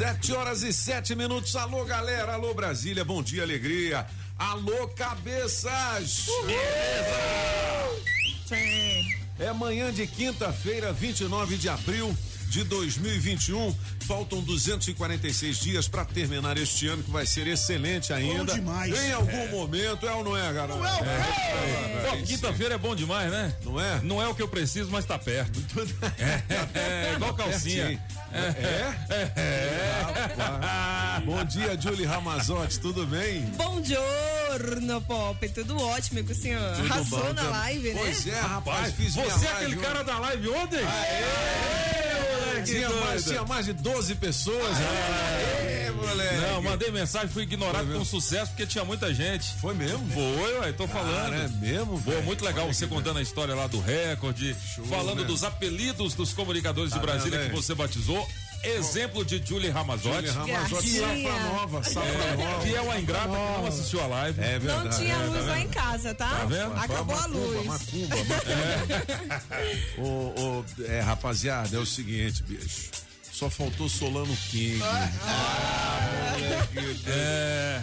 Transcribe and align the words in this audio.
Sete 0.00 0.32
horas 0.32 0.62
e 0.62 0.72
sete 0.72 1.14
minutos. 1.14 1.54
Alô, 1.54 1.84
galera. 1.84 2.32
Alô, 2.32 2.54
Brasília. 2.54 3.04
Bom 3.04 3.22
dia, 3.22 3.42
alegria. 3.42 4.06
Alô, 4.38 4.88
cabeças. 4.88 6.24
Beleza. 6.46 7.20
É 9.38 9.52
manhã 9.52 9.92
de 9.92 10.06
quinta-feira, 10.06 10.90
29 10.90 11.58
de 11.58 11.68
abril 11.68 12.16
de 12.50 12.64
2021. 12.64 13.74
Faltam 14.00 14.42
246 14.42 15.58
dias 15.58 15.88
para 15.88 16.04
terminar 16.04 16.58
este 16.58 16.88
ano, 16.88 17.02
que 17.02 17.10
vai 17.10 17.24
ser 17.24 17.46
excelente 17.46 18.12
ainda. 18.12 18.54
demais. 18.54 18.92
Em 18.92 19.12
algum 19.12 19.48
momento, 19.48 20.06
é 20.06 20.12
ou 20.12 20.24
não 20.24 20.36
é, 20.36 20.52
galera? 20.52 20.74
Não 20.74 20.86
é, 20.86 20.90
é, 20.90 22.10
Pô, 22.10 22.16
quinta-feira 22.26 22.74
é 22.74 22.78
bom 22.78 22.96
demais, 22.96 23.30
né? 23.30 23.54
Não 23.64 23.80
é? 23.80 24.00
Não 24.02 24.20
é 24.20 24.26
o 24.26 24.34
que 24.34 24.42
eu 24.42 24.48
preciso, 24.48 24.90
mas 24.90 25.04
tá 25.04 25.18
perto. 25.18 25.60
É, 26.18 27.10
é 27.10 27.12
igual 27.14 27.34
calcinha. 27.34 27.84
Pertinho. 27.86 28.10
É? 28.32 28.90
Rapaz. 30.02 31.24
Bom 31.24 31.44
dia, 31.44 31.80
Julie 31.80 32.06
Ramazotti, 32.06 32.80
tudo 32.80 33.06
bem? 33.06 33.42
Bom 33.56 33.82
giorno, 33.82 35.00
Pop. 35.02 35.48
Tudo 35.48 35.80
ótimo 35.80 36.20
e 36.20 36.22
com 36.24 36.32
o 36.32 36.34
senhor. 36.34 36.76
Tudo 36.76 36.92
Arrasou 36.92 37.18
bom, 37.20 37.32
na 37.32 37.42
tá? 37.42 37.50
live, 37.50 37.92
né? 37.92 38.00
Pois 38.00 38.26
é, 38.26 38.40
rapaz, 38.40 38.50
Rapaz, 38.52 38.94
fiz 38.94 39.14
você 39.14 39.46
é 39.46 39.52
aquele 39.52 39.76
cara 39.76 40.02
da 40.02 40.18
live 40.18 40.48
ontem? 40.48 40.78
Aê, 40.78 41.99
Tinha 42.64 42.88
mais, 42.90 43.24
doido. 43.24 43.36
tinha 43.36 43.44
mais 43.46 43.66
de 43.66 43.72
12 43.72 44.14
pessoas. 44.16 44.76
É, 44.78 45.90
moleque. 45.90 46.36
Não, 46.36 46.62
mandei 46.62 46.90
mensagem, 46.90 47.28
fui 47.28 47.42
ignorado 47.42 47.84
Foi 47.84 47.94
com 47.94 48.00
mesmo? 48.00 48.04
sucesso 48.04 48.50
porque 48.50 48.66
tinha 48.66 48.84
muita 48.84 49.12
gente. 49.14 49.54
Foi 49.60 49.74
mesmo? 49.74 50.06
Foi, 50.12 50.58
ué, 50.60 50.72
tô 50.72 50.86
falando. 50.88 51.30
Cara, 51.30 51.36
é 51.36 51.48
mesmo? 51.48 52.00
Pô, 52.02 52.22
muito 52.22 52.44
legal 52.44 52.64
Olha 52.64 52.74
você 52.74 52.86
contando 52.86 53.18
a 53.18 53.22
história 53.22 53.54
lá 53.54 53.66
do 53.66 53.80
recorde, 53.80 54.54
falando 54.88 55.20
né? 55.20 55.24
dos 55.24 55.44
apelidos 55.44 56.14
dos 56.14 56.32
comunicadores 56.32 56.90
Tá 56.90 56.98
de 56.98 57.02
Brasília 57.06 57.38
que 57.46 57.52
você 57.54 57.74
batizou. 57.74 58.26
Exemplo 58.62 59.24
de 59.24 59.42
Julie 59.44 59.70
Ramazotti, 59.70 60.26
Julie 60.26 60.52
Ramazotti, 60.52 60.98
safra 60.98 61.38
nova, 61.44 61.82
safra 61.82 62.36
nova. 62.36 62.66
que 62.66 62.74
é 62.74 62.80
uma 62.80 62.98
ingrata 62.98 63.28
que 63.28 63.34
não 63.34 63.66
assistiu 63.66 64.00
a 64.02 64.06
live. 64.06 64.40
É 64.40 64.58
verdade. 64.58 64.84
Não 64.84 64.98
tinha 64.98 65.14
é, 65.14 65.26
luz 65.26 65.38
tá 65.38 65.50
lá 65.50 65.60
em 65.60 65.68
casa, 65.68 66.14
tá? 66.14 66.28
Tá 66.28 66.44
vendo? 66.44 66.72
Acabou 66.76 67.16
a 67.16 67.26
luz. 67.26 67.66
Macumba, 67.66 68.16
macumba. 68.16 69.42
Ô, 69.98 70.58
ô, 70.58 70.64
é, 70.84 71.00
rapaziada, 71.00 71.74
é 71.74 71.78
o 71.78 71.86
seguinte, 71.86 72.42
bicho. 72.42 72.90
Só 73.32 73.48
faltou 73.48 73.88
Solano 73.88 74.36
King. 74.50 74.82
Ah, 74.82 76.36
moleque. 76.38 77.00
É. 77.06 77.82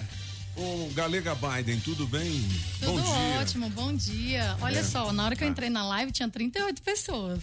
Ô, 0.60 0.90
Galega 0.96 1.36
Biden, 1.36 1.80
tudo 1.80 2.08
bem? 2.08 2.44
Tudo 2.80 2.94
Bom 2.94 3.02
dia. 3.04 3.42
ótimo, 3.42 3.70
bom 3.70 3.94
dia. 3.94 4.58
Olha 4.60 4.84
só, 4.84 5.14
na 5.14 5.24
hora 5.26 5.36
que 5.36 5.44
eu 5.44 5.48
entrei 5.48 5.70
na 5.70 5.86
live 5.86 6.12
tinha 6.12 6.28
38 6.28 6.82
pessoas. 6.82 7.40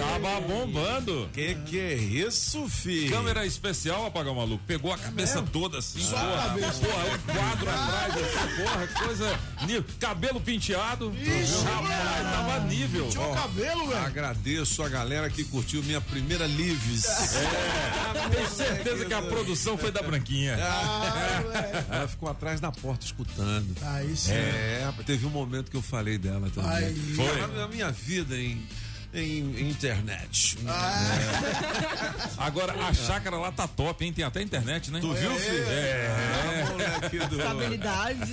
Tava 0.00 0.40
bombando. 0.40 1.30
Que 1.32 1.54
que 1.54 1.78
é 1.78 1.94
isso, 1.94 2.68
filho? 2.68 3.12
Câmera 3.12 3.46
especial, 3.46 4.06
apagar 4.06 4.32
o 4.32 4.36
maluco. 4.36 4.64
Pegou 4.66 4.92
a 4.92 4.98
cabeça 4.98 5.40
toda 5.40 5.78
assim. 5.78 6.00
Só 6.00 6.16
porra, 6.16 6.34
a 6.34 6.48
cabeça. 6.48 6.80
Porra, 6.80 7.04
um 7.04 7.18
quadro 7.38 7.70
atrás, 7.70 8.14
assim, 8.16 8.62
porra, 8.62 8.86
coisa. 8.88 9.40
nível. 9.62 9.84
Cabelo 10.00 10.40
penteado. 10.40 11.12
Rapaz, 11.64 12.32
tava 12.32 12.58
nível. 12.66 13.08
Tinha 13.08 13.24
o 13.24 13.34
cabelo, 13.34 13.86
velho. 13.86 14.04
Agradeço 14.04 14.82
a 14.82 14.88
galera 14.88 15.30
que 15.30 15.44
curtiu 15.44 15.80
minha 15.84 16.00
primeira 16.00 16.46
lives. 16.46 17.04
É, 18.14 18.28
tenho 18.28 18.48
certeza 18.48 19.04
que 19.04 19.12
a 19.12 19.20
produção 19.20 19.76
foi 19.76 19.90
da 19.92 20.02
Branquinha. 20.02 20.56
Ela 21.88 22.08
ficou 22.08 22.28
atrás 22.28 22.60
da 22.60 22.72
porta 22.72 23.04
escutando. 23.04 23.74
Aí 23.82 24.16
sim. 24.16 24.32
É, 24.32 24.92
teve 25.06 25.26
um 25.26 25.30
momento 25.30 25.70
que 25.70 25.76
eu 25.76 25.82
falei 25.82 26.18
dela 26.18 26.50
também. 26.50 26.70
Ai. 26.70 26.94
Foi? 27.14 27.62
A, 27.62 27.68
minha 27.68 27.90
vida 27.90 28.36
em, 28.36 28.66
em, 29.12 29.68
internet. 29.68 30.58
Agora, 32.36 32.72
a 32.72 32.92
chácara 32.92 33.36
lá 33.36 33.52
tá 33.52 33.68
top, 33.68 34.04
hein? 34.04 34.12
Tem 34.12 34.24
até 34.24 34.42
internet, 34.42 34.90
né? 34.90 35.00
Tu 35.00 35.12
viu, 35.12 35.34
filho? 35.36 35.64
É, 35.64 36.66
moleque 36.70 37.18
do... 37.28 37.38
Estabilidade. 37.38 38.32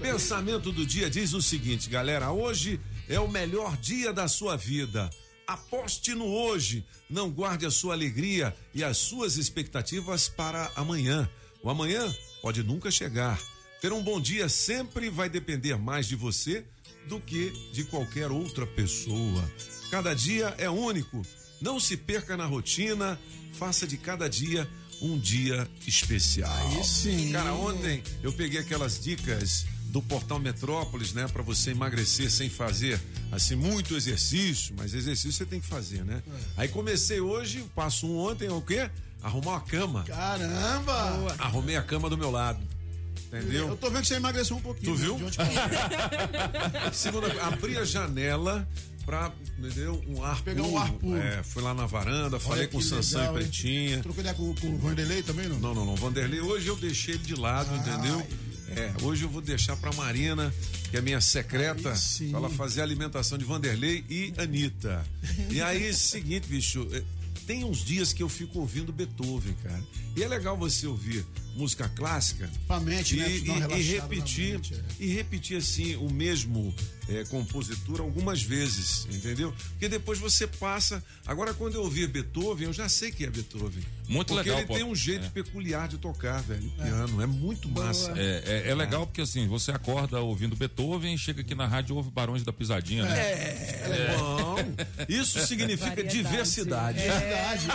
Pensamento 0.00 0.72
do 0.72 0.86
dia 0.86 1.10
diz 1.10 1.32
o 1.34 1.42
seguinte, 1.42 1.90
galera. 1.90 2.30
Hoje 2.30 2.80
é 3.08 3.20
o 3.20 3.28
melhor 3.28 3.76
dia 3.76 4.12
da 4.12 4.28
sua 4.28 4.56
vida. 4.56 5.10
Aposte 5.46 6.14
no 6.14 6.26
hoje. 6.26 6.84
Não 7.08 7.30
guarde 7.30 7.66
a 7.66 7.70
sua 7.70 7.94
alegria 7.94 8.54
e 8.74 8.82
as 8.82 8.96
suas 8.96 9.36
expectativas 9.36 10.28
para 10.28 10.70
amanhã. 10.74 11.28
O 11.62 11.70
amanhã 11.70 12.12
pode 12.42 12.62
nunca 12.62 12.90
chegar. 12.90 13.40
Ter 13.80 13.92
um 13.92 14.02
bom 14.02 14.20
dia 14.20 14.48
sempre 14.48 15.10
vai 15.10 15.28
depender 15.28 15.76
mais 15.76 16.06
de 16.06 16.16
você 16.16 16.64
do 17.08 17.20
que 17.20 17.50
de 17.72 17.84
qualquer 17.84 18.30
outra 18.30 18.66
pessoa. 18.66 19.44
Cada 19.90 20.14
dia 20.14 20.54
é 20.58 20.68
único. 20.68 21.22
Não 21.60 21.78
se 21.78 21.96
perca 21.96 22.36
na 22.36 22.46
rotina. 22.46 23.18
Faça 23.52 23.86
de 23.86 23.96
cada 23.96 24.28
dia 24.28 24.68
um 25.00 25.18
dia 25.18 25.68
especial. 25.86 26.52
Aí 26.52 26.84
sim. 26.84 27.32
Cara, 27.32 27.52
ontem 27.54 28.02
eu 28.22 28.32
peguei 28.32 28.60
aquelas 28.60 29.02
dicas 29.02 29.66
do 29.86 30.02
portal 30.02 30.38
Metrópolis, 30.38 31.12
né, 31.12 31.26
Pra 31.28 31.42
você 31.42 31.70
emagrecer 31.70 32.30
sem 32.30 32.50
fazer 32.50 33.00
assim 33.30 33.54
muito 33.54 33.96
exercício, 33.96 34.74
mas 34.76 34.94
exercício 34.94 35.32
você 35.32 35.46
tem 35.46 35.60
que 35.60 35.66
fazer, 35.66 36.04
né? 36.04 36.22
É. 36.26 36.62
Aí 36.62 36.68
comecei 36.68 37.20
hoje, 37.20 37.64
passo 37.74 38.06
um 38.06 38.18
ontem, 38.18 38.46
é 38.46 38.52
o 38.52 38.60
quê? 38.60 38.90
Arrumar 39.26 39.50
uma 39.54 39.60
cama. 39.60 40.04
Caramba! 40.04 41.34
Arrumei 41.40 41.74
a 41.76 41.82
cama 41.82 42.08
do 42.08 42.16
meu 42.16 42.30
lado. 42.30 42.60
Eu 43.32 43.38
Entendeu? 43.40 43.76
tô 43.76 43.90
vendo 43.90 44.02
que 44.02 44.06
você 44.06 44.14
emagreceu 44.14 44.56
um 44.56 44.60
pouquinho. 44.60 44.94
Tu 44.94 45.00
né, 45.00 45.04
viu? 45.04 45.14
hoje. 45.16 45.36
Segunda, 46.94 47.42
abri 47.42 47.76
a 47.76 47.84
janela 47.84 48.66
pra, 49.04 49.32
entendeu? 49.58 50.00
Um 50.06 50.22
ar 50.22 50.40
Pegar 50.42 50.62
puro. 50.62 50.74
um 50.74 50.78
ar 50.78 50.92
puro. 50.92 51.16
É, 51.18 51.42
fui 51.42 51.60
lá 51.60 51.74
na 51.74 51.86
varanda, 51.86 52.38
falei 52.38 52.60
Olha 52.60 52.68
com 52.68 52.78
o 52.78 52.82
Sansão 52.82 53.20
legal, 53.20 53.36
e? 53.40 53.42
Pretinha. 53.42 54.00
Trocou 54.00 54.20
ideia 54.20 54.34
com, 54.36 54.54
com 54.54 54.68
o 54.68 54.78
Vanderlei 54.78 55.24
também, 55.24 55.48
não? 55.48 55.58
Não, 55.58 55.74
não, 55.74 55.84
não. 55.84 55.96
Vanderlei, 55.96 56.40
hoje 56.40 56.68
eu 56.68 56.76
deixei 56.76 57.14
ele 57.14 57.24
de 57.24 57.34
lado, 57.34 57.74
entendeu? 57.74 58.24
É, 58.68 58.92
hoje 59.02 59.24
eu 59.24 59.28
vou 59.28 59.40
deixar 59.40 59.76
pra 59.76 59.92
Marina, 59.92 60.52
que 60.90 60.96
é 60.96 61.00
minha 61.00 61.20
secreta, 61.20 61.82
pra 61.82 62.38
ela 62.38 62.48
fazer 62.50 62.80
a 62.80 62.84
alimentação 62.84 63.36
de 63.38 63.44
Vanderlei 63.44 64.04
e 64.08 64.32
Anitta. 64.38 65.04
E 65.50 65.60
aí, 65.60 65.92
seguinte, 65.94 66.48
bicho, 66.48 66.86
tem 67.46 67.64
uns 67.64 67.78
dias 67.78 68.12
que 68.12 68.22
eu 68.22 68.28
fico 68.28 68.58
ouvindo 68.58 68.92
Beethoven, 68.92 69.54
cara. 69.62 69.82
E 70.16 70.22
é 70.22 70.28
legal 70.28 70.56
você 70.56 70.86
ouvir 70.86 71.24
música 71.56 71.88
clássica 71.88 72.50
mente, 72.82 73.14
e, 73.16 73.18
né? 73.18 73.30
E- 73.30 73.78
e 73.78 73.82
repetir 73.82 74.52
mente, 74.54 74.74
é. 74.74 74.78
e 75.00 75.06
repetir 75.08 75.56
assim 75.56 75.96
o 75.96 76.10
mesmo 76.10 76.74
é, 77.08 77.24
compositor 77.24 78.00
algumas 78.00 78.42
vezes, 78.42 79.06
entendeu? 79.12 79.54
Porque 79.70 79.88
depois 79.88 80.18
você 80.18 80.46
passa. 80.46 81.02
Agora, 81.24 81.54
quando 81.54 81.74
eu 81.76 81.82
ouvir 81.82 82.08
Beethoven, 82.08 82.66
eu 82.66 82.72
já 82.72 82.88
sei 82.88 83.10
que 83.12 83.24
é 83.24 83.30
Beethoven. 83.30 83.82
Muito 84.08 84.28
porque 84.34 84.48
legal, 84.48 84.58
ele 84.58 84.66
pô. 84.66 84.74
tem 84.74 84.82
um 84.84 84.94
jeito 84.94 85.26
É. 85.26 85.28
peculiar 85.28 85.86
de 85.88 85.98
tocar, 85.98 86.42
velho. 86.42 86.66
O 86.66 86.82
piano 86.82 87.22
é 87.22 87.26
muito 87.26 87.68
massa. 87.68 88.12
É, 88.16 88.64
é, 88.66 88.70
é 88.70 88.74
legal 88.74 89.06
porque 89.06 89.20
assim, 89.20 89.46
você 89.46 89.70
acorda 89.70 90.20
ouvindo 90.20 90.56
Beethoven 90.56 91.14
e 91.14 91.18
chega 91.18 91.40
aqui 91.42 91.54
na 91.54 91.66
rádio 91.66 91.92
e 91.94 91.96
ouve 91.96 92.10
Barões 92.10 92.42
da 92.42 92.52
Pisadinha, 92.52 93.04
né? 93.04 93.18
É, 93.18 94.16
bom. 94.18 94.56
Isso 95.08 95.38
significa 95.46 95.90
Variedade. 95.90 96.16
diversidade. 96.16 96.98
É 97.00 97.18
verdade. 97.20 97.66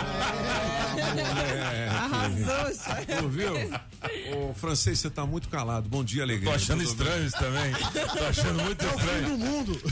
É, 1.74 1.88
Arrasou, 1.92 2.74
chefe. 2.74 3.71
Ô, 4.34 4.52
francês, 4.54 4.98
você 4.98 5.10
tá 5.10 5.24
muito 5.26 5.48
calado. 5.48 5.88
Bom 5.88 6.02
dia, 6.04 6.22
alegria. 6.22 6.50
Tô 6.50 6.56
achando 6.56 6.82
estranho 6.82 7.26
isso 7.26 7.36
também. 7.38 7.72
Tô 8.18 8.24
achando 8.24 8.62
muito 8.62 8.84
É 8.84 8.88
o 8.88 8.90
fim 8.90 8.96
estranho. 8.98 9.28
do 9.28 9.38
mundo. 9.38 9.82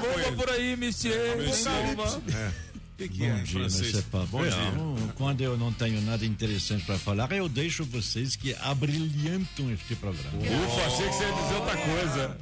Bomba 0.00 0.26
ele? 0.26 0.36
por 0.36 0.50
aí, 0.50 0.76
monsieur. 0.76 1.36
Vem 1.36 1.94
bomba. 1.94 2.22
É. 2.34 2.48
O 2.48 2.98
que, 2.98 3.08
que 3.08 3.18
Bom 3.18 3.24
é, 3.26 3.42
dia, 3.42 3.46
francês? 3.46 3.90
Mr. 3.94 4.02
Papo. 4.10 4.26
Bom 4.26 4.42
dia. 4.42 4.70
Não, 4.72 5.08
Quando 5.14 5.40
eu 5.40 5.56
não 5.56 5.72
tenho 5.72 6.00
nada 6.02 6.26
interessante 6.26 6.84
para 6.84 6.98
falar, 6.98 7.30
eu 7.32 7.48
deixo 7.48 7.84
vocês 7.84 8.34
que 8.34 8.54
abrilhantam 8.60 9.72
este 9.72 9.94
programa. 9.94 10.36
Ufa, 10.38 10.86
achei 10.86 11.06
que 11.08 11.14
você 11.14 11.24
ia 11.24 11.32
dizer 11.32 11.54
outra 11.54 11.76
coisa. 11.76 12.38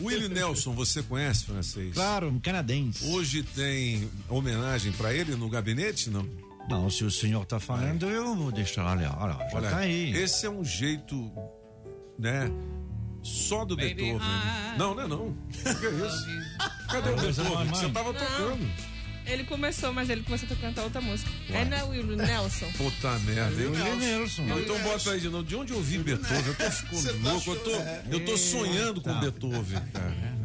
Willie 0.00 0.28
Nelson, 0.28 0.72
você 0.74 1.02
conhece, 1.02 1.46
francês? 1.46 1.94
Claro, 1.94 2.28
um 2.28 2.38
canadense. 2.38 3.04
Hoje 3.06 3.42
tem 3.42 4.08
homenagem 4.28 4.92
pra 4.92 5.12
ele 5.14 5.34
no 5.36 5.48
gabinete, 5.48 6.10
não? 6.10 6.24
Não, 6.68 6.90
se 6.90 7.04
o 7.04 7.10
senhor 7.10 7.44
tá 7.46 7.60
falando, 7.60 8.08
eu 8.08 8.34
vou 8.34 8.50
deixar 8.50 8.86
ali. 8.86 9.04
Olha, 9.04 9.34
lá, 9.34 9.48
já 9.50 9.56
Olha, 9.56 9.70
tá 9.70 9.76
aí. 9.78 10.10
esse 10.16 10.46
é 10.46 10.50
um 10.50 10.64
jeito, 10.64 11.30
né? 12.18 12.50
Só 13.22 13.64
do 13.64 13.76
Beethoven. 13.76 14.20
Não, 14.78 14.94
não 14.94 15.02
é 15.02 15.08
não. 15.08 15.26
O 15.28 15.36
que 15.62 15.86
é 15.86 16.06
isso? 16.06 16.26
Cadê 16.88 17.10
o 17.10 17.16
Coisa 17.16 17.42
Beethoven? 17.42 17.68
Você 17.68 17.88
tava 17.90 18.14
tocando. 18.14 18.70
Ele 19.26 19.42
começou, 19.42 19.92
mas 19.92 20.08
ele 20.08 20.22
começou 20.22 20.48
a 20.50 20.56
cantar 20.56 20.84
outra 20.84 21.00
música. 21.00 21.28
É 21.50 21.64
não 21.64 21.76
é 21.76 21.82
o 21.82 21.88
Will 21.88 22.16
Nelson. 22.16 22.66
Puta 22.76 23.18
merda. 23.20 23.60
Eu, 23.60 23.72
Willie 23.72 23.96
Nelson. 23.96 24.42
Não, 24.44 24.60
então 24.60 24.78
bota 24.80 25.10
aí 25.10 25.20
de 25.20 25.28
novo. 25.28 25.42
De 25.42 25.56
onde 25.56 25.72
eu 25.72 25.82
vi 25.82 25.98
Beethoven? 25.98 26.46
Eu 26.46 26.54
tô 26.54 26.70
ficando 26.70 27.28
louco. 27.28 27.50
Eu 27.50 27.60
tô, 27.60 27.70
eu 28.12 28.24
tô 28.24 28.36
sonhando 28.36 29.00
com 29.00 29.12
Beethoven, 29.18 29.80
cara. 29.92 30.36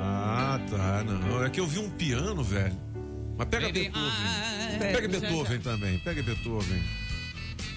Ah, 0.00 0.60
tá. 0.70 1.02
Não. 1.02 1.44
É 1.44 1.50
que 1.50 1.58
eu 1.58 1.66
vi 1.66 1.80
um 1.80 1.90
piano, 1.90 2.44
velho. 2.44 2.87
Mas 3.38 3.48
pega 3.48 3.68
Beethoven. 3.70 4.78
Pega 4.78 5.08
Beethoven 5.08 5.60
também. 5.60 5.98
Pega 6.00 6.22
Beethoven. 6.22 6.82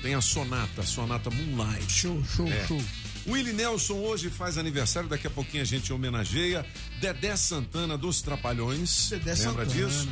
Tem 0.02 0.16
a 0.16 0.22
sonata, 0.22 0.82
a 0.82 0.84
sonata 0.84 1.30
Moonlight. 1.30 1.92
Show, 1.92 2.24
show, 2.26 2.48
É. 2.48 2.66
show. 2.68 2.82
Willie 3.28 3.54
Nelson 3.54 3.94
hoje 4.00 4.32
faz 4.32 4.58
aniversário, 4.58 5.08
daqui 5.08 5.28
a 5.28 5.30
pouquinho 5.30 5.62
a 5.62 5.66
gente 5.66 5.94
homenageia. 5.94 6.66
Dedé 7.00 7.36
Santana 7.36 7.96
dos 7.96 8.22
Trapalhões. 8.24 9.10
Dedé 9.12 9.36
lembra 9.36 9.66
Santana. 9.66 9.66
disso? 9.66 10.10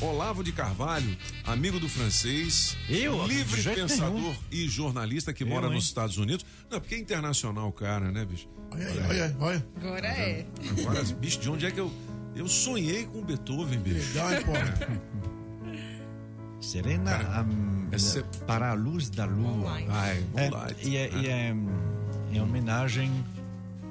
Olavo 0.00 0.42
de 0.44 0.52
Carvalho, 0.52 1.14
amigo 1.44 1.78
do 1.80 1.88
francês, 1.88 2.76
Eu? 2.88 3.26
livre 3.26 3.60
pensador 3.74 4.14
nenhum. 4.14 4.34
e 4.50 4.68
jornalista 4.68 5.32
que 5.32 5.44
mora 5.44 5.66
hein? 5.66 5.74
nos 5.74 5.84
Estados 5.86 6.16
Unidos. 6.18 6.46
Não, 6.70 6.80
porque 6.80 6.94
é 6.94 6.98
internacional 6.98 7.68
o 7.68 7.72
cara, 7.72 8.10
né, 8.12 8.24
bicho? 8.24 8.48
Olha 8.70 8.86
aí, 8.86 8.98
olha, 9.08 9.36
olha. 9.40 9.66
Agora 9.76 10.06
é. 10.06 10.46
Agora, 10.78 11.02
bicho, 11.20 11.40
de 11.40 11.50
onde 11.50 11.66
é 11.66 11.70
que 11.72 11.80
eu. 11.80 11.92
Eu 12.36 12.46
sonhei 12.48 13.04
com 13.06 13.22
Beethoven, 13.22 13.78
bicho. 13.80 14.06
Legal, 14.14 14.32
hein, 14.32 14.38
pô? 14.44 14.52
Serena 16.60 17.12
essa- 17.92 18.22
para 18.46 18.70
a 18.70 18.74
luz 18.74 19.08
da 19.10 19.24
lua. 19.24 19.48
Moonlight. 19.50 19.88
Ai, 19.90 20.24
É, 20.34 20.50
Moonlight. 20.50 20.88
e 20.88 20.96
é, 20.96 21.10
e 21.14 21.26
é, 21.28 21.54
em 22.32 22.40
homenagem 22.40 23.24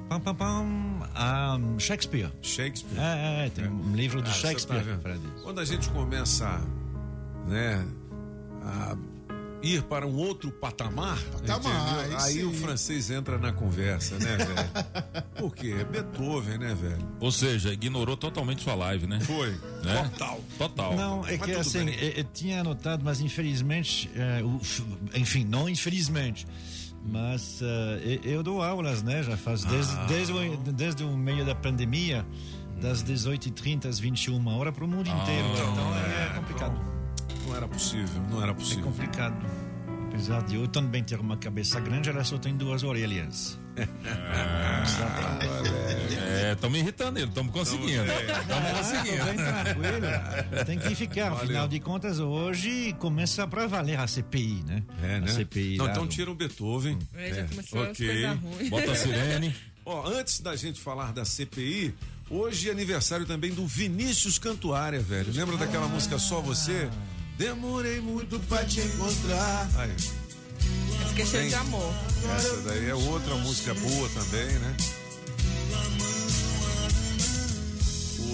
pam, 0.08 0.20
pam, 0.20 0.34
pam, 0.34 0.66
a 1.14 1.58
Shakespeare. 1.78 2.30
Shakespeare. 2.42 2.98
É, 3.00 3.46
é, 3.46 3.50
tem 3.50 3.68
um 3.68 3.94
livro 3.94 4.20
de 4.22 4.28
Ah, 4.30 4.32
tá 4.32 4.38
Shakespeare. 4.38 4.82
disso. 4.84 5.42
Quando 5.42 5.60
a 5.60 5.64
gente 5.64 5.88
começa, 5.90 6.60
né, 7.46 7.84
a 8.62 8.96
ir 9.62 9.82
para 9.82 10.06
um 10.06 10.14
outro 10.16 10.50
patamar, 10.52 11.18
Patamar, 11.18 11.98
entendeu? 12.00 12.18
aí 12.18 12.38
aí 12.38 12.44
o 12.44 12.52
francês 12.52 13.10
entra 13.10 13.38
na 13.38 13.52
conversa, 13.52 14.16
né, 14.18 14.36
velho? 14.36 15.24
Por 15.36 15.54
quê? 15.54 15.74
É 15.80 15.84
Beethoven, 15.84 16.58
né, 16.58 16.74
velho? 16.74 17.08
Ou 17.20 17.32
seja, 17.32 17.72
ignorou 17.72 18.16
totalmente 18.16 18.62
sua 18.62 18.74
live, 18.74 19.06
né? 19.06 19.20
Foi. 19.20 19.50
Né? 19.84 20.08
Total. 20.12 20.40
Total. 20.58 20.96
Não, 20.96 21.26
é 21.26 21.36
Mas 21.36 21.42
que 21.42 21.52
assim, 21.52 21.88
eu, 21.90 22.08
eu 22.10 22.24
tinha 22.24 22.60
anotado, 22.60 23.04
mas 23.04 23.20
infelizmente, 23.20 24.10
o 24.44 24.58
f- 24.62 24.82
enfim, 25.14 25.44
não 25.44 25.68
infelizmente, 25.68 26.46
mas 27.04 27.60
eh, 27.62 28.20
eu, 28.24 28.42
dou 28.42 28.62
aulas, 28.62 29.02
né? 29.02 29.22
Já 29.22 29.36
faz 29.36 29.64
desde, 29.64 29.92
Ah. 29.96 30.06
desde, 30.06 30.32
o, 30.32 30.56
desde 30.72 31.02
o 31.04 31.16
meio 31.16 31.44
da 31.44 31.54
pandemia, 31.54 32.24
das 32.80 33.02
18h30 33.02 33.86
às 33.86 33.98
21 33.98 34.46
horas 34.48 34.72
para 34.74 34.84
o 34.84 34.88
mundo 34.88 35.08
inteiro. 35.08 35.48
então 35.52 35.96
é, 35.96 36.34
complicado. 36.38 36.97
Não 37.48 37.56
era 37.56 37.66
possível, 37.68 38.22
não 38.30 38.42
era 38.42 38.50
É 38.52 38.54
possível. 38.54 38.84
complicado. 38.84 39.36
Apesar 40.08 40.42
de 40.42 40.56
eu 40.56 40.66
também 40.66 41.02
ter 41.04 41.20
uma 41.20 41.36
cabeça 41.36 41.78
grande, 41.80 42.08
ela 42.08 42.24
só 42.24 42.38
tem 42.38 42.56
duas 42.56 42.82
orelhas. 42.82 43.58
É, 46.20 46.52
estão 46.52 46.70
me 46.70 46.78
irritando 46.78 47.18
ele, 47.18 47.28
estamos 47.28 47.52
conseguindo. 47.52 48.04
Estamos 48.04 48.70
conseguindo. 48.78 49.24
Bem 49.24 49.36
tranquilo. 49.36 50.64
Tem 50.66 50.78
que 50.78 50.94
ficar. 50.94 51.30
Valeu. 51.30 51.44
Afinal 51.44 51.68
de 51.68 51.80
contas, 51.80 52.18
hoje 52.18 52.94
começa 52.98 53.46
para 53.46 53.66
valer 53.66 53.98
a 53.98 54.06
CPI, 54.06 54.64
né? 54.66 54.82
É, 55.02 55.20
né? 55.20 55.30
A 55.30 55.34
CPI. 55.34 55.76
Não, 55.76 55.88
então 55.88 56.06
do- 56.06 56.08
tira 56.08 56.30
o 56.30 56.34
Beethoven. 56.34 56.98
É, 57.14 57.34
já 57.34 57.44
começou 57.48 57.82
ok. 57.82 57.90
as 57.90 57.96
coisas 58.38 58.38
ruins. 58.58 58.68
Bota 58.70 58.90
a 58.92 58.94
sirene. 58.94 59.56
Ó, 59.84 60.06
antes 60.08 60.40
da 60.40 60.54
gente 60.56 60.80
falar 60.80 61.12
da 61.12 61.24
CPI, 61.24 61.94
hoje 62.30 62.68
é 62.68 62.72
aniversário 62.72 63.24
também 63.26 63.52
do 63.52 63.66
Vinícius 63.66 64.38
Cantuária, 64.38 65.00
velho. 65.00 65.32
Lembra 65.32 65.56
daquela 65.56 65.88
música 65.88 66.18
Só 66.18 66.40
Você? 66.40 66.88
Demorei 67.38 68.00
muito 68.00 68.38
pra 68.40 68.64
te 68.64 68.80
encontrar. 68.80 69.68
Aí, 69.76 69.94
Esse 69.94 71.14
que 71.14 71.22
é 71.22 71.26
cheio 71.26 71.48
de 71.48 71.54
amor. 71.54 71.94
essa 72.36 72.56
daí 72.62 72.90
é 72.90 72.94
outra 72.94 73.34
música 73.36 73.72
boa 73.74 74.08
também, 74.08 74.46
né? 74.58 74.76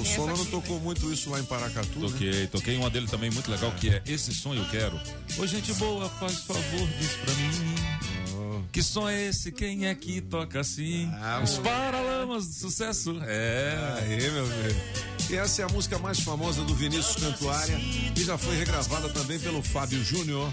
O 0.00 0.04
Solano 0.06 0.44
tocou 0.46 0.80
muito 0.80 1.10
isso 1.12 1.30
lá 1.30 1.38
em 1.40 1.44
Paracatu, 1.44 1.98
né? 1.98 2.08
Toquei, 2.08 2.46
toquei 2.46 2.76
uma 2.76 2.90
dele 2.90 3.06
também 3.06 3.30
muito 3.30 3.50
legal 3.50 3.72
que 3.72 3.88
é 3.88 4.02
Esse 4.06 4.34
Sonho 4.34 4.62
Eu 4.62 4.68
Quero. 4.70 5.00
Ô 5.38 5.46
gente 5.46 5.72
boa, 5.74 6.08
faz 6.08 6.40
favor, 6.40 6.88
diz 6.98 7.10
pra 7.12 7.34
mim. 7.34 8.64
Que 8.72 8.82
som 8.82 9.08
é 9.08 9.28
esse? 9.28 9.52
Quem 9.52 9.86
é 9.86 9.94
que 9.94 10.20
toca 10.20 10.60
assim? 10.60 11.08
Os 11.42 11.58
Paralamas 11.58 12.46
do 12.46 12.52
Sucesso. 12.54 13.16
É. 13.22 13.98
Aí, 14.02 14.30
meu 14.30 14.44
velho. 14.46 15.13
E 15.30 15.36
essa 15.36 15.62
é 15.62 15.64
a 15.64 15.68
música 15.68 15.98
mais 15.98 16.20
famosa 16.20 16.62
do 16.64 16.74
Vinícius 16.74 17.16
Cantuária, 17.16 17.76
que 18.14 18.24
já 18.24 18.36
foi 18.36 18.56
regravada 18.56 19.08
também 19.08 19.38
pelo 19.38 19.62
Fábio 19.62 20.02
Júnior. 20.04 20.52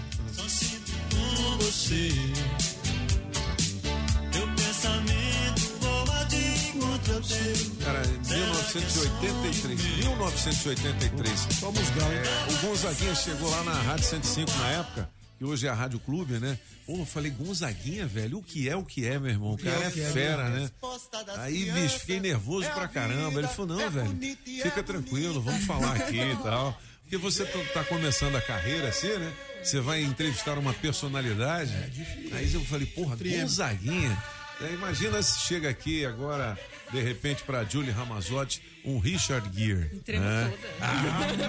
Cara, 7.84 8.02
em 8.06 8.28
1983. 8.34 9.80
1983. 9.98 11.46
Só 11.60 11.70
musgal, 11.70 12.12
hein? 12.12 12.20
O 12.50 12.66
Gonzaguinha 12.66 13.14
chegou 13.14 13.50
lá 13.50 13.62
na 13.64 13.72
Rádio 13.74 14.04
105 14.04 14.50
na 14.58 14.68
época, 14.68 15.10
que 15.42 15.44
hoje 15.44 15.66
é 15.66 15.70
a 15.70 15.74
Rádio 15.74 15.98
Clube, 15.98 16.34
né? 16.34 16.56
Pô, 16.86 16.98
eu 16.98 17.04
falei, 17.04 17.32
Gonzaguinha, 17.32 18.06
velho, 18.06 18.38
o 18.38 18.42
que 18.42 18.68
é 18.68 18.76
o 18.76 18.84
que 18.84 19.04
é, 19.04 19.18
meu 19.18 19.30
irmão? 19.30 19.54
O 19.54 19.58
cara 19.58 19.76
é 19.76 19.84
é, 19.86 19.86
é, 19.86 20.12
fera, 20.12 20.48
né? 20.48 20.70
Aí, 21.38 21.68
bicho, 21.72 21.98
fiquei 21.98 22.20
nervoso 22.20 22.70
pra 22.70 22.86
caramba. 22.86 23.40
Ele 23.40 23.48
falou, 23.48 23.76
não, 23.76 23.90
velho, 23.90 24.16
fica 24.62 24.84
tranquilo, 24.84 25.42
vamos 25.42 25.64
falar 25.64 25.96
aqui 25.96 26.20
e 26.20 26.36
tal. 26.44 26.80
Porque 27.02 27.16
você 27.16 27.44
tá, 27.44 27.58
tá 27.74 27.84
começando 27.84 28.36
a 28.36 28.40
carreira 28.40 28.88
assim, 28.88 29.08
né? 29.08 29.32
Você 29.64 29.80
vai 29.80 30.02
entrevistar 30.02 30.56
uma 30.58 30.72
personalidade. 30.74 31.74
Aí 32.32 32.54
eu 32.54 32.64
falei, 32.64 32.86
porra, 32.86 33.16
Gonzaguinha. 33.16 34.16
Imagina 34.74 35.20
se 35.22 35.40
chega 35.40 35.68
aqui 35.68 36.06
agora, 36.06 36.56
de 36.92 37.00
repente, 37.00 37.42
pra 37.42 37.64
Julie 37.64 37.90
Ramazotti, 37.90 38.62
um 38.84 38.98
Richard 38.98 39.48
Gere. 39.56 39.88
Tremo 40.04 40.24
né? 40.24 40.52
toda. 41.26 41.42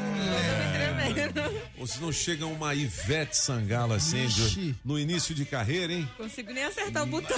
Ou 1.78 1.86
se 1.86 2.00
não 2.00 2.12
chega 2.12 2.46
uma 2.46 2.74
Ivete 2.74 3.36
Sangalo 3.36 3.94
assim, 3.94 4.26
Ixi. 4.26 4.76
no 4.86 4.98
início 4.98 5.36
de 5.36 5.44
carreira, 5.46 5.92
hein? 5.92 6.10
Consigo 6.18 6.54
nem 6.54 6.64
acertar 6.64 7.04
o 7.04 7.08
botão. 7.08 7.38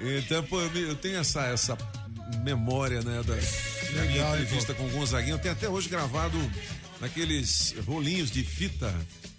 Então, 0.00 0.42
pô, 0.44 0.60
eu, 0.60 0.96
tenho 0.96 1.18
essa, 1.18 1.46
essa 1.46 1.76
memória, 2.42 3.02
né, 3.02 3.22
da, 3.22 3.34
da 3.34 4.04
minha 4.06 4.30
entrevista 4.30 4.74
com 4.74 4.86
o 4.86 4.90
Gonzaguinha. 4.90 5.34
Eu 5.34 5.38
tenho 5.38 5.52
até 5.52 5.68
hoje 5.68 5.88
gravado 5.88 6.38
naqueles 7.00 7.74
rolinhos 7.86 8.30
de 8.30 8.42
fita, 8.42 8.92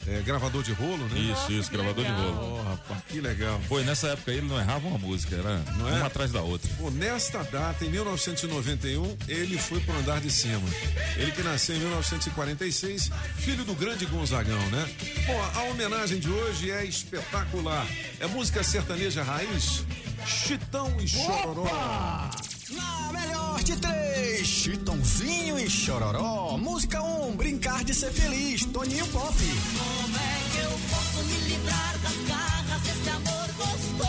é, 0.08 0.22
gravador 0.22 0.62
de 0.64 0.72
rolo, 0.74 1.06
né? 1.08 1.20
Isso, 1.20 1.52
isso, 1.52 1.72
gravador 1.72 2.04
de 2.06 2.12
legal. 2.12 2.32
rolo. 2.32 2.60
Oh, 2.60 2.64
rapaz, 2.70 3.02
que 3.08 3.20
legal. 3.22 3.62
E 3.72 3.84
nessa 3.84 4.08
época 4.10 4.32
ele 4.32 4.48
não 4.48 4.60
errava 4.60 4.88
uma 4.88 4.98
música, 4.98 5.36
era 5.36 5.58
Não 5.78 5.90
é? 5.90 5.94
uma 5.94 6.08
atrás 6.08 6.32
da 6.32 6.42
outra. 6.42 6.70
Pô, 6.78 6.90
nesta 6.92 7.44
data, 7.44 7.84
em 7.86 7.90
1991, 7.90 9.18
ele 9.28 9.58
foi 9.58 9.80
pro 9.80 9.98
andar 9.98 10.20
de 10.22 10.30
cima. 10.30 10.62
Ele 11.18 11.32
que 11.32 11.42
nasceu 11.44 11.76
em 11.76 11.80
1946, 11.80 13.10
filho 13.38 13.64
do 13.66 13.74
grande 13.76 14.06
Gonzagão, 14.06 14.60
né? 14.70 14.88
Pô, 15.26 15.60
a 15.60 15.64
homenagem 15.64 16.20
de 16.20 16.30
hoje 16.30 16.72
é 16.72 16.86
espetacular. 16.86 17.88
É 18.20 18.28
música 18.28 18.64
sertaneja 18.64 19.24
raiz, 19.24 19.84
Chitão 20.26 20.96
e 21.00 21.08
Chororó. 21.08 22.30
Na 22.72 23.12
melhor 23.12 23.62
de 23.64 23.76
três, 23.76 24.48
Chitãozinho 24.48 25.60
e 25.60 25.70
Chororó. 25.70 26.58
Música 26.58 27.00
1, 27.00 27.28
um, 27.28 27.36
Brincar 27.36 27.84
de 27.84 27.94
Ser 27.94 28.12
Feliz, 28.12 28.66
Toninho 28.66 29.06
Pop. 29.08 29.36
Como 29.38 30.18
é 30.18 30.40
que 30.52 30.58
eu 30.58 30.72
posso 30.90 31.24
me 31.26 31.38
livrar 31.48 31.96
das 32.00 32.18
garras 32.28 32.82
desse 32.82 33.10
amor 33.10 33.48
gostoso? 33.56 34.06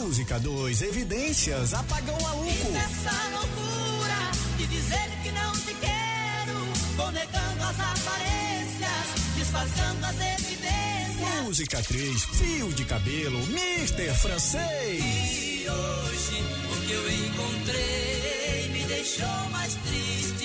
Música 0.00 0.40
2, 0.40 0.82
Evidências, 0.82 1.74
Apagão 1.74 2.18
E 2.18 2.22
Maluco. 2.24 2.70
nessa 2.72 3.12
loucura 3.30 4.30
de 4.56 4.66
dizer 4.66 5.10
que 5.22 5.30
não 5.30 5.52
te 5.52 5.74
quero, 5.74 6.58
vou 6.96 7.12
negando 7.12 7.62
as 7.62 7.78
aparências, 7.78 9.14
disfarçando 9.36 10.04
as 10.06 10.20
evidências. 10.20 10.87
Música 11.44 11.82
3, 11.82 12.24
Fio 12.24 12.68
de 12.72 12.84
Cabelo, 12.84 13.38
Mister 13.46 14.14
Francês. 14.14 15.02
E 15.02 15.66
hoje 15.68 16.42
o 16.72 16.86
que 16.86 16.92
eu 16.92 17.10
encontrei 17.10 18.68
me 18.72 18.84
deixou 18.84 19.50
mais 19.50 19.74
triste. 19.74 20.37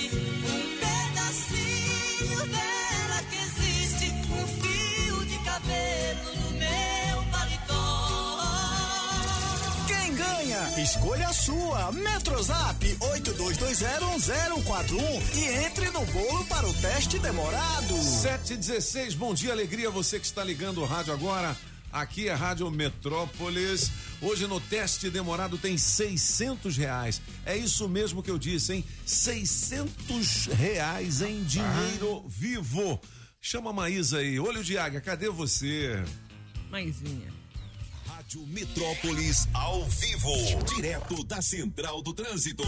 Escolha 10.76 11.28
a 11.28 11.32
sua. 11.32 11.92
Metrozap 11.92 12.84
82201041 12.84 15.36
e 15.36 15.44
entre 15.64 15.88
no 15.90 16.04
bolo 16.06 16.44
para 16.46 16.66
o 16.66 16.74
teste 16.74 17.16
demorado. 17.20 17.94
716, 18.02 19.14
bom 19.14 19.32
dia, 19.32 19.52
alegria. 19.52 19.88
Você 19.88 20.18
que 20.18 20.26
está 20.26 20.42
ligando 20.42 20.80
o 20.80 20.84
rádio 20.84 21.14
agora. 21.14 21.56
Aqui 21.92 22.28
é 22.28 22.34
Rádio 22.34 22.68
Metrópolis. 22.72 23.92
Hoje 24.20 24.48
no 24.48 24.60
teste 24.60 25.08
demorado 25.08 25.56
tem 25.56 25.78
600 25.78 26.76
reais. 26.76 27.22
É 27.46 27.56
isso 27.56 27.88
mesmo 27.88 28.20
que 28.20 28.32
eu 28.32 28.38
disse, 28.38 28.72
hein? 28.74 28.84
600 29.06 30.46
reais 30.46 31.22
em 31.22 31.44
dinheiro 31.44 32.24
vivo. 32.26 33.00
Chama 33.40 33.70
a 33.70 33.72
Maísa 33.72 34.18
aí. 34.18 34.40
Olho 34.40 34.64
de 34.64 34.76
águia, 34.76 35.00
cadê 35.00 35.30
você? 35.30 36.02
Maisinha. 36.68 37.32
Rádio 38.34 38.46
Metrópolis 38.48 39.46
ao 39.54 39.84
vivo, 39.84 40.32
direto 40.74 41.22
da 41.22 41.40
Central 41.40 42.02
do 42.02 42.12
Trânsito. 42.12 42.64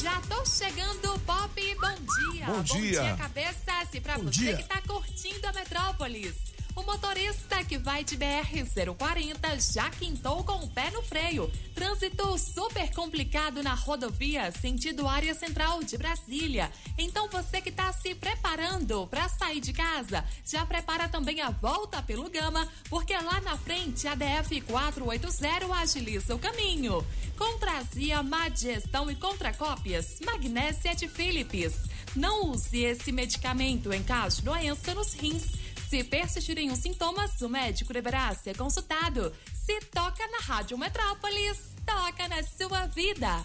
Já 0.00 0.20
tô 0.28 0.46
chegando, 0.46 1.18
Pop. 1.20 1.76
Bom 1.80 2.32
dia. 2.32 2.46
Bom 2.46 2.62
dia. 2.62 3.00
Bom 3.02 3.06
dia, 3.08 3.16
cabeça. 3.16 3.86
Se 3.90 4.00
pra 4.00 4.16
Bom 4.16 4.24
você 4.24 4.30
dia. 4.30 4.56
que 4.58 4.62
tá 4.62 4.80
curtindo 4.82 5.44
a 5.48 5.52
Metrópolis. 5.52 6.34
O 6.74 6.82
motorista 6.84 7.62
que 7.64 7.76
vai 7.76 8.02
de 8.02 8.16
BR-040 8.16 9.74
já 9.74 9.90
quintou 9.90 10.42
com 10.42 10.64
o 10.64 10.70
pé 10.70 10.90
no 10.90 11.02
freio. 11.02 11.52
Trânsito 11.74 12.38
super 12.38 12.90
complicado 12.94 13.62
na 13.62 13.74
rodovia, 13.74 14.50
sentido 14.52 15.06
área 15.06 15.34
central 15.34 15.82
de 15.82 15.98
Brasília. 15.98 16.72
Então 16.96 17.28
você 17.28 17.60
que 17.60 17.70
tá 17.70 17.92
se 17.92 18.14
preparando 18.14 19.06
para 19.06 19.28
sair 19.28 19.60
de 19.60 19.72
casa, 19.74 20.24
já 20.46 20.64
prepara 20.64 21.08
também 21.08 21.42
a 21.42 21.50
volta 21.50 22.02
pelo 22.02 22.30
Gama, 22.30 22.66
porque 22.88 23.14
lá 23.14 23.40
na 23.42 23.56
frente 23.58 24.08
a 24.08 24.14
DF 24.14 24.62
480 24.62 25.74
agiliza 25.74 26.34
o 26.34 26.38
caminho. 26.38 27.04
Contrazia, 27.36 28.22
má 28.22 28.48
digestão 28.48 29.10
e 29.10 29.14
contracópias, 29.14 30.20
magnésia 30.24 30.94
de 30.94 31.06
Philips. 31.06 31.74
Não 32.16 32.50
use 32.50 32.82
esse 32.82 33.12
medicamento 33.12 33.92
em 33.92 34.02
caso 34.02 34.36
de 34.36 34.44
doença 34.44 34.94
nos 34.94 35.12
rins. 35.12 35.62
Se 35.92 36.02
persistirem 36.02 36.70
os 36.70 36.78
sintomas, 36.78 37.38
o 37.42 37.50
médico 37.50 37.92
deverá 37.92 38.34
ser 38.34 38.56
consultado. 38.56 39.30
Se 39.52 39.78
toca 39.92 40.26
na 40.28 40.38
Rádio 40.38 40.78
Metrópolis, 40.78 41.58
toca 41.84 42.26
na 42.28 42.42
sua 42.42 42.86
vida. 42.86 43.44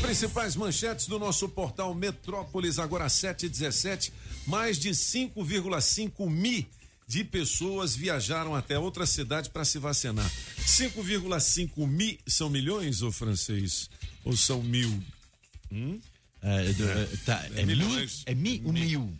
Principais 0.00 0.56
manchetes 0.56 1.06
do 1.06 1.18
nosso 1.18 1.46
portal 1.46 1.94
Metrópolis, 1.94 2.78
agora 2.78 3.10
7 3.10 3.44
e 3.44 3.48
17 3.50 4.10
Mais 4.46 4.78
de 4.78 4.88
5,5 4.88 6.30
mil 6.30 6.64
de 7.06 7.22
pessoas 7.22 7.94
viajaram 7.94 8.54
até 8.54 8.78
outra 8.78 9.04
cidade 9.04 9.50
para 9.50 9.66
se 9.66 9.78
vacinar. 9.78 10.30
5,5 10.60 11.86
mil 11.86 12.18
são 12.26 12.48
milhões, 12.48 13.02
ou 13.02 13.12
francês? 13.12 13.90
Ou 14.24 14.34
são 14.34 14.62
mil? 14.62 15.02
É, 16.44 16.72
do- 16.74 16.88
é, 16.88 17.06
tá, 17.24 17.46
É 17.54 17.62
é, 17.62 17.64
mi, 17.64 17.74
milhões. 17.74 18.22
é 18.26 18.34
mi 18.34 18.60
ou 18.64 18.72
mil? 18.72 19.12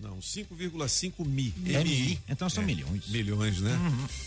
Não, 0.00 0.20
5,5 0.22 1.24
mil. 1.24 1.52
É 1.66 1.82
mi, 1.82 2.20
então 2.28 2.48
são 2.48 2.62
É, 2.62 2.66
milhões. 2.66 3.08
Milhões, 3.08 3.60
né? 3.60 3.76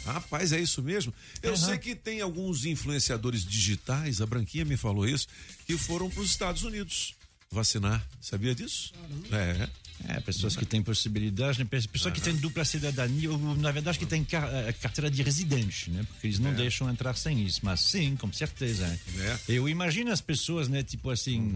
Rapaz, 0.05 0.51
é 0.51 0.60
isso 0.60 0.81
mesmo. 0.84 1.13
Eu 1.41 1.51
Uhum. 1.51 1.58
sei 1.58 1.77
que 1.77 1.96
tem 1.96 2.20
alguns 2.20 2.65
influenciadores 2.65 3.46
digitais, 3.46 4.20
a 4.20 4.25
Branquinha 4.25 4.65
me 4.65 4.75
falou 4.75 5.08
isso, 5.08 5.27
que 5.65 5.77
foram 5.77 6.10
para 6.10 6.22
os 6.22 6.29
Estados 6.29 6.63
Unidos 6.63 7.15
vacinar. 7.50 8.05
Sabia 8.20 8.53
disso? 8.53 8.91
É. 9.31 9.70
É, 10.08 10.20
pessoas 10.20 10.55
que 10.55 10.65
têm 10.65 10.81
possibilidade, 10.81 11.60
né? 11.60 11.65
Pe- 11.70 11.88
pessoas 11.88 12.13
que 12.13 12.20
têm 12.22 12.36
dupla 12.36 12.65
cidadania, 12.65 13.31
ou 13.31 13.38
na 13.55 13.72
verdade 13.72 13.98
que 14.00 14.05
têm 14.05 14.24
car- 14.24 14.50
eh, 14.51 14.74
carteira 14.74 15.10
de 15.12 15.22
residente, 15.22 15.89
né? 15.91 16.03
Porque 16.08 16.27
eles 16.27 16.39
não 16.39 16.53
deixam 16.53 16.89
entrar 16.89 17.15
sem 17.15 17.43
isso. 17.46 17.60
Mas 17.63 17.81
sim, 17.81 18.15
com 18.15 18.31
certeza. 18.34 18.86
É. 19.20 19.38
Eu 19.48 19.70
imagino 19.70 20.12
as 20.12 20.20
pessoas, 20.22 20.67
né? 20.67 20.81
Tipo 20.84 21.10
assim, 21.12 21.55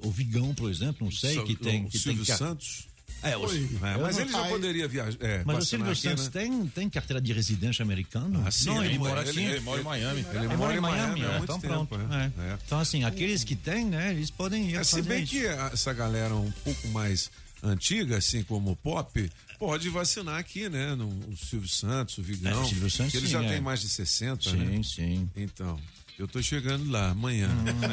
o 0.00 0.10
Vigão, 0.10 0.54
por 0.54 0.70
exemplo, 0.70 1.04
não 1.04 1.12
sei, 1.12 1.34
Só- 1.34 1.44
que 1.44 1.54
tem. 1.54 1.84
o 1.84 1.88
Que 1.88 1.98
Silvio 1.98 2.24
tem 2.24 2.36
Santos. 2.36 2.88
É, 3.22 3.36
o, 3.38 3.46
É, 3.46 3.96
mas 4.02 4.18
ele 4.18 4.30
já 4.30 4.44
poderia 4.44 4.86
viajar. 4.86 5.16
É, 5.20 5.42
mas 5.46 5.58
o 5.58 5.66
Silvio 5.66 5.90
aqui, 5.92 6.00
Santos 6.02 6.24
né? 6.24 6.30
tem, 6.30 6.66
tem 6.66 6.90
carteira 6.90 7.22
de 7.22 7.32
residente 7.32 7.80
americano? 7.80 8.42
Ah, 8.46 8.50
sim, 8.50 8.66
não, 8.66 8.78
ele, 8.84 8.88
ele 8.94 8.98
mora 8.98 9.20
aqui. 9.22 9.30
ele- 9.30 9.44
Ele 9.44 9.60
mora 9.60 9.80
em 9.80 9.84
Miami. 9.84 10.26
Ele 10.30 10.44
Ele 10.44 10.56
mora 10.56 10.76
em 10.76 10.80
Miami, 10.80 11.24
há 11.24 11.28
muito 11.38 11.44
então 11.44 11.60
tempo. 11.60 11.86
pronto. 11.86 12.12
é. 12.12 12.24
é. 12.38 12.50
É. 12.50 12.58
Então, 12.66 12.78
assim, 12.80 13.04
aqueles 13.04 13.42
que 13.42 13.56
têm, 13.56 13.86
né, 13.86 14.10
eles 14.12 14.30
podem 14.30 14.68
ir 14.70 14.76
É, 14.76 14.84
se 14.84 15.00
bem 15.00 15.22
isso. 15.22 15.32
que 15.32 15.46
essa 15.46 15.92
galera 15.94 16.34
um 16.34 16.50
pouco 16.64 16.86
mais 16.88 17.30
antiga, 17.64 18.18
assim 18.18 18.42
como 18.42 18.72
o 18.72 18.76
Pop, 18.76 19.30
pode 19.58 19.88
vacinar 19.88 20.38
aqui, 20.38 20.68
né? 20.68 20.94
No, 20.94 21.08
o 21.08 21.36
Silvio 21.36 21.68
Santos, 21.68 22.18
o 22.18 22.22
Vigão. 22.22 22.52
É, 22.52 22.64
o 22.64 22.68
Silvio 22.68 22.90
Santos, 22.90 23.14
ele 23.14 23.26
sim, 23.26 23.32
já 23.32 23.42
é. 23.42 23.48
tem 23.48 23.60
mais 23.60 23.80
de 23.80 23.88
60, 23.88 24.50
Sim, 24.50 24.56
né? 24.56 24.82
sim. 24.82 25.30
Então, 25.34 25.80
eu 26.18 26.28
tô 26.28 26.40
chegando 26.42 26.90
lá 26.90 27.10
amanhã. 27.10 27.48
Hum. 27.48 27.84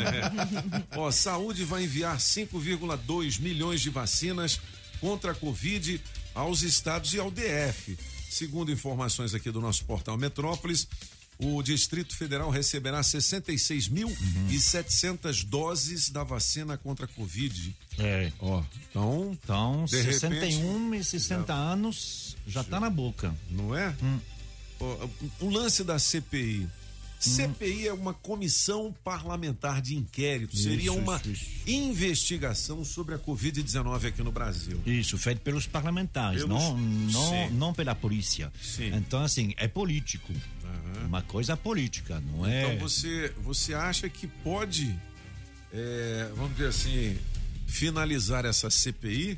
É. 0.94 0.98
Ó, 0.98 1.10
saúde 1.12 1.64
vai 1.64 1.84
enviar 1.84 2.18
5,2 2.18 3.40
milhões 3.40 3.82
de 3.82 3.90
vacinas 3.90 4.60
contra 5.00 5.32
a 5.32 5.36
Covid 5.36 6.00
aos 6.36 6.62
estados 6.62 7.14
e 7.14 7.20
ao 7.20 7.32
DF. 7.32 7.98
Segundo 8.30 8.72
informações 8.72 9.34
aqui 9.34 9.52
do 9.52 9.60
nosso 9.60 9.84
portal 9.86 10.18
Metrópolis, 10.18 10.88
o 11.42 11.62
Distrito 11.64 12.16
Federal 12.16 12.50
receberá 12.50 13.02
66.700 13.02 15.44
doses 15.46 16.10
da 16.10 16.24
vacina 16.24 16.78
contra 16.78 17.06
a 17.06 17.08
Covid. 17.08 17.76
É. 17.98 18.32
Ó, 18.40 18.64
então, 18.90 19.38
Então, 19.44 19.86
De 19.86 20.02
61 20.04 20.94
e 20.96 21.04
60 21.04 21.54
anos 21.54 22.36
já 22.48 22.64
tá 22.64 22.80
na 22.80 22.90
boca. 22.90 23.36
não 23.50 23.76
é? 23.76 23.94
Hum. 24.02 24.20
Ó, 24.80 25.08
o 25.42 25.50
lance 25.50 25.84
da 25.84 26.00
CPI. 26.00 26.68
CPI 27.30 27.88
é 27.88 27.94
uma 27.94 28.14
comissão 28.14 28.94
parlamentar 29.04 29.82
de 29.82 29.96
inquérito. 29.96 30.56
Seria 30.58 30.92
Isso, 30.92 30.98
uma 30.98 31.18
isso, 31.18 31.30
isso. 31.32 31.46
investigação 31.68 32.84
sobre 32.84 33.16
a 33.16 33.20
Covid-19 33.20 34.08
aqui 34.08 34.24
no 34.24 34.32
Brasil. 34.32 34.82
Isso, 34.86 35.18
feito 35.18 35.42
pelos 35.42 35.68
parlamentares, 35.68 36.42
Pelos- 36.44 36.62
não, 36.62 36.78
não, 36.78 37.30
Sim. 37.30 37.50
não 37.54 37.74
pela 37.74 37.94
polícia. 37.96 38.52
Sim. 38.62 38.92
Então, 38.96 39.22
assim, 39.24 39.54
é 39.58 39.68
político. 39.68 40.34
Uma 41.06 41.22
coisa 41.22 41.56
política, 41.58 42.20
não 42.22 42.46
é? 42.46 42.74
Então 42.74 42.88
você, 42.90 43.34
você 43.44 43.74
acha 43.74 44.08
que 44.10 44.28
pode, 44.28 44.96
é, 45.74 46.30
vamos 46.36 46.52
dizer 46.54 46.68
assim, 46.68 47.18
finalizar 47.68 48.46
essa 48.46 48.70
CPI 48.70 49.38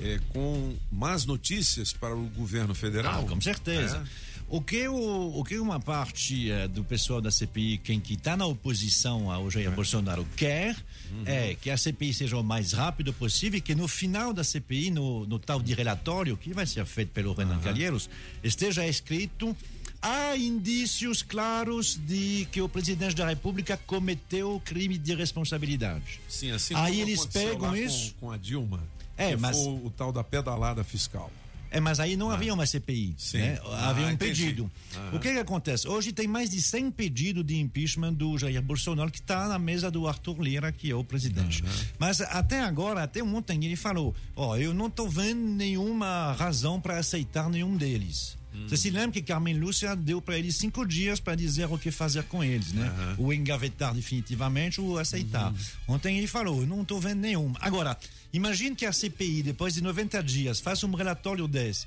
é, 0.00 0.20
com 0.28 0.76
más 0.90 1.24
notícias 1.26 1.92
para 1.92 2.14
o 2.14 2.26
governo 2.30 2.74
federal? 2.74 3.22
Ah, 3.24 3.28
com 3.28 3.40
certeza. 3.40 4.04
É. 4.06 4.29
O 4.50 4.60
que, 4.60 4.88
o, 4.88 5.38
o 5.38 5.44
que 5.44 5.58
uma 5.60 5.78
parte 5.78 6.50
eh, 6.50 6.66
do 6.66 6.82
pessoal 6.82 7.20
da 7.20 7.30
CPI, 7.30 7.78
quem 7.78 8.00
que 8.00 8.14
está 8.14 8.36
na 8.36 8.44
oposição 8.46 9.30
ao 9.30 9.46
É. 9.46 9.50
Jair 9.50 9.70
Bolsonaro, 9.70 10.26
quer 10.36 10.76
Uhum. 11.12 11.22
é 11.26 11.54
que 11.54 11.70
a 11.70 11.76
CPI 11.76 12.12
seja 12.14 12.36
o 12.36 12.42
mais 12.42 12.72
rápido 12.72 13.12
possível 13.12 13.58
e 13.58 13.60
que 13.60 13.74
no 13.74 13.86
final 13.88 14.32
da 14.32 14.42
CPI, 14.44 14.90
no, 14.90 15.24
no 15.26 15.38
tal 15.40 15.60
de 15.60 15.72
relatório, 15.74 16.36
que 16.36 16.52
vai 16.52 16.66
ser 16.66 16.84
feito 16.84 17.10
pelo 17.12 17.32
Renan 17.32 17.58
Calheiros, 17.60 18.08
esteja 18.44 18.86
escrito 18.86 19.56
há 20.02 20.36
indícios 20.36 21.20
claros 21.22 21.98
de 22.06 22.46
que 22.52 22.60
o 22.60 22.68
presidente 22.68 23.14
da 23.16 23.26
República 23.28 23.76
cometeu 23.86 24.60
crime 24.64 24.96
de 24.98 25.14
responsabilidade. 25.14 26.20
Sim, 26.28 26.52
assim 26.52 26.74
Aí 26.74 27.00
eles 27.00 27.26
pegam 27.26 27.76
isso. 27.76 28.14
Com, 28.20 28.26
com 28.26 28.32
a 28.32 28.36
Dilma. 28.36 28.80
É, 29.16 29.36
mas- 29.36 29.56
foi 29.56 29.66
o, 29.72 29.92
tal 29.96 30.12
da 30.12 30.24
pedalada 30.24 30.82
fiscal. 30.84 31.30
É, 31.70 31.78
mas 31.78 32.00
aí 32.00 32.16
não 32.16 32.30
havia 32.30 32.52
uma 32.52 32.66
CPI, 32.66 33.14
Sim. 33.16 33.38
né? 33.38 33.58
Ah, 33.64 33.90
havia 33.90 34.06
um 34.06 34.10
entendi. 34.10 34.42
pedido. 34.42 34.70
O 35.12 35.20
que 35.20 35.32
que 35.32 35.38
acontece? 35.38 35.86
Hoje 35.86 36.12
tem 36.12 36.26
mais 36.26 36.50
de 36.50 36.60
100 36.60 36.90
pedidos 36.90 37.44
de 37.46 37.58
impeachment 37.60 38.12
do 38.14 38.36
Jair 38.36 38.60
Bolsonaro 38.60 39.10
que 39.10 39.20
está 39.20 39.46
na 39.48 39.58
mesa 39.58 39.90
do 39.90 40.08
Arthur 40.08 40.40
Lira, 40.42 40.72
que 40.72 40.90
é 40.90 40.94
o 40.94 41.04
presidente. 41.04 41.62
Mas 41.98 42.20
até 42.20 42.60
agora, 42.60 43.04
até 43.04 43.22
ontem, 43.22 43.64
ele 43.64 43.76
falou: 43.76 44.14
ó, 44.34 44.56
eu 44.56 44.74
não 44.74 44.88
estou 44.88 45.08
vendo 45.08 45.40
nenhuma 45.40 46.32
razão 46.32 46.80
para 46.80 46.98
aceitar 46.98 47.48
nenhum 47.48 47.76
deles. 47.76 48.36
Você 48.66 48.76
se 48.76 48.90
lembra 48.90 49.12
que 49.12 49.22
Carmen 49.22 49.56
Lúcia 49.58 49.94
deu 49.94 50.20
para 50.20 50.36
eles 50.36 50.56
cinco 50.56 50.84
dias 50.84 51.20
para 51.20 51.36
dizer 51.36 51.66
o 51.66 51.78
que 51.78 51.90
fazer 51.92 52.24
com 52.24 52.42
eles, 52.42 52.72
né? 52.72 52.92
O 53.16 53.32
engavetar 53.32 53.94
definitivamente 53.94 54.80
ou 54.80 54.98
aceitar. 54.98 55.54
Ontem 55.86 56.18
ele 56.18 56.26
falou: 56.26 56.60
eu 56.60 56.66
não 56.66 56.82
estou 56.82 57.00
vendo 57.00 57.20
nenhum. 57.20 57.52
Agora, 57.60 57.96
imagine 58.32 58.74
que 58.76 58.86
a 58.86 58.92
CPI, 58.92 59.42
depois 59.42 59.74
de 59.74 59.80
90 59.82 60.22
dias, 60.22 60.60
faça 60.60 60.86
um 60.86 60.94
relatório 60.94 61.46
desse. 61.48 61.86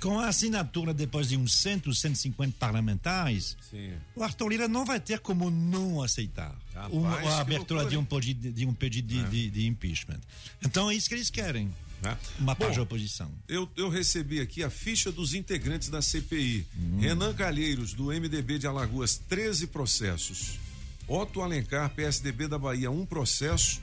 Com 0.00 0.18
a 0.18 0.26
assinatura 0.26 0.92
depois 0.92 1.28
de 1.28 1.36
uns 1.36 1.54
100, 1.54 1.92
150 1.94 2.56
parlamentares, 2.58 3.56
Sim. 3.70 3.92
o 4.16 4.22
Arthur 4.24 4.48
Lira 4.48 4.66
não 4.66 4.84
vai 4.84 4.98
ter 4.98 5.20
como 5.20 5.48
não 5.48 6.02
aceitar 6.02 6.52
Rapaz, 6.74 6.92
uma, 6.92 7.16
a 7.16 7.40
abertura 7.40 7.84
de 7.84 7.96
um 7.96 8.04
pedido, 8.04 8.50
de, 8.50 8.66
um 8.66 8.74
pedido 8.74 9.06
de, 9.06 9.22
de- 9.30 9.50
de 9.50 9.66
impeachment. 9.68 10.18
Então 10.64 10.90
é 10.90 10.94
isso 10.96 11.08
que 11.08 11.14
eles 11.14 11.30
querem. 11.30 11.72
Né? 12.02 12.18
Uma 12.40 12.56
parte 12.56 12.74
da 12.74 12.82
oposição. 12.82 13.30
Eu, 13.46 13.70
eu 13.76 13.88
recebi 13.88 14.40
aqui 14.40 14.64
a 14.64 14.70
ficha 14.70 15.12
dos 15.12 15.34
integrantes 15.34 15.88
da 15.88 16.02
CPI. 16.02 16.66
Hum. 16.76 16.98
Renan 16.98 17.32
Calheiros, 17.32 17.92
do 17.94 18.06
MDB 18.06 18.58
de 18.58 18.66
Alagoas, 18.66 19.18
13 19.28 19.68
processos. 19.68 20.58
Otto 21.06 21.42
Alencar, 21.42 21.90
PSDB 21.90 22.48
da 22.48 22.58
Bahia, 22.58 22.90
um 22.90 23.06
processo. 23.06 23.80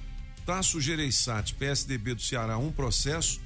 Tasso 0.50 0.82
Gereissati, 0.82 1.54
PSDB 1.54 2.16
do 2.16 2.24
Ceará, 2.24 2.58
um 2.58 2.72
processo. 2.72 3.40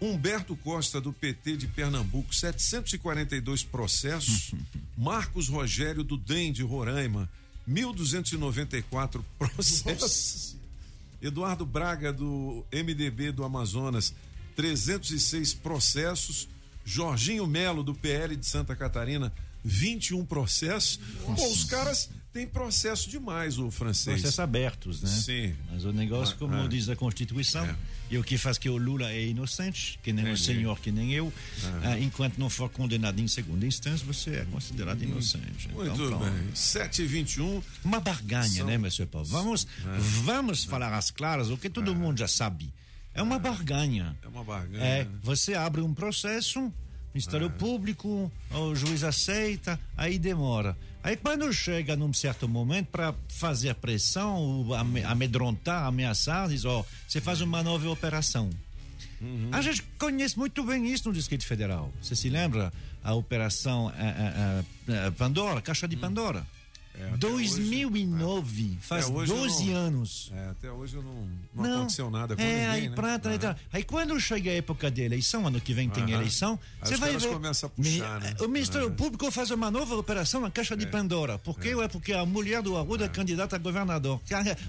Humberto 0.00 0.56
Costa, 0.56 0.98
do 0.98 1.12
PT 1.12 1.58
de 1.58 1.66
Pernambuco, 1.66 2.34
742 2.34 3.62
processos. 3.62 4.54
Marcos 4.96 5.50
Rogério, 5.50 6.02
do 6.02 6.16
DEM 6.16 6.50
de 6.50 6.62
Roraima, 6.62 7.28
1.294 7.68 9.22
processos. 9.38 10.56
Eduardo 11.20 11.66
Braga, 11.66 12.10
do 12.10 12.64
MDB 12.72 13.30
do 13.30 13.44
Amazonas, 13.44 14.14
306 14.56 15.52
processos. 15.52 16.48
Jorginho 16.86 17.46
Melo, 17.46 17.82
do 17.82 17.94
PL 17.94 18.34
de 18.34 18.46
Santa 18.46 18.74
Catarina, 18.74 19.30
21 19.62 20.24
processos. 20.24 20.98
Pô, 21.36 21.46
os 21.48 21.64
caras 21.64 22.08
têm 22.34 22.46
processo 22.48 23.08
demais, 23.08 23.58
o 23.58 23.70
francês. 23.70 24.16
Processos 24.16 24.40
abertos, 24.40 25.00
né? 25.00 25.08
Sim. 25.08 25.54
Mas 25.70 25.84
o 25.84 25.92
negócio, 25.92 26.34
Ah, 26.34 26.38
como 26.38 26.54
ah. 26.56 26.66
diz 26.68 26.88
a 26.88 26.96
Constituição, 26.96 27.66
e 28.10 28.18
o 28.18 28.24
que 28.24 28.36
faz 28.36 28.58
que 28.58 28.68
o 28.68 28.76
Lula 28.76 29.10
é 29.10 29.24
inocente, 29.26 29.98
que 30.02 30.12
nem 30.12 30.30
o 30.32 30.36
senhor, 30.36 30.78
que 30.80 30.90
nem 30.90 31.12
eu, 31.14 31.32
ah, 31.84 31.96
enquanto 31.98 32.36
não 32.36 32.50
for 32.50 32.68
condenado 32.68 33.20
em 33.20 33.28
segunda 33.28 33.64
instância, 33.64 34.04
você 34.04 34.30
é 34.36 34.44
considerado 34.50 35.00
inocente. 35.02 35.68
Muito 35.72 35.92
Então, 35.94 36.18
bem. 36.18 36.50
7 36.54 37.02
e 37.02 37.06
21 37.06 37.62
Uma 37.84 38.00
barganha, 38.00 38.48
São- 38.48 38.66
né, 38.66 38.76
meu 38.76 38.90
Paulo? 39.06 39.28
Vamos, 39.28 39.64
É. 39.64 39.98
vamos 40.24 40.64
falar 40.64 40.92
às 40.92 41.10
claras, 41.12 41.48
o 41.50 41.56
que 41.56 41.70
todo 41.70 41.94
mundo 41.94 42.18
já 42.18 42.28
sabe. 42.28 42.72
É 43.14 43.22
uma 43.22 43.38
barganha. 43.38 44.16
É 44.24 44.26
uma 44.26 44.42
barganha. 44.42 44.84
É, 44.84 45.06
você 45.22 45.54
abre 45.54 45.80
um 45.80 45.94
processo, 45.94 46.72
Ministério 47.14 47.48
Público, 47.48 48.30
o 48.50 48.74
juiz 48.74 49.04
aceita, 49.04 49.78
aí 49.96 50.18
demora. 50.18 50.76
Aí 51.04 51.18
quando 51.18 51.52
chega 51.52 51.94
num 51.94 52.14
certo 52.14 52.48
momento 52.48 52.86
para 52.86 53.14
fazer 53.28 53.74
pressão, 53.74 54.66
amedrontar, 55.06 55.84
ameaçar, 55.84 56.48
diz, 56.48 56.64
ó, 56.64 56.82
você 57.06 57.20
faz 57.20 57.42
uma 57.42 57.62
nova 57.62 57.90
operação. 57.90 58.48
A 59.52 59.60
gente 59.60 59.82
conhece 59.98 60.38
muito 60.38 60.64
bem 60.64 60.90
isso 60.90 61.08
no 61.08 61.14
Distrito 61.14 61.44
Federal. 61.46 61.92
Você 62.02 62.16
se 62.16 62.30
lembra? 62.30 62.72
A 63.02 63.12
operação 63.12 63.92
eh, 63.98 64.14
eh, 64.16 64.64
eh, 64.88 65.10
Pandora, 65.10 65.60
Caixa 65.60 65.86
de 65.86 65.94
Pandora. 65.94 66.46
É, 66.96 67.08
até 67.08 67.16
2009, 67.16 68.78
faz 68.80 69.06
É, 69.06 69.12
hoje 69.12 69.32
eu 69.32 69.36
12 69.38 69.64
não- 69.64 69.76
anos. 69.76 70.30
É, 70.32 70.48
até 70.50 70.70
hoje 70.70 70.94
eu 70.96 71.02
não, 71.02 71.28
não, 71.54 71.78
aconteceu 71.78 72.10
nada 72.10 72.36
com 72.36 72.42
é, 72.42 72.44
ninguém, 72.46 72.66
aí 72.66 72.88
né? 72.88 72.94
planta, 72.94 73.28
aí, 73.30 73.38
tá. 73.38 73.56
aí 73.72 73.82
quando 73.82 74.18
chega 74.20 74.50
a 74.50 74.54
época 74.54 74.90
de 74.90 75.02
eleição, 75.02 75.46
ano 75.46 75.60
que 75.60 75.74
vem 75.74 75.88
tem 75.90 76.04
Aham. 76.04 76.12
eleição, 76.12 76.58
Aí 76.80 76.88
você 76.88 76.96
vai 76.96 77.16
ver. 77.16 77.28
começam 77.28 77.66
a 77.66 77.70
puxar, 77.70 78.20
Mi- 78.20 78.26
né? 78.26 78.36
O 78.40 78.48
Ministério 78.48 78.86
Aham. 78.88 78.96
Público 78.96 79.30
faz 79.30 79.50
uma 79.50 79.70
nova 79.70 79.96
operação 79.96 80.40
na 80.40 80.50
Caixa 80.50 80.76
de 80.76 80.86
Pandora. 80.86 81.38
Por 81.38 81.58
quê? 81.58 81.70
É. 81.70 81.88
porque 81.88 82.12
a 82.12 82.24
mulher 82.24 82.62
do 82.62 82.76
Arruda 82.76 83.04
é 83.06 83.08
candidata 83.08 83.56
a 83.56 83.58
governador. 83.58 84.20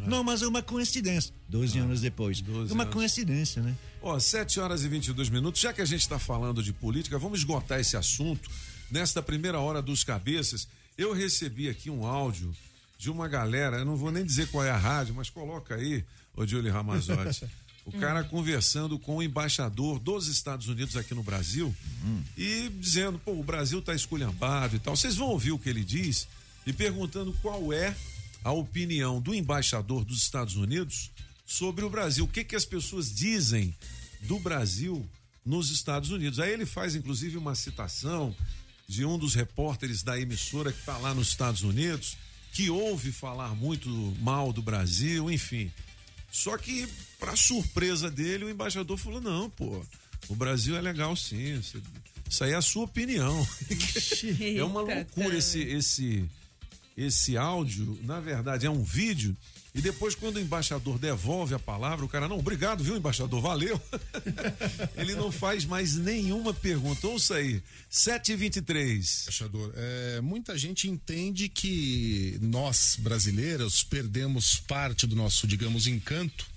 Não, 0.07 0.23
mas 0.23 0.41
é 0.41 0.47
uma 0.47 0.61
coincidência. 0.63 1.33
12 1.47 1.77
anos 1.77 2.01
depois. 2.01 2.43
É 2.69 2.73
uma 2.73 2.83
anos. 2.83 2.93
coincidência, 2.95 3.61
né? 3.61 3.75
Ó, 4.01 4.19
7 4.19 4.59
horas 4.59 4.83
e 4.83 4.87
22 4.87 5.29
minutos. 5.29 5.61
Já 5.61 5.71
que 5.73 5.81
a 5.81 5.85
gente 5.85 6.01
está 6.01 6.17
falando 6.19 6.61
de 6.63 6.73
política, 6.73 7.17
vamos 7.19 7.39
esgotar 7.39 7.79
esse 7.79 7.95
assunto. 7.95 8.49
Nesta 8.91 9.21
primeira 9.21 9.59
hora 9.59 9.81
dos 9.81 10.03
cabeças, 10.03 10.67
eu 10.97 11.13
recebi 11.13 11.69
aqui 11.69 11.89
um 11.89 12.05
áudio 12.05 12.55
de 12.97 13.09
uma 13.09 13.27
galera, 13.27 13.77
eu 13.77 13.85
não 13.85 13.95
vou 13.95 14.11
nem 14.11 14.25
dizer 14.25 14.47
qual 14.47 14.63
é 14.63 14.71
a 14.71 14.77
rádio, 14.77 15.13
mas 15.13 15.29
coloca 15.29 15.75
aí, 15.75 16.03
ô 16.35 16.45
Giulio 16.45 16.71
Ramazotti. 16.71 17.45
O 17.85 17.91
cara 17.99 18.23
conversando 18.23 18.97
com 18.97 19.17
o 19.17 19.21
embaixador 19.21 19.99
dos 19.99 20.27
Estados 20.27 20.67
Unidos 20.67 20.97
aqui 20.97 21.13
no 21.13 21.21
Brasil 21.21 21.71
e 22.35 22.67
dizendo, 22.79 23.19
pô, 23.19 23.33
o 23.33 23.43
Brasil 23.43 23.79
tá 23.79 23.93
esculhambado 23.93 24.75
e 24.75 24.79
tal. 24.79 24.95
Vocês 24.95 25.15
vão 25.15 25.27
ouvir 25.27 25.51
o 25.51 25.59
que 25.59 25.69
ele 25.69 25.83
diz 25.83 26.27
e 26.65 26.73
perguntando 26.73 27.31
qual 27.43 27.71
é 27.71 27.95
a 28.43 28.51
opinião 28.51 29.21
do 29.21 29.35
embaixador 29.35 30.03
dos 30.03 30.17
Estados 30.23 30.55
Unidos 30.55 31.11
sobre 31.45 31.85
o 31.85 31.89
Brasil. 31.91 32.25
O 32.25 32.27
que, 32.27 32.43
que 32.43 32.55
as 32.55 32.65
pessoas 32.65 33.13
dizem 33.13 33.71
do 34.21 34.39
Brasil 34.39 35.07
nos 35.45 35.69
Estados 35.69 36.09
Unidos. 36.09 36.39
Aí 36.39 36.51
ele 36.51 36.65
faz, 36.65 36.95
inclusive, 36.95 37.37
uma 37.37 37.53
citação 37.53 38.35
de 38.87 39.05
um 39.05 39.17
dos 39.17 39.33
repórteres 39.33 40.03
da 40.03 40.19
emissora 40.19 40.71
que 40.71 40.79
está 40.79 40.97
lá 40.97 41.13
nos 41.13 41.29
Estados 41.29 41.63
Unidos, 41.63 42.17
que 42.51 42.69
ouve 42.69 43.11
falar 43.11 43.55
muito 43.55 43.89
mal 44.19 44.53
do 44.53 44.61
Brasil, 44.61 45.29
enfim. 45.29 45.71
Só 46.31 46.57
que, 46.57 46.87
para 47.19 47.35
surpresa 47.35 48.11
dele, 48.11 48.45
o 48.45 48.49
embaixador 48.49 48.97
falou: 48.97 49.21
não, 49.21 49.49
pô, 49.49 49.83
o 50.27 50.35
Brasil 50.35 50.75
é 50.75 50.81
legal 50.81 51.15
sim. 51.15 51.59
Isso, 51.59 52.43
aí 52.43 52.51
é 52.51 52.55
a 52.55 52.61
sua 52.61 52.83
opinião. 52.83 53.47
é 54.57 54.63
uma 54.63 54.81
loucura 54.81 55.37
esse, 55.37 55.61
esse, 55.61 56.25
esse 56.97 57.37
áudio. 57.37 57.97
Na 58.03 58.19
verdade, 58.19 58.65
é 58.65 58.69
um 58.69 58.83
vídeo. 58.83 59.35
E 59.75 59.81
depois, 59.81 60.15
quando 60.15 60.37
o 60.37 60.39
embaixador 60.39 60.97
devolve 60.97 61.53
a 61.53 61.59
palavra, 61.59 62.05
o 62.05 62.07
cara, 62.07 62.29
não, 62.29 62.39
obrigado, 62.39 62.81
viu, 62.81 62.95
embaixador, 62.95 63.41
valeu. 63.41 63.79
Ele 64.95 65.15
não 65.15 65.29
faz 65.33 65.65
mais 65.65 65.95
nenhuma 65.95 66.53
pergunta. 66.53 67.05
Ouça 67.09 67.35
aí, 67.35 67.61
7h23. 67.91 69.23
Embaixador, 69.23 69.73
é, 69.75 70.21
muita 70.21 70.57
gente 70.57 70.89
entende 70.89 71.49
que 71.49 72.39
nós, 72.41 72.95
brasileiros, 72.97 73.83
perdemos 73.83 74.55
parte 74.61 75.05
do 75.05 75.13
nosso, 75.13 75.45
digamos, 75.45 75.87
encanto, 75.87 76.47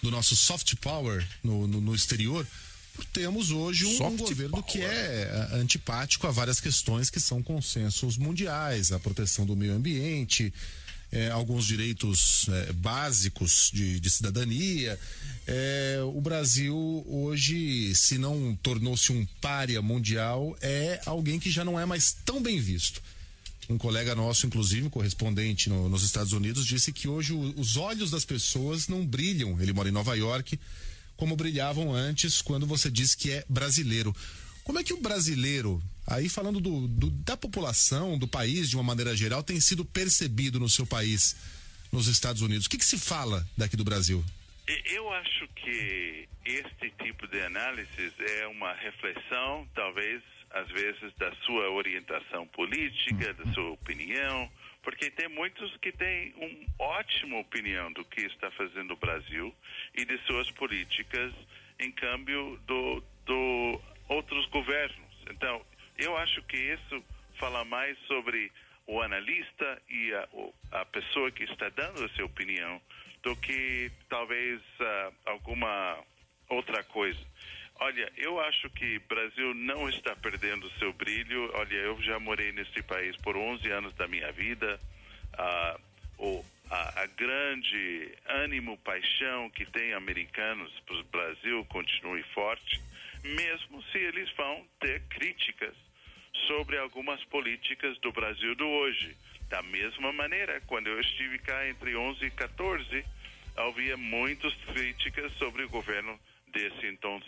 do 0.00 0.08
nosso 0.08 0.36
soft 0.36 0.76
power 0.76 1.26
no, 1.42 1.66
no, 1.66 1.80
no 1.80 1.96
exterior, 1.96 2.46
por 2.94 3.04
termos 3.06 3.50
hoje 3.50 3.86
um, 3.86 3.96
Soft 3.96 4.18
governo 4.18 4.62
que 4.62 4.80
é 4.80 5.48
é, 5.52 5.56
antipático 5.56 6.28
a 6.28 6.30
várias 6.30 6.60
questões 6.60 7.10
que 7.10 7.18
são 7.18 7.42
consensos 7.42 8.16
mundiais, 8.16 8.92
a 8.92 9.00
proteção 9.00 9.44
do 9.44 9.56
meio 9.56 9.74
ambiente, 9.74 10.54
é, 11.16 11.30
alguns 11.30 11.64
direitos 11.66 12.46
é, 12.48 12.72
básicos 12.72 13.70
de, 13.72 13.98
de 13.98 14.10
cidadania. 14.10 14.98
É, 15.46 15.98
o 16.14 16.20
Brasil 16.20 16.76
hoje, 17.08 17.94
se 17.94 18.18
não 18.18 18.54
tornou-se 18.62 19.12
um 19.12 19.24
pária 19.40 19.80
mundial, 19.80 20.56
é 20.60 21.00
alguém 21.06 21.38
que 21.38 21.50
já 21.50 21.64
não 21.64 21.78
é 21.80 21.86
mais 21.86 22.12
tão 22.24 22.42
bem 22.42 22.60
visto. 22.60 23.00
Um 23.68 23.78
colega 23.78 24.14
nosso, 24.14 24.46
inclusive, 24.46 24.88
correspondente 24.90 25.68
no- 25.68 25.88
nos 25.88 26.02
Estados 26.04 26.32
Unidos, 26.32 26.66
disse 26.66 26.92
que 26.92 27.08
hoje 27.08 27.32
o- 27.32 27.54
os 27.58 27.76
olhos 27.76 28.10
das 28.10 28.24
pessoas 28.24 28.86
não 28.86 29.04
brilham. 29.04 29.60
Ele 29.60 29.72
mora 29.72 29.88
em 29.88 29.92
Nova 29.92 30.14
York, 30.16 30.58
como 31.16 31.34
brilhavam 31.34 31.94
antes 31.94 32.42
quando 32.42 32.66
você 32.66 32.90
diz 32.90 33.14
que 33.14 33.30
é 33.32 33.44
brasileiro. 33.48 34.14
Como 34.62 34.78
é 34.78 34.84
que 34.84 34.92
o 34.92 35.00
brasileiro, 35.00 35.82
aí 36.06 36.28
falando 36.28 36.60
do, 36.60 36.86
do- 36.88 37.10
da 37.10 37.36
população, 37.36 38.18
do 38.18 38.28
país 38.28 38.68
de 38.70 38.76
uma 38.76 38.82
maneira 38.82 39.16
geral, 39.16 39.42
tem 39.42 39.60
sido 39.60 39.84
percebido 39.84 40.58
no 40.60 40.68
seu 40.68 40.86
país, 40.86 41.36
nos 41.92 42.06
Estados 42.08 42.42
Unidos? 42.42 42.66
O 42.66 42.70
que, 42.70 42.78
que 42.78 42.84
se 42.84 42.98
fala 42.98 43.46
daqui 43.56 43.76
do 43.76 43.84
Brasil? 43.84 44.24
Eu 44.86 45.12
acho 45.12 45.46
que 45.54 46.28
este 46.44 46.90
tipo 47.02 47.26
de 47.28 47.40
análise 47.42 48.12
é 48.40 48.46
uma 48.48 48.72
reflexão, 48.74 49.68
talvez, 49.74 50.22
às 50.50 50.68
vezes, 50.68 51.12
da 51.18 51.32
sua 51.44 51.70
orientação 51.70 52.46
política, 52.48 53.32
da 53.34 53.52
sua 53.52 53.70
opinião, 53.70 54.50
porque 54.82 55.10
tem 55.10 55.28
muitos 55.28 55.76
que 55.78 55.92
têm 55.92 56.32
uma 56.36 56.86
ótima 56.98 57.38
opinião 57.38 57.92
do 57.92 58.04
que 58.04 58.22
está 58.22 58.50
fazendo 58.52 58.92
o 58.94 58.96
Brasil 58.96 59.54
e 59.94 60.04
de 60.04 60.18
suas 60.26 60.50
políticas, 60.52 61.32
em 61.78 61.90
câmbio 61.92 62.58
do, 62.66 63.02
do 63.26 63.80
outros 64.08 64.46
governos. 64.46 64.96
Então, 65.30 65.60
eu 65.98 66.16
acho 66.16 66.42
que 66.42 66.56
isso 66.56 67.04
fala 67.38 67.64
mais 67.64 67.98
sobre 68.06 68.50
o 68.86 69.00
analista 69.02 69.82
e 69.90 70.12
a, 70.14 70.28
o- 70.32 70.54
a 70.72 70.84
pessoa 70.84 71.30
que 71.30 71.44
está 71.44 71.68
dando 71.70 72.04
a 72.04 72.08
sua 72.10 72.24
opinião 72.24 72.80
do 73.22 73.34
que 73.36 73.90
talvez 74.08 74.60
ah, 74.80 75.12
alguma 75.26 75.98
outra 76.48 76.82
coisa. 76.84 77.18
Olha, 77.78 78.10
eu 78.16 78.40
acho 78.40 78.70
que 78.70 78.96
o 78.96 79.00
Brasil 79.08 79.52
não 79.54 79.88
está 79.88 80.14
perdendo 80.16 80.70
seu 80.78 80.92
brilho. 80.92 81.50
Olha, 81.54 81.74
eu 81.74 82.00
já 82.02 82.18
morei 82.18 82.52
nesse 82.52 82.82
país 82.82 83.14
por 83.18 83.36
11 83.36 83.68
anos 83.70 83.94
da 83.94 84.06
minha 84.08 84.30
vida. 84.32 84.80
Ah, 85.36 85.78
o, 86.18 86.42
a, 86.70 87.02
a 87.02 87.06
grande 87.06 88.14
ânimo, 88.26 88.78
paixão 88.78 89.50
que 89.50 89.66
tem 89.66 89.92
americanos 89.92 90.72
para 90.86 90.96
o 90.96 91.04
Brasil 91.04 91.64
continue 91.66 92.22
forte, 92.32 92.80
mesmo 93.22 93.82
se 93.90 93.98
eles 93.98 94.30
vão 94.36 94.66
ter 94.80 95.02
críticas 95.10 95.74
sobre 96.46 96.78
algumas 96.78 97.22
políticas 97.24 97.98
do 97.98 98.12
Brasil 98.12 98.54
do 98.54 98.66
hoje. 98.66 99.16
Da 99.48 99.62
mesma 99.62 100.12
maneira, 100.12 100.60
quando 100.66 100.88
eu 100.88 101.00
estive 101.00 101.38
cá 101.38 101.68
entre 101.68 101.96
11 101.96 102.24
e 102.24 102.30
14, 102.30 103.04
havia 103.56 103.96
muitas 103.96 104.54
críticas 104.72 105.32
sobre 105.34 105.64
o 105.64 105.68
governo 105.68 106.18
desse 106.48 106.86
então. 106.86 107.22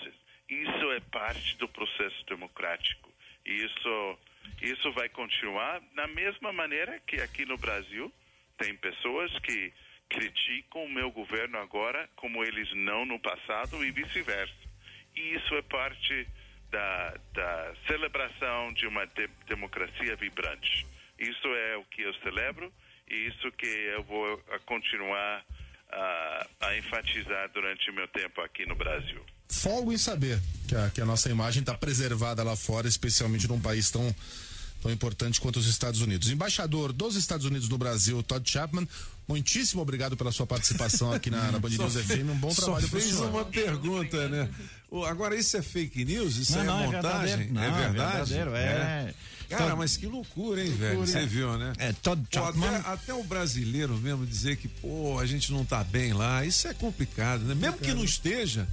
Isso 0.49 0.93
é 0.93 1.01
parte 1.01 1.57
do 1.59 1.69
processo 1.69 2.25
democrático. 2.27 3.13
Isso, 3.45 4.19
isso 4.63 4.93
vai 4.93 5.09
continuar 5.09 5.81
da 5.95 6.07
mesma 6.07 6.53
maneira 6.53 6.99
que 7.07 7.21
aqui 7.21 7.45
no 7.47 7.57
Brasil 7.57 8.13
tem 8.57 8.75
pessoas 8.77 9.31
que 9.41 9.73
criticam 10.09 10.85
o 10.85 10.91
meu 10.91 11.11
governo 11.11 11.59
agora 11.59 12.09
como 12.17 12.43
eles 12.43 12.69
não 12.75 13.05
no 13.05 13.19
passado 13.19 13.85
e 13.85 13.91
vice-versa. 13.91 14.69
E 15.15 15.35
isso 15.35 15.55
é 15.55 15.63
parte 15.63 16.27
da, 16.71 17.15
da 17.35 17.75
celebração 17.87 18.73
de 18.75 18.87
uma 18.87 19.07
de- 19.07 19.29
democracia 19.49 20.17
vibrante. 20.17 20.87
Isso 21.19 21.49
é 21.49 21.77
o 21.77 21.85
que 21.85 22.03
eu 22.03 22.15
celebro 22.23 22.73
e 23.11 23.15
isso 23.29 23.51
que 23.53 23.67
eu 23.67 24.03
vou 24.05 24.43
ah, 24.51 24.59
continuar 24.67 25.45
ah, 25.91 26.47
a 26.61 26.77
enfatizar 26.77 27.51
durante 27.53 27.91
o 27.91 27.95
meu 27.95 28.07
tempo 28.09 28.41
aqui 28.41 28.67
no 28.67 28.75
Brasil. 28.75 29.21
folgo 29.49 29.93
em 29.93 29.99
saber 29.99 30.39
que 30.69 30.77
a, 30.77 30.91
que 30.91 31.01
a 31.01 31.05
nossa 31.07 31.31
imagem 31.31 31.61
está 31.61 31.75
preservada 31.75 32.43
lá 32.43 32.55
fora, 32.55 32.87
especialmente 32.87 33.49
num 33.49 33.61
país 33.61 33.91
tão, 33.91 34.15
tão 34.83 34.91
importante 34.93 35.41
quanto 35.41 35.59
os 35.59 35.67
Estados 35.67 36.03
Unidos. 36.03 36.31
Embaixador 36.31 36.93
dos 36.93 37.17
Estados 37.17 37.47
Unidos 37.47 37.69
no 37.69 37.79
Brasil, 37.79 38.23
Todd 38.23 38.49
Chapman, 38.49 38.87
muitíssimo 39.29 39.83
obrigado 39.83 40.17
pela 40.17 40.33
sua 40.33 40.47
participação 40.47 41.13
aqui 41.13 41.31
na, 41.31 41.53
na 41.53 41.59
Band 41.61 41.69
News 41.71 41.95
FM. 41.95 42.31
Um 42.31 42.39
bom 42.39 42.53
trabalho 42.55 42.83
Só 42.83 42.89
para 42.89 42.99
o 42.99 43.01
fez 43.01 43.05
senhor. 43.15 43.29
uma 43.31 43.45
pergunta, 43.45 44.29
né? 44.29 44.49
Agora, 45.09 45.37
isso 45.37 45.57
é 45.57 45.63
fake 45.63 46.05
news? 46.05 46.37
Isso 46.37 46.53
Não, 46.53 46.61
é 46.63 46.65
não, 46.65 46.81
é 46.83 46.87
montagem? 46.87 47.37
verdadeiro. 47.37 47.53
Não, 47.55 47.63
é 47.63 47.67
é 47.67 47.71
verdade? 47.89 48.33
verdadeiro, 48.35 48.57
é. 48.57 49.15
Cara, 49.51 49.65
Todd- 49.65 49.79
mas 49.79 49.97
que 49.97 50.07
loucura, 50.07 50.63
hein, 50.65 50.71
velho? 50.73 50.99
Você 51.01 51.25
viu, 51.27 51.57
né? 51.59 51.73
É, 51.79 51.93
Todd 51.93 52.23
Pô, 52.31 52.39
Chapman. 52.39 52.69
até, 52.69 52.89
até 52.91 53.15
o 53.15 53.23
brasileiro 53.23 53.97
mesmo 53.99 54.27
dizer 54.27 54.57
que, 54.57 54.69
pô, 54.69 55.19
a 55.19 55.25
gente 55.27 55.53
não 55.53 55.65
tá 55.65 55.83
bem 55.85 56.13
lá, 56.13 56.45
isso 56.45 56.67
é 56.69 56.75
complicado, 56.75 57.45
né? 57.45 57.55
Mesmo 57.55 57.79
que 57.79 57.93
não 57.95 58.05
esteja, 58.05 58.67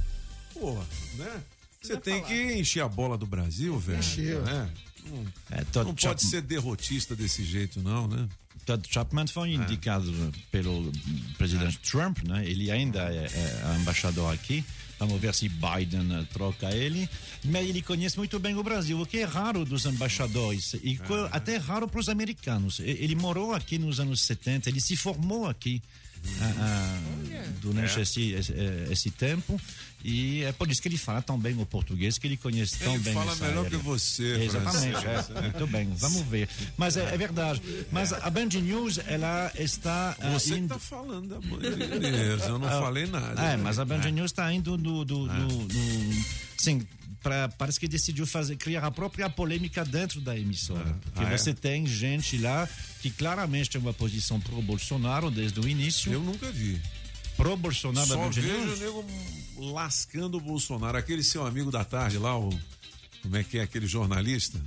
pô, 0.54 0.74
né? 1.18 1.42
Você 1.82 1.98
tem 1.98 2.22
que 2.24 2.54
encher 2.56 2.82
a 2.82 2.90
bola 2.90 3.18
do 3.18 3.26
Brasil, 3.26 3.78
velho. 3.80 4.00
Encher. 4.00 4.42
Né? 4.42 4.70
Não, 5.06 5.26
É, 5.52 5.84
não 5.84 5.94
pode 5.96 6.24
ser 6.24 6.42
derrotista 6.42 7.16
desse 7.16 7.44
jeito, 7.44 7.80
não, 7.82 8.08
né? 8.08 8.28
Todd 8.66 8.84
Chapman 8.90 9.28
foi 9.28 9.54
indicado 9.54 10.12
pelo 10.52 10.92
presidente 11.38 11.78
Trump, 11.80 12.20
né? 12.28 12.44
Ele 12.46 12.72
ainda 12.72 13.00
é, 13.14 13.26
é 13.26 13.78
embaixador 13.80 14.34
aqui. 14.34 14.64
Vamos 14.98 15.20
ver 15.20 15.34
se 15.36 15.50
Biden 15.50 16.26
troca 16.32 16.72
ele. 16.74 17.08
Mas 17.44 17.68
ele 17.68 17.82
conhece 17.82 18.18
muito 18.18 18.40
bem 18.40 18.56
o 18.56 18.64
Brasil, 18.64 19.00
o 19.00 19.06
que 19.06 19.18
é 19.18 19.24
raro 19.26 19.66
dos 19.66 19.86
embaixadores 19.86 20.74
e 20.82 20.98
co- 20.98 21.28
até 21.32 21.58
raro 21.58 21.88
para 21.88 22.00
os 22.00 22.08
americanos. 22.10 22.80
Ele 22.80 23.14
morou 23.14 23.54
aqui 23.54 23.78
nos 23.78 24.00
anos 24.00 24.22
70, 24.22 24.70
ele 24.70 24.80
se 24.82 24.96
formou 24.96 25.48
aqui 25.48 25.82
ah, 26.42 26.54
ah, 26.58 27.52
durante 27.62 28.00
É. 28.00 28.02
esse, 28.02 28.32
esse, 28.32 28.54
eh, 28.54 28.88
esse 28.90 29.12
tempo. 29.12 29.60
E 30.08 30.44
é 30.44 30.52
por 30.52 30.70
isso 30.70 30.80
que 30.80 30.88
ele 30.88 30.98
fala 31.00 31.20
tão 31.20 31.36
bem 31.40 31.60
o 31.60 31.66
português, 31.66 32.20
que 32.20 32.28
ele 32.28 32.38
conhece 32.38 32.78
tão 32.78 32.94
Ele 32.94 33.04
bem 33.04 33.14
fala 33.16 33.32
essa 33.32 33.44
melhor 33.48 33.66
área. 33.66 33.72
que 33.72 33.84
você, 33.84 34.36
Exatamente, 34.44 35.02
Francisco. 35.02 35.34
é, 35.36 35.42
muito 35.42 35.68
bem, 35.68 35.94
vamos 35.98 36.22
ver. 36.28 36.48
Mas 36.78 36.96
é, 36.96 37.12
é 37.12 37.18
verdade. 37.18 37.60
Mas 37.92 38.14
a 38.14 38.30
Band 38.30 38.46
News, 38.62 39.00
ela 39.08 39.52
está. 39.58 40.16
ah, 40.20 40.30
Você 40.34 40.54
que 40.54 40.60
indo- 40.60 40.68
tá 40.70 40.80
falando 40.80 41.28
da 41.30 41.40
Band 41.40 41.60
News, 41.60 42.44
eu 42.44 42.60
não 42.60 42.68
Ah, 42.68 42.82
falei 42.82 43.08
nada. 43.08 43.42
É, 43.42 43.58
né? 43.58 43.64
mas 43.64 43.80
a 43.80 43.86
Band 43.86 44.02
É. 44.06 44.12
News 44.12 44.30
está 44.30 44.54
indo 44.54 44.78
do. 44.78 45.04
do, 45.04 45.26
do, 45.28 45.48
do- 45.66 46.26
sim, 46.56 46.86
pra, 47.24 47.50
parece 47.50 47.80
que 47.80 47.88
decidiu 47.88 48.28
fazer, 48.28 48.58
criar 48.58 48.86
a 48.86 48.92
própria 48.92 49.28
polêmica 49.28 49.84
dentro 49.84 50.22
da 50.22 50.38
emissora. 50.38 50.96
Porque 51.02 51.24
Ah, 51.28 51.34
é? 51.34 51.38
você 51.38 51.52
tem 51.52 51.88
gente 51.88 52.38
lá 52.38 52.70
que 53.02 53.10
claramente 53.10 53.72
tem 53.72 53.82
uma 53.82 53.92
posição 53.94 54.40
pro-Bolsonaro 54.40 55.32
desde 55.32 55.60
o 55.60 55.68
início. 55.68 56.14
Eu 56.14 56.20
nunca 56.22 56.52
vi. 56.52 56.80
Pro-Bolsonaro 57.36 58.08
da 58.08 58.14
Só 58.16 58.22
Band 58.22 58.30
vejo 58.30 58.48
News. 58.48 58.80
nego 58.80 59.06
lascando 59.58 60.38
o 60.38 60.42
Bolsonaro. 60.42 60.98
Aquele 60.98 61.24
seu 61.24 61.46
amigo 61.46 61.72
da 61.72 61.84
tarde 61.84 62.18
lá, 62.18 62.38
o. 62.38 62.50
Como 63.22 63.36
é 63.38 63.44
que 63.44 63.58
é 63.58 63.64
aquele 63.64 63.88
jornalista? 63.88 64.60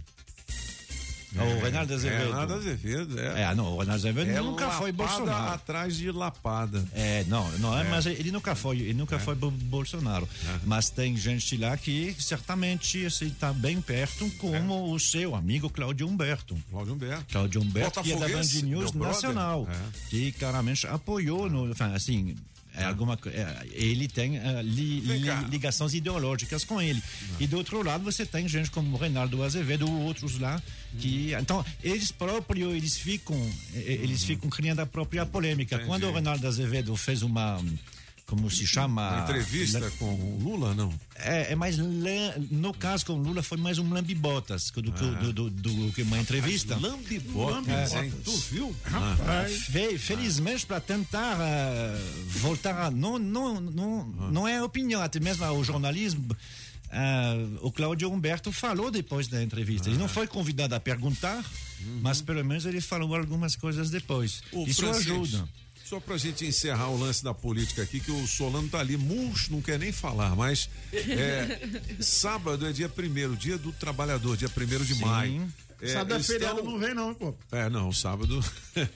O 1.37 1.61
Reinaldo 1.63 1.93
Azevedo. 1.93 2.23
Reinaldo 2.23 2.55
Azevedo, 2.55 3.21
é. 3.21 3.43
É, 3.43 3.55
não, 3.55 3.67
o 3.75 3.77
Reinaldo 3.79 3.93
Azevedo 3.93 4.31
É 4.31 4.41
nunca 4.41 4.71
foi 4.71 4.91
Bolsonaro. 4.91 5.53
atrás 5.55 5.95
de 5.95 6.11
lapada. 6.11 6.83
É, 6.95 7.23
não, 7.25 7.47
não 7.59 7.79
é, 7.79 7.83
É. 7.87 7.91
mas 7.91 8.07
ele 8.07 8.33
nunca 8.33 8.55
foi, 8.55 8.79
ele 8.81 8.95
nunca 8.95 9.19
foi 9.19 9.35
bo- 9.35 9.51
Bolsonaro. 9.51 10.27
Mas 10.65 10.89
tem 10.89 11.15
gente 11.19 11.55
lá 11.59 11.77
que 11.77 12.17
certamente 12.19 13.05
está 13.05 13.53
bem 13.53 13.79
perto, 13.79 14.29
como 14.39 14.91
o 14.91 14.99
seu 14.99 15.37
amigo 15.37 15.69
Cláudio 15.69 16.09
Humberto. 16.09 16.57
Cláudio 16.71 16.95
Humberto. 16.95 17.25
Cláudio 17.31 17.61
Humberto, 17.61 18.03
que 18.03 18.13
é 18.13 18.17
da 18.17 18.27
Band 18.27 18.63
News. 18.65 18.93
Nacional, 18.95 19.69
É. 19.71 20.09
que 20.09 20.33
claramente 20.33 20.87
apoiou, 20.87 21.49
no, 21.51 21.71
assim, 21.95 22.35
é 22.79 22.85
alguma, 22.85 23.19
é, 23.27 23.67
ele 23.73 24.09
tem 24.09 24.37
eh, 24.39 24.63
li- 24.63 25.01
li- 25.01 25.21
ligações 25.51 25.95
ideológicas 25.95 26.65
com 26.65 26.81
ele. 26.81 27.03
E 27.41 27.47
do 27.47 27.57
outro 27.59 27.83
lado 27.83 28.05
você 28.05 28.25
tem 28.25 28.49
gente 28.49 28.71
como 28.71 28.97
Reinaldo 28.97 29.43
Azevedo 29.43 29.87
ou 29.89 30.01
outros 30.03 30.39
lá 30.39 30.63
que 30.99 31.33
então 31.35 31.65
eles 31.83 32.11
próprios 32.11 32.75
eles 32.75 32.97
ficam 32.97 33.37
eles 33.75 34.25
ficam 34.25 34.49
criando 34.49 34.81
a 34.81 34.87
própria 34.87 35.27
polêmica. 35.27 35.75
Entendi. 35.77 35.89
Quando 35.89 36.05
o 36.09 36.13
Reinaldo 36.13 36.47
Azevedo 36.47 36.97
fez 36.97 37.23
uma 37.23 37.63
como 38.29 38.51
se 38.51 38.67
chama 38.67 39.11
Uma 39.11 39.23
entrevista 39.23 39.91
com 39.99 40.05
o 40.15 40.39
Lula, 40.41 40.75
não? 40.75 40.93
é, 41.17 41.53
é 41.53 41.57
mais 41.57 41.79
lã- 41.79 42.35
no 42.51 42.73
caso 42.75 43.07
com 43.07 43.15
o 43.15 43.17
Lula 43.23 43.43
foi 43.43 43.57
mais 43.59 43.79
um 43.79 43.91
lambibotas 43.93 44.71
do 44.71 44.93
que 44.93 45.05
do, 45.33 45.33
do, 45.33 45.51
do 45.51 45.93
que 45.95 46.03
uma 46.03 46.19
entrevista. 46.19 46.77
Lambibotas, 46.77 47.95
É. 47.95 48.05
hein? 48.05 48.13
Tu 48.23 48.31
viu? 48.53 48.77
Fe- 49.71 49.99
felizmente 49.99 50.67
para 50.67 50.81
tentar 50.81 51.39
eh, 51.41 51.99
voltar 52.41 52.79
a 52.87 52.91
não 52.91 53.19
não 53.19 53.61
não 53.61 54.05
não 54.31 54.47
é 54.49 54.63
opinião 54.63 55.01
até 55.01 55.19
mesmo 55.19 55.45
o 55.47 55.65
jornalismo 55.65 56.37
eh, 56.91 57.47
o 57.63 57.73
Cláudio 57.73 58.11
Humberto 58.13 58.53
falou 58.53 58.91
depois 58.91 59.27
da 59.29 59.43
entrevista 59.43 59.89
ele 59.89 59.99
não 59.99 60.09
foi 60.09 60.27
convidado 60.27 60.75
a 60.75 60.81
perguntar 60.81 61.45
mas 62.03 62.21
pelo 62.21 62.45
menos 62.45 62.67
ele 62.67 62.81
falou 62.81 63.15
algumas 63.15 63.57
coisas 63.57 63.89
depois 63.91 64.43
Ô, 64.53 64.65
isso 64.67 64.87
ajuda 64.89 65.49
Só 65.89 65.99
pra 65.99 66.19
gente 66.19 66.45
encerrar 66.45 66.91
o 66.91 66.99
lance 66.99 67.25
da 67.25 67.33
política 67.33 67.81
aqui, 67.81 67.99
que 67.99 68.11
o 68.11 68.27
Solano 68.27 68.69
tá 68.69 68.79
ali, 68.79 68.95
murcho, 68.95 69.51
não 69.51 69.63
quer 69.63 69.79
nem 69.79 69.91
falar, 69.91 70.37
mas 70.37 70.69
é, 70.93 71.67
sábado 71.99 72.67
é 72.67 72.73
dia 72.73 72.91
primeiro, 72.91 73.35
dia 73.35 73.57
do 73.57 73.73
trabalhador, 73.73 74.37
dia 74.37 74.51
primeiro 74.51 74.85
de 74.85 74.95
Sim. 74.95 75.07
maio. 75.07 75.53
É, 75.81 75.89
Sábado 75.89 76.15
é 76.15 76.23
feriado, 76.23 76.63
não 76.63 76.79
vem 76.79 76.93
não, 76.93 77.15
pô. 77.15 77.35
É, 77.51 77.71
não, 77.71 77.91
sábado. 77.91 78.45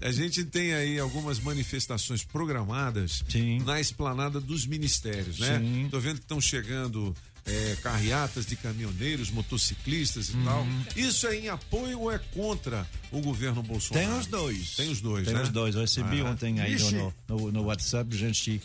A 0.00 0.12
gente 0.12 0.44
tem 0.44 0.72
aí 0.72 0.98
algumas 0.98 1.40
manifestações 1.40 2.22
programadas 2.24 3.24
na 3.64 3.80
esplanada 3.80 4.40
dos 4.40 4.66
ministérios, 4.66 5.38
né? 5.38 5.58
Sim. 5.58 5.88
Tô 5.90 5.98
vendo 5.98 6.16
que 6.16 6.22
estão 6.22 6.40
chegando 6.40 7.14
é, 7.50 7.76
carreatas 7.82 8.46
de 8.46 8.54
caminhoneiros, 8.56 9.30
motociclistas 9.30 10.28
e 10.30 10.32
tal. 10.44 10.66
Isso 10.96 11.26
é 11.26 11.36
em 11.36 11.48
apoio 11.48 12.00
ou 12.00 12.12
é 12.12 12.18
contra 12.18 12.86
o 13.10 13.20
governo 13.20 13.62
Bolsonaro? 13.62 14.06
Tem 14.06 14.18
os 14.18 14.26
dois. 14.26 14.76
Tem 14.76 14.88
os 14.90 15.00
dois, 15.00 15.24
Tem 15.26 15.34
né? 15.34 15.42
os 15.42 15.48
dois. 15.48 15.74
Eu 15.74 15.80
recebi 15.80 16.20
Ah. 16.20 16.26
ontem 16.26 16.60
aí 16.60 16.76
no, 16.78 17.14
no, 17.28 17.52
no 17.52 17.62
WhatsApp 17.64 18.16
gente 18.16 18.60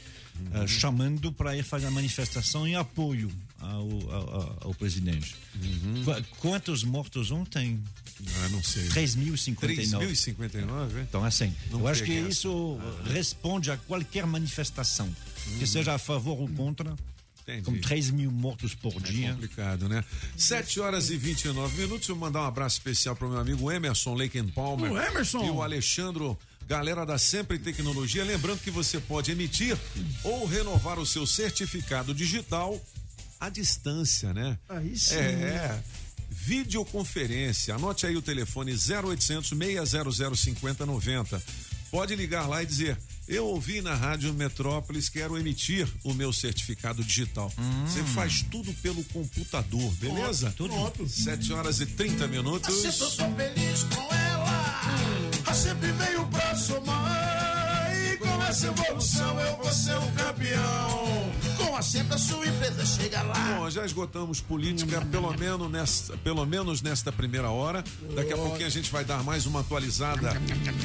eh, 0.54 0.68
chamando 0.68 1.32
para 1.32 1.56
ir 1.58 1.64
fazer 1.64 1.88
a 1.88 1.92
manifestação 1.92 2.68
em 2.68 2.76
apoio 2.76 3.32
ao, 3.60 3.70
ao, 4.12 4.30
ao- 4.36 4.58
ao 4.66 4.74
presidente. 4.76 5.36
Qu- 6.04 6.26
Quantos 6.40 6.84
mortos 6.84 7.32
ontem? 7.32 7.80
Ah, 8.44 8.50
não 8.50 8.62
sei. 8.64 8.84
3.059. 8.90 9.56
3.059, 10.06 10.98
é? 10.98 11.02
Então, 11.02 11.24
assim, 11.24 11.54
Não 11.72 11.80
eu 11.82 11.88
acho 11.88 12.04
que 12.04 12.18
essa. 12.18 12.30
isso 12.30 12.78
responde 13.12 13.72
a 13.72 13.78
qualquer 13.78 14.26
manifestação, 14.26 15.10
que 15.60 15.66
seja 15.68 15.94
a 15.94 15.98
favor 15.98 16.40
ou 16.40 16.48
contra, 16.50 16.96
Entendi. 17.48 17.64
com 17.64 17.80
3 17.80 18.10
mil 18.12 18.32
mortos 18.32 18.74
por 18.74 18.96
É 18.96 19.00
dia. 19.00 19.32
complicado, 19.34 19.88
né? 19.88 20.04
7 20.36 20.80
horas 20.80 21.10
e 21.12 21.18
29 21.18 21.82
minutos. 21.82 22.10
Eu 22.10 22.16
vou 22.16 22.26
mandar 22.26 22.42
um 22.42 22.46
abraço 22.46 22.78
especial 22.78 23.16
pro 23.16 23.30
meu 23.30 23.40
amigo 23.40 23.72
Emerson 23.72 24.16
Laken 24.16 24.48
Palmer. 24.48 24.92
O 24.92 24.98
Emerson. 25.00 25.46
E 25.46 25.50
o 25.52 25.62
Alexandro, 25.62 26.38
galera 26.68 27.06
da 27.06 27.18
Sempre 27.20 27.60
Tecnologia. 27.60 28.24
Lembrando 28.24 28.60
que 28.62 28.72
você 28.72 29.00
pode 29.00 29.32
emitir 29.32 29.78
ou 30.24 30.46
renovar 30.48 30.98
o 30.98 31.06
seu 31.06 31.28
certificado 31.28 32.14
digital 32.16 32.82
à 33.40 33.48
distância, 33.50 34.34
né? 34.34 34.58
Aí 34.68 34.98
sim. 34.98 35.16
É, 35.16 35.20
é. 35.20 35.84
Videoconferência. 36.32 37.76
Anote 37.76 38.06
aí 38.08 38.16
o 38.16 38.22
telefone 38.22 38.72
0800 38.72 39.50
600 39.50 40.40
5090. 40.40 41.42
Pode 41.92 42.16
ligar 42.16 42.48
lá 42.48 42.64
e 42.64 42.66
dizer: 42.66 42.98
Eu 43.28 43.48
ouvi 43.48 43.82
na 43.82 43.96
Rádio 43.96 44.32
Metrópolis, 44.34 45.10
quero 45.10 45.38
emitir 45.38 45.88
o 46.04 46.14
meu 46.14 46.32
certificado 46.32 47.04
digital. 47.04 47.52
Você 47.88 48.04
faz 48.04 48.44
tudo 48.44 48.72
pelo 48.76 49.04
computador, 49.06 49.92
beleza? 49.94 50.54
Pronto. 50.56 51.08
7 51.08 51.52
horas 51.54 51.82
e 51.82 51.88
30 51.88 52.28
minutos. 52.28 52.84
Eu 52.84 52.92
sempre 52.92 53.16
sou 53.16 53.36
feliz 53.36 53.84
com 53.84 54.14
ela. 54.14 54.82
Ela 55.44 55.54
sempre 55.56 55.92
veio 55.92 56.28
pra 56.28 56.56
somar. 56.56 57.55
Com 58.36 58.44
essa 58.44 58.68
evolução 58.68 59.40
eu 59.40 59.56
vou 59.56 59.72
ser 59.72 59.98
um 59.98 60.12
campeão. 60.12 61.32
Com 61.58 61.76
a 61.76 61.82
sempre 61.82 62.16
a 62.16 62.18
sua 62.18 62.46
empresa 62.46 62.86
chega 62.86 63.22
lá. 63.22 63.58
Bom, 63.58 63.70
já 63.70 63.86
esgotamos 63.86 64.42
política, 64.42 65.00
pelo 65.06 65.32
menos, 65.38 65.72
nesta, 65.72 66.18
pelo 66.18 66.46
menos 66.46 66.82
nesta 66.82 67.14
primeira 67.14 67.50
hora. 67.50 67.82
Daqui 68.14 68.34
a 68.34 68.38
pouquinho 68.38 68.68
a 68.68 68.70
gente 68.70 68.92
vai 68.92 69.06
dar 69.06 69.24
mais 69.24 69.46
uma 69.46 69.62
atualizada 69.62 70.34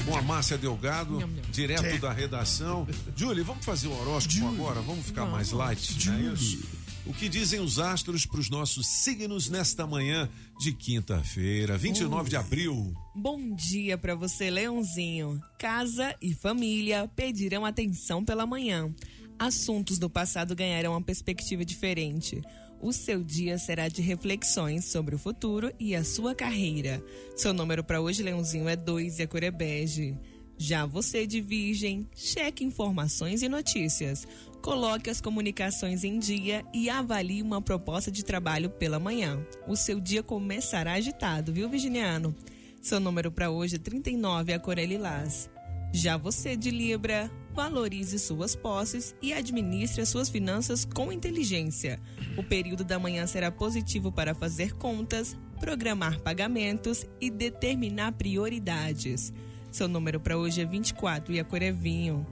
com 0.07 0.17
a 0.17 0.23
Márcia 0.23 0.57
Delgado, 0.57 1.29
direto 1.51 2.01
da 2.01 2.13
redação. 2.13 2.87
Julie, 3.17 3.43
vamos 3.43 3.65
fazer 3.65 3.89
o 3.89 4.01
horóscopo 4.01 4.47
agora? 4.47 4.81
Vamos 4.81 5.07
ficar 5.07 5.27
mais 5.27 5.51
light, 5.51 6.07
não 6.07 6.15
é 6.15 6.21
isso? 6.33 6.80
O 7.07 7.15
que 7.15 7.29
dizem 7.31 7.61
os 7.61 7.79
astros 7.79 8.27
para 8.27 8.41
os 8.41 8.51
nossos 8.51 8.87
signos 8.87 9.49
nesta 9.49 9.87
manhã 9.87 10.29
de 10.59 10.73
quinta-feira, 10.73 11.79
29 11.79 12.29
de 12.29 12.37
abril? 12.37 12.95
Bom 13.15 13.55
dia 13.55 13.97
para 13.97 14.15
você, 14.15 14.51
Leãozinho. 14.51 15.41
Casa 15.59 16.15
e 16.21 16.35
família 16.35 17.09
pedirão 17.17 17.65
atenção 17.65 18.23
pela 18.23 18.47
manhã. 18.47 18.95
Assuntos 19.39 19.99
do 19.99 20.11
passado 20.11 20.55
ganharão 20.55 20.93
uma 20.93 21.01
perspectiva 21.01 21.65
diferente. 21.65 22.43
O 22.83 22.93
seu 22.93 23.25
dia 23.25 23.59
será 23.59 23.89
de 23.89 24.03
reflexões 24.03 24.85
sobre 24.85 25.15
o 25.15 25.19
futuro 25.19 25.73
e 25.81 25.95
a 25.95 26.05
sua 26.05 26.35
carreira. 26.35 27.03
Seu 27.35 27.55
número 27.55 27.83
para 27.83 28.01
hoje, 28.01 28.23
Leãozinho, 28.23 28.69
é 28.69 28.77
2 28.77 29.19
e 29.19 29.23
a 29.23 29.27
cor 29.27 29.43
é 29.43 29.51
bege. 29.51 30.19
Já 30.63 30.85
você 30.85 31.27
de 31.27 31.41
Virgem, 31.41 32.07
cheque 32.15 32.63
informações 32.63 33.43
e 33.43 33.49
notícias. 33.49 34.29
Coloque 34.63 35.09
as 35.09 35.23
comunicações 35.23 36.05
em 36.05 36.19
dia 36.19 36.63
e 36.73 36.91
avalie 36.91 37.41
uma 37.41 37.63
proposta 37.63 38.11
de 38.11 38.23
trabalho 38.23 38.69
pela 38.69 39.01
manhã. 39.01 39.43
O 39.67 39.75
seu 39.75 39.99
dia 39.99 40.23
começará 40.23 40.93
agitado, 40.93 41.51
viu, 41.51 41.67
Virginiano? 41.67 42.37
Seu 42.83 43.01
número 43.01 43.33
para 43.33 43.51
hoje 43.51 43.77
é 43.77 43.79
39, 43.79 44.53
a 44.53 44.59
cor 44.59 44.79
é 44.79 44.85
lilás. 44.85 45.49
Já 45.95 46.19
você 46.19 46.57
de 46.57 46.71
Libra, 46.71 47.31
valorize 47.55 48.19
suas 48.19 48.55
posses 48.55 49.15
e 49.23 49.33
administre 49.33 50.03
as 50.03 50.11
suas 50.11 50.29
finanças 50.29 50.85
com 50.85 51.11
inteligência. 51.11 51.99
O 52.37 52.43
período 52.43 52.85
da 52.85 52.99
manhã 52.99 53.27
será 53.27 53.51
positivo 53.51 54.13
para 54.13 54.35
fazer 54.35 54.75
contas, 54.75 55.37
programar 55.59 56.21
pagamentos 56.21 57.07
e 57.19 57.31
determinar 57.31 58.13
prioridades. 58.13 59.33
Seu 59.73 59.89
número 59.89 60.21
para 60.21 60.37
hoje 60.37 60.61
é 60.61 60.67
24 60.67 61.33
e 61.33 61.41
a 61.41 61.45
cor 61.45 61.63
é 61.63 61.73
vinho. 61.73 62.27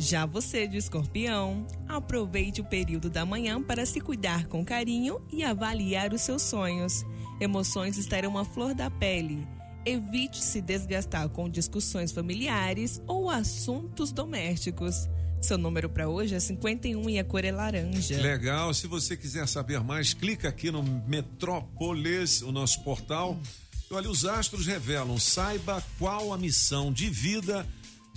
Já 0.00 0.24
você 0.24 0.68
de 0.68 0.76
escorpião, 0.76 1.66
aproveite 1.88 2.60
o 2.60 2.64
período 2.64 3.10
da 3.10 3.26
manhã 3.26 3.60
para 3.60 3.84
se 3.84 4.00
cuidar 4.00 4.46
com 4.46 4.64
carinho 4.64 5.20
e 5.28 5.42
avaliar 5.42 6.14
os 6.14 6.20
seus 6.20 6.42
sonhos. 6.42 7.04
Emoções 7.40 7.98
estarão 7.98 8.38
à 8.38 8.44
flor 8.44 8.74
da 8.74 8.88
pele. 8.88 9.44
Evite 9.84 10.40
se 10.40 10.60
desgastar 10.60 11.28
com 11.30 11.50
discussões 11.50 12.12
familiares 12.12 13.02
ou 13.08 13.28
assuntos 13.28 14.12
domésticos. 14.12 15.08
Seu 15.42 15.58
número 15.58 15.90
para 15.90 16.08
hoje 16.08 16.36
é 16.36 16.40
51 16.40 17.10
e 17.10 17.18
a 17.18 17.24
cor 17.24 17.44
é 17.44 17.50
laranja. 17.50 18.20
Legal, 18.20 18.72
se 18.74 18.86
você 18.86 19.16
quiser 19.16 19.48
saber 19.48 19.80
mais, 19.80 20.14
clica 20.14 20.48
aqui 20.48 20.70
no 20.70 20.80
Metrópolis, 20.80 22.40
o 22.42 22.52
nosso 22.52 22.84
portal. 22.84 23.36
Olha, 23.90 24.08
os 24.08 24.24
astros 24.24 24.64
revelam, 24.64 25.18
saiba 25.18 25.82
qual 25.98 26.32
a 26.32 26.38
missão 26.38 26.92
de 26.92 27.10
vida 27.10 27.66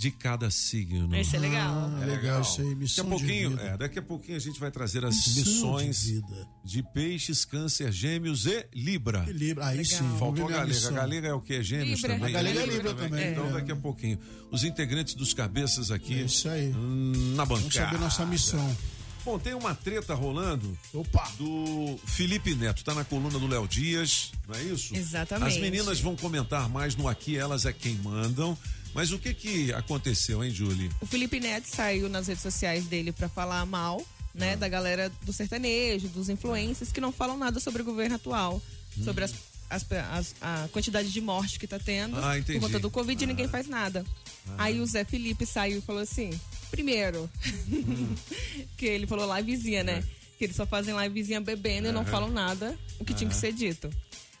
de 0.02 0.10
cada 0.10 0.50
signo. 0.50 1.14
Esse 1.14 1.36
é 1.36 1.38
legal. 1.38 1.92
Ah, 2.00 2.04
legal 2.04 2.42
isso 2.42 2.60
aí, 2.60 2.74
missão 2.74 3.04
daqui 3.04 3.14
a 3.14 3.18
pouquinho, 3.20 3.50
de 3.50 3.56
vida. 3.56 3.68
é, 3.68 3.76
daqui 3.76 3.98
a 4.00 4.02
pouquinho 4.02 4.36
a 4.36 4.40
gente 4.40 4.58
vai 4.58 4.68
trazer 4.68 5.04
as 5.04 5.14
Missão 5.14 5.32
de 5.32 5.38
missões 5.50 6.02
vida. 6.06 6.48
de, 6.64 6.82
peixes, 6.82 7.44
câncer, 7.44 7.92
gêmeos 7.92 8.44
e 8.46 8.66
libra. 8.74 9.24
E 9.28 9.32
Libra, 9.32 9.66
aí 9.66 9.84
sim. 9.84 9.98
vamos 9.98 10.18
Faltou 10.18 10.48
a 10.48 10.50
galega. 10.50 10.88
A 10.88 10.90
galega 10.90 11.28
é 11.28 11.32
o 11.32 11.40
que? 11.40 11.62
Gêmeos 11.62 12.00
Libra. 12.02 12.14
também. 12.16 12.28
A 12.30 12.32
galega 12.32 12.60
é? 12.60 12.66
Libra 12.66 12.94
também, 12.94 13.30
Então 13.30 13.46
é. 13.48 13.52
daqui 13.52 13.70
a 13.70 13.76
pouquinho. 13.76 14.18
Os 14.50 14.64
integrantes 14.64 15.14
dos 15.14 15.32
cabeças 15.32 15.92
aqui. 15.92 16.14
É 16.14 16.22
isso 16.24 16.48
aí. 16.48 16.72
hum, 16.74 17.34
Na 17.36 17.44
bancada. 17.46 17.60
Vamos 17.60 17.74
saber 17.74 17.98
nossa 18.00 18.26
missão. 18.26 18.76
Bom, 19.24 19.38
tem 19.38 19.54
uma 19.54 19.72
treta 19.72 20.14
rolando 20.14 20.76
Opa! 20.92 21.30
do 21.38 21.96
Felipe 22.06 22.56
Neto. 22.56 22.82
Tá 22.82 22.92
na 22.92 23.04
coluna 23.04 23.38
do 23.38 23.46
Léo 23.46 23.68
Dias, 23.68 24.32
não 24.48 24.56
é 24.56 24.62
isso? 24.64 24.96
Exatamente. 24.96 25.46
As 25.54 25.58
meninas 25.60 26.00
vão 26.00 26.16
comentar 26.16 26.68
mais 26.68 26.96
no 26.96 27.06
Aqui 27.06 27.36
Elas 27.38 27.64
é 27.64 27.72
Quem 27.72 27.94
Mandam. 27.98 28.58
Mas 28.94 29.10
o 29.12 29.18
que 29.18 29.32
que 29.34 29.72
aconteceu, 29.72 30.42
hein, 30.44 30.50
Julie? 30.50 30.90
O 31.00 31.06
Felipe 31.06 31.40
Neto 31.40 31.66
saiu 31.66 32.08
nas 32.08 32.26
redes 32.26 32.42
sociais 32.42 32.84
dele 32.86 33.10
para 33.12 33.28
falar 33.28 33.64
mal, 33.66 34.00
Ah. 34.00 34.28
né, 34.34 34.56
da 34.56 34.68
galera 34.68 35.10
do 35.24 35.32
sertanejo, 35.32 36.08
dos 36.08 36.28
influencers 36.28 36.92
que 36.92 37.00
não 37.00 37.10
falam 37.12 37.36
nada 37.38 37.58
sobre 37.60 37.82
o 37.82 37.84
governo 37.84 38.16
atual, 38.16 38.60
sobre 39.02 39.24
as, 39.24 39.34
as- 39.70 39.86
as- 39.92 40.34
a 40.40 40.68
quantidade 40.72 41.10
de 41.10 41.20
morte 41.20 41.58
que 41.58 41.66
tá 41.66 41.78
tendo 41.78 42.16
Ah, 42.22 42.38
entendi. 42.38 42.58
por 42.58 42.66
conta 42.66 42.78
do 42.78 42.90
Covid 42.90 43.22
e 43.22 43.26
ninguém 43.26 43.48
faz 43.48 43.66
nada. 43.66 44.04
Ah. 44.50 44.64
Aí 44.64 44.80
o 44.80 44.86
Zé 44.86 45.04
Felipe 45.04 45.46
saiu 45.46 45.78
e 45.78 45.80
falou 45.82 46.02
assim: 46.02 46.30
primeiro, 46.70 47.30
Hum. 47.70 48.14
que 48.76 48.86
ele 48.86 49.06
falou 49.06 49.34
livezinha, 49.36 49.80
É. 49.80 49.84
né? 49.84 50.04
Que 50.38 50.44
eles 50.46 50.56
só 50.56 50.66
fazem 50.66 50.94
livezinha 50.98 51.40
bebendo 51.40 51.88
e 51.88 51.92
não 51.92 52.04
falam 52.04 52.28
nada 52.30 52.76
o 52.98 53.04
que 53.04 53.14
tinha 53.14 53.30
que 53.30 53.36
ser 53.36 53.52
dito. 53.52 53.88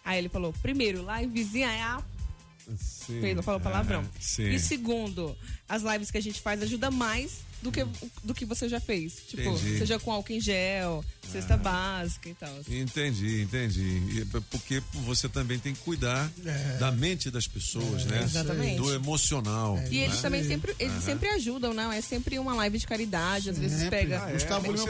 Aí 0.04 0.18
ele 0.18 0.28
falou: 0.28 0.52
primeiro, 0.60 1.06
livezinha 1.20 1.70
é 1.70 1.80
a 1.82 2.02
Sim. 2.78 3.20
Fez, 3.20 3.36
não 3.36 3.42
falou 3.42 3.60
palavrão. 3.60 4.00
É, 4.02 4.04
sim. 4.20 4.48
E 4.50 4.58
segundo, 4.58 5.36
as 5.68 5.82
lives 5.82 6.10
que 6.10 6.18
a 6.18 6.22
gente 6.22 6.40
faz 6.40 6.62
ajuda 6.62 6.90
mais 6.90 7.40
do 7.62 7.70
que, 7.70 7.86
do 8.24 8.34
que 8.34 8.44
você 8.44 8.68
já 8.68 8.80
fez. 8.80 9.14
Tipo, 9.28 9.42
Entendi. 9.50 9.78
seja 9.78 9.98
com 9.98 10.10
álcool 10.10 10.32
em 10.32 10.40
gel, 10.40 11.04
cesta 11.30 11.56
básica 11.56 12.28
e 12.28 12.34
tal. 12.34 12.52
Entendi, 12.68 13.42
entendi. 13.42 14.02
E 14.20 14.24
Porque 14.50 14.82
você 15.04 15.28
também 15.28 15.58
tem 15.58 15.72
que 15.72 15.80
cuidar 15.80 16.30
da 16.80 16.90
mente 16.90 17.30
das 17.30 17.46
pessoas, 17.46 18.04
né? 18.04 18.22
exatamente. 18.24 18.76
Do 18.76 18.92
emocional. 18.92 19.78
E 19.90 19.98
eles 19.98 20.20
também 20.20 20.42
sempre, 20.44 20.74
eles 20.78 21.02
sempre 21.04 21.28
ajudam, 21.30 21.72
não? 21.72 21.92
É 21.92 22.00
sempre 22.00 22.38
uma 22.38 22.54
live 22.54 22.78
de 22.78 22.86
caridade, 22.86 23.50
às 23.50 23.58
vezes 23.58 23.88
pega. 23.88 24.24
Ah, 24.24 24.30
é? 24.30 24.32
Gustavo 24.32 24.72
Lima, 24.72 24.86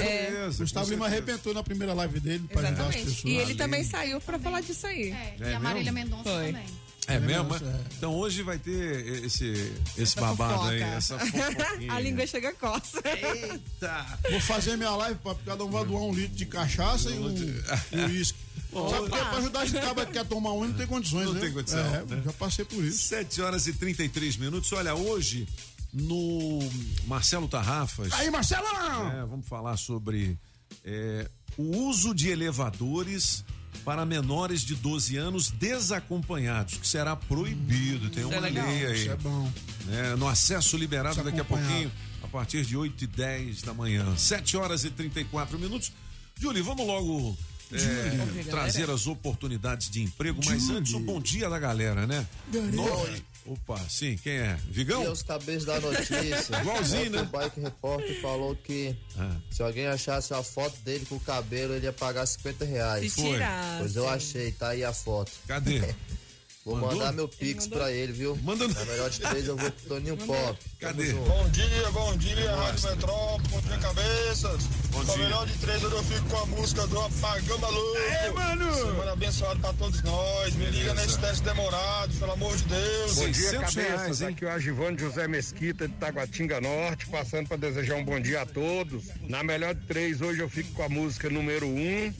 Gustavo 0.59 0.91
Lima 0.91 1.07
arrebentou 1.07 1.53
na 1.53 1.63
primeira 1.63 1.93
live 1.93 2.21
dele 2.21 2.49
para 2.51 2.69
ajudar 2.69 2.89
as 2.89 2.95
Exatamente. 2.97 3.17
pessoas. 3.17 3.35
E 3.35 3.37
ele 3.37 3.55
também 3.55 3.85
saiu 3.85 4.21
pra 4.21 4.39
falar 4.39 4.63
disso 4.63 4.87
aí. 4.87 5.11
É, 5.11 5.37
É 5.41 5.51
e 5.51 5.55
a 5.55 5.61
Marília? 5.61 5.93
Mendonça 5.93 6.25
também. 6.25 6.65
É 7.09 7.19
mesmo? 7.19 7.45
Nossa, 7.49 7.65
é. 7.65 7.81
Então 7.97 8.15
hoje 8.15 8.43
vai 8.43 8.59
ter 8.59 9.25
esse, 9.25 9.47
esse 9.51 10.03
Essa 10.03 10.21
babado 10.21 10.69
aí, 10.69 10.79
fofoca. 10.79 10.97
essa 10.97 11.19
fofoquinha. 11.27 11.93
A 11.93 12.01
língua 12.01 12.27
chega 12.27 12.51
a 12.51 12.55
coça. 12.55 13.03
Eita! 13.05 14.19
Vou 14.31 14.41
fazer 14.41 14.77
minha 14.77 14.91
live 14.97 15.19
para 15.19 15.35
cada 15.45 15.65
um 15.65 15.71
vai 15.71 15.85
doar 15.85 16.03
um 16.03 16.13
litro 16.15 16.37
de 16.37 16.47
cachaça 16.47 17.11
e 17.11 17.19
um 17.19 18.07
uísque. 18.07 18.39
Sabe 18.73 19.11
porque 19.11 19.19
pra 19.19 19.37
ajudar 19.39 19.65
esse 19.67 19.75
cara 19.75 20.07
que 20.07 20.13
quer 20.13 20.25
tomar 20.25 20.53
um 20.53 20.65
e 20.65 20.69
não 20.69 20.75
tem 20.75 20.87
condições, 20.87 21.27
Não 21.27 21.35
né? 21.35 21.41
tem 21.41 21.53
condição, 21.53 21.79
É, 21.95 22.05
né? 22.07 22.23
já 22.25 22.33
passei 22.33 22.65
por 22.65 22.83
isso. 22.83 23.03
7 23.03 23.43
horas 23.43 23.67
e 23.67 23.73
33 23.75 24.37
minutos. 24.39 24.73
Olha, 24.73 24.95
hoje 24.95 25.47
no 25.93 26.59
Marcelo 27.05 27.49
Tarrafas. 27.49 28.11
Aí, 28.15 28.31
Marcelo! 28.31 28.67
É, 29.13 29.27
vamos 29.27 29.47
falar 29.47 29.77
sobre 29.77 30.39
é, 30.85 31.29
o 31.59 31.77
uso 31.89 32.15
de 32.15 32.31
elevadores 32.31 33.45
para 33.85 34.07
menores 34.07 34.63
de 34.63 34.75
12 34.75 35.17
anos 35.17 35.51
desacompanhados, 35.51 36.77
que 36.79 36.87
será 36.87 37.17
proibido. 37.17 38.11
Tem 38.11 38.25
uma 38.25 38.35
é 38.35 38.41
legal. 38.41 38.67
lei 38.67 38.87
aí. 38.87 39.01
Isso 39.01 39.11
é 39.11 39.17
bom. 39.17 39.53
né, 39.87 40.17
no 40.17 40.29
acesso 40.29 40.77
liberado 40.77 41.23
daqui 41.23 41.41
a 41.41 41.45
pouquinho, 41.45 41.91
a 42.23 42.29
partir 42.29 42.65
de 42.65 42.77
8 42.77 43.05
e 43.05 43.07
10 43.07 43.63
da 43.63 43.75
manhã. 43.75 44.17
7 44.17 44.57
horas 44.57 44.85
e 44.85 44.91
34 44.91 45.59
minutos. 45.59 45.93
Julie, 46.39 46.63
vamos 46.63 46.87
logo 46.87 47.37
é, 47.73 48.43
trazer 48.45 48.91
as 48.91 49.07
oportunidades 49.07 49.91
de 49.91 50.03
emprego, 50.03 50.41
mas 50.45 50.69
antes 50.71 50.93
o 50.93 51.01
bom 51.01 51.21
dia 51.21 51.49
da 51.49 51.59
galera, 51.59 52.07
né? 52.07 52.27
Galera. 52.53 53.23
Opa, 53.45 53.77
sim, 53.89 54.17
quem 54.17 54.35
é? 54.35 54.57
Vigão? 54.69 55.03
E 55.03 55.09
os 55.09 55.23
cabeças 55.23 55.65
da 55.65 55.81
notícia. 55.81 56.57
Igualzinho, 56.63 57.11
né? 57.11 57.23
O 57.23 57.27
Bike 57.27 57.61
Repórter 57.61 58.21
falou 58.21 58.55
que 58.55 58.97
Ah. 59.19 59.37
se 59.51 59.63
alguém 59.63 59.87
achasse 59.89 60.33
a 60.33 60.43
foto 60.43 60.77
dele 60.85 61.05
com 61.09 61.17
o 61.17 61.21
cabelo, 61.21 61.75
ele 61.75 61.87
ia 61.87 61.93
pagar 61.93 62.25
50 62.25 62.65
reais. 62.65 63.13
Se 63.13 63.21
Foi. 63.23 63.33
tirar. 63.33 63.79
Pois 63.81 63.97
eu 63.97 64.09
achei, 64.09 64.53
tá 64.53 64.69
aí 64.69 64.85
a 64.85 64.93
foto. 64.93 65.33
Cadê? 65.49 65.81
Vou 66.65 66.77
Mandou? 66.77 66.97
mandar 66.99 67.13
meu 67.13 67.27
pix 67.29 67.67
pra 67.67 67.91
ele, 67.91 68.13
viu? 68.13 68.37
Manda 68.45 68.69
no- 68.69 68.73
Na 68.75 68.85
melhor 68.85 69.11
de 69.11 69.19
três 69.21 69.49
eu 69.49 69.57
vou 69.57 69.69
pro 69.69 69.89
Toninho 69.89 70.17
Pop. 70.17 70.59
Cadê? 70.79 71.13
Bom 71.13 71.49
dia, 71.49 71.91
bom 71.91 72.17
dia, 72.17 72.55
Rádio 72.55 72.89
Metrópole, 72.89 73.49
bom 73.49 73.61
dia, 73.63 73.79
cabeças. 73.79 74.63
Bom 74.93 75.05
dia. 75.05 75.17
melhor 75.25 75.47
de 75.49 75.59
três, 75.59 75.83
hoje 75.83 75.95
eu 75.97 76.03
fico 76.05 76.29
com 76.29 76.37
a 76.39 76.47
música 76.47 76.87
do 76.87 77.01
Apagão 77.01 77.59
Maluco. 77.59 77.97
É, 77.99 78.31
mano! 78.31 78.75
Semana 78.77 79.13
abençoada 79.13 79.59
pra 79.59 79.73
todos 79.73 80.03
nós. 80.03 80.55
Me 80.55 80.67
liga 80.67 80.95
nesse 80.95 81.19
teste 81.19 81.43
demorado, 81.43 82.15
pelo 82.17 82.33
amor 82.33 82.57
de 82.57 82.65
Deus. 82.65 83.15
Bom 83.17 83.25
dia, 83.25 83.35
600 83.35 83.75
reais, 83.75 84.21
hein? 84.23 84.29
Aqui 84.29 84.45
é 84.45 84.49
o 84.49 84.51
Agivone 84.53 84.99
José 84.99 85.27
Mesquita 85.27 85.89
de 85.89 85.95
Taguatinga 85.95 86.61
Norte, 86.61 87.07
passando 87.09 87.49
para 87.49 87.57
desejar 87.57 87.97
um 87.97 88.05
bom 88.05 88.21
dia 88.21 88.43
a 88.43 88.47
todos. 88.47 89.07
Na 89.29 89.43
melhor 89.43 89.75
de 89.75 89.85
três, 89.87 90.21
hoje 90.21 90.39
eu 90.39 90.49
fico 90.49 90.71
com 90.75 90.85
a 90.85 90.89
música 90.89 91.29
número 91.29 91.67
um. 91.67 92.15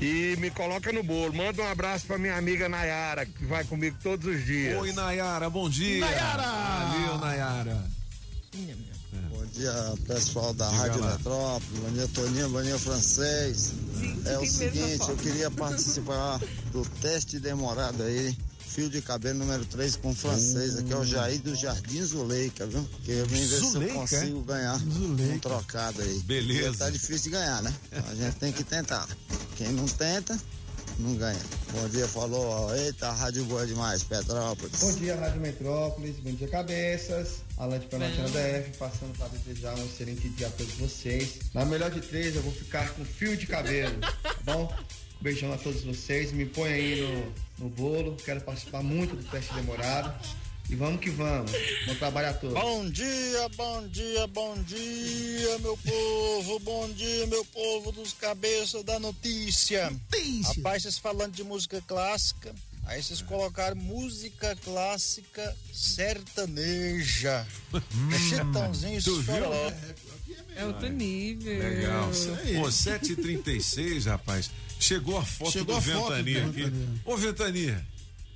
E 0.00 0.36
me 0.38 0.50
coloca 0.50 0.92
no 0.92 1.02
bolo. 1.02 1.32
Manda 1.32 1.62
um 1.62 1.68
abraço 1.68 2.06
pra 2.06 2.18
minha 2.18 2.36
amiga 2.36 2.68
Nayara, 2.68 3.24
que 3.26 3.44
vai 3.44 3.64
comigo 3.64 3.96
todos 4.02 4.26
os 4.26 4.44
dias. 4.44 4.80
Oi, 4.80 4.92
Nayara, 4.92 5.48
bom 5.48 5.68
dia. 5.68 6.00
Nayara! 6.04 6.42
Valeu, 6.42 7.18
Nayara. 7.18 7.84
Bom 9.30 9.46
dia, 9.46 9.72
pessoal 10.06 10.52
da 10.54 10.68
Diga 10.68 10.82
Rádio 10.82 11.00
lá. 11.00 11.12
Metrópole. 11.12 11.80
Bom 11.80 11.90
dia, 11.90 12.08
Toninho. 12.08 12.48
Bom 12.48 12.62
dia, 12.62 12.78
Francês. 12.78 13.72
Gente, 14.00 14.28
É 14.28 14.38
o 14.38 14.46
seguinte, 14.46 15.08
eu 15.08 15.16
queria 15.16 15.50
participar 15.50 16.40
do 16.72 16.84
teste 17.00 17.38
demorado 17.38 18.02
aí. 18.02 18.36
Fio 18.74 18.88
de 18.88 19.02
cabelo 19.02 19.38
número 19.40 19.66
3 19.66 19.96
com 19.96 20.14
francês. 20.14 20.78
Aqui 20.78 20.90
é 20.92 20.96
o 20.96 21.04
Jair 21.04 21.38
do 21.42 21.54
Jardim 21.54 22.02
Zuleika, 22.02 22.66
viu? 22.66 22.82
Porque 22.84 23.10
eu 23.10 23.26
vim 23.26 23.40
ver 23.40 23.46
se 23.58 23.64
eu 23.64 23.70
Zuleika, 23.70 23.94
consigo 23.94 24.40
ganhar 24.42 24.76
um 24.76 25.38
trocado 25.40 26.00
aí. 26.00 26.20
Beleza. 26.20 26.68
Porque 26.68 26.78
Tá 26.78 26.90
difícil 26.90 27.24
de 27.24 27.30
ganhar, 27.36 27.62
né? 27.62 27.74
Então 27.92 28.10
a 28.10 28.14
gente 28.14 28.36
tem 28.36 28.50
que 28.50 28.64
tentar. 28.64 29.06
Quem 29.56 29.68
não 29.72 29.84
tenta, 29.86 30.38
não 30.98 31.14
ganha. 31.16 31.38
Bom 31.72 31.86
dia, 31.90 32.08
falou. 32.08 32.46
ó. 32.46 32.74
Eita, 32.74 33.12
rádio 33.12 33.44
boa 33.44 33.66
demais, 33.66 34.04
Petrópolis. 34.04 34.80
Bom 34.80 34.92
dia, 34.92 35.16
Rádio 35.16 35.40
Metrópolis. 35.42 36.16
Bom 36.20 36.32
dia, 36.32 36.48
cabeças. 36.48 37.42
Alan 37.58 37.78
de 37.78 37.86
Pelotina 37.86 38.28
DF, 38.28 38.78
passando 38.78 39.16
para 39.18 39.28
desejar 39.28 39.74
um 39.78 39.84
excelente 39.84 40.30
dia 40.30 40.46
a 40.46 40.50
todos 40.50 40.72
vocês. 40.76 41.40
Na 41.52 41.66
melhor 41.66 41.90
de 41.90 42.00
três, 42.00 42.34
eu 42.34 42.42
vou 42.42 42.52
ficar 42.52 42.88
com 42.94 43.04
fio 43.04 43.36
de 43.36 43.46
cabelo, 43.46 44.00
tá 44.00 44.34
bom? 44.44 44.74
Beijão 45.22 45.52
a 45.52 45.56
todos 45.56 45.84
vocês. 45.84 46.32
Me 46.32 46.44
põe 46.44 46.72
aí 46.72 47.00
no, 47.00 47.64
no 47.64 47.68
bolo. 47.70 48.16
Quero 48.16 48.40
participar 48.40 48.82
muito 48.82 49.14
do 49.14 49.22
teste 49.30 49.54
demorado. 49.54 50.12
E 50.68 50.74
vamos 50.74 51.00
que 51.00 51.10
vamos. 51.10 51.52
Bom 51.86 51.94
trabalho 51.94 52.30
a 52.30 52.34
todos. 52.34 52.54
Bom 52.54 52.88
dia, 52.90 53.48
bom 53.56 53.86
dia, 53.88 54.26
bom 54.26 54.60
dia, 54.62 55.58
meu 55.60 55.76
povo. 55.76 56.58
Bom 56.60 56.88
dia, 56.90 57.26
meu 57.28 57.44
povo 57.44 57.92
dos 57.92 58.12
cabeças 58.14 58.82
da 58.82 58.98
notícia. 58.98 59.92
Rapaz, 60.56 60.82
vocês 60.82 60.98
falando 60.98 61.34
de 61.34 61.44
música 61.44 61.80
clássica, 61.86 62.52
aí 62.86 63.00
vocês 63.00 63.22
colocaram 63.22 63.76
música 63.76 64.56
clássica 64.64 65.56
sertaneja. 65.72 67.46
Chitãozinho 68.28 69.02
tu 69.02 69.20
viu? 69.20 69.44
É 70.56 70.64
outro 70.66 70.88
nível. 70.88 71.58
Legal. 71.58 72.08
Pô, 72.60 72.68
7h36, 72.68 74.04
rapaz. 74.06 74.50
Chegou 74.78 75.18
a 75.18 75.24
foto 75.24 75.52
Chegou 75.52 75.74
do 75.74 75.78
a 75.78 75.82
foto 75.82 76.14
Ventania 76.14 76.46
aqui. 76.46 76.62
Ventania. 76.64 76.88
Ô, 77.04 77.16
Ventania. 77.16 77.86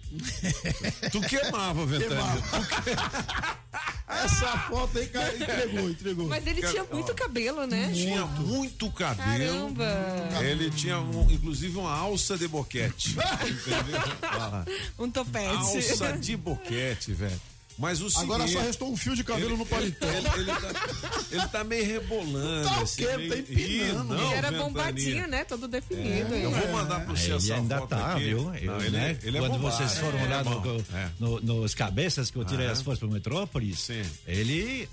tu 1.10 1.20
queimava, 1.22 1.84
Ventania. 1.84 2.22
Essa 4.08 4.56
foto 4.68 4.98
aí, 4.98 5.06
cara, 5.08 5.34
entregou, 5.36 5.90
entregou. 5.90 6.26
Mas 6.28 6.46
ele 6.46 6.62
tinha 6.62 6.84
muito 6.84 7.12
cabelo, 7.14 7.66
né? 7.66 7.90
Tinha 7.92 8.24
muito 8.24 8.90
cabelo. 8.92 9.74
Caramba. 9.74 10.28
Ele 10.42 10.70
tinha, 10.70 11.00
um- 11.00 11.28
inclusive, 11.30 11.76
uma 11.76 11.92
alça 11.92 12.38
de 12.38 12.46
boquete. 12.46 13.16
Entendeu? 13.42 14.00
Lá. 14.22 14.64
Um 14.98 15.10
topete. 15.10 15.56
Alça 15.56 16.12
de 16.16 16.36
boquete, 16.36 17.12
velho. 17.12 17.40
Mas 17.78 18.00
o 18.00 18.06
Agora 18.20 18.44
seguinte, 18.44 18.58
só 18.60 18.66
restou 18.66 18.90
um 18.92 18.96
fio 18.96 19.14
de 19.14 19.22
cabelo 19.22 19.50
ele- 19.50 19.56
no 19.58 19.66
paletó. 19.66 20.06
Ele, 20.06 20.26
ele 20.40 20.46
tá, 20.46 21.24
ele 21.30 21.48
tá 21.48 21.64
meio 21.64 21.84
rebolando. 21.84 22.68
Tá 22.68 22.80
o 22.80 22.82
assim, 22.84 23.02
quê? 23.04 23.16
meio- 23.16 23.28
Tá 23.30 23.38
empinando. 23.38 23.60
Ih, 23.60 23.92
não, 23.92 24.14
Ele 24.14 24.22
era 24.34 24.34
Ventania. 24.50 24.58
bombadinho, 24.58 25.28
né? 25.28 25.44
Todo 25.44 25.68
definido. 25.68 26.34
É, 26.34 26.44
eu 26.44 26.50
vou 26.50 26.68
mandar 26.72 27.00
pro 27.04 27.16
você 27.16 27.26
Ele 27.26 27.36
essa 27.36 27.54
ainda 27.54 27.78
foto 27.78 27.88
tá, 27.90 28.12
aqui. 28.12 28.24
viu? 28.24 28.42
Não, 28.44 28.54
Eu, 28.56 28.80
ele, 28.80 28.90
né? 28.90 29.18
ele 29.22 29.36
é 29.36 29.40
Quando 29.40 29.52
bombado. 29.52 29.76
vocês 29.76 29.98
foram 29.98 30.18
É, 30.18 30.26
lá 30.28 30.44
no, 30.44 30.84
é. 30.94 31.10
no- 31.20 31.40
nos 31.40 31.74
cabeças 31.74 32.30
que 32.30 32.36
eu 32.38 32.44
tirei 32.44 32.64
Aham. 32.66 32.72
as 32.72 32.82
fotos 32.82 32.98
pro 32.98 33.10
Metrópolis, 33.10 33.88
ele, 34.26 34.88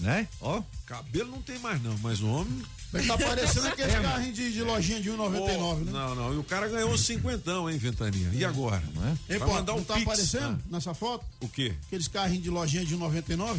né? 0.00 0.28
Ó, 0.40 0.62
Cabelo 0.86 1.30
não 1.30 1.42
tem 1.42 1.58
mais 1.58 1.82
não, 1.82 1.96
mas 1.98 2.20
o 2.20 2.28
homem... 2.28 2.62
Mas 2.92 3.06
tá 3.06 3.16
parecendo 3.16 3.68
aqueles 3.68 3.94
É, 3.94 4.00
carrinhos 4.00 4.34
de, 4.36 4.52
de 4.52 4.62
lojinha 4.62 5.00
de 5.00 5.10
1,99, 5.10 5.84
né? 5.84 5.92
Não, 5.92 6.14
não, 6.14 6.34
e 6.34 6.38
o 6.38 6.44
cara 6.44 6.68
ganhou 6.68 6.96
cinquentão, 6.98 7.70
hein, 7.70 7.78
Ventania? 7.78 8.28
E 8.32 8.44
agora? 8.44 8.82
Hein, 9.28 9.38
Vai 9.38 9.48
pô, 9.48 9.54
mandar 9.54 9.74
um 9.74 9.76
não 9.76 9.84
tá 9.84 9.94
pix. 9.94 10.06
aparecendo 10.06 10.60
nessa 10.68 10.92
foto? 10.92 11.24
O 11.40 11.48
quê? 11.48 11.74
Aqueles 11.86 12.08
carrinhos 12.08 12.42
de 12.42 12.50
lojinha 12.50 12.84
de 12.84 12.96
1,99? 12.96 13.58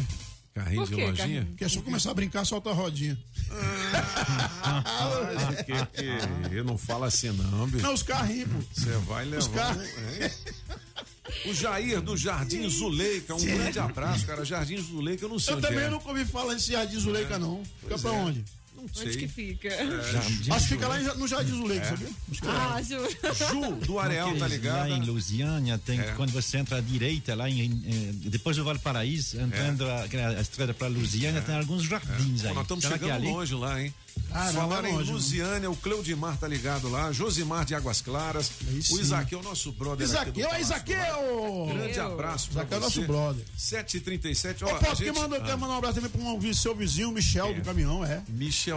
Carrinho 0.54 0.86
de 0.86 0.94
lojinha? 0.96 1.46
Porque 1.46 1.64
é 1.64 1.68
só 1.68 1.80
começar 1.80 2.10
a 2.10 2.14
brincar, 2.14 2.44
solta 2.44 2.68
a 2.68 2.74
rodinha. 2.74 3.18
Mas 5.34 5.48
o 5.60 5.64
que 5.64 5.86
que... 5.86 6.54
Eu 6.54 6.64
não 6.64 6.76
falo 6.76 7.04
assim 7.04 7.30
não, 7.30 7.66
bicho. 7.66 7.82
Não, 7.82 7.94
os 7.94 8.02
carrinhos, 8.02 8.50
pô. 8.50 8.58
Você 8.74 8.90
vai 8.98 9.24
levar. 9.24 9.76
Os 9.76 9.82
hein? 9.82 10.30
O 11.46 11.54
Jair 11.54 12.00
do 12.00 12.16
Jardim 12.16 12.68
Zuleika, 12.68 13.34
um 13.34 13.44
grande 13.44 13.78
abraço, 13.78 14.26
cara. 14.26 14.44
Jardim 14.44 14.76
Zuleika, 14.78 15.24
eu 15.24 15.28
não 15.28 15.38
sei 15.38 15.54
Eu 15.54 15.60
também 15.60 15.84
é. 15.84 15.88
nunca 15.88 16.08
ouvi 16.08 16.24
falar 16.24 16.54
nesse 16.54 16.72
Jardim 16.72 16.98
Zuleika, 16.98 17.38
não. 17.38 17.62
Fica 17.64 17.88
Pois 17.90 18.02
pra 18.02 18.10
é. 18.10 18.14
onde? 18.14 18.44
Não 18.82 18.88
Onde 19.02 19.12
sei. 19.12 19.16
que 19.22 19.28
fica? 19.28 19.68
Acho 20.54 20.68
que 20.68 20.74
fica 20.74 20.88
lá 20.88 21.00
em- 21.00 21.04
no 21.16 21.28
Jardim 21.28 21.52
Zuleika, 21.52 21.86
É. 21.86 21.88
sabia? 21.90 22.08
Acho 22.30 22.40
que 22.42 22.48
é. 22.48 22.50
Ah, 22.50 22.82
juro. 22.82 23.08
Ju, 23.70 23.76
do 23.86 23.98
Areal, 24.00 24.28
tá 24.30 24.34
Aqueles 24.46 24.52
ligado? 24.52 24.88
Lá 24.90 24.96
em 24.96 25.04
Lusiânia, 25.04 25.78
tem, 25.78 26.00
É. 26.00 26.12
quando 26.16 26.32
você 26.32 26.58
entra 26.58 26.78
à 26.78 26.80
direita, 26.80 27.34
lá 27.34 27.48
em, 27.48 27.60
em- 27.62 28.12
depois 28.24 28.56
do 28.56 28.64
Valparaíso, 28.64 29.40
entrando 29.40 29.86
a, 29.88 30.02
a 30.36 30.40
estrada 30.40 30.74
para 30.74 30.88
Lusiânia, 30.88 31.40
tem 31.42 31.54
alguns 31.56 31.84
jardins 31.84 32.40
É. 32.40 32.42
Pô, 32.44 32.48
aí. 32.48 32.54
nós 32.54 32.62
estamos 32.64 32.82
Será 32.84 32.96
é 32.96 32.98
chegando 32.98 33.14
ali? 33.16 33.26
longe 33.28 33.54
lá, 33.54 33.80
hein? 33.80 33.94
Caramba, 34.30 34.52
Falaram 34.60 34.88
em 34.90 34.96
né? 34.98 35.02
Lusiânia, 35.10 35.70
o 35.70 35.76
Cleudimar 35.76 36.36
tá 36.36 36.46
ligado 36.46 36.90
lá, 36.90 37.10
Josimar 37.12 37.64
de 37.64 37.74
Águas 37.74 38.02
Claras, 38.02 38.50
o 38.60 38.82
sim. 38.82 39.00
Isaqueu, 39.00 39.40
o 39.40 39.42
nosso 39.42 39.72
brother 39.72 40.06
aqui 40.06 40.32
do 40.32 40.40
Isaqueu, 40.40 40.44
é 40.44 40.48
Palácio 40.48 40.64
Isaqueu! 40.66 41.66
Grande 41.74 42.00
abraço 42.00 42.48
pra 42.50 42.60
Isaqueu 42.62 42.76
é 42.76 42.80
você. 42.80 42.84
nosso 43.00 43.06
brother. 43.06 43.44
7h37, 43.58 44.62
ó. 44.64 44.66
Ô, 44.74 44.78
quem 44.96 45.06
gente- 45.06 45.18
mandou, 45.18 45.38
Ah, 45.42 45.56
mandar 45.56 45.74
um 45.74 45.78
abraço 45.78 45.94
também 45.94 46.10
pra 46.10 46.20
um 46.20 46.54
seu 46.54 46.74
vizinho, 46.74 47.10
Michel, 47.10 47.54
do 47.54 47.62
caminhão, 47.62 48.04
é. 48.04 48.22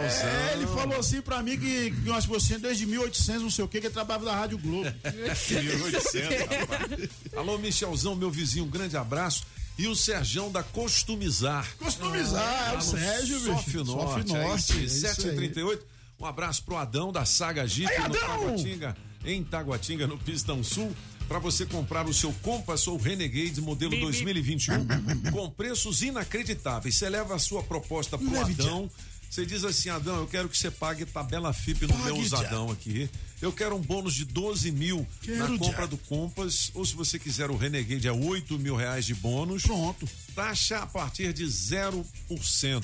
É, 0.02 0.52
ele 0.54 0.66
falou 0.66 0.98
assim 0.98 1.20
pra 1.20 1.42
mim 1.42 1.58
que, 1.58 1.90
que 1.90 2.26
você 2.26 2.58
desde 2.58 2.86
1800, 2.86 3.42
não 3.42 3.50
sei 3.50 3.64
o 3.64 3.68
que, 3.68 3.80
que 3.80 3.86
ele 3.86 3.94
trabalhava 3.94 4.24
na 4.24 4.34
Rádio 4.34 4.58
Globo. 4.58 4.90
1800, 5.04 6.38
rapaz. 6.58 7.10
Alô, 7.36 7.58
Michelzão, 7.58 8.14
meu 8.14 8.30
vizinho, 8.30 8.64
um 8.64 8.70
grande 8.70 8.96
abraço. 8.96 9.44
E 9.78 9.86
o 9.86 9.94
Serjão 9.94 10.50
da 10.50 10.62
Costumizar. 10.62 11.76
Costumizar, 11.76 12.72
é 12.72 12.78
o 12.78 12.80
Sérgio, 12.80 13.40
bicho. 13.40 13.54
Sof 13.54 13.76
Norte. 13.76 14.28
Sof 14.28 14.36
é 14.36 14.42
Norte, 14.42 14.72
é 14.72 14.76
isso, 14.76 15.06
isso 15.06 15.22
7h38. 15.22 15.80
Um 16.18 16.24
abraço 16.24 16.62
pro 16.64 16.76
Adão 16.76 17.12
da 17.12 17.26
Saga 17.26 17.66
Jeep 17.66 17.92
Aí, 17.92 18.08
no! 18.08 18.14
Taguatinga, 18.14 18.96
em 19.24 19.44
Taguatinga, 19.44 20.06
no 20.06 20.16
Pistão 20.16 20.64
Sul. 20.64 20.94
Para 21.28 21.40
você 21.40 21.66
comprar 21.66 22.06
o 22.06 22.14
seu 22.14 22.32
Compass 22.34 22.86
ou 22.86 22.96
Renegade 22.96 23.60
modelo 23.60 23.98
2021 23.98 24.86
com 25.32 25.50
preços 25.50 26.00
inacreditáveis. 26.00 26.96
Você 26.96 27.08
leva 27.08 27.34
a 27.34 27.38
sua 27.38 27.64
proposta 27.64 28.16
pro 28.16 28.30
Leve, 28.30 28.52
Adão. 28.52 28.88
Você 29.30 29.44
diz 29.44 29.64
assim, 29.64 29.88
Adão, 29.90 30.16
eu 30.16 30.26
quero 30.26 30.48
que 30.48 30.56
você 30.56 30.70
pague 30.70 31.04
tabela 31.04 31.52
FIP 31.52 31.86
no 31.86 31.94
Pague, 31.94 32.04
meu 32.04 32.16
usadão 32.16 32.70
aqui. 32.70 33.10
Eu 33.40 33.52
quero 33.52 33.76
um 33.76 33.80
bônus 33.80 34.14
de 34.14 34.24
12 34.24 34.70
mil 34.72 35.06
Quero, 35.20 35.52
na 35.52 35.58
compra 35.58 35.80
já. 35.82 35.86
do 35.86 35.96
Compass. 35.98 36.70
Ou 36.74 36.84
se 36.84 36.94
você 36.94 37.18
quiser 37.18 37.50
o 37.50 37.56
Renegade, 37.56 38.08
é 38.08 38.12
8 38.12 38.58
mil 38.58 38.74
reais 38.76 39.04
de 39.04 39.14
bônus. 39.14 39.62
Pronto. 39.62 40.08
Taxa 40.34 40.78
a 40.78 40.86
partir 40.86 41.32
de 41.32 41.44
0%. 41.44 42.04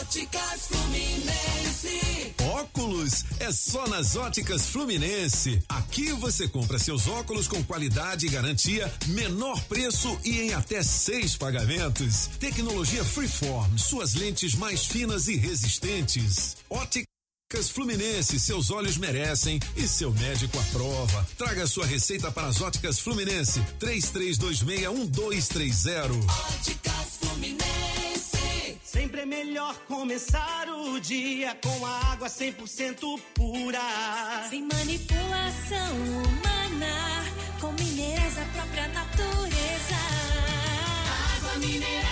Óticas 0.00 0.68
Fluminense. 0.68 2.34
Óculos 2.40 3.24
é 3.38 3.52
só 3.52 3.86
nas 3.86 4.16
Óticas 4.16 4.66
Fluminense. 4.66 5.62
Aqui 5.68 6.12
você 6.12 6.48
compra 6.48 6.78
seus 6.78 7.06
óculos 7.06 7.46
com 7.46 7.62
qualidade 7.62 8.26
e 8.26 8.30
garantia, 8.30 8.92
menor 9.06 9.62
preço 9.64 10.18
e 10.24 10.40
em 10.40 10.54
até 10.54 10.82
seis 10.82 11.36
pagamentos. 11.36 12.28
Tecnologia 12.38 13.04
Freeform, 13.04 13.76
suas 13.78 14.14
lentes 14.14 14.54
mais 14.54 14.84
finas 14.84 15.28
e 15.28 15.36
resistentes. 15.36 16.56
Óticas 16.68 17.11
Fluminense, 17.52 18.40
seus 18.40 18.70
olhos 18.70 18.96
merecem 18.96 19.60
e 19.76 19.86
seu 19.86 20.10
médico 20.12 20.58
aprova. 20.58 21.28
Traga 21.36 21.66
sua 21.66 21.84
receita 21.84 22.32
para 22.32 22.46
as 22.46 22.62
Óticas 22.62 22.98
Fluminense. 22.98 23.60
33261230. 23.78 26.14
Óticas 26.48 27.18
Fluminense. 27.20 28.78
Sempre 28.82 29.20
é 29.20 29.26
melhor 29.26 29.76
começar 29.86 30.66
o 30.70 30.98
dia 30.98 31.54
com 31.62 31.84
a 31.84 32.12
água 32.12 32.28
100% 32.28 33.20
pura. 33.34 33.80
Sem 34.48 34.62
manipulação 34.62 35.94
humana, 36.24 37.26
com 37.60 37.70
minerais 37.72 38.34
da 38.34 38.46
própria 38.46 38.88
natureza. 38.88 39.96
Água 41.36 41.58
mineral 41.58 42.11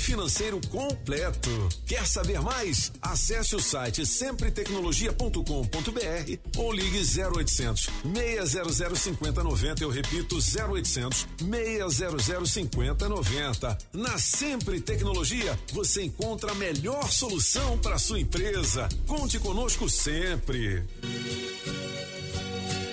financeiro 0.01 0.59
completo. 0.69 1.49
Quer 1.85 2.05
saber 2.05 2.41
mais? 2.41 2.91
Acesse 3.01 3.55
o 3.55 3.59
site 3.59 4.05
sempretecnologia.com.br 4.05 6.57
ou 6.57 6.73
ligue 6.73 6.99
0800 6.99 7.89
600 8.03 8.99
5090. 8.99 9.83
Eu 9.83 9.89
repito, 9.89 10.37
0800 10.37 11.27
600 11.39 12.49
5090. 12.49 13.77
Na 13.93 14.17
Sempre 14.17 14.81
Tecnologia, 14.81 15.57
você 15.71 16.03
encontra 16.03 16.51
a 16.51 16.55
melhor 16.55 17.09
solução 17.11 17.77
para 17.77 17.97
sua 17.97 18.19
empresa. 18.19 18.89
Conte 19.05 19.39
conosco 19.39 19.87
sempre. 19.87 20.83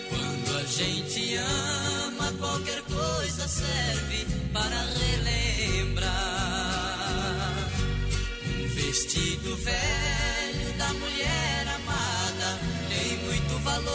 Quando 0.09 0.57
a 0.57 0.65
gente 0.65 1.37
ama, 1.37 2.33
qualquer 2.39 2.83
coisa 2.83 3.49
serve 3.49 4.27
para 4.53 4.83
relembrar. 4.83 6.38
Vestido 8.89 9.55
velho 9.57 10.73
da 10.79 10.89
mulher 10.95 11.69
amada 11.77 12.59
tem 12.89 13.19
muito 13.19 13.59
valor. 13.59 13.93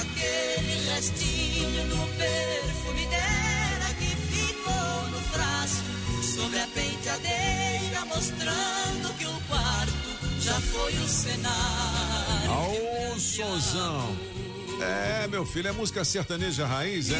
Aquele 0.00 0.90
restinho 0.94 1.84
do 1.88 1.98
perfume 2.16 3.04
dela 3.04 3.94
que 3.98 4.16
ficou 4.16 5.10
no 5.10 5.20
frasco 5.28 6.22
sobre 6.22 6.60
a 6.60 6.66
penteadeira, 6.68 8.06
mostrando 8.06 9.14
que 9.18 9.26
o 9.26 9.40
quarto 9.46 10.40
já 10.40 10.58
foi 10.58 10.94
o 10.94 11.06
cenário. 11.06 12.50
Aô, 12.50 13.20
Sonzão. 13.20 14.39
É, 14.82 15.26
meu 15.28 15.44
filho, 15.44 15.68
é 15.68 15.72
música 15.72 16.04
sertaneja 16.04 16.66
raiz, 16.66 17.10
é? 17.10 17.16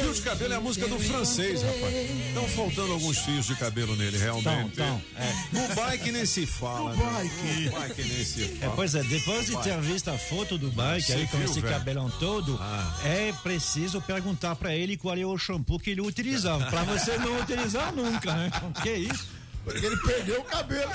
Fio 0.00 0.12
de 0.12 0.20
cabelo 0.22 0.52
é 0.52 0.56
a 0.56 0.60
música 0.60 0.86
do 0.88 0.98
francês, 0.98 1.62
rapaz. 1.62 1.94
Estão 2.28 2.48
faltando 2.48 2.92
alguns 2.92 3.18
fios 3.18 3.46
de 3.46 3.54
cabelo 3.54 3.94
nele, 3.96 4.18
realmente. 4.18 4.74
Tão, 4.76 4.86
tão, 4.86 5.02
é. 5.16 5.34
No 5.52 5.74
bike 5.74 6.12
nem 6.12 6.26
se 6.26 6.44
fala. 6.46 6.94
No 6.94 7.04
né? 7.04 7.12
bike. 7.22 7.64
No 7.66 7.70
bike 7.80 8.02
nem 8.04 8.24
se 8.24 8.42
É, 8.42 8.46
fala. 8.60 8.72
pois 8.74 8.94
é, 8.94 9.02
depois 9.04 9.46
de 9.46 9.56
ter 9.62 9.80
visto 9.80 10.08
a 10.08 10.18
foto 10.18 10.58
do 10.58 10.70
bike 10.70 11.06
Você 11.06 11.12
aí 11.14 11.26
com 11.28 11.38
viu, 11.38 11.46
esse 11.50 11.60
velho? 11.60 11.72
cabelão 11.74 12.10
todo, 12.18 12.58
Ah. 12.60 12.98
é 13.04 13.32
preciso 13.42 14.00
perguntar 14.00 14.56
pra 14.56 14.74
ele 14.74 14.96
qual 14.96 15.16
é 15.16 15.24
o 15.24 15.38
shampoo 15.38 15.78
que 15.78 15.90
ele 15.90 16.00
utilizava, 16.00 16.66
pra 16.66 16.82
você 16.84 17.16
não 17.18 17.40
utilizar 17.40 17.92
nunca, 17.94 18.32
né? 18.34 18.50
Que 18.82 18.90
isso? 18.92 19.26
Porque 19.66 19.84
ele 19.84 19.96
perdeu 19.96 20.40
o 20.40 20.44
cabelo. 20.44 20.92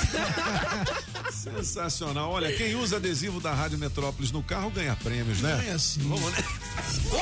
Sensacional. 1.30 2.32
Olha, 2.32 2.56
quem 2.56 2.74
usa 2.74 2.96
adesivo 2.96 3.42
da 3.42 3.54
Rádio 3.54 3.78
Metrópolis 3.78 4.32
no 4.32 4.42
carro 4.42 4.72
ganha 4.72 4.96
prêmios, 4.96 5.42
né? 5.42 5.66
É 5.68 5.72
assim. 5.74 6.00
Vamos, 6.08 6.32
né? 6.32 6.38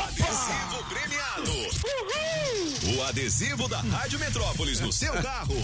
Adesivo 0.03 0.83
premiado. 0.87 1.51
O 2.95 3.03
adesivo 3.03 3.67
da 3.67 3.79
Rádio 3.81 4.19
Metrópolis 4.19 4.79
no 4.79 4.93
seu 4.93 5.11
carro 5.13 5.55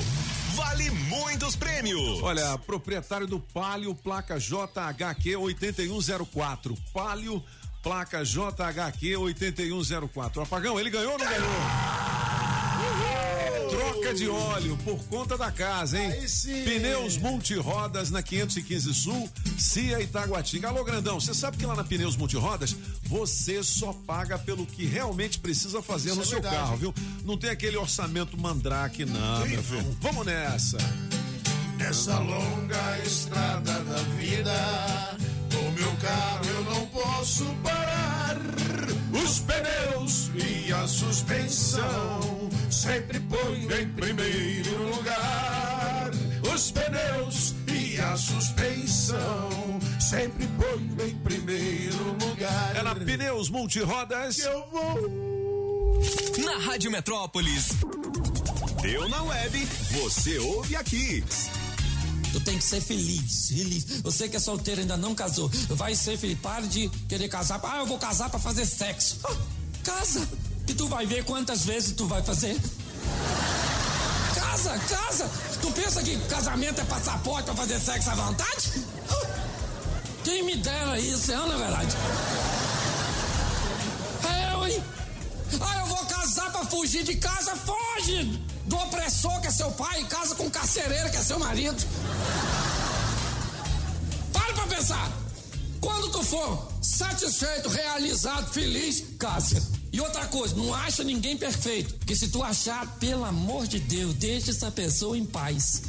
vale 0.55 0.89
muitos 0.89 1.55
prêmios. 1.55 2.19
Olha, 2.23 2.57
proprietário 2.57 3.27
do 3.27 3.39
Palio, 3.39 3.93
placa 3.93 4.39
JHQ 4.39 5.35
8104. 5.35 6.75
Palio, 6.91 7.43
placa 7.83 8.23
JHQ 8.23 9.17
8104. 9.17 10.41
Apagão, 10.41 10.79
ele 10.79 10.89
ganhou 10.89 11.11
ou 11.11 11.19
não 11.19 11.25
ganhou? 11.27 12.34
Troca 13.69 14.13
de 14.13 14.27
óleo 14.29 14.77
por 14.83 14.97
conta 15.05 15.37
da 15.37 15.51
casa, 15.51 15.99
hein? 15.99 16.11
Aí 16.11 16.27
sim. 16.29 16.63
Pneus 16.63 17.17
multirodas 17.17 18.09
na 18.11 18.21
515 18.21 18.93
Sul, 18.93 19.29
Cia 19.57 19.99
Itaguatinga. 20.01 20.67
Alô, 20.69 20.83
grandão, 20.83 21.19
você 21.19 21.33
sabe 21.33 21.57
que 21.57 21.65
lá 21.65 21.75
na 21.75 21.83
Pneus 21.83 22.15
Multirodas 22.15 22.75
você 23.03 23.61
só 23.63 23.93
paga 23.93 24.37
pelo 24.37 24.65
que 24.65 24.85
realmente 24.85 25.39
precisa 25.39 25.81
fazer 25.81 26.09
Isso 26.09 26.17
no 26.17 26.23
é 26.23 26.25
seu 26.25 26.41
verdade. 26.41 26.55
carro, 26.55 26.77
viu? 26.77 26.93
Não 27.23 27.37
tem 27.37 27.49
aquele 27.49 27.77
orçamento 27.77 28.37
mandrake, 28.37 29.05
não, 29.05 29.45
meu 29.45 29.55
não. 29.57 29.63
filho. 29.63 29.97
Vamos 30.01 30.25
nessa. 30.25 30.77
Nessa 31.77 32.17
longa 32.19 32.99
estrada 33.05 33.73
da 33.83 33.97
vida, 34.17 35.17
com 35.53 35.71
meu 35.71 35.91
carro 35.97 36.45
eu 36.45 36.63
não 36.63 36.85
posso 36.87 37.45
parar. 37.63 38.37
Os 39.11 39.39
pneus 39.39 40.29
e 40.35 40.71
a 40.73 40.87
suspensão 40.87 42.44
sempre 42.75 43.19
ponho 43.21 43.81
em 43.81 43.87
primeiro 43.89 44.95
lugar 44.95 46.11
os 46.53 46.71
pneus 46.71 47.55
e 47.67 47.99
a 47.99 48.15
suspensão. 48.17 49.79
Sempre 49.99 50.47
ponho 50.47 51.07
em 51.07 51.15
primeiro 51.17 52.17
lugar. 52.21 52.75
É 52.75 52.83
na 52.83 52.95
Pneus 52.95 53.49
Multirodas 53.49 54.35
que 54.35 54.41
eu 54.43 54.67
vou. 54.69 56.01
Na 56.43 56.57
Rádio 56.59 56.91
Metrópolis. 56.91 57.69
Deu 58.81 59.09
na 59.09 59.23
web, 59.23 59.67
você 59.91 60.37
ouve 60.37 60.75
aqui. 60.75 61.23
Tu 62.31 62.39
tem 62.41 62.57
que 62.57 62.63
ser 62.63 62.81
feliz, 62.81 63.49
feliz. 63.49 64.01
Você 64.01 64.29
que 64.29 64.35
é 64.35 64.39
solteiro 64.39 64.81
ainda 64.81 64.97
não 64.97 65.15
casou, 65.15 65.49
vai 65.69 65.95
ser 65.95 66.17
feliz. 66.17 66.37
para 66.39 66.67
de 66.67 66.89
querer 67.09 67.29
casar. 67.29 67.59
Ah, 67.63 67.79
eu 67.79 67.85
vou 67.85 67.97
casar 67.97 68.29
para 68.29 68.39
fazer 68.39 68.65
sexo. 68.65 69.19
Ah, 69.23 69.35
casa! 69.83 70.44
E 70.67 70.73
tu 70.73 70.87
vai 70.87 71.05
ver 71.05 71.23
quantas 71.23 71.65
vezes 71.65 71.93
tu 71.93 72.07
vai 72.07 72.23
fazer. 72.23 72.59
Casa, 74.33 74.79
casa. 74.89 75.29
Tu 75.61 75.71
pensa 75.71 76.01
que 76.01 76.17
casamento 76.21 76.81
é 76.81 76.85
passaporte 76.85 77.43
pra 77.43 77.55
fazer 77.55 77.79
sexo 77.79 78.09
à 78.09 78.15
vontade? 78.15 78.83
Quem 80.23 80.43
me 80.43 80.55
dera 80.55 80.99
isso, 80.99 81.31
é, 81.31 81.35
não 81.35 81.53
é 81.53 81.57
verdade? 81.57 81.95
É 84.27 84.53
eu, 84.53 84.67
hein? 84.67 84.83
Ah, 85.61 85.77
eu 85.81 85.85
vou 85.85 86.05
casar 86.05 86.51
pra 86.51 86.65
fugir 86.65 87.03
de 87.03 87.15
casa, 87.15 87.55
foge! 87.55 88.41
Do 88.65 88.75
opressor 88.77 89.39
que 89.41 89.47
é 89.47 89.51
seu 89.51 89.69
pai, 89.71 90.01
e 90.01 90.05
casa 90.05 90.33
com 90.33 90.47
o 90.47 90.51
carcereiro 90.51 91.11
que 91.11 91.17
é 91.17 91.21
seu 91.21 91.37
marido. 91.37 91.81
Para 94.33 94.53
pra 94.53 94.65
pensar. 94.65 95.11
Quando 95.79 96.09
tu 96.09 96.23
for 96.23 96.67
satisfeito, 96.81 97.69
realizado, 97.69 98.51
feliz, 98.51 99.03
casa. 99.19 99.74
E 99.95 100.01
outra 100.01 100.25
coisa, 100.25 100.53
não 100.57 100.73
acha 100.73 101.05
ninguém 101.05 101.37
perfeito. 101.37 101.93
Porque 101.93 102.17
se 102.17 102.27
tu 102.27 102.43
achar, 102.43 102.85
pelo 102.97 103.23
amor 103.23 103.65
de 103.65 103.79
Deus, 103.79 104.13
deixa 104.15 104.51
essa 104.51 104.69
pessoa 104.69 105.17
em 105.17 105.25
paz. 105.25 105.83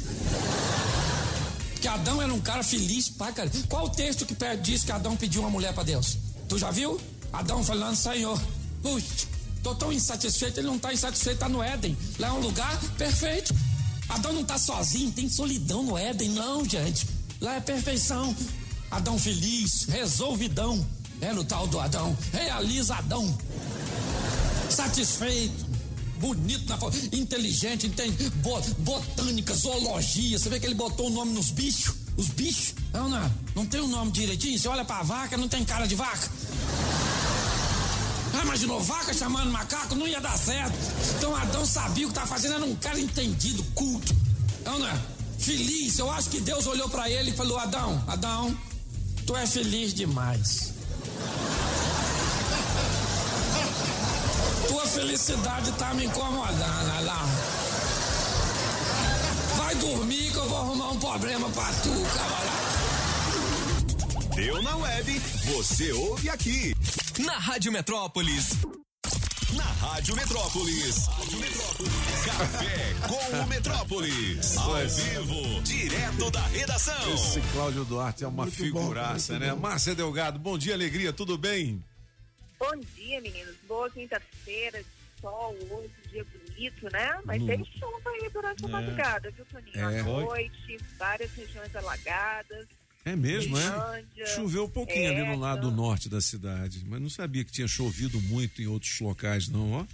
Porque 1.73 1.89
Adão 1.89 2.21
era 2.21 2.33
um 2.33 2.39
cara 2.39 2.63
feliz 2.63 3.09
pra 3.09 3.33
cara. 3.33 3.51
Qual 3.67 3.87
o 3.87 3.89
texto 3.89 4.25
que 4.25 4.33
diz 4.63 4.85
que 4.85 4.93
Adão 4.93 5.17
pediu 5.17 5.41
uma 5.41 5.49
mulher 5.49 5.73
pra 5.73 5.83
Deus? 5.83 6.19
Tu 6.47 6.57
já 6.57 6.71
viu? 6.71 6.97
Adão 7.33 7.61
falando, 7.61 7.97
Senhor, 7.97 8.41
puxa, 8.81 9.27
tô 9.61 9.75
tão 9.75 9.91
insatisfeito, 9.91 10.61
ele 10.61 10.67
não 10.67 10.79
tá 10.79 10.93
insatisfeito, 10.93 11.41
tá 11.41 11.49
no 11.49 11.61
Éden. 11.61 11.97
Lá 12.17 12.29
é 12.29 12.31
um 12.31 12.39
lugar 12.39 12.79
perfeito. 12.97 13.53
Adão 14.07 14.31
não 14.31 14.45
tá 14.45 14.57
sozinho, 14.57 15.11
tem 15.11 15.27
solidão 15.27 15.83
no 15.83 15.97
Éden, 15.97 16.29
não, 16.29 16.63
gente. 16.63 17.05
Lá 17.41 17.55
é 17.55 17.59
perfeição. 17.59 18.33
Adão 18.89 19.19
feliz, 19.19 19.83
resolvidão. 19.83 20.87
Era 21.19 21.37
o 21.37 21.43
tal 21.43 21.67
do 21.67 21.77
Adão, 21.77 22.17
realizadão. 22.31 23.37
Satisfeito, 24.69 25.65
bonito 26.19 26.67
na 26.69 26.77
foto, 26.77 26.97
inteligente, 27.13 27.87
entende? 27.87 28.29
Bo- 28.41 28.61
botânica, 28.79 29.53
zoologia. 29.53 30.37
Você 30.37 30.49
vê 30.49 30.59
que 30.59 30.65
ele 30.65 30.75
botou 30.75 31.07
o 31.07 31.09
nome 31.09 31.33
nos 31.33 31.49
bichos? 31.51 31.95
Os 32.17 32.27
bichos? 32.29 32.73
Não, 32.93 33.07
não, 33.07 33.31
não 33.55 33.65
tem 33.65 33.79
o 33.81 33.87
nome 33.87 34.11
direitinho. 34.11 34.57
Você 34.59 34.67
olha 34.67 34.83
pra 34.83 35.03
vaca, 35.03 35.37
não 35.37 35.47
tem 35.47 35.63
cara 35.63 35.85
de 35.87 35.95
vaca. 35.95 36.29
Ah, 38.33 38.43
imaginou 38.43 38.79
vaca 38.81 39.13
chamando 39.13 39.51
macaco? 39.51 39.95
Não 39.95 40.07
ia 40.07 40.19
dar 40.21 40.37
certo. 40.37 40.75
Então 41.17 41.35
Adão 41.35 41.65
sabia 41.65 42.05
o 42.05 42.09
que 42.09 42.11
estava 42.11 42.27
fazendo, 42.27 42.55
era 42.55 42.65
um 42.65 42.75
cara 42.75 42.99
entendido, 42.99 43.63
culto. 43.73 44.15
Não, 44.65 44.77
não? 44.79 45.01
Feliz. 45.39 45.97
Eu 45.97 46.11
acho 46.11 46.29
que 46.29 46.39
Deus 46.41 46.67
olhou 46.67 46.89
pra 46.89 47.09
ele 47.09 47.31
e 47.31 47.33
falou: 47.33 47.57
Adão, 47.57 48.03
Adão, 48.07 48.55
tu 49.25 49.35
é 49.35 49.45
feliz 49.47 49.93
demais. 49.93 50.73
Tua 54.67 54.85
felicidade 54.85 55.71
tá 55.73 55.93
me 55.93 56.05
incomodando, 56.05 56.89
olha 56.89 56.99
lá. 57.01 57.25
Vai 59.57 59.75
dormir 59.75 60.31
que 60.31 60.37
eu 60.37 60.49
vou 60.49 60.57
arrumar 60.57 60.89
um 60.91 60.99
problema 60.99 61.49
pra 61.49 61.65
tu, 61.83 61.89
camarada. 61.89 62.57
Deu 64.35 64.61
na 64.61 64.75
web, 64.75 65.19
você 65.45 65.91
ouve 65.93 66.29
aqui. 66.29 66.75
Na 67.19 67.37
Rádio 67.37 67.71
Metrópolis. 67.71 68.49
Na 69.53 69.63
Rádio 69.63 70.15
Metrópolis. 70.15 71.07
Rádio 71.07 71.39
Metrópolis. 71.39 71.93
Café 72.25 72.95
com 73.07 73.37
o 73.43 73.47
Metrópolis. 73.47 74.57
Ao 74.57 74.75
vivo, 74.75 75.61
direto 75.63 76.29
da 76.29 76.41
redação. 76.47 77.13
Esse 77.13 77.41
Cláudio 77.53 77.83
Duarte 77.85 78.23
é 78.23 78.27
uma 78.27 78.43
Muito 78.43 78.57
bom, 78.57 78.63
figuraça, 78.63 79.33
muito 79.33 79.45
né? 79.45 79.53
bom. 79.55 79.61
Márcia 79.61 79.95
Delgado, 79.95 80.37
bom 80.37 80.57
dia, 80.57 80.73
alegria, 80.75 81.11
tudo 81.11 81.37
bem? 81.37 81.83
Bom 82.59 82.75
dia, 82.95 83.21
meninos. 83.21 83.55
Boa 83.67 83.89
quinta-feira, 83.91 84.83
sol 85.21 85.55
hoje, 85.69 85.91
dia 86.11 86.25
bonito, 86.25 86.89
né? 86.91 87.19
Mas 87.25 87.41
Hum. 87.41 87.45
tem 87.47 87.65
chuva 87.65 88.09
aí 88.09 88.29
durante 88.33 88.65
a 88.65 88.67
É. 88.67 88.71
madrugada, 88.71 89.31
viu, 89.31 89.45
Toninho? 89.45 89.77
É. 89.79 89.99
À 89.99 90.03
noite, 90.03 90.77
várias 90.97 91.31
regiões 91.33 91.75
alagadas. 91.75 92.67
É 93.05 93.15
mesmo, 93.15 93.55
é? 93.57 94.25
Choveu 94.35 94.65
um 94.65 94.69
pouquinho 94.69 95.09
ali 95.09 95.23
no 95.23 95.33
é, 95.33 95.37
lado 95.37 95.71
norte 95.71 96.09
da 96.09 96.19
cidade, 96.19 96.83
mas 96.85 96.99
não 96.99 97.09
sabia 97.09 97.45
que 97.45 97.51
tinha 97.51 97.67
chovido 97.67 98.19
muito 98.23 98.61
em 98.61 98.67
outros 98.67 98.99
locais, 98.99 99.47
não, 99.47 99.71
ó. 99.73 99.85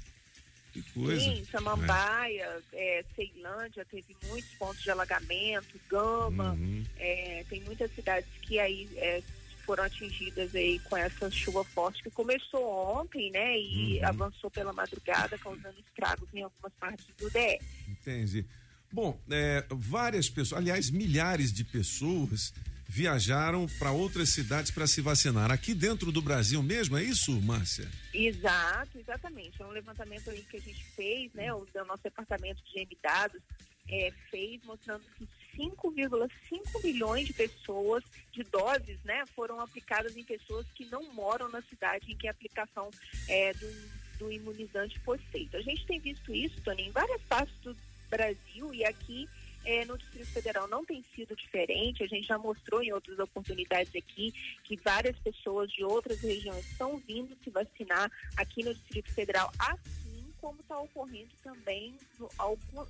Que 0.72 0.82
coisa. 0.94 1.22
Sim, 1.22 1.46
Samambaia, 1.52 2.60
é, 2.74 3.06
Ceilândia 3.16 3.86
teve 3.86 4.16
muitos 4.28 4.50
pontos 4.58 4.82
de 4.82 4.90
alagamento, 4.90 5.80
Gama, 5.88 6.54
Uhum. 6.54 6.84
é, 6.98 7.46
tem 7.48 7.62
muitas 7.62 7.94
cidades 7.94 8.28
que 8.42 8.58
aí 8.58 8.90
é, 8.96 9.22
foram 9.66 9.84
atingidas 9.84 10.54
aí 10.56 10.80
com 10.80 10.96
essa 10.98 11.30
chuva 11.32 11.64
forte 11.64 12.04
que 12.04 12.10
começou 12.12 12.64
ontem, 13.00 13.32
né? 13.32 13.58
E 13.60 14.00
Uhum. 14.00 14.08
avançou 14.08 14.50
pela 14.52 14.72
madrugada, 14.74 15.38
causando 15.38 15.80
estragos 15.80 16.28
em 16.34 16.42
algumas 16.44 16.74
partes 16.80 17.06
do 17.18 17.30
DF. 17.30 17.66
Entendi. 17.90 18.46
Bom, 18.92 19.20
é, 19.30 19.66
várias 19.70 20.30
pessoas, 20.30 20.62
aliás, 20.62 20.90
milhares 20.92 21.52
de 21.52 21.64
pessoas 21.64 22.54
viajaram 22.88 23.66
para 23.80 23.92
outras 23.92 24.30
cidades 24.30 24.70
para 24.70 24.86
se 24.86 25.02
vacinar. 25.02 25.50
Aqui 25.52 25.74
dentro 25.74 26.12
do 26.12 26.22
Brasil 26.22 26.62
mesmo, 26.62 26.96
é 26.96 27.04
isso, 27.04 27.32
Márcia? 27.42 27.90
Exato, 28.14 29.00
exatamente. 29.00 29.60
É 29.60 29.66
um 29.66 29.72
levantamento 29.72 30.30
aí 30.30 30.42
que 30.44 30.58
a 30.58 30.60
gente 30.62 30.84
fez, 30.96 31.34
né? 31.34 31.52
O 31.54 31.66
do 31.66 31.86
nosso 31.86 32.04
departamento 32.04 32.62
de 32.66 32.72
GM 32.86 32.96
Dados 33.02 33.42
é, 33.90 34.12
fez, 34.30 34.62
mostrando 34.64 35.02
que 35.18 35.28
5,5 35.58 36.84
milhões 36.84 37.28
de 37.28 37.34
pessoas, 37.34 38.04
de 38.32 38.44
doses, 38.44 38.98
né, 39.04 39.24
foram 39.36 39.60
aplicadas 39.60 40.16
em 40.18 40.24
pessoas 40.24 40.66
que 40.76 40.86
não 40.86 41.14
moram 41.14 41.50
na 41.50 41.62
cidade 41.64 42.12
em 42.12 42.18
que 42.18 42.28
a 42.28 42.32
aplicação 42.32 42.90
é, 43.28 43.54
do, 43.54 43.90
do 44.20 44.32
imunizante 44.32 45.00
foi 45.00 45.18
feita. 45.18 45.58
A 45.58 45.62
gente 45.62 45.86
tem 45.86 46.00
visto 46.00 46.34
isso, 46.34 46.62
Tony, 46.62 46.84
em 46.84 46.92
várias 46.92 47.22
partes 47.24 47.56
do 47.62 47.76
Brasil 48.10 48.74
e 48.74 48.86
aqui 48.86 49.28
é, 49.66 49.86
no 49.86 49.98
Distrito 49.98 50.28
Federal 50.28 50.68
não 50.68 50.84
tem 50.84 51.04
sido 51.16 51.36
diferente. 51.36 52.04
A 52.04 52.08
gente 52.08 52.28
já 52.28 52.38
mostrou 52.38 52.84
em 52.84 52.92
outras 52.92 53.18
oportunidades 53.20 53.94
aqui 53.96 54.34
que 54.64 54.76
várias 54.78 55.18
pessoas 55.20 55.72
de 55.72 55.84
outras 55.84 56.20
regiões 56.20 56.66
estão 56.70 56.98
vindo 56.98 57.36
se 57.44 57.50
vacinar 57.50 58.12
aqui 58.36 58.64
no 58.64 58.74
Distrito 58.74 59.14
Federal, 59.14 59.52
assim 59.58 60.03
como 60.44 60.60
está 60.60 60.78
ocorrendo 60.78 61.30
também 61.42 61.96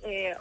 é, 0.02 0.36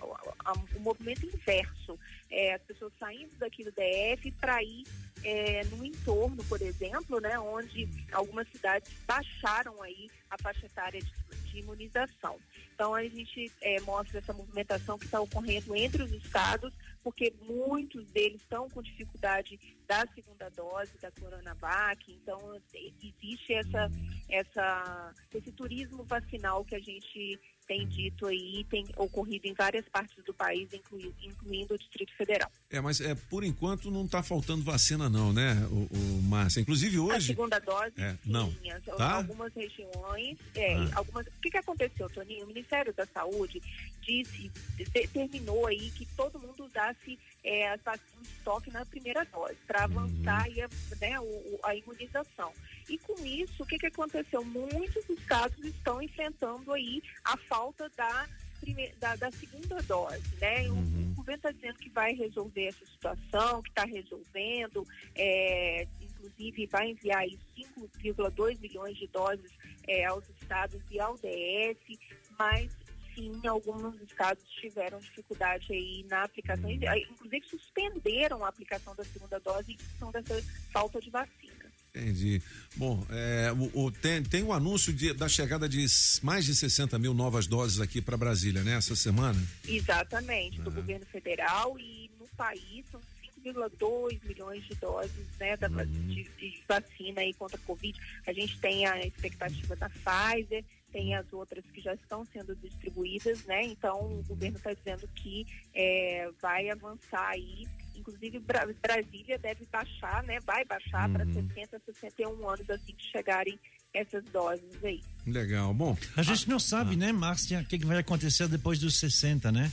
o 0.75 0.79
movimento 0.79 1.23
inverso. 1.27 1.99
É, 2.31 2.55
as 2.55 2.61
pessoas 2.63 2.91
saindo 2.99 3.35
daqui 3.37 3.63
do 3.63 3.71
DF 3.71 4.31
para 4.41 4.63
ir 4.63 4.83
é, 5.23 5.63
no 5.65 5.85
entorno, 5.85 6.43
por 6.45 6.59
exemplo, 6.59 7.19
né, 7.21 7.37
onde 7.37 7.87
algumas 8.11 8.47
cidades 8.49 8.91
baixaram 9.05 9.79
aí 9.83 10.09
a 10.31 10.41
faixa 10.41 10.65
etária 10.65 10.99
de, 10.99 11.13
de 11.53 11.59
imunização. 11.59 12.37
Então 12.73 12.93
a 12.93 13.03
gente 13.03 13.51
é, 13.61 13.79
mostra 13.81 14.17
essa 14.17 14.33
movimentação 14.33 14.97
que 14.97 15.05
está 15.05 15.21
ocorrendo 15.21 15.75
entre 15.75 16.01
os 16.01 16.11
estados, 16.11 16.73
porque 17.03 17.33
muitos 17.41 18.05
deles 18.11 18.41
estão 18.41 18.67
com 18.69 18.81
dificuldade 18.81 19.59
da 19.87 20.05
segunda 20.13 20.49
dose 20.49 20.91
da 20.99 21.11
Coronavac, 21.11 22.11
então 22.11 22.59
existe 22.73 23.53
essa, 23.53 23.91
essa, 24.29 25.13
esse 25.33 25.51
turismo 25.51 26.03
vacinal 26.03 26.65
que 26.65 26.75
a 26.75 26.79
gente 26.79 27.39
tem 27.67 27.87
dito 27.87 28.27
aí, 28.27 28.65
tem 28.69 28.85
ocorrido 28.97 29.47
em 29.47 29.53
várias 29.53 29.87
partes 29.87 30.21
do 30.23 30.33
país, 30.33 30.71
inclui- 30.73 31.13
incluindo 31.21 31.75
o 31.75 31.77
Distrito 31.77 32.13
Federal. 32.15 32.51
É, 32.73 32.81
mas 32.81 32.99
é, 32.99 33.13
por 33.29 33.43
enquanto 33.43 33.91
não 33.91 34.03
está 34.05 34.23
faltando 34.23 34.63
vacina, 34.63 35.07
não, 35.07 35.31
né, 35.31 35.53
o, 35.69 35.87
o 35.95 36.21
Márcia? 36.23 36.59
Inclusive 36.59 36.97
A 36.97 37.01
hoje. 37.01 37.27
segunda 37.27 37.59
dose, 37.59 37.93
É, 37.97 38.13
sim, 38.13 38.17
não. 38.31 38.51
Tá? 38.97 39.11
algumas 39.17 39.53
regiões, 39.53 40.37
é, 40.55 40.73
Ah. 40.75 40.89
algumas. 40.95 41.27
O 41.27 41.31
que, 41.39 41.51
que 41.51 41.57
aconteceu, 41.57 42.09
Toninho? 42.09 42.45
O 42.45 42.47
Ministério 42.47 42.91
da 42.93 43.05
Saúde 43.05 43.61
disse, 44.01 44.51
determinou 44.91 45.67
aí 45.67 45.91
que 45.91 46.05
todo 46.17 46.39
mundo 46.39 46.65
usasse 46.65 47.19
é, 47.43 47.69
as 47.69 47.81
vacinas 47.81 48.23
de 48.23 48.29
estoque 48.29 48.71
na 48.71 48.85
primeira 48.85 49.23
dose, 49.25 49.55
para 49.67 49.87
Uhum. 49.87 49.99
avançar 49.99 50.43
aí 50.43 50.61
a, 50.61 50.69
né, 50.99 51.19
o- 51.19 51.59
a 51.63 51.75
imunização. 51.75 52.51
E 52.89 52.97
com 52.97 53.13
isso, 53.25 53.61
o 53.61 53.65
que, 53.65 53.77
que 53.77 53.85
aconteceu? 53.87 54.43
Muitos 54.43 55.07
estados 55.09 55.63
estão 55.63 56.01
enfrentando 56.01 56.71
aí 56.73 57.03
a 57.23 57.37
falta 57.37 57.87
da 57.95 58.27
prime- 58.63 58.93
da, 58.99 59.15
da 59.15 59.31
segunda 59.31 59.81
dose, 59.83 60.35
né? 60.39 60.69
O, 60.69 60.73
o 60.73 61.15
governo 61.15 61.35
está 61.35 61.51
dizendo 61.51 61.77
que 61.79 61.89
vai 61.89 62.13
resolver 62.13 62.67
essa 62.67 62.85
situação, 62.85 63.61
que 63.61 63.69
está 63.69 63.85
resolvendo, 63.85 64.87
é, 65.15 65.87
inclusive 66.01 66.65
vai 66.67 66.91
enviar 66.91 67.19
aí 67.19 67.37
5,2 67.57 68.59
milhões 68.59 68.97
de 68.97 69.07
doses 69.07 69.51
é, 69.87 70.05
aos 70.05 70.27
estados 70.29 70.81
e 70.89 70.99
ao 70.99 71.15
DF, 71.15 71.99
mas 72.39 72.71
sim, 73.13 73.31
alguns 73.47 74.01
estados 74.01 74.43
tiveram 74.49 74.99
dificuldade 74.99 75.71
aí 75.71 76.05
na 76.09 76.23
aplicação, 76.23 76.69
aí, 76.69 77.07
inclusive 77.11 77.45
suspenderam 77.47 78.43
a 78.43 78.47
aplicação 78.47 78.95
da 78.95 79.03
segunda 79.03 79.39
dose 79.39 79.73
em 79.73 79.77
função 79.77 80.11
dessa 80.11 80.41
falta 80.71 80.99
de 80.99 81.09
vacina. 81.09 81.62
Entendi. 81.95 82.41
Bom, 82.75 83.05
é, 83.11 83.51
o, 83.51 83.83
o- 83.85 83.91
tem, 83.91 84.23
tem 84.23 84.41
o 84.41 84.51
anúncio 84.51 84.91
de- 84.91 85.13
da 85.13 85.29
chegada 85.29 85.69
de 85.69 85.85
mais 86.23 86.43
de 86.43 86.55
60 86.55 86.97
mil 86.97 87.13
novas 87.13 87.45
doses 87.45 87.79
aqui 87.79 88.01
para 88.01 88.17
Brasília, 88.17 88.63
né? 88.63 88.73
Essa 88.77 88.95
semana. 88.95 89.39
Exatamente, 89.67 90.59
do 90.59 90.71
Ah. 90.71 90.73
governo 90.73 91.05
federal 91.05 91.77
e 91.77 92.09
no 92.19 92.27
país 92.35 92.83
são 92.91 92.99
5,2 93.21 94.19
milhões 94.23 94.63
de 94.67 94.73
doses 94.75 95.11
né, 95.39 95.55
da, 95.55 95.67
va- 95.67 95.83
de, 95.83 96.23
de 96.23 96.63
vacina 96.67 97.21
aí 97.21 97.31
contra 97.35 97.57
a 97.57 97.61
Covid. 97.61 97.95
A 98.25 98.33
gente 98.33 98.57
tem 98.57 98.87
a 98.87 99.05
expectativa 99.05 99.75
da 99.75 99.87
Pfizer, 99.89 100.63
tem 100.91 101.13
as 101.15 101.31
outras 101.31 101.63
que 101.73 101.79
já 101.81 101.93
estão 101.93 102.25
sendo 102.33 102.55
distribuídas, 102.55 103.43
né? 103.45 103.65
Então 103.65 103.99
o 104.19 104.23
governo 104.27 104.57
está 104.57 104.73
dizendo 104.73 105.07
que 105.13 105.45
é, 105.75 106.27
vai 106.41 106.71
avançar 106.71 107.29
aí. 107.29 107.67
Inclusive 107.95 108.39
Bra- 108.39 108.67
Brasília 108.81 109.37
deve 109.37 109.65
baixar, 109.71 110.23
né? 110.23 110.39
Vai 110.45 110.63
baixar 110.65 111.09
para 111.09 111.25
60, 111.25 111.81
61 111.85 112.49
anos 112.49 112.69
assim 112.69 112.93
que 112.93 113.03
chegarem 113.11 113.57
essas 113.93 114.23
doses 114.25 114.63
aí. 114.83 115.01
Legal. 115.27 115.73
Bom, 115.73 115.95
A 116.17 116.23
gente 116.23 116.49
não 116.49 116.59
sabe, 116.59 116.95
né, 116.95 117.11
Márcia, 117.11 117.59
o 117.61 117.65
que, 117.65 117.77
que 117.79 117.85
vai 117.85 117.99
acontecer 117.99 118.47
depois 118.47 118.79
dos 118.79 118.95
60, 118.99 119.51
né? 119.51 119.71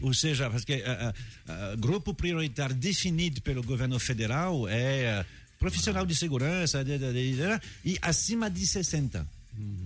Ou 0.00 0.12
seja, 0.14 0.50
porque 0.50 0.82
ah, 0.86 1.14
ah, 1.46 1.72
ah, 1.72 1.76
grupo 1.76 2.12
prioritário 2.14 2.74
definido 2.74 3.40
pelo 3.42 3.62
governo 3.62 3.98
federal 4.00 4.66
é 4.66 5.20
ah, 5.20 5.26
profissional 5.58 6.06
de 6.06 6.14
segurança 6.14 6.82
de- 6.82 6.98
de- 6.98 7.12
de- 7.12 7.36
de- 7.36 7.60
e 7.84 7.98
acima 8.02 8.50
de 8.50 8.66
60. 8.66 9.26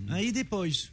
Aí 0.09 0.31
depois, 0.31 0.89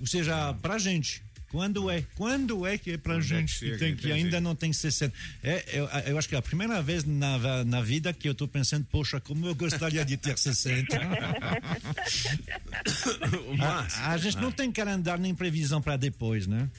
ou 0.00 0.06
seja, 0.06 0.52
pra 0.54 0.78
gente. 0.78 1.22
Quando 1.50 1.90
é? 1.90 2.04
Quando 2.16 2.64
é 2.64 2.78
que 2.78 2.92
é 2.92 2.96
pra 2.96 3.14
Quando 3.14 3.24
é 3.24 3.26
que 3.26 3.28
gente 3.28 3.52
chega, 3.52 3.72
que, 3.72 3.78
tem, 3.78 3.96
que 3.96 4.06
entendi. 4.06 4.24
ainda 4.24 4.40
não 4.40 4.54
tem 4.54 4.72
60? 4.72 5.12
É, 5.42 5.64
eu, 5.72 5.88
eu 6.06 6.16
acho 6.16 6.28
que 6.28 6.36
é 6.36 6.38
a 6.38 6.42
primeira 6.42 6.80
vez 6.80 7.04
na, 7.04 7.64
na 7.64 7.82
vida 7.82 8.12
que 8.12 8.28
eu 8.28 8.34
tô 8.34 8.46
pensando, 8.46 8.86
poxa, 8.90 9.20
como 9.20 9.46
eu 9.46 9.54
gostaria 9.54 10.04
de 10.04 10.16
ter 10.16 10.38
60. 10.38 10.96
a, 13.60 14.12
a 14.12 14.16
gente 14.16 14.36
não 14.36 14.52
tem 14.52 14.70
calendário 14.70 15.20
nem 15.20 15.34
previsão 15.34 15.82
para 15.82 15.96
depois, 15.96 16.46
né? 16.46 16.70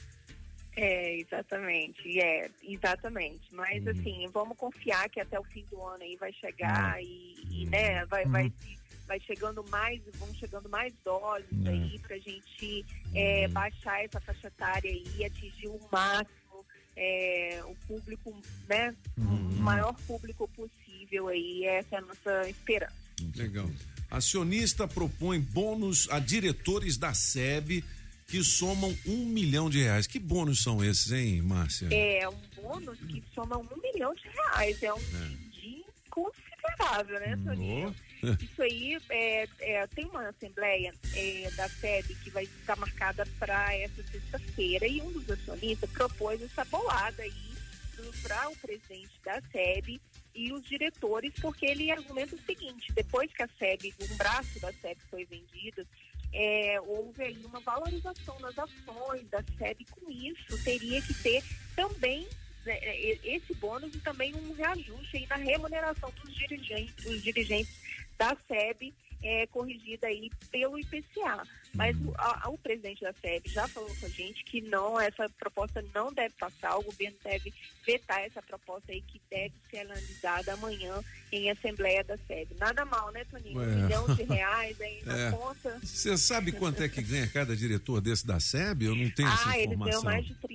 É, 0.74 1.18
exatamente, 1.18 2.18
é, 2.18 2.48
exatamente. 2.62 3.42
Mas 3.52 3.86
assim, 3.86 4.26
vamos 4.32 4.56
confiar 4.56 5.06
que 5.10 5.20
até 5.20 5.38
o 5.38 5.44
fim 5.44 5.66
do 5.70 5.84
ano 5.84 6.02
aí 6.02 6.16
vai 6.16 6.32
chegar 6.32 7.02
e, 7.02 7.34
e, 7.50 7.66
né, 7.66 8.06
vai, 8.06 8.24
vai, 8.24 8.50
vai 9.12 9.20
chegando 9.20 9.62
mais, 9.68 10.00
vão 10.14 10.34
chegando 10.34 10.68
mais 10.70 10.94
doses 11.04 11.66
aí 11.66 11.98
pra 11.98 12.16
gente 12.16 12.84
é, 13.14 13.46
baixar 13.48 14.02
essa 14.02 14.18
faixa 14.20 14.46
etária 14.46 14.90
aí 14.90 15.04
e 15.18 15.24
atingir 15.24 15.68
o 15.68 15.78
máximo, 15.90 16.64
é, 16.96 17.60
o 17.66 17.74
público, 17.86 18.34
né, 18.66 18.94
o 19.18 19.62
maior 19.62 19.94
público 20.06 20.48
possível 20.48 21.28
aí, 21.28 21.64
essa 21.66 21.96
é 21.96 21.98
a 21.98 22.00
nossa 22.00 22.48
esperança. 22.48 22.94
Legal. 23.36 23.68
Acionista 24.10 24.88
propõe 24.88 25.38
bônus 25.40 26.08
a 26.10 26.18
diretores 26.18 26.96
da 26.96 27.12
SEB 27.12 27.84
que 28.26 28.42
somam 28.42 28.96
um 29.06 29.26
milhão 29.26 29.68
de 29.68 29.82
reais. 29.82 30.06
Que 30.06 30.18
bônus 30.18 30.62
são 30.62 30.82
esses, 30.82 31.12
hein, 31.12 31.42
Márcia? 31.42 31.88
É 31.92 32.26
um 32.26 32.40
bônus 32.56 32.98
que 33.00 33.22
soma 33.34 33.58
um 33.58 33.68
milhão 33.82 34.14
de 34.14 34.28
reais, 34.28 34.82
é 34.82 34.92
um 34.92 35.00
din 35.50 35.84
considerável, 36.08 37.20
né, 37.20 37.38
Toninho? 37.44 37.94
Isso 38.40 38.62
aí 38.62 38.98
é, 39.10 39.48
é, 39.60 39.86
tem 39.88 40.06
uma 40.06 40.28
assembleia 40.28 40.94
é, 41.14 41.50
da 41.56 41.68
SEB 41.68 42.14
que 42.22 42.30
vai 42.30 42.44
estar 42.44 42.76
marcada 42.76 43.26
para 43.38 43.74
essa 43.76 44.02
sexta-feira 44.04 44.86
e 44.86 45.00
um 45.00 45.10
dos 45.12 45.28
acionistas 45.28 45.90
propôs 45.90 46.40
essa 46.40 46.64
bolada 46.66 47.22
aí 47.22 47.52
para 48.22 48.48
o 48.48 48.56
presidente 48.56 49.20
da 49.24 49.40
SEB 49.52 50.00
e 50.34 50.52
os 50.52 50.64
diretores, 50.64 51.32
porque 51.40 51.66
ele 51.66 51.90
argumenta 51.90 52.34
o 52.34 52.42
seguinte, 52.42 52.92
depois 52.92 53.32
que 53.32 53.42
a 53.42 53.48
SEB, 53.58 53.94
um 54.00 54.16
braço 54.16 54.58
da 54.60 54.72
SEB 54.72 54.98
foi 55.10 55.24
vendido, 55.24 55.86
é, 56.32 56.80
houve 56.80 57.22
aí 57.22 57.44
uma 57.44 57.60
valorização 57.60 58.38
nas 58.40 58.58
ações 58.58 59.28
da 59.28 59.42
SEB 59.58 59.84
com 59.90 60.10
isso, 60.10 60.64
teria 60.64 61.02
que 61.02 61.14
ter 61.22 61.44
também 61.76 62.26
esse 62.66 63.54
bônus 63.54 63.94
e 63.94 63.98
também 63.98 64.34
um 64.34 64.52
reajuste 64.54 65.16
aí 65.16 65.26
na 65.28 65.36
remuneração 65.36 66.12
dos 66.22 66.34
dirigentes, 66.34 66.94
dos 67.04 67.22
dirigentes 67.22 67.74
da 68.18 68.36
SEB, 68.48 68.92
é, 69.24 69.46
corrigida 69.46 70.08
aí 70.08 70.30
pelo 70.50 70.78
IPCA. 70.78 71.46
Mas 71.74 71.96
o, 72.04 72.12
a- 72.18 72.50
o 72.50 72.58
presidente 72.58 73.00
da 73.02 73.12
SEB 73.14 73.48
já 73.48 73.66
falou 73.66 73.88
com 73.98 74.04
a 74.04 74.08
gente 74.08 74.44
que 74.44 74.60
não, 74.60 75.00
essa 75.00 75.26
proposta 75.38 75.82
não 75.94 76.12
deve 76.12 76.34
passar, 76.34 76.76
o 76.76 76.82
governo 76.82 77.16
deve 77.24 77.50
vetar 77.86 78.20
essa 78.20 78.42
proposta 78.42 78.92
aí 78.92 79.00
que 79.00 79.18
deve 79.30 79.54
ser 79.70 79.78
analisada 79.78 80.52
amanhã 80.52 81.02
em 81.30 81.50
Assembleia 81.50 82.04
da 82.04 82.16
SEB. 82.18 82.48
Nada 82.58 82.84
mal, 82.84 83.10
né, 83.12 83.24
Toninho? 83.30 83.58
Ué. 83.58 83.66
Um 83.68 83.82
milhão 83.84 84.14
de 84.14 84.22
reais 84.24 84.78
aí 84.80 85.02
na 85.06 85.18
É. 85.18 85.30
conta. 85.30 85.80
Você 85.82 86.18
sabe 86.18 86.52
quanto 86.52 86.82
é 86.82 86.88
que 86.88 87.00
ganha 87.00 87.26
cada 87.28 87.56
diretor 87.56 88.00
desse 88.02 88.26
da 88.26 88.38
SEB? 88.38 88.82
Eu 88.84 88.94
não 88.94 89.08
tenho 89.10 89.28
essa 89.28 89.48
Ah, 89.50 89.56
eles 89.58 89.72
informação. 89.72 90.02
ganham 90.02 90.02
mais 90.02 90.26
de 90.26 90.34
30, 90.34 90.42
30 90.42 90.51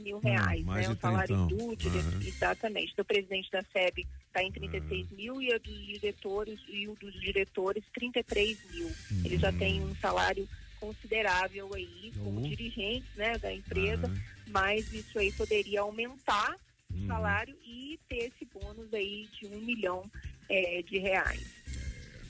mil 0.00 0.18
reais, 0.18 0.64
mais 0.64 0.88
né? 0.88 0.94
O 0.94 0.98
salário 1.00 1.46
30. 1.48 1.54
do 1.64 1.76
dire- 1.76 1.98
Aham. 1.98 2.22
exatamente. 2.26 2.96
Do 2.96 3.04
presidente 3.04 3.50
da 3.50 3.62
SEB 3.72 4.06
está 4.26 4.42
em 4.42 4.50
36 4.52 5.10
mil 5.12 5.40
e 5.42 5.52
a 5.52 5.58
dos 5.58 5.86
diretores 5.86 6.58
e 6.68 6.88
o 6.88 6.94
dos 6.96 7.12
diretores 7.20 7.84
33 7.94 8.58
mil. 8.72 8.90
Eles 9.24 9.38
Hum. 9.38 9.40
já 9.40 9.52
têm 9.52 9.82
um 9.82 9.94
salário 9.96 10.48
considerável 10.80 11.70
aí 11.74 12.12
como 12.18 12.40
Oh. 12.40 12.48
dirigentes, 12.48 13.08
né, 13.16 13.36
da 13.38 13.52
empresa, 13.52 14.06
Aham. 14.06 14.16
mas 14.48 14.92
isso 14.92 15.18
aí 15.18 15.30
poderia 15.32 15.80
aumentar 15.82 16.54
Hum. 16.92 17.04
o 17.04 17.06
salário 17.06 17.54
e 17.64 17.98
ter 18.08 18.32
esse 18.32 18.46
bônus 18.52 18.92
aí 18.94 19.28
de 19.38 19.46
um 19.46 19.60
milhão 19.60 20.10
eh, 20.48 20.82
de 20.82 20.98
reais. 20.98 21.46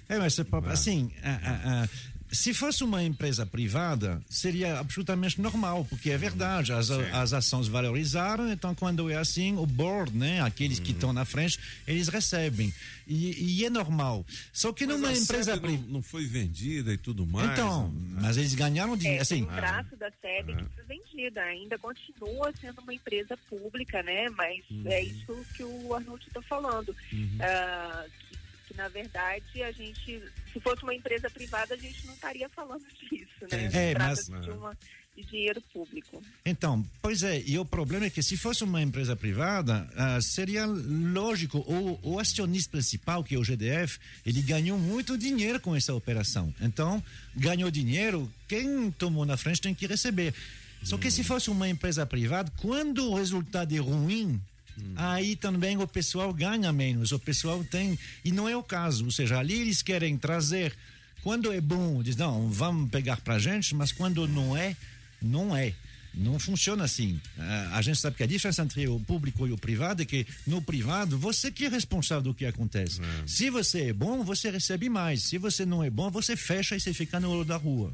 É, 0.08 0.18
mas 0.18 0.38
pode- 0.40 0.68
assim, 0.68 1.10
a- 1.22 1.30
a- 1.30 1.84
a- 1.84 1.88
se 2.32 2.54
fosse 2.54 2.84
uma 2.84 3.02
empresa 3.02 3.44
privada, 3.44 4.20
seria 4.28 4.78
absolutamente 4.78 5.40
normal, 5.40 5.84
porque 5.88 6.10
é 6.10 6.16
verdade, 6.18 6.72
as, 6.72 6.90
as 6.90 7.32
ações 7.32 7.66
valorizaram, 7.68 8.50
então 8.52 8.74
quando 8.74 9.10
é 9.10 9.16
assim, 9.16 9.56
o 9.56 9.66
board, 9.66 10.16
né, 10.16 10.40
aqueles 10.42 10.78
que 10.78 10.92
estão 10.92 11.12
na 11.12 11.24
frente, 11.24 11.58
eles 11.86 12.08
recebem. 12.08 12.72
E, 13.06 13.58
e 13.60 13.64
é 13.64 13.70
normal. 13.70 14.24
Só 14.52 14.72
que 14.72 14.86
Mas 14.86 14.96
numa 14.96 15.08
a 15.08 15.12
empresa 15.12 15.56
privada. 15.58 15.82
não, 15.84 15.94
não 15.94 16.02
foi 16.02 16.26
vendida 16.26 16.92
e 16.92 16.96
tudo 16.98 17.26
mais. 17.26 17.50
Então, 17.52 17.92
mas 18.20 18.36
eles 18.36 18.54
ganharam 18.54 18.94
É, 18.94 18.96
dinheiro. 18.96 19.26
tem 19.26 19.42
Assim, 19.42 19.42
um 19.42 19.56
braço 19.56 19.96
da 19.96 20.10
SEB 20.22 20.54
que 20.56 20.64
foi 20.76 20.84
vendida, 20.96 21.40
ainda 21.42 21.76
continua 21.78 22.52
sendo 22.60 22.80
uma 22.80 22.94
empresa 22.94 23.36
pública, 23.48 24.00
né? 24.04 24.28
Mas 24.30 24.62
é 24.86 25.02
isso 25.02 25.44
que 25.56 25.64
o 25.64 25.92
Arnold 25.94 26.24
está 26.28 26.40
falando. 26.42 26.94
Ah, 27.40 28.04
que, 28.29 28.29
que, 28.70 28.76
na 28.76 28.88
verdade 28.88 29.62
a 29.62 29.72
gente, 29.72 30.22
se 30.52 30.60
fosse 30.60 30.82
uma 30.84 30.94
empresa 30.94 31.28
privada, 31.28 31.74
a 31.74 31.76
gente 31.76 32.06
não 32.06 32.14
estaria 32.14 32.48
falando 32.50 32.84
disso, 33.10 33.46
né? 33.50 33.70
É, 33.72 33.98
mas- 33.98 34.26
de, 34.26 34.50
uma, 34.50 34.76
de 35.16 35.24
dinheiro 35.24 35.60
público. 35.72 36.22
Então, 36.46 36.86
pois 37.02 37.22
é, 37.24 37.42
e 37.44 37.58
o 37.58 37.64
problema 37.64 38.06
é 38.06 38.10
que 38.10 38.22
se 38.22 38.36
fosse 38.36 38.62
uma 38.62 38.80
empresa 38.80 39.16
privada, 39.16 39.88
ah, 39.96 40.20
seria 40.20 40.64
lógico, 40.66 41.58
o, 41.58 41.98
o 42.02 42.18
acionista 42.18 42.70
principal, 42.70 43.24
que 43.24 43.34
é 43.34 43.38
o 43.38 43.42
GDF, 43.44 43.98
ele 44.24 44.40
ganhou 44.40 44.78
muito 44.78 45.18
dinheiro 45.18 45.58
com 45.60 45.74
essa 45.74 45.92
operação. 45.92 46.54
Então, 46.60 47.02
ganhou 47.34 47.70
dinheiro, 47.70 48.30
quem 48.46 48.90
tomou 48.92 49.26
na 49.26 49.36
frente 49.36 49.60
tem 49.60 49.74
que 49.74 49.86
receber. 49.86 50.32
Só 50.82 50.96
que 50.96 51.10
se 51.10 51.22
fosse 51.22 51.50
uma 51.50 51.68
empresa 51.68 52.06
privada, 52.06 52.50
quando 52.56 53.10
o 53.10 53.14
resultado 53.14 53.74
é 53.74 53.78
ruim, 53.78 54.40
aí 54.96 55.36
também 55.36 55.76
o 55.76 55.86
pessoal 55.86 56.32
ganha 56.32 56.72
menos, 56.72 57.12
o 57.12 57.18
pessoal 57.18 57.62
tem. 57.64 57.98
E 58.24 58.30
não 58.32 58.48
é 58.48 58.56
o 58.56 58.62
caso, 58.62 59.04
ou 59.04 59.10
seja, 59.10 59.38
ali 59.38 59.54
eles 59.60 59.82
querem 59.82 60.16
trazer. 60.16 60.74
Quando 61.22 61.52
é 61.52 61.60
bom, 61.60 62.02
diz, 62.02 62.16
não, 62.16 62.48
vamos 62.50 62.90
pegar 62.90 63.18
pra 63.20 63.38
gente, 63.38 63.74
mas 63.74 63.92
quando 63.92 64.26
não 64.26 64.56
é, 64.56 64.74
não 65.20 65.54
é. 65.56 65.74
Não 66.12 66.40
funciona 66.40 66.82
assim. 66.82 67.20
Ah, 67.38 67.70
a 67.74 67.82
gente 67.82 67.98
sabe 68.00 68.16
que 68.16 68.22
a 68.24 68.26
diferença 68.26 68.62
entre 68.62 68.88
o 68.88 68.98
público 68.98 69.46
e 69.46 69.52
o 69.52 69.56
privado 69.58 70.02
é 70.02 70.04
que 70.04 70.26
no 70.44 70.60
privado 70.60 71.16
você 71.16 71.52
que 71.52 71.66
é 71.66 71.68
responsável 71.68 72.24
do 72.24 72.34
que 72.34 72.44
acontece. 72.44 73.00
Se 73.26 73.48
você 73.48 73.90
é 73.90 73.92
bom, 73.92 74.24
você 74.24 74.50
recebe 74.50 74.88
mais. 74.88 75.22
Se 75.22 75.38
você 75.38 75.64
não 75.64 75.84
é 75.84 75.88
bom, 75.90 76.10
você 76.10 76.34
fecha 76.36 76.74
e 76.74 76.80
você 76.80 76.92
fica 76.92 77.20
no 77.20 77.30
olho 77.30 77.44
da 77.44 77.56
rua. 77.56 77.92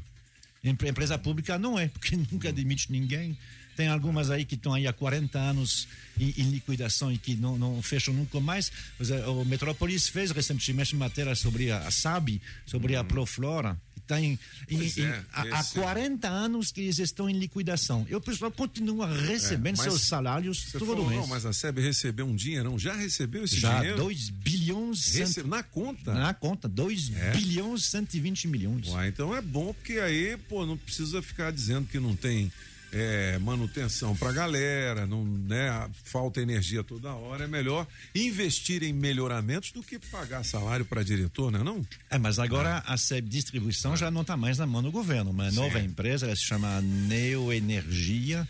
Empre- 0.63 0.89
Empresa 0.89 1.15
pública 1.19 1.59
não 1.59 1.77
é, 1.77 1.89
porque 1.89 2.15
nunca 2.31 2.51
demite 2.51 2.91
ninguém. 2.91 3.37
Tem 3.77 3.87
algumas 3.87 4.29
aí 4.31 4.43
que 4.43 4.55
estão 4.55 4.73
aí 4.73 4.87
há 4.87 4.91
40 4.91 5.37
anos 5.39 5.87
em, 6.19 6.33
em 6.37 6.49
liquidação 6.49 7.11
e 7.11 7.17
que 7.17 7.35
não, 7.35 7.57
não 7.59 7.79
fecham 7.81 8.11
nunca 8.13 8.39
mais. 8.39 8.71
Eh, 8.99 9.25
O 9.27 9.45
Metrópolis 9.45 10.09
fez 10.09 10.31
recentemente 10.31 10.95
matéria 10.95 11.35
sobre 11.35 11.71
a, 11.71 11.87
a 11.87 11.91
SAB, 11.91 12.41
sobre 12.65 12.95
a 12.95 13.03
Proflora, 13.03 13.79
que 13.93 13.99
está 13.99 14.19
em, 14.19 14.39
em- 14.67 15.01
é, 15.03 15.23
há, 15.31 15.43
há 15.57 15.59
esse- 15.59 15.73
40 15.75 16.27
anos 16.27 16.71
que 16.71 16.81
eles 16.81 16.97
estão 16.97 17.29
em 17.29 17.37
liquidação. 17.37 18.03
E 18.09 18.15
o 18.15 18.19
pessoal 18.21 18.49
continua 18.51 19.05
recebendo 19.15 19.79
É, 19.79 19.83
seus 19.83 20.01
salários 20.01 20.71
todo 20.71 20.85
falou, 20.87 21.07
mês. 21.07 21.21
não, 21.21 21.27
mas 21.27 21.45
a 21.45 21.53
SEB 21.53 21.79
recebeu 21.79 22.25
um 22.25 22.35
dinheirão. 22.35 22.79
Já 22.79 22.95
recebeu 22.95 23.43
esse 23.43 23.59
Já, 23.59 23.75
dinheiro? 23.75 23.97
2 23.97 24.29
bilhões. 24.31 25.13
Rece- 25.13 25.33
cento- 25.33 25.47
Na 25.47 25.61
conta? 25.61 26.13
Na 26.15 26.33
conta, 26.33 26.67
2 26.67 27.11
É? 27.15 27.31
bilhões 27.31 27.83
120 27.85 28.47
milhões. 28.47 28.87
Uai, 28.87 29.09
então 29.09 29.35
é 29.35 29.41
bom, 29.41 29.71
porque 29.71 29.99
aí, 29.99 30.35
pô, 30.49 30.65
não 30.65 30.75
precisa 30.77 31.21
ficar 31.21 31.51
dizendo 31.51 31.85
que 31.87 31.99
não 31.99 32.15
tem 32.15 32.51
é, 32.91 33.37
manutenção 33.39 34.15
pra 34.15 34.31
galera, 34.31 35.05
não, 35.05 35.23
né, 35.23 35.89
falta 36.03 36.41
energia 36.41 36.83
toda 36.83 37.13
hora, 37.13 37.43
é 37.43 37.47
melhor 37.47 37.87
investir 38.15 38.83
em 38.83 38.93
melhoramentos 38.93 39.71
do 39.71 39.83
que 39.83 39.99
pagar 39.99 40.43
salário 40.43 40.85
para 40.85 41.03
diretor, 41.03 41.51
né 41.51 41.59
não? 41.63 41.85
É, 42.09 42.17
mas 42.17 42.39
agora 42.39 42.83
a 42.85 42.97
SEB 42.97 43.27
Distribuição 43.27 43.95
já 43.95 44.09
não 44.09 44.21
está 44.21 44.37
mais 44.37 44.57
na 44.57 44.65
mão 44.65 44.81
do 44.81 44.91
governo. 44.91 45.31
Uma 45.31 45.51
nova 45.51 45.79
empresa, 45.79 46.25
ela 46.25 46.35
se 46.35 46.43
chama 46.43 46.81
Neoenergia. 46.81 48.47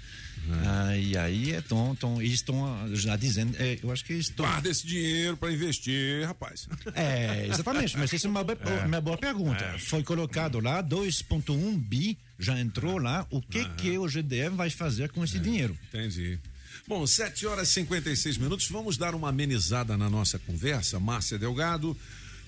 Ah, 0.66 0.96
e 0.98 1.18
aí 1.18 1.54
é 1.54 1.62
tão, 1.62 1.96
tão, 1.96 2.22
eles 2.22 2.36
estão 2.36 2.88
já 2.96 3.16
dizendo, 3.16 3.56
é, 3.60 3.78
eu 3.84 3.92
acho 3.92 4.04
que 4.06 4.14
eles 4.14 4.28
estão. 4.28 4.46
Guarda 4.46 4.70
esse 4.70 4.86
dinheiro 4.86 5.36
para 5.38 5.52
investir, 5.52 6.26
rapaz. 6.26 6.68
É, 6.96 7.48
exatamente, 7.48 7.98
mas 7.98 8.14
essa 8.14 8.28
é 8.28 8.30
uma, 8.30 8.44
boa- 8.44 8.58
uma 8.86 9.02
boa 9.02 9.18
pergunta. 9.18 9.64
É. 9.64 9.78
Foi 9.78 10.04
colocado 10.04 10.60
lá 10.60 10.82
2,1 10.84 11.78
bi, 11.78 12.18
já 12.40 12.60
entrou 12.60 12.98
lá. 12.98 13.26
O 13.30 13.42
que, 13.42 13.66
que 13.70 13.98
o 13.98 14.08
GDF 14.08 14.56
vai 14.56 14.70
fazer 14.70 15.10
com 15.10 15.24
esse 15.24 15.40
dinheiro? 15.40 15.78
Entendi. 15.90 16.40
Bom, 16.88 17.06
7 17.06 17.46
horas 17.46 17.70
e 17.70 17.74
56 17.74 18.38
minutos. 18.38 18.68
Vamos 18.70 18.98
dar 18.98 19.14
uma 19.14 19.30
amenizada 19.30 19.98
na 19.98 20.10
nossa 20.10 20.40
conversa. 20.40 21.00
Márcia 21.00 21.38
Delgado. 21.38 21.98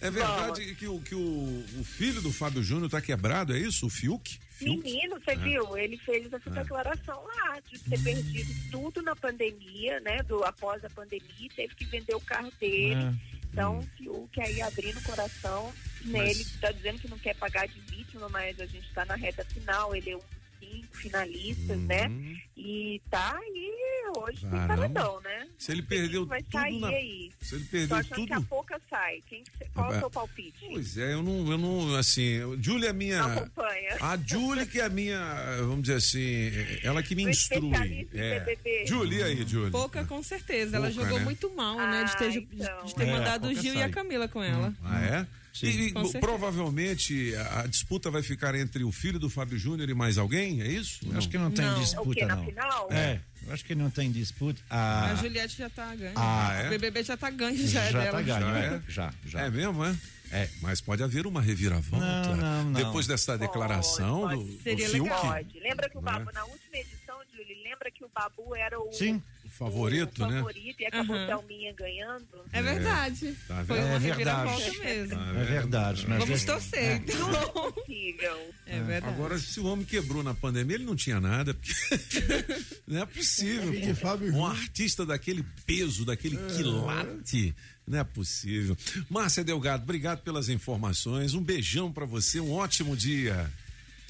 É 0.01 0.09
verdade 0.09 0.75
que, 0.75 0.87
o, 0.87 0.99
que 1.01 1.13
o, 1.13 1.19
o 1.19 1.83
filho 1.83 2.21
do 2.21 2.31
Fábio 2.31 2.63
Júnior 2.63 2.85
está 2.85 3.01
quebrado, 3.01 3.53
é 3.53 3.59
isso? 3.59 3.85
O 3.85 3.89
Fiuk? 3.89 4.39
Fiuk? 4.59 4.83
Menino, 4.83 5.19
você 5.19 5.31
É. 5.31 5.35
viu? 5.35 5.77
Ele 5.77 5.97
fez 5.97 6.31
essa 6.31 6.49
declaração 6.49 7.23
lá 7.25 7.59
de 7.67 7.79
ter 7.79 8.01
perdido 8.03 8.53
tudo 8.71 9.01
na 9.01 9.15
pandemia, 9.15 9.99
né? 10.01 10.21
Do, 10.23 10.43
após 10.43 10.83
a 10.85 10.89
pandemia, 10.89 11.49
teve 11.55 11.73
que 11.75 11.85
vender 11.85 12.15
o 12.15 12.21
carro 12.21 12.51
dele. 12.59 13.01
É. 13.01 13.39
Então, 13.51 13.79
o 13.79 13.83
Fiuk 13.97 14.39
aí 14.41 14.61
abrindo 14.61 14.99
o 14.99 15.03
coração, 15.03 15.73
né? 16.05 16.19
Mas- 16.19 16.29
Ele 16.31 16.41
está 16.41 16.71
dizendo 16.71 16.99
que 16.99 17.07
não 17.07 17.17
quer 17.17 17.35
pagar 17.35 17.67
de 17.67 17.79
vítima, 17.81 18.29
mas 18.29 18.59
a 18.59 18.65
gente 18.65 18.87
está 18.87 19.03
na 19.05 19.15
reta 19.15 19.43
final, 19.45 19.95
ele 19.95 20.11
é 20.11 20.17
um 20.17 20.21
cinco 20.69 20.97
finalistas, 20.97 21.79
né? 21.81 22.11
E 22.57 23.01
tá 23.09 23.37
aí 23.41 23.69
hoje 24.17 24.43
Uhum. 24.45 24.51
Caramba. 24.51 24.67
paredão, 24.75 25.21
né? 25.21 25.47
Se 25.57 25.71
ele 25.71 25.81
perdeu 25.83 26.25
vai 26.25 26.41
tudo 26.43 26.51
sair 26.51 26.79
na- 26.79 26.87
aí. 26.89 27.31
Se 27.41 27.55
ele 27.55 27.63
Tô 27.63 27.69
perdeu 27.71 27.97
achando 27.97 28.27
que 28.27 28.33
a 28.33 28.35
tudo. 28.37 28.47
pouca 28.47 28.81
sai. 28.89 29.19
Quem, 29.27 29.43
qual 29.73 29.91
é 29.91 29.93
Ah, 29.93 29.97
o 29.97 29.99
seu 29.99 30.09
palpite? 30.09 30.65
Pois 30.69 30.97
é, 30.97 31.13
eu 31.13 31.23
não, 31.23 31.51
eu 31.51 31.57
não, 31.57 31.95
assim, 31.95 32.39
Júlia 32.61 32.89
é 32.89 32.93
minha. 32.93 33.23
Acompanha. 33.23 33.97
A 34.01 34.17
Júlia 34.17 34.65
que 34.65 34.79
é 34.79 34.85
a 34.85 34.89
minha, 34.89 35.19
vamos 35.59 35.83
dizer 35.83 35.95
assim, 35.95 36.51
ela 36.83 37.01
que 37.03 37.15
me 37.15 37.25
Um 37.25 37.29
instrui. 37.29 38.07
É. 38.13 38.85
Júlia 38.85 39.25
aí, 39.25 39.45
Júlia. 39.47 39.71
Pouca 39.71 40.03
com 40.05 40.21
certeza. 40.23 40.77
Ela 40.77 40.87
Pouca, 40.87 41.01
jogou 41.03 41.19
né? 41.19 41.25
muito 41.25 41.49
mal, 41.55 41.77
né? 41.77 42.03
De 42.03 42.17
ter, 42.17 42.31
de 42.31 42.95
ter 42.95 43.03
É, 43.07 43.11
mandado 43.11 43.47
o 43.47 43.53
Gil 43.53 43.73
e 43.73 43.77
sai. 43.77 43.83
a 43.83 43.89
Camila 43.89 44.27
com 44.27 44.43
ela. 44.43 44.73
Ah, 44.83 45.01
é? 45.05 45.27
E, 45.61 45.87
e, 45.87 46.19
provavelmente 46.19 47.35
a, 47.35 47.61
a 47.61 47.67
disputa 47.67 48.09
vai 48.09 48.21
ficar 48.21 48.55
entre 48.55 48.83
o 48.83 48.91
filho 48.91 49.19
do 49.19 49.29
Fábio 49.29 49.57
Júnior 49.57 49.89
e 49.89 49.93
mais 49.93 50.17
alguém, 50.17 50.61
é 50.61 50.67
isso? 50.67 50.99
Acho 51.15 51.27
que 51.29 51.37
não 51.37 51.51
tem 51.51 51.67
O 51.69 51.75
disputa, 51.79 52.13
quê? 52.19 52.25
Na 52.25 52.35
não. 52.35 52.45
final? 52.45 52.87
É, 52.91 53.19
eu 53.45 53.53
acho 53.53 53.65
que 53.65 53.75
não 53.75 53.89
tem 53.89 54.11
disputa. 54.11 54.61
A 54.69 55.11
Ah, 55.11 55.15
Juliette 55.15 55.57
já 55.57 55.69
tá 55.69 55.93
ganha. 55.95 56.13
Ah, 56.15 56.53
é? 56.53 56.67
O 56.67 56.69
BBB 56.69 57.03
já 57.03 57.17
tá 57.17 57.29
ganho, 57.29 57.67
já, 57.67 57.83
é 57.83 57.91
Já 57.91 57.99
dela. 57.99 58.11
tá 58.17 58.21
ganho, 58.21 58.39
Já 58.41 58.57
é? 58.59 58.65
é? 58.75 58.81
Já, 58.87 59.13
já. 59.25 59.41
É 59.41 59.49
mesmo, 59.49 59.83
é? 59.85 59.95
É. 60.31 60.47
Mas 60.61 60.79
pode 60.79 61.01
haver 61.01 61.25
uma 61.25 61.41
reviravolta. 61.41 62.05
Não, 62.05 62.35
não, 62.37 62.63
não. 62.65 62.73
Depois 62.73 63.07
dessa 63.07 63.35
declaração 63.37 64.27
do, 64.29 64.43
do 64.43 64.77
Fiuk. 64.77 65.09
Pode. 65.09 65.59
Lembra 65.59 65.89
que 65.89 65.97
o 65.97 66.01
Né? 66.01 66.11
Babu, 66.11 66.31
na 66.31 66.45
última 66.45 66.77
edição, 66.77 67.17
Julie, 67.35 67.63
lembra 67.63 67.89
que 67.91 68.05
o 68.05 68.09
Babu 68.13 68.55
era 68.55 68.79
o, 68.79 68.91
Sim. 68.93 69.21
Favorito, 69.59 70.25
né? 70.25 70.37
favorito 70.37 70.81
e 70.81 70.85
acabou 70.85 71.15
Aham. 71.17 71.27
Thelminha 71.27 71.73
ganhando? 71.73 72.25
É 72.53 72.61
verdade. 72.61 73.35
Tá 73.47 73.65
Foi 73.65 73.77
uma 73.77 73.87
É 73.87 73.97
reviravolta 73.97 74.59
verdade. 74.71 74.79
mesmo. 74.79 75.21
É 75.21 75.43
verdade. 75.43 76.05
Mas 76.07 76.19
Vamos 76.19 76.41
é- 76.41 76.45
torcer, 76.45 76.95
então. 76.95 77.29
É 77.29 77.71
possível. 77.71 78.53
É 78.65 78.79
verdade. 78.81 79.13
Agora, 79.13 79.37
se 79.37 79.59
o 79.59 79.65
homem 79.65 79.85
quebrou 79.85 80.23
na 80.23 80.33
pandemia, 80.33 80.75
ele 80.75 80.85
não 80.85 80.95
tinha 80.95 81.19
nada. 81.19 81.53
porque 81.53 81.73
não 82.87 83.01
é 83.01 83.05
possível. 83.05 83.95
Fábio 83.95 84.33
Um 84.33 84.45
artista 84.45 85.05
daquele 85.05 85.43
peso, 85.65 86.05
daquele 86.05 86.37
quilate. 86.37 87.53
Não 87.85 87.99
é 87.99 88.03
possível. 88.03 88.77
Márcia 89.09 89.43
Delgado, 89.43 89.83
obrigado 89.83 90.21
pelas 90.21 90.47
informações. 90.47 91.33
Um 91.33 91.41
beijão 91.43 91.91
pra 91.91 92.05
você, 92.05 92.39
um 92.39 92.51
ótimo 92.53 92.95
dia. 92.95 93.49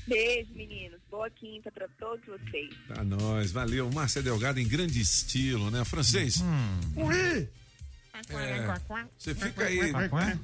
Beijo, 0.08 0.50
meninos. 0.56 1.00
Boa 1.10 1.30
quinta 1.30 1.72
pra 1.72 1.88
todos 2.00 2.24
vocês. 2.26 2.70
Pra 2.88 3.04
nós, 3.04 3.52
valeu. 3.52 3.90
Márcia 3.92 4.22
Delgado 4.22 4.60
em 4.60 4.68
grande 4.68 5.00
estilo, 5.00 5.70
né? 5.72 5.84
Francês, 5.86 6.42
Ui! 6.96 7.48
é, 8.30 8.78
você 9.18 9.34
fica 9.36 9.66
aí 9.66 9.80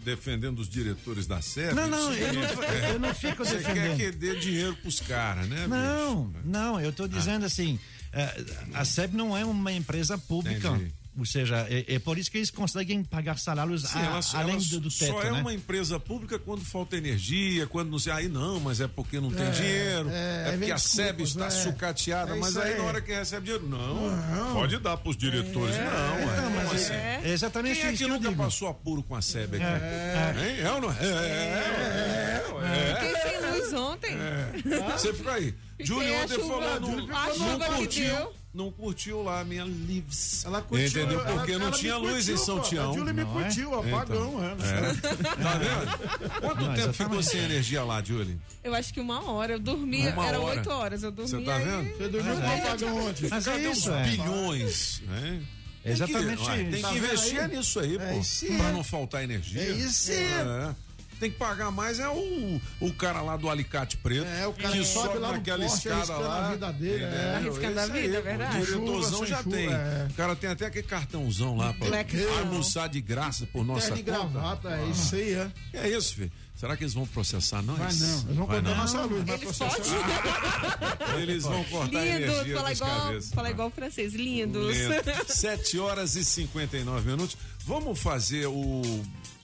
defendendo 0.04 0.60
os 0.60 0.70
diretores 0.70 1.28
da 1.28 1.42
SEB? 1.42 1.74
Não, 1.74 1.88
não, 1.88 2.12
Você 2.14 2.24
eu 2.24 2.34
não- 2.34 2.56
quer- 2.58 2.90
eu 2.94 3.00
não 3.00 3.14
fico 3.14 3.44
Você 3.46 3.58
quer 3.60 3.74
defendendo. 3.74 3.98
que 3.98 4.12
dê 4.12 4.36
dinheiro 4.40 4.76
pros 4.78 5.00
caras, 5.02 5.48
né? 5.48 5.68
Não, 5.68 6.32
não, 6.44 6.80
eu 6.80 6.90
estou 6.92 7.08
dizendo 7.08 7.46
assim, 7.46 7.80
eh, 8.14 8.46
a 8.74 8.86
SEB 8.86 9.16
não 9.16 9.36
é 9.36 9.44
uma 9.46 9.72
empresa 9.72 10.18
pública. 10.18 10.70
Entendi. 10.70 10.94
Ou 11.18 11.26
seja, 11.26 11.66
é, 11.70 11.96
é 11.96 12.00
por 12.00 12.18
isso 12.18 12.30
que 12.30 12.38
eles 12.38 12.52
conseguem 12.52 13.02
pagar 13.02 13.38
salários 13.40 13.84
Sim, 13.84 14.00
a- 14.00 14.02
ela, 14.06 14.20
além 14.34 14.56
ela 14.56 14.64
do, 14.66 14.80
do 14.82 14.90
teto, 14.90 15.14
só 15.14 15.22
é 15.24 15.32
né? 15.32 15.40
uma 15.40 15.54
empresa 15.54 15.98
pública 15.98 16.38
quando 16.38 16.66
falta 16.66 16.98
energia, 16.98 17.66
quando 17.68 17.90
não 17.90 17.98
sei. 18.00 18.12
Aí 18.12 18.28
não, 18.28 18.60
mas 18.60 18.82
é 18.82 18.88
porque 18.88 19.18
não 19.22 19.32
tem 19.32 19.46
É, 19.46 19.50
dinheiro, 19.52 20.10
é, 20.10 20.14
é, 20.14 20.50
aí 20.52 20.58
porque 20.58 20.72
a 20.74 20.78
SEB 20.78 21.22
está 21.24 21.46
né? 21.46 21.50
sucateada, 21.52 22.36
É 22.36 22.40
mas 22.40 22.58
aí 22.58 22.74
aí. 22.74 22.78
na 22.80 22.84
hora 22.84 23.02
que 23.02 23.14
recebe 23.14 23.46
dinheiro, 23.46 23.66
não, 23.66 24.12
Não. 24.12 24.54
pode 24.56 24.78
dar 24.80 24.98
para 24.98 25.10
os 25.10 25.16
diretores. 25.16 25.76
É, 25.76 25.84
não, 25.86 25.92
é, 26.34 26.42
não, 26.42 26.50
mas 26.52 26.68
como 26.68 26.74
é- 26.80 26.84
assim? 26.84 26.94
é 26.94 27.32
exatamente 27.32 27.76
Quem 27.80 27.86
é 27.86 27.94
isso 27.94 27.98
que 27.98 27.98
que 27.98 28.04
eu 28.04 28.10
nunca 28.18 28.30
digo. 28.30 28.44
passou 28.44 28.68
apuro 28.68 29.02
com 29.02 29.16
a 29.16 29.22
SEB 29.22 29.56
aqui? 29.56 29.64
É. 29.64 30.36
Hein? 30.38 30.60
É 30.66 30.72
ou 30.72 30.82
não 30.82 30.92
é? 30.92 30.98
É, 31.00 31.06
é, 31.06 32.44
é, 32.66 32.96
Fiquei 32.96 33.22
sem 33.22 33.52
luz 33.52 33.74
ontem. 33.74 34.16
é. 34.18 34.92
Você 34.92 35.14
fica 35.14 35.32
aí. 35.34 35.54
Júlio 35.80 36.14
ontem 36.24 36.38
falou, 36.40 36.80
não, 36.80 37.60
curtiu. 37.78 38.34
Não 38.56 38.72
curtiu 38.72 39.22
lá 39.22 39.42
a 39.42 39.44
minha 39.44 39.64
lives. 39.66 40.44
Ela 40.46 40.62
curtiu, 40.62 40.88
Entendeu? 40.88 41.20
ela- 41.20 41.34
Porque 41.34 41.58
não 41.58 41.68
ela 41.68 41.78
tinha 41.78 41.98
luz 41.98 42.14
curtiu, 42.26 42.34
em 42.34 42.38
São 42.38 42.58
pô. 42.60 42.64
Tião. 42.64 42.92
A 42.92 42.96
Júlia 42.96 43.14
me 43.14 43.22
é? 43.22 43.26
curtiu, 43.26 43.76
apagão, 43.80 44.44
é. 44.44 44.48
É. 44.52 44.56
Tá 45.44 45.54
vendo? 45.58 46.40
Quanto 46.42 46.62
Não, 46.64 46.74
tempo 46.74 46.94
ficou 46.94 47.22
sem 47.24 47.42
energia 47.42 47.84
lá, 47.84 48.02
Julie? 48.04 48.40
Eu 48.64 48.74
acho 48.74 48.94
que 48.94 49.00
uma 49.00 49.30
hora. 49.30 49.54
Eu 49.54 49.60
dormia, 49.60 50.12
Uma 50.14 50.26
eram 50.28 50.44
hora. 50.44 50.56
oito 50.58 50.70
horas. 50.72 51.04
Eu 51.04 51.12
dormia. 51.12 51.38
Você 51.40 51.46
tá 51.46 51.60
e- 51.62 51.64
vendo? 51.66 51.98
Você 51.98 52.08
dormiu 52.08 52.36
com 52.36 52.48
apagão 52.48 53.06
ontem. 53.08 53.28
Mas 53.30 53.48
é 53.48 53.52
Cadê 53.52 53.70
isso, 53.70 53.92
os 53.92 53.96
é. 53.98 54.04
bilhões? 54.04 55.02
né? 55.06 55.42
Tem 55.84 55.92
Exatamente 55.92 56.42
que, 56.42 56.48
Tem 56.56 56.72
que 56.72 56.82
Tá 56.82 56.94
investir 56.96 57.40
aí? 57.42 57.56
nisso 57.58 57.80
aí, 57.80 57.96
É 57.96 58.00
pô. 58.14 58.20
isso 58.20 58.46
aí. 58.46 58.58
Pra 58.58 58.72
não 58.72 58.84
faltar 58.84 59.24
energia. 59.24 59.62
É 59.62 59.70
isso 59.72 60.12
aí. 60.12 60.18
É. 60.18 60.76
Tem 61.20 61.32
que 61.32 61.38
pagar 61.38 61.72
mais 61.72 62.00
é 62.00 62.08
o, 62.10 62.62
o 62.80 62.94
cara 62.94 63.22
lá 63.22 63.38
do 63.38 63.50
alicate 63.50 63.96
preto. 63.98 64.26
É, 64.26 64.46
o 64.48 64.54
cara 64.54 64.72
que 64.74 64.80
que 64.80 64.86
sobe 64.86 65.08
sobe 65.08 65.20
lá 65.20 65.32
naquela 65.32 65.64
poste, 65.64 65.78
escada 65.88 65.96
arriscando 66.14 66.24
lá. 66.28 66.48
a 66.48 66.52
vida 66.52 66.74
dele, 66.74 67.04
é. 67.04 67.08
entendeu? 67.08 67.36
Arriscando 67.36 67.80
a 67.80 67.86
vida, 67.88 68.18
é 68.18 68.22
verdade. 68.22 68.58
O 68.62 68.66
diretorzão 68.66 69.12
Chuva, 69.12 69.26
já 69.28 69.44
sem 69.44 69.52
tem. 69.52 69.64
chuva, 69.66 69.76
é. 69.78 70.08
O 70.10 70.14
cara 70.14 70.36
tem 70.36 70.50
até 70.50 70.66
aquele 70.66 70.88
cartãozão 70.88 71.56
lá 71.58 71.74
pra 71.74 71.88
Black 71.88 72.26
almoçar 72.40 72.90
de 72.90 73.00
graça 73.02 73.46
por 73.48 73.66
nossa 73.66 73.92
Terno 73.96 74.04
conta. 74.04 74.30
gravata, 74.30 74.70
é 74.78 74.86
isso 74.90 75.16
aí, 75.16 75.34
é. 75.34 75.52
É 75.74 75.90
isso, 75.90 76.16
filho? 76.16 76.32
Será 76.56 76.78
que 76.78 76.84
eles 76.86 76.94
vão 76.94 77.06
processar 77.06 77.62
nós? 77.62 77.78
Vai 77.78 77.94
não, 77.94 78.22
eles 78.24 78.36
vão 78.38 78.46
Vai 78.46 78.56
cortar 78.62 78.70
não. 78.70 78.78
nossa 78.78 79.02
luz, 79.02 79.24
vai 79.26 79.36
Eles 79.36 79.62
Ah, 79.62 81.20
Eles 81.20 81.44
vão 81.44 81.64
cortar 81.66 82.00
a 82.00 82.04
Lindos, 82.06 82.30
energia 82.30 82.56
fala 82.56 82.72
igual, 82.72 82.90
cabeças. 83.02 83.30
fala 83.34 83.50
igual 83.52 83.70
francês, 83.72 84.14
lindos. 84.14 84.76
Lindo. 84.78 84.94
7 85.28 85.80
horas 85.80 86.16
e 86.16 86.24
59 86.24 87.10
minutos. 87.12 87.38
Vamos 87.66 88.00
fazer 88.00 88.46
o. 88.46 88.82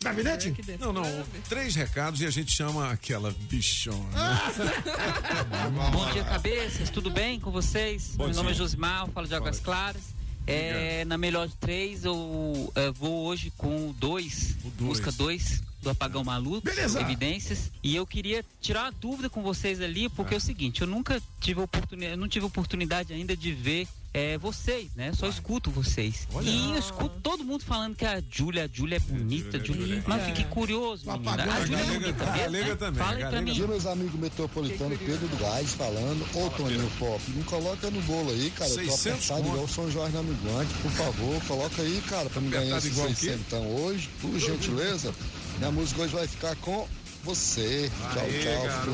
Gabinete? 0.04 0.54
Não, 0.80 0.94
não. 0.94 1.04
Três 1.50 1.74
recados 1.74 2.22
e 2.22 2.26
a 2.26 2.30
gente 2.30 2.52
chama 2.52 2.92
aquela 2.92 3.32
bichona. 3.50 3.98
Bom 5.92 6.12
dia, 6.12 6.24
cabeças. 6.24 6.92
Tudo 6.92 7.10
bem 7.10 7.40
com 7.40 7.50
vocês? 7.50 8.16
Bom 8.16 8.26
Meu 8.26 8.36
nome 8.36 8.50
é 8.50 8.54
dia. 8.54 8.60
Josimar, 8.60 9.08
eu 9.08 9.12
falo 9.12 9.28
de 9.28 9.34
Águas 9.34 9.60
Claras. 9.60 10.04
É, 10.46 11.04
na 11.06 11.18
melhor 11.18 11.48
de 11.48 11.56
três, 11.56 12.04
eu 12.06 12.72
é, 12.76 12.92
vou 12.92 13.26
hoje 13.26 13.52
com 13.58 13.90
o 13.90 13.94
dois, 13.94 14.56
dois. 14.56 14.76
música 14.80 15.12
2 15.12 15.64
do 15.82 15.90
Apagão 15.90 16.24
Maluco, 16.24 16.62
Beleza. 16.62 17.02
Evidências. 17.02 17.72
E 17.82 17.96
eu 17.96 18.06
queria 18.06 18.46
tirar 18.60 18.84
uma 18.86 18.92
dúvida 18.92 19.30
com 19.30 19.42
vocês 19.42 19.82
ali, 19.82 20.10
porque 20.10 20.34
é 20.36 20.38
o 20.38 20.42
seguinte, 20.42 20.82
eu 20.82 20.88
nunca 20.88 21.22
tive 21.40 21.62
oportunidade, 21.62 22.16
não 22.16 22.28
tive 22.28 22.46
oportunidade 22.46 23.14
ainda 23.14 23.36
de 23.36 23.52
ver 23.52 23.88
é, 24.14 24.38
vocês, 24.38 24.90
né? 24.96 25.12
Só 25.14 25.28
escuto 25.28 25.72
vocês. 25.72 26.28
Olha. 26.34 26.50
E 26.50 26.72
eu 26.74 26.80
escuto 26.80 27.20
todo 27.22 27.44
mundo 27.46 27.64
falando 27.64 27.96
que 27.96 28.06
a 28.06 28.22
Júlia, 28.30 28.66
a 28.66 28.68
Júlia 28.68 28.98
é 28.98 29.00
bonita, 29.00 29.58
Júlia 29.58 29.84
é 29.84 29.88
Júlia. 29.88 30.04
Mas 30.08 30.26
fiquei 30.26 30.44
curioso, 30.46 31.10
menina. 31.10 31.32
A 31.44 31.66
Júlia 31.66 31.78
é 31.78 31.86
galega- 31.86 32.00
bonita 32.00 32.24
a 32.24 32.32
mesmo, 32.32 32.44
galega 32.44 32.68
né? 32.70 32.76
também, 32.76 33.04
Fala 33.04 33.12
a 33.12 33.16
aí 33.26 33.26
pra 33.32 33.42
mim. 33.42 33.54
Dia, 33.54 33.68
meus 33.68 33.86
amigos 33.86 34.20
metropolitanos, 34.20 34.98
Pedro 35.00 35.28
do 35.28 35.38
Gás 35.38 35.74
falando. 35.74 36.26
Ô, 36.36 36.50
Toninho 36.50 36.92
Pop, 37.00 37.32
me 37.32 37.44
coloca 37.44 37.90
no 37.90 38.02
bolo 38.02 38.32
aí, 38.32 38.52
cara. 38.52 38.70
Eu 38.70 38.76
tô 38.76 38.92
600 38.92 39.32
apertado 39.32 39.48
igual 39.48 39.64
o 39.64 39.68
São 39.70 39.90
Jorge 39.92 40.14
na 40.16 40.24
Migrante, 40.24 40.74
por 40.82 40.92
favor. 40.92 41.42
Coloca 41.46 41.82
aí, 41.82 42.04
cara, 42.10 42.30
pra 42.30 42.42
me 42.42 42.50
ganhar 42.50 42.78
esse 42.78 42.88
igual 42.88 43.06
o 43.08 43.10
quê? 43.10 43.16
600 43.16 43.42
então 43.48 43.76
hoje. 43.76 44.10
Por 44.22 44.38
gentileza, 44.40 45.14
minha 45.58 45.72
música 45.72 46.02
hoje 46.02 46.14
vai 46.14 46.28
ficar 46.28 46.56
com 46.58 46.88
você. 47.24 47.90
Tchau, 48.14 48.24
Aê, 48.24 48.40
tchau, 48.44 48.64
garoto. 48.64 48.92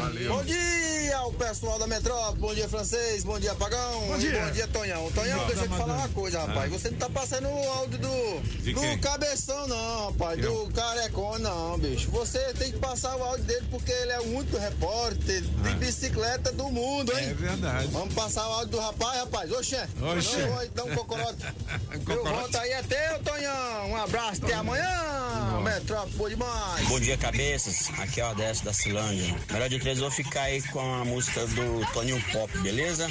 Valeu. 0.00 0.34
Bom 0.36 0.44
dia, 0.44 1.22
o 1.26 1.32
pessoal 1.32 1.78
da 1.78 1.86
Metrópole, 1.86 2.38
bom 2.38 2.54
dia 2.54 2.68
francês, 2.68 3.24
bom 3.24 3.38
dia 3.38 3.54
Pagão, 3.54 4.00
Bom 4.08 4.16
e 4.16 4.18
dia. 4.20 4.44
bom 4.44 4.50
dia 4.52 4.66
Tonhão. 4.68 5.10
Tonhão, 5.12 5.46
deixa 5.46 5.64
eu 5.64 5.68
te 5.68 5.76
falar 5.76 5.94
uma 5.94 6.08
coisa, 6.08 6.40
rapaz, 6.40 6.72
Ah. 6.72 6.78
você 6.78 6.90
não 6.90 6.98
tá 6.98 7.08
passando 7.10 7.48
o 7.48 7.72
áudio 7.72 7.98
do, 7.98 8.40
De 8.62 8.72
do 8.72 8.80
quem? 8.80 8.98
cabeção 8.98 9.66
não, 9.68 10.06
rapaz, 10.10 10.38
Eu? 10.42 10.66
do 10.66 10.72
carecão 10.74 11.38
não, 11.38 11.78
bicho. 11.78 12.10
Você 12.10 12.38
tem 12.54 12.72
que 12.72 12.78
passar 12.78 13.16
o 13.16 13.22
áudio 13.22 13.44
dele 13.44 13.66
porque 13.70 13.90
ele 13.92 14.12
é 14.12 14.20
o 14.20 14.36
único 14.36 14.56
repórter 14.56 15.40
de 15.42 15.68
Ah. 15.68 15.72
bicicleta 15.76 16.52
do 16.52 16.68
mundo, 16.70 17.12
hein? 17.16 17.28
É 17.30 17.34
verdade. 17.34 17.86
Vamos 17.88 18.14
passar 18.14 18.48
o 18.48 18.52
áudio 18.52 18.68
do 18.72 18.80
rapaz, 18.80 19.18
rapaz, 19.20 19.52
oxê. 19.52 19.76
Oxê. 20.16 20.42
Eu 20.42 20.52
vou 20.52 20.62
então, 20.64 20.88
cocorote. 20.94 21.44
Eu 21.92 22.00
Cocorote. 22.00 22.28
volto 22.40 22.56
aí 22.56 22.72
até, 22.74 23.18
Tonhão, 23.18 23.90
um 23.90 23.96
abraço, 23.96 24.44
até 24.44 24.54
amanhã, 24.54 25.60
Metrópole, 25.62 26.12
boa 26.16 26.30
demais. 26.30 26.88
Bom 26.88 26.98
dia, 27.00 27.16
cabeças. 27.60 27.90
Aqui 27.98 28.20
é 28.20 28.26
o 28.26 28.30
Odessa 28.30 28.64
da 28.64 28.72
Cilândia. 28.72 29.36
Melhor 29.50 29.68
de 29.68 29.78
três, 29.78 29.98
eu 29.98 30.04
vou 30.04 30.10
ficar 30.10 30.42
aí 30.42 30.62
com 30.62 30.80
a 30.80 31.04
música 31.04 31.46
do 31.46 31.92
Toninho 31.92 32.22
Pop, 32.32 32.58
beleza? 32.58 33.06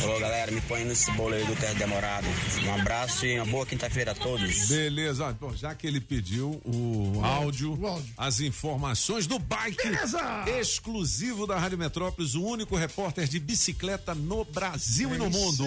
Alô, 0.00 0.18
galera, 0.20 0.50
me 0.52 0.60
põe 0.62 0.84
nesse 0.84 1.10
bolo 1.12 1.34
aí 1.34 1.44
do 1.44 1.56
Terra 1.56 1.74
Demorado. 1.74 2.26
Um 2.64 2.74
abraço 2.74 3.26
e 3.26 3.38
uma 3.38 3.46
boa 3.46 3.66
quinta-feira 3.66 4.12
a 4.12 4.14
todos. 4.14 4.68
Beleza, 4.68 5.36
bom, 5.40 5.54
já 5.54 5.74
que 5.74 5.86
ele 5.86 6.00
pediu 6.00 6.60
o 6.64 7.20
áudio, 7.24 7.78
as 8.16 8.40
informações 8.40 9.26
do 9.26 9.38
bike 9.38 9.90
exclusivo 10.60 11.46
da 11.46 11.58
Rádio 11.58 11.78
Metrópolis, 11.78 12.34
o 12.34 12.44
único 12.44 12.76
repórter 12.76 13.26
de 13.26 13.40
bicicleta 13.40 14.14
no 14.14 14.44
Brasil 14.44 15.14
e 15.14 15.18
no 15.18 15.28
mundo. 15.28 15.64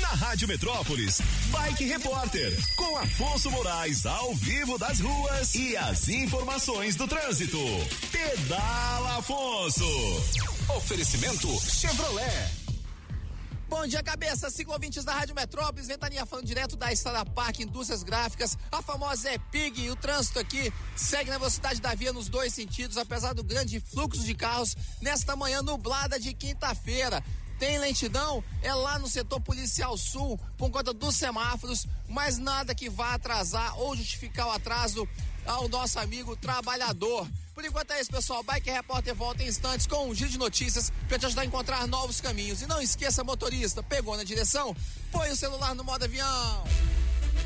Na 0.00 0.08
Rádio 0.08 0.48
Metrópolis, 0.48 1.20
Bike 1.50 1.84
Repórter, 1.84 2.56
com 2.76 2.96
Afonso 2.96 3.50
Moraes 3.50 4.06
ao 4.06 4.34
vivo 4.34 4.78
das 4.78 5.00
ruas 5.00 5.54
e 5.54 5.76
as 5.76 6.08
informações 6.08 6.96
do 6.96 7.06
trânsito. 7.06 7.58
Pedala 8.10 9.18
Afonso. 9.18 9.84
Oferecimento 10.76 11.48
Chevrolet. 11.60 12.60
Bom 13.70 13.86
dia, 13.86 14.02
cabeça. 14.02 14.50
Ciclovintes 14.50 15.04
da 15.04 15.14
Rádio 15.14 15.32
Metrópolis, 15.32 15.86
Ventania 15.86 16.26
falando 16.26 16.44
direto 16.44 16.76
da 16.76 16.92
Estrada 16.92 17.24
Parque, 17.24 17.62
Indústrias 17.62 18.02
Gráficas, 18.02 18.58
a 18.72 18.82
famosa 18.82 19.32
EPIG. 19.32 19.82
E 19.84 19.90
o 19.90 19.96
trânsito 19.96 20.40
aqui 20.40 20.72
segue 20.96 21.30
na 21.30 21.38
velocidade 21.38 21.80
da 21.80 21.94
via 21.94 22.12
nos 22.12 22.28
dois 22.28 22.52
sentidos, 22.52 22.96
apesar 22.96 23.32
do 23.32 23.44
grande 23.44 23.78
fluxo 23.78 24.24
de 24.24 24.34
carros 24.34 24.76
nesta 25.00 25.36
manhã 25.36 25.62
nublada 25.62 26.18
de 26.18 26.34
quinta-feira. 26.34 27.22
Tem 27.60 27.78
lentidão? 27.78 28.42
É 28.62 28.74
lá 28.74 28.98
no 28.98 29.06
setor 29.06 29.38
policial 29.38 29.94
sul, 29.98 30.40
por 30.56 30.70
conta 30.70 30.94
dos 30.94 31.14
semáforos, 31.14 31.86
mas 32.08 32.38
nada 32.38 32.74
que 32.74 32.88
vá 32.88 33.12
atrasar 33.12 33.78
ou 33.78 33.94
justificar 33.94 34.46
o 34.46 34.50
atraso 34.50 35.06
ao 35.44 35.68
nosso 35.68 35.98
amigo 35.98 36.34
trabalhador. 36.34 37.28
Por 37.54 37.62
enquanto 37.62 37.90
é 37.90 38.00
isso, 38.00 38.10
pessoal. 38.10 38.42
Bike 38.42 38.70
Repórter 38.70 39.14
volta 39.14 39.42
em 39.42 39.48
instantes 39.48 39.86
com 39.86 40.08
um 40.08 40.14
giro 40.14 40.30
de 40.30 40.38
notícias 40.38 40.90
para 41.06 41.18
te 41.18 41.26
ajudar 41.26 41.42
a 41.42 41.44
encontrar 41.44 41.86
novos 41.86 42.18
caminhos. 42.18 42.62
E 42.62 42.66
não 42.66 42.80
esqueça, 42.80 43.22
motorista, 43.22 43.82
pegou 43.82 44.16
na 44.16 44.24
direção? 44.24 44.74
Põe 45.12 45.30
o 45.30 45.36
celular 45.36 45.74
no 45.74 45.84
modo 45.84 46.02
avião. 46.02 46.64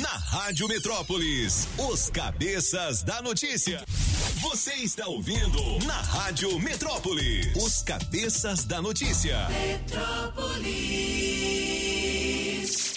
Na 0.00 0.10
Rádio 0.10 0.68
Metrópolis, 0.68 1.66
os 1.76 2.08
cabeças 2.10 3.02
da 3.02 3.20
notícia. 3.20 3.84
Você 4.40 4.74
está 4.74 5.08
ouvindo 5.08 5.60
na 5.86 6.00
Rádio 6.00 6.56
Metrópolis, 6.60 7.56
os 7.56 7.82
cabeças 7.82 8.64
da 8.64 8.80
notícia. 8.80 9.48
Metrópolis. 9.48 10.68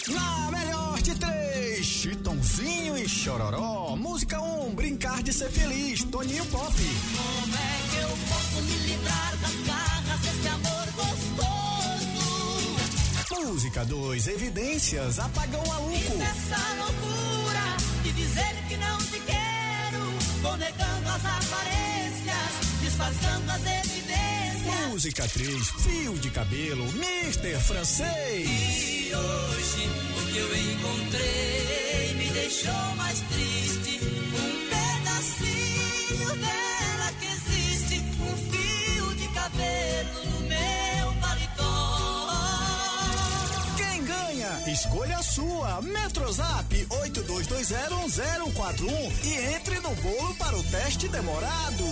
Na 0.08 0.50
melhor 0.52 1.02
de 1.02 1.14
três, 1.16 1.84
Chitãozinho 1.84 2.96
e 2.96 3.08
Chororó. 3.08 3.96
Música 3.96 4.40
1, 4.40 4.66
um, 4.66 4.74
Brincar 4.74 5.24
de 5.24 5.32
Ser 5.32 5.50
Feliz, 5.50 6.04
Toninho 6.04 6.46
Pop. 6.46 6.72
Como 6.72 7.56
é 7.56 7.80
que 7.90 7.96
eu 7.96 8.10
posso 8.28 8.62
me 8.62 8.76
livrar 8.86 9.36
das 9.38 9.54
garras 9.66 10.20
desse 10.20 10.46
amor 10.48 10.86
gostoso? 10.94 11.61
Música 13.40 13.84
2, 13.84 14.26
Evidências, 14.28 15.18
Apagão 15.18 15.64
Maluco. 15.66 16.22
Essa 16.22 16.74
loucura 16.74 17.76
de 18.02 18.12
dizer 18.12 18.54
que 18.68 18.76
não 18.76 18.98
te 18.98 19.20
quero, 19.20 20.00
vou 20.42 20.56
negando 20.58 21.08
as 21.08 21.24
aparências, 21.24 22.80
disfarçando 22.82 23.50
as 23.50 23.60
evidências. 23.60 24.88
Música 24.90 25.26
3, 25.26 25.70
Fio 25.82 26.14
de 26.18 26.30
Cabelo, 26.30 26.84
Mister 26.92 27.58
Francês. 27.60 28.46
E 28.46 29.12
hoje 29.14 29.88
o 30.18 30.26
que 30.30 30.38
eu 30.38 30.56
encontrei 30.56 32.14
me 32.18 32.30
deixou 32.32 32.96
mais 32.96 33.18
triste. 33.20 33.61
Escolha 44.72 45.22
sua. 45.22 45.82
Metrozap 45.82 46.86
82201041 46.88 49.12
e 49.22 49.34
entre 49.54 49.78
no 49.80 49.94
bolo 49.96 50.34
para 50.36 50.56
o 50.56 50.62
teste 50.62 51.08
demorado. 51.08 51.84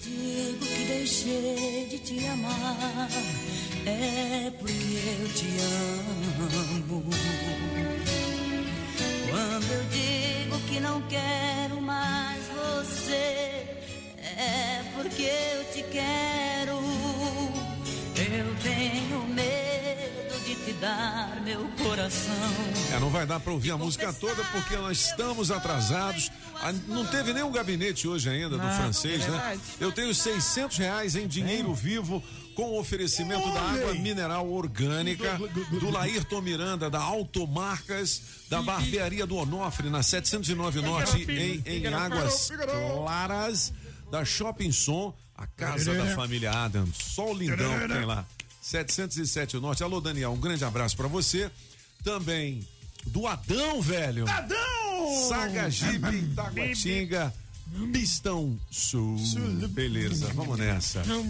Digo 0.00 0.64
que 0.64 0.84
deixei 0.86 1.88
de 1.90 1.98
te 1.98 2.24
amar, 2.26 3.08
é 3.84 4.52
porque 4.56 5.18
eu 5.20 5.28
te 5.34 5.48
amo. 5.58 7.02
Quando 9.30 9.72
eu 9.72 9.84
digo 9.90 10.60
que 10.68 10.78
não 10.78 11.02
quero 11.08 11.80
mais 11.80 12.40
você, 12.46 13.66
é 14.22 14.84
porque 14.94 15.22
eu 15.22 15.64
te 15.72 15.82
quero. 15.90 16.78
Eu 18.16 18.54
tenho 18.62 19.26
medo 19.34 19.63
meu 21.44 21.68
coração. 21.82 22.34
É, 22.94 22.98
não 22.98 23.10
vai 23.10 23.26
dar 23.26 23.40
pra 23.40 23.52
ouvir 23.52 23.70
a 23.72 23.76
música 23.76 24.12
toda 24.12 24.42
porque 24.44 24.76
nós 24.76 25.06
estamos 25.06 25.50
atrasados. 25.50 26.30
Ah, 26.56 26.72
Não 26.86 27.04
teve 27.06 27.32
nenhum 27.32 27.50
gabinete 27.50 28.06
hoje 28.06 28.28
ainda 28.28 28.56
do 28.56 28.68
francês, 28.68 29.24
é 29.24 29.30
né? 29.30 29.60
Eu 29.80 29.92
tenho 29.92 30.14
600 30.14 30.76
reais 30.78 31.16
em 31.16 31.26
dinheiro 31.26 31.74
vivo 31.74 32.22
com 32.54 32.70
o 32.70 32.78
oferecimento 32.78 33.52
da 33.52 33.60
água 33.60 33.94
mineral 33.94 34.48
orgânica, 34.48 35.38
do 35.80 35.90
Laírton 35.90 36.40
Miranda, 36.40 36.88
da 36.88 37.00
Automarcas, 37.00 38.22
da 38.48 38.62
barbearia 38.62 39.26
do 39.26 39.36
Onofre, 39.36 39.90
na 39.90 40.02
709 40.02 40.80
Norte, 40.80 41.24
em, 41.30 41.62
em 41.66 41.86
Águas 41.92 42.52
Claras, 42.92 43.72
da 44.10 44.24
Shopping 44.24 44.70
Som, 44.70 45.12
a 45.36 45.46
casa 45.46 45.92
da 45.94 46.14
família 46.14 46.52
Adams. 46.52 46.96
Só 46.96 47.30
o 47.30 47.34
lindão 47.34 47.78
que 47.80 47.88
tem 47.88 48.04
lá. 48.04 48.24
707 48.64 49.58
Norte. 49.58 49.82
Alô, 49.82 50.00
Daniel, 50.00 50.32
um 50.32 50.40
grande 50.40 50.64
abraço 50.64 50.96
pra 50.96 51.06
você. 51.06 51.50
Também 52.02 52.66
do 53.06 53.26
Adão, 53.26 53.82
velho. 53.82 54.26
Adão! 54.26 55.28
Saga 55.28 55.68
Jeep, 55.68 56.00
Taguatinga, 56.34 57.32
Pistão 57.92 58.58
Sul. 58.70 59.16
Beleza, 59.70 60.26
vamos 60.34 60.58
nessa. 60.58 61.00
Bom 61.02 61.26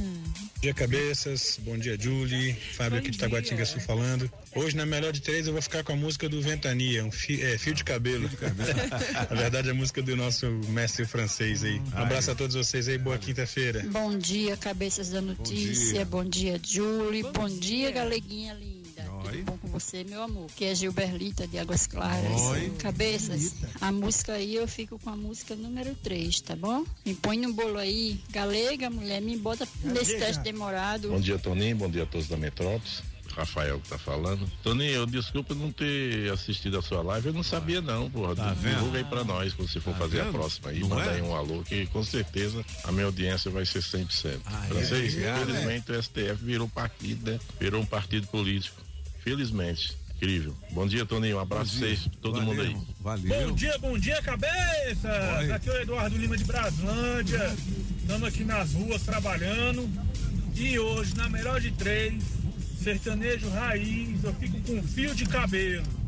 dia, 0.60 0.74
cabeças. 0.74 1.58
Bom 1.62 1.78
dia, 1.78 1.96
Julie. 1.98 2.54
Fábio 2.76 2.98
aqui 2.98 3.10
de 3.10 3.18
Taguatinga 3.18 3.64
Sul 3.64 3.80
falando. 3.80 4.30
Hoje, 4.54 4.76
na 4.76 4.84
melhor 4.84 5.12
de 5.12 5.20
três, 5.22 5.46
eu 5.46 5.52
vou 5.52 5.62
ficar 5.62 5.82
com 5.84 5.92
a 5.92 5.96
música 5.96 6.28
do 6.28 6.40
Ventania, 6.42 7.04
um 7.04 7.10
fi- 7.10 7.40
é, 7.42 7.56
fio 7.56 7.74
de 7.74 7.82
cabelo. 7.84 8.28
na 9.30 9.36
verdade, 9.36 9.68
é 9.68 9.70
a 9.70 9.74
música 9.74 10.02
do 10.02 10.14
nosso 10.16 10.46
mestre 10.68 11.06
francês 11.06 11.64
aí. 11.64 11.80
Um 11.94 11.98
abraço 11.98 12.30
a 12.30 12.34
todos 12.34 12.54
vocês 12.56 12.88
aí, 12.88 12.98
boa 12.98 13.16
quinta-feira. 13.18 13.84
Bom 13.90 14.16
dia, 14.18 14.56
cabeças 14.56 15.10
da 15.10 15.20
notícia. 15.20 16.04
Bom 16.04 16.24
dia, 16.24 16.60
Julie. 16.62 17.22
Bom, 17.22 17.48
dia, 17.48 17.90
galeguinha 17.90 18.54
linda. 18.54 18.83
Tudo 19.30 19.42
bom 19.44 19.58
com 19.58 19.68
você, 19.68 20.04
meu 20.04 20.22
amor? 20.22 20.46
Que 20.54 20.66
é 20.66 20.74
Gilberlita 20.74 21.46
de 21.46 21.58
Águas 21.58 21.86
Claras. 21.86 22.40
Oi. 22.42 22.70
Cabeças, 22.78 23.54
a 23.80 23.90
música 23.90 24.32
aí 24.34 24.54
eu 24.54 24.66
fico 24.68 24.98
com 24.98 25.10
a 25.10 25.16
música 25.16 25.54
número 25.56 25.94
3, 26.02 26.40
tá 26.40 26.54
bom? 26.56 26.84
Me 27.04 27.14
põe 27.14 27.36
no 27.38 27.52
bolo 27.52 27.78
aí. 27.78 28.18
Galega, 28.30 28.90
mulher, 28.90 29.20
me 29.20 29.36
bota 29.36 29.66
nesse 29.82 30.18
teste 30.18 30.42
demorado. 30.42 31.08
Bom 31.08 31.20
dia, 31.20 31.38
Toninho. 31.38 31.76
Bom 31.76 31.90
dia 31.90 32.04
a 32.04 32.06
todos 32.06 32.28
da 32.28 32.36
Metrópolis. 32.36 33.02
Rafael 33.34 33.80
que 33.80 33.88
tá 33.88 33.98
falando. 33.98 34.48
Toninho, 34.62 35.06
desculpa 35.06 35.56
não 35.56 35.72
ter 35.72 36.30
assistido 36.32 36.78
a 36.78 36.82
sua 36.82 37.02
live, 37.02 37.26
eu 37.28 37.32
não 37.32 37.42
sabia 37.42 37.80
não, 37.80 38.08
porra. 38.08 38.36
Tá? 38.36 38.54
Divulga 38.54 38.98
aí 38.98 39.04
pra 39.04 39.24
nós, 39.24 39.52
quando 39.54 39.68
você 39.68 39.80
for 39.80 39.92
Tá 39.92 39.98
fazer 40.00 40.20
a 40.20 40.24
vendo? 40.24 40.32
próxima 40.34 40.70
aí, 40.70 40.78
Não 40.78 40.88
manda 40.90 41.10
é? 41.10 41.14
aí 41.16 41.22
um 41.22 41.34
alô, 41.34 41.62
que 41.64 41.84
com 41.86 42.04
certeza 42.04 42.64
a 42.84 42.92
minha 42.92 43.06
audiência 43.06 43.50
vai 43.50 43.66
ser 43.66 43.80
100%. 43.82 44.38
Francês, 44.68 45.16
é, 45.18 45.32
infelizmente 45.42 45.90
o 45.90 46.00
STF 46.00 46.44
virou 46.44 46.68
partido, 46.68 47.28
né? 47.32 47.40
Virou 47.58 47.82
um 47.82 47.86
partido 47.86 48.28
político. 48.28 48.83
Felizmente. 49.24 49.96
Incrível. 50.16 50.54
Bom 50.70 50.86
dia, 50.86 51.04
Toninho. 51.04 51.38
Um 51.38 51.40
abraço 51.40 51.78
pra 51.78 51.88
vocês, 51.88 52.08
todo 52.20 52.40
mundo 52.42 52.60
aí. 52.60 52.76
Valeu. 53.00 53.48
Bom 53.48 53.54
dia, 53.54 53.78
bom 53.78 53.98
dia, 53.98 54.22
cabeça! 54.22 55.10
Oi. 55.40 55.52
Aqui 55.52 55.70
é 55.70 55.72
o 55.72 55.80
Eduardo 55.80 56.16
Lima 56.16 56.36
de 56.36 56.44
Braslândia. 56.44 57.56
Estamos 58.00 58.28
aqui 58.28 58.44
nas 58.44 58.74
ruas 58.74 59.02
trabalhando. 59.02 59.90
E 60.54 60.78
hoje, 60.78 61.16
na 61.16 61.28
melhor 61.28 61.60
de 61.60 61.72
três, 61.72 62.22
sertanejo 62.82 63.48
raiz, 63.48 64.22
eu 64.22 64.34
fico 64.34 64.60
com 64.60 64.82
fio 64.82 65.14
de 65.14 65.24
cabelo. 65.26 66.03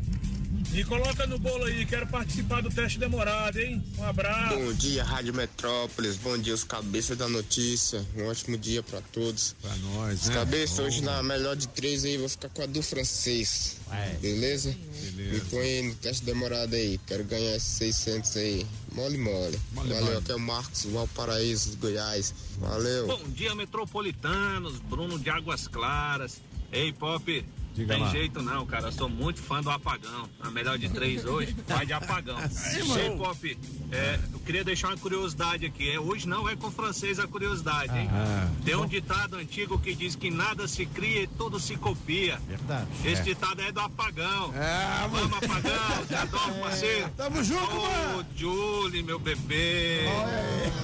Me 0.71 0.83
coloca 0.83 1.25
no 1.25 1.39
bolo 1.39 1.63
aí, 1.63 1.85
quero 1.85 2.05
participar 2.07 2.61
do 2.61 2.69
teste 2.69 2.99
demorado, 2.99 3.57
hein? 3.57 3.81
Um 3.97 4.03
abraço. 4.03 4.55
Bom 4.55 4.73
dia, 4.73 5.03
Rádio 5.03 5.33
Metrópolis. 5.33 6.17
Bom 6.17 6.37
dia, 6.37 6.53
os 6.53 6.63
cabeças 6.63 7.17
da 7.17 7.27
notícia. 7.27 8.05
Um 8.15 8.27
ótimo 8.27 8.57
dia 8.57 8.83
pra 8.83 9.01
todos. 9.01 9.55
Pra 9.61 9.75
nós, 9.77 10.21
Os 10.23 10.27
né? 10.27 10.35
cabeças, 10.35 10.77
hoje 10.79 11.01
na 11.01 11.23
melhor 11.23 11.55
de 11.55 11.67
três 11.69 12.03
aí, 12.03 12.17
vou 12.17 12.29
ficar 12.29 12.49
com 12.49 12.61
a 12.61 12.65
do 12.67 12.83
francês. 12.83 13.77
Beleza? 14.21 14.75
Me 15.15 15.39
põe 15.49 15.81
no 15.83 15.95
teste 15.95 16.23
demorado 16.25 16.75
aí. 16.75 16.99
Quero 17.07 17.23
ganhar 17.23 17.55
esses 17.55 17.69
600 17.95 18.37
aí. 18.37 18.67
Mole, 18.91 19.17
mole. 19.17 19.59
Mole, 19.73 19.89
Valeu, 19.93 20.05
mole. 20.05 20.17
aqui 20.17 20.31
é 20.31 20.35
o 20.35 20.39
Marcos 20.39 20.83
Valparaíso, 20.85 21.77
Goiás. 21.77 22.33
Valeu. 22.59 23.07
Bom 23.07 23.23
dia, 23.29 23.55
metropolitanos. 23.55 24.79
Bruno 24.79 25.17
de 25.17 25.29
Águas 25.29 25.67
Claras. 25.67 26.39
Ei, 26.71 26.91
Pop. 26.91 27.45
Diga 27.77 27.93
tem 27.93 28.03
lá. 28.03 28.09
jeito 28.09 28.41
não, 28.41 28.65
cara. 28.65 28.87
Eu 28.87 28.91
sou 28.91 29.07
muito 29.07 29.39
fã 29.41 29.61
do 29.61 29.69
apagão. 29.69 30.27
A 30.41 30.49
melhor 30.49 30.77
de 30.77 30.89
três 30.89 31.23
hoje, 31.25 31.55
vai 31.67 31.85
de 31.85 31.93
apagão. 31.93 32.37
Ei, 32.39 33.11
Pop. 33.17 33.57
é, 33.91 34.19
eu 34.33 34.39
queria 34.39 34.63
deixar 34.63 34.87
uma 34.89 34.97
curiosidade 34.97 35.65
aqui. 35.65 35.91
É, 35.91 35.99
hoje 35.99 36.27
não 36.27 36.49
é 36.49 36.55
com 36.55 36.71
francês 36.71 37.19
a 37.19 37.27
curiosidade, 37.27 37.95
hein? 37.97 38.09
Ah. 38.11 38.49
Tem 38.65 38.75
um 38.75 38.85
ditado 38.87 39.35
antigo 39.35 39.77
que 39.79 39.93
diz 39.93 40.15
que 40.15 40.29
nada 40.31 40.67
se 40.67 40.85
cria 40.87 41.21
e 41.23 41.27
tudo 41.27 41.59
se 41.59 41.75
copia. 41.77 42.39
Verdade. 42.47 42.87
Esse 43.05 43.21
É. 43.21 43.23
ditado 43.25 43.61
é 43.61 43.71
do 43.71 43.79
apagão. 43.79 44.53
É, 44.55 45.07
Vamos, 45.09 45.37
apagão. 45.37 46.05
Te 46.07 46.15
adoro, 46.15 46.53
parceiro. 46.55 47.09
Tamo 47.15 47.43
junto, 47.43 47.77
Ô, 47.77 48.23
Julie, 48.35 49.03
meu 49.03 49.19
bebê. 49.19 50.05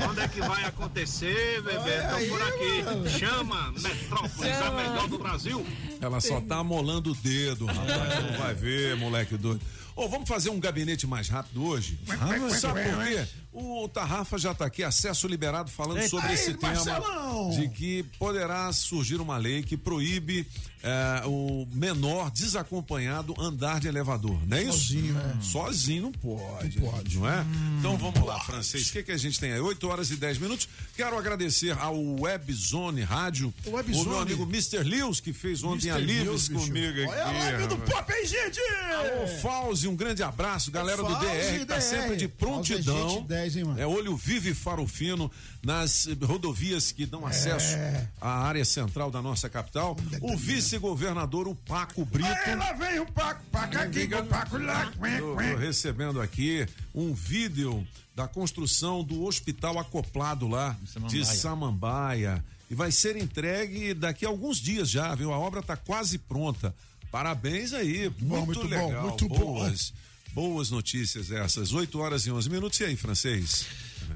Quando 0.03 0.19
é 0.21 0.27
que 0.27 0.39
vai 0.41 0.63
acontecer, 0.65 1.61
bebê? 1.63 2.01
Tô 2.03 2.27
por 2.29 2.41
aqui. 2.43 3.09
Chama 3.19 3.71
Metrópolis, 3.71 4.61
a 4.61 4.71
melhor 4.71 5.07
do 5.07 5.17
Brasil. 5.17 5.65
Ela 5.99 6.19
só 6.21 6.39
tá 6.41 6.63
amolando 6.83 7.11
o 7.11 7.15
dedo, 7.15 7.65
rapaz. 7.65 8.23
Não 8.23 8.37
vai 8.37 8.53
ver, 8.53 8.95
moleque 8.97 9.37
doido. 9.37 9.61
Ô, 9.95 10.07
vamos 10.09 10.27
fazer 10.27 10.49
um 10.49 10.59
gabinete 10.59 11.07
mais 11.07 11.29
rápido 11.29 11.63
hoje? 11.65 11.97
Vamos. 12.03 12.57
Sabe 12.57 12.83
por 12.83 13.03
quê? 13.05 13.25
O 13.53 13.87
Tarrafa 13.87 14.37
já 14.37 14.53
tá 14.53 14.65
aqui, 14.65 14.83
acesso 14.83 15.27
liberado, 15.27 15.69
falando 15.69 15.97
Eita. 15.97 16.09
sobre 16.09 16.27
Aí, 16.29 16.33
esse 16.33 16.53
tema 16.55 16.73
Marcelão. 16.73 17.49
de 17.51 17.69
que 17.69 18.03
poderá 18.17 18.71
surgir 18.73 19.21
uma 19.21 19.37
lei 19.37 19.61
que 19.61 19.77
proíbe 19.77 20.45
eh, 20.83 21.21
o 21.25 21.65
menor 21.71 22.29
desacompanhado 22.29 23.33
andar 23.39 23.79
de 23.79 23.87
elevador, 23.87 24.37
não 24.47 24.57
é 24.57 24.63
isso? 24.63 24.77
Sozinho, 24.93 25.17
é. 25.17 25.41
Sozinho 25.41 26.01
não 26.03 26.11
pode. 26.11 26.79
Não 26.79 26.91
pode. 26.91 27.17
Não 27.17 27.29
é? 27.29 27.45
Então 27.79 27.97
vamos 27.97 28.21
lá, 28.25 28.39
francês. 28.41 28.89
O 28.89 28.91
que, 28.91 29.03
que 29.03 29.11
a 29.11 29.17
gente 29.17 29.39
tem 29.39 29.53
aí? 29.53 29.59
8 29.59 29.87
horas 29.87 30.11
e 30.11 30.15
10 30.17 30.37
minutos. 30.39 30.67
Quero 30.95 31.17
agradecer 31.17 31.71
ao 31.79 31.95
Webzone 32.19 33.01
Rádio, 33.01 33.53
O 33.65 33.71
Webzone. 33.71 34.05
o 34.05 34.09
meu 34.09 34.19
amigo 34.19 34.43
Mr. 34.43 34.83
Lewis, 34.83 35.19
que 35.19 35.31
fez 35.33 35.63
ontem 35.63 35.89
a 35.89 35.95
Mr. 35.99 36.05
Lives 36.13 36.25
Lewis, 36.27 36.47
bicho. 36.49 36.65
comigo 36.67 36.87
aqui. 37.01 37.09
Olha 37.11 37.23
a 37.25 37.31
live 37.31 37.67
do. 37.67 37.77
Pop 37.77 38.11
aí, 38.13 38.25
gente! 38.25 38.59
Alô, 38.59 39.27
Fauzi, 39.41 39.87
um 39.87 39.95
grande 39.95 40.21
abraço. 40.21 40.69
Galera 40.71 41.01
do 41.01 41.09
Fauzi, 41.09 41.25
DR, 41.27 41.59
que 41.59 41.65
tá 41.65 41.75
DR. 41.75 41.81
sempre 41.81 42.15
de 42.17 42.27
Fauzi 42.27 42.73
é 42.73 42.77
prontidão. 42.77 43.09
gente 43.09 43.27
10, 43.27 43.55
hein, 43.57 43.63
mano? 43.63 43.79
É 43.79 43.87
olho 43.87 44.15
vivo 44.17 44.49
e 44.49 44.53
faro 44.53 44.85
fino 44.87 45.31
nas 45.63 46.07
rodovias 46.21 46.91
que 46.91 47.05
dão 47.05 47.25
acesso 47.25 47.75
É. 47.75 48.07
à 48.19 48.29
área 48.45 48.65
central 48.65 49.09
da 49.09 49.21
nossa 49.21 49.49
capital. 49.49 49.95
O 50.21 50.35
vice-governador, 50.73 51.47
o 51.47 51.55
Paco 51.55 52.05
Brito. 52.05 52.27
Aí 52.27 52.55
lá 52.55 52.73
vem 52.73 52.99
o 52.99 53.05
Paco, 53.05 53.43
Paco 53.51 53.77
aqui, 53.77 54.09
o 54.13 54.25
Paco 54.25 54.57
lá. 54.57 54.91
Tô, 55.19 55.35
tô 55.35 55.57
recebendo 55.57 56.21
aqui 56.21 56.65
um 56.93 57.13
vídeo 57.13 57.85
da 58.15 58.27
construção 58.27 59.03
do 59.03 59.23
hospital 59.23 59.77
acoplado 59.77 60.47
lá 60.47 60.77
de 61.09 61.25
Samambaia. 61.25 62.43
E 62.69 62.75
vai 62.75 62.91
ser 62.91 63.15
entregue 63.17 63.93
daqui 63.93 64.25
a 64.25 64.29
alguns 64.29 64.57
dias 64.57 64.89
já, 64.89 65.13
viu? 65.13 65.31
A 65.31 65.37
obra 65.37 65.59
está 65.59 65.77
quase 65.77 66.17
pronta. 66.17 66.73
Parabéns 67.11 67.73
aí. 67.73 68.09
bom, 68.09 68.45
muito, 68.45 68.45
muito 68.45 68.61
bom, 68.61 68.87
legal. 68.87 69.07
muito 69.07 69.27
bom. 69.27 69.37
boas, 69.37 69.93
boas 70.33 70.71
notícias 70.71 71.31
essas. 71.31 71.71
8 71.71 71.99
horas 71.99 72.25
e 72.25 72.31
11 72.31 72.49
minutos. 72.49 72.79
E 72.79 72.85
aí, 72.85 72.95
francês? 72.95 73.67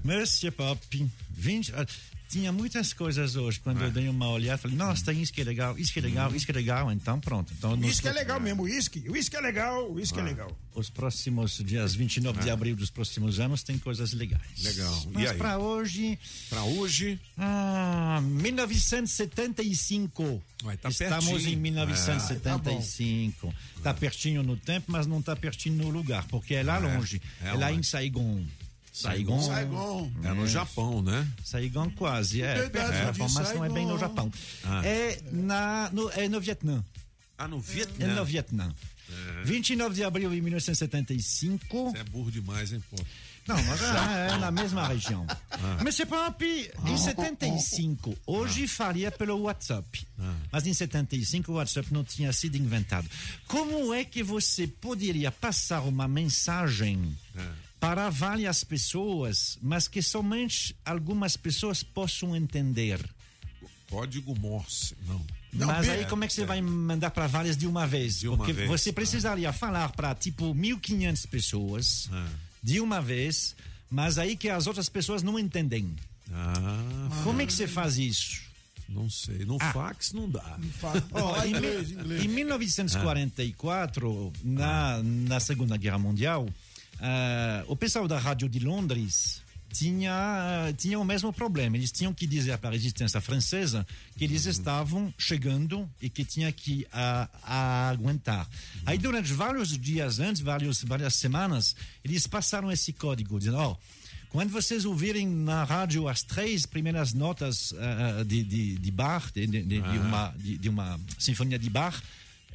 Monsieur 0.04 0.52
Pop, 0.52 1.08
20, 1.30 1.74
ah, 1.76 1.86
tinha 2.30 2.52
muitas 2.52 2.94
coisas 2.94 3.36
hoje. 3.36 3.60
Quando 3.60 3.82
eu 3.84 3.92
dei 3.92 4.08
uma 4.10 4.30
olhada, 4.30 4.58
falei, 4.58 4.76
nossa, 4.78 5.04
tem 5.06 5.22
isso 5.22 5.32
que 5.34 5.42
é 5.42 5.44
legal, 5.44 5.78
isso 5.78 5.92
que 5.94 6.00
é 6.00 6.02
legal, 6.02 6.34
isso 6.36 6.46
que 6.46 6.52
é 6.52 6.56
legal. 6.56 6.92
Então, 6.92 7.20
pronto. 7.20 7.54
Então, 7.58 7.76
nos- 7.76 7.86
Uísque 7.88 8.08
é 8.08 8.12
legal 8.14 8.40
mesmo, 8.40 8.64
uísque. 8.64 9.04
Uísque 9.10 9.36
é 9.36 9.42
legal, 9.42 9.92
uísque 9.92 10.18
é 10.20 10.22
Ah, 10.22 10.26
legal. 10.26 10.58
Os 10.76 10.90
próximos 10.90 11.58
dias 11.66 11.96
29 11.96 12.40
de 12.42 12.50
abril 12.52 12.76
dos 12.76 12.90
próximos 12.92 13.40
anos 13.40 13.64
tem 13.64 13.78
coisas 13.80 14.14
legais. 14.14 14.62
Legal. 14.64 15.04
E 15.10 15.14
Mas 15.14 15.32
aí? 15.32 15.38
para 15.38 15.58
hoje. 15.58 16.20
Para 16.50 16.64
hoje? 16.64 17.20
Ah, 17.38 18.20
1975. 18.22 20.42
Vai, 20.64 20.78
tá 20.78 20.90
Estamos 20.90 21.26
pertinho. 21.26 21.54
em 21.54 21.56
1975. 21.56 23.48
É, 23.48 23.54
tá 23.82 23.94
pertinho 23.94 24.44
no 24.44 24.56
tempo, 24.58 24.92
mas 24.92 25.08
não 25.08 25.22
tá 25.22 25.36
pertinho 25.36 25.84
no 25.84 25.90
lugar, 25.90 26.26
porque 26.28 26.54
é 26.56 26.64
lá 26.64 26.78
É, 26.78 26.80
longe. 26.80 27.22
é 27.42 27.50
É, 27.50 27.54
lá 27.54 27.72
em 27.72 27.82
Saigon. 27.84 28.44
Saigon. 29.02 29.42
Saigon. 29.42 30.12
É 30.24 30.34
no 30.34 30.48
Japão, 30.48 31.02
né? 31.02 31.28
Saigon 31.44 31.90
quase, 31.92 32.42
é. 32.42 32.68
Perto 32.70 32.88
do 32.88 32.92
de 32.94 32.98
Japão, 32.98 33.30
mas 33.30 33.54
não 33.54 33.66
é 33.66 33.70
bem 33.70 33.86
no. 33.86 33.98
Japão. 33.98 34.32
Ah. 34.64 34.86
É, 34.86 35.20
na, 35.32 35.90
no, 35.92 36.10
é 36.12 36.28
no 36.28 36.40
Vietnã. 36.40 36.84
Ah, 37.38 37.48
no 37.48 37.58
É 37.58 37.62
Vietnã. 37.62 38.16
no 38.16 38.26
Vietnã. 38.26 38.74
29 39.46 39.96
de 39.96 40.04
abril 40.04 40.30
de 40.30 40.42
1975. 40.42 41.92
Você 41.92 41.98
é 41.98 42.04
burro 42.04 42.32
demais, 42.32 42.74
hein, 42.74 42.84
pô? 42.90 42.98
Não, 43.48 43.56
mas 43.64 43.82
é, 43.82 44.34
é 44.34 44.38
na 44.38 44.52
mesma 44.52 44.86
região. 44.86 45.26
Ah. 45.52 45.80
Mas 45.82 45.98
Pop, 46.04 46.72
em 46.86 46.98
75, 46.98 48.18
hoje 48.26 48.68
faria 48.68 49.10
pelo 49.10 49.40
WhatsApp. 49.40 50.06
Mas 50.52 50.68
em 50.68 50.74
75 50.74 51.52
o 51.52 51.56
WhatsApp 51.56 51.94
não 51.94 52.04
tinha 52.04 52.34
sido 52.34 52.58
inventado. 52.58 53.10
Como 53.48 53.94
é 53.94 54.04
que 54.04 54.22
você 54.22 54.68
poderia 54.68 55.32
passar 55.32 55.82
uma 55.84 56.08
mensagem 56.10 57.18
para 57.80 58.10
várias 58.10 58.64
pessoas, 58.64 59.58
mas 59.62 59.88
que 59.88 60.02
somente 60.02 60.76
algumas 60.86 61.38
pessoas 61.38 61.84
possam 61.84 62.36
entender? 62.36 63.00
Código 63.90 64.38
Morse, 64.40 64.96
não. 65.08 65.22
Mas 65.54 65.88
aí 65.90 66.06
como 66.06 66.24
é 66.24 66.28
que 66.28 66.34
você 66.34 66.46
vai 66.46 66.62
mandar 66.62 67.10
para 67.12 67.26
várias 67.26 67.56
de 67.58 67.66
uma 67.66 67.88
vez? 67.88 68.20
De 68.20 68.28
uma 68.28 68.38
Porque 68.38 68.54
vez, 68.54 68.68
você 68.68 68.92
precisaria 68.92 69.52
falar 69.54 69.92
para 69.94 70.14
tipo 70.14 70.54
1.500 70.54 71.28
pessoas 71.28 72.10
de 72.62 72.80
uma 72.82 73.02
vez, 73.02 73.56
mas 73.90 74.18
aí 74.18 74.36
que 74.36 74.50
as 74.50 74.68
outras 74.68 74.90
pessoas 74.90 75.24
não 75.24 75.40
entendem. 75.40 75.96
Ah, 76.32 77.22
Como 77.24 77.42
é 77.42 77.46
que 77.46 77.54
você 77.54 77.68
faz 77.68 77.98
isso? 77.98 78.42
Não 78.90 79.10
sei. 79.10 79.46
No 79.46 79.58
fax 79.60 80.12
não 80.14 80.30
dá. 80.30 80.58
Em, 81.46 81.50
inglês, 81.50 81.90
mi- 81.92 82.02
inglês. 82.02 82.26
em 82.26 82.28
1944, 82.28 84.34
na, 84.44 85.02
na 85.04 85.40
Segunda 85.40 85.78
Guerra 85.78 85.98
Mundial, 85.98 86.48
ah, 87.00 87.64
o 87.68 87.76
pessoal 87.76 88.08
da 88.08 88.18
Rádio 88.20 88.48
de 88.50 88.60
Londres 88.60 89.42
tinha, 89.72 90.74
tinha 90.78 90.98
o 90.98 91.04
mesmo 91.06 91.32
problema. 91.34 91.76
Eles 91.78 91.92
tinham 91.92 92.14
que 92.14 92.26
dizer 92.26 92.58
para 92.58 92.70
a 92.70 92.74
resistência 92.74 93.20
francesa 93.22 93.86
que 94.18 94.24
eles 94.24 94.46
estavam 94.46 95.14
chegando 95.18 95.88
e 96.02 96.10
que 96.10 96.24
tinha 96.26 96.52
que 96.52 96.88
aguentar. 97.44 98.48
Aí, 98.86 98.98
durante 98.98 99.34
vários 99.34 99.78
dias 99.78 100.20
antes, 100.20 100.42
vários, 100.42 100.84
várias 100.84 101.16
semanas, 101.16 101.76
eles 102.04 102.26
passaram 102.28 102.72
esse 102.72 102.94
código, 102.94 103.38
dizendo: 103.40 103.58
ó. 103.58 103.76
Quando 104.30 104.50
vocês 104.52 104.84
ouvirem 104.84 105.26
na 105.26 105.64
rádio 105.64 106.06
as 106.08 106.22
três 106.22 106.66
primeiras 106.66 107.14
notas 107.14 107.74
ah, 107.80 108.24
de, 108.26 108.44
de, 108.44 108.78
de 108.78 108.92
Bach, 108.92 109.32
de, 109.34 109.48
de, 109.48 109.64
de- 109.64 109.80
de 109.80 109.82
Ah. 109.82 109.92
uma, 110.02 110.34
de, 110.38 110.58
de 110.58 110.70
uma 110.70 111.00
sinfonia 111.18 111.58
de 111.58 111.70
Bach, 111.70 111.96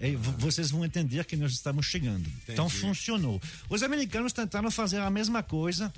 eh, 0.03 0.11
v- 0.17 0.33
vocês 0.39 0.71
vão 0.71 0.85
entender 0.85 1.25
que 1.25 1.37
nós 1.37 1.53
estamos 1.53 1.87
chegando. 1.87 2.29
Então 2.49 2.69
funcionou. 2.69 3.41
Os 3.71 3.83
americanos 3.83 4.33
tentaram 4.35 4.71
fazer 4.71 4.99
a 4.99 5.09
mesma 5.09 5.43
coisa 5.43 5.91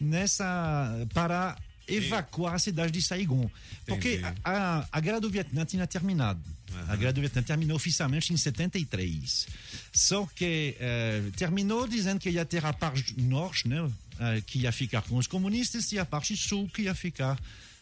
nessa 0.00 1.06
para 1.12 1.56
evacuar 1.88 2.54
a 2.54 2.58
cidade 2.58 2.92
de 2.92 3.02
Saigon, 3.02 3.50
porque 3.86 4.14
Entendi. 4.16 4.40
a, 4.44 4.86
a 4.90 5.00
guerra 5.00 5.20
do 5.20 5.28
Vietnã 5.28 5.64
tinha 5.64 5.86
terminado. 5.86 6.40
A 6.88 6.96
guerra 6.96 7.12
do 7.12 7.20
Vietnã 7.20 7.42
terminou 7.42 7.76
oficialmente 7.76 8.32
em 8.32 8.36
73. 8.36 9.46
Só 9.92 10.26
que 10.34 10.74
eh, 10.80 11.22
terminou 11.36 11.86
dizendo 11.86 12.18
que 12.20 12.30
ia 12.30 12.44
ter 12.46 12.64
a 12.64 12.72
parte 12.72 13.20
norte, 13.20 13.68
né, 13.68 13.90
eh, 14.18 14.42
que 14.46 14.60
ia 14.60 14.72
ficar 14.72 15.02
com 15.02 15.16
os 15.16 15.26
comunistas, 15.26 15.92
e 15.92 15.98
a 15.98 16.04
parte 16.06 16.34
sul 16.36 16.68
que 16.72 16.82
ia 16.82 16.94
ficar 16.94 17.38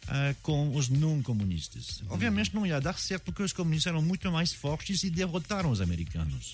ah, 0.08 0.34
com 0.42 0.74
os 0.74 0.88
não 0.88 1.22
comunistas. 1.22 2.02
Obviamente 2.08 2.54
não 2.54 2.66
ia 2.66 2.80
dar 2.80 2.98
certo 2.98 3.24
porque 3.24 3.42
os 3.42 3.52
comunistas 3.52 3.92
eram 3.92 4.02
muito 4.02 4.30
mais 4.30 4.52
fortes 4.52 5.02
e 5.04 5.10
derrotaram 5.10 5.70
os 5.70 5.80
americanos. 5.80 6.52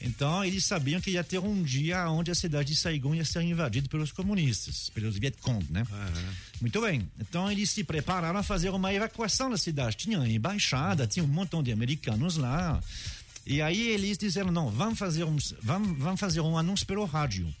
Então 0.00 0.44
eles 0.44 0.64
sabiam 0.64 1.00
que 1.00 1.10
ia 1.10 1.24
ter 1.24 1.38
um 1.38 1.62
dia 1.62 2.08
onde 2.08 2.30
a 2.30 2.34
cidade 2.34 2.72
de 2.72 2.76
Saigon 2.76 3.14
ia 3.14 3.24
ser 3.24 3.42
invadida 3.42 3.88
pelos 3.88 4.12
comunistas, 4.12 4.90
pelos 4.90 5.18
Vietcong, 5.18 5.66
né? 5.70 5.84
Muito 6.60 6.80
bem. 6.80 7.08
Então 7.18 7.50
eles 7.50 7.70
se 7.70 7.82
prepararam 7.82 8.38
a 8.38 8.42
fazer 8.42 8.70
uma 8.70 8.92
evacuação 8.92 9.50
da 9.50 9.58
cidade. 9.58 9.96
Tinha 9.96 10.18
embaixada, 10.26 11.06
tinha 11.06 11.24
um 11.24 11.28
montão 11.28 11.62
de 11.62 11.72
americanos 11.72 12.36
lá. 12.36 12.80
E 13.46 13.60
aí 13.60 13.88
eles 13.88 14.16
disseram, 14.16 14.52
não, 14.52 14.70
vamos 14.70 14.98
fazer 14.98 15.24
um, 15.24 15.36
vamos, 15.62 15.98
vamos 15.98 16.20
fazer 16.20 16.40
um 16.40 16.56
anúncio 16.56 16.86
pelo 16.86 17.04
rádio. 17.04 17.52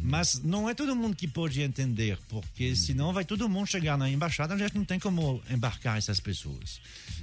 Mas 0.00 0.40
não 0.42 0.68
é 0.68 0.74
todo 0.74 0.94
mundo 0.94 1.16
que 1.16 1.26
pode 1.26 1.62
entender, 1.62 2.18
porque 2.28 2.76
senão 2.76 3.10
vai 3.12 3.24
todo 3.24 3.48
mundo 3.48 3.66
chegar 3.66 3.96
na 3.96 4.10
embaixada, 4.10 4.52
a 4.54 4.58
gente 4.58 4.76
não 4.76 4.84
tem 4.84 4.98
como 4.98 5.42
embarcar 5.50 5.96
essas 5.98 6.20
pessoas. 6.20 6.80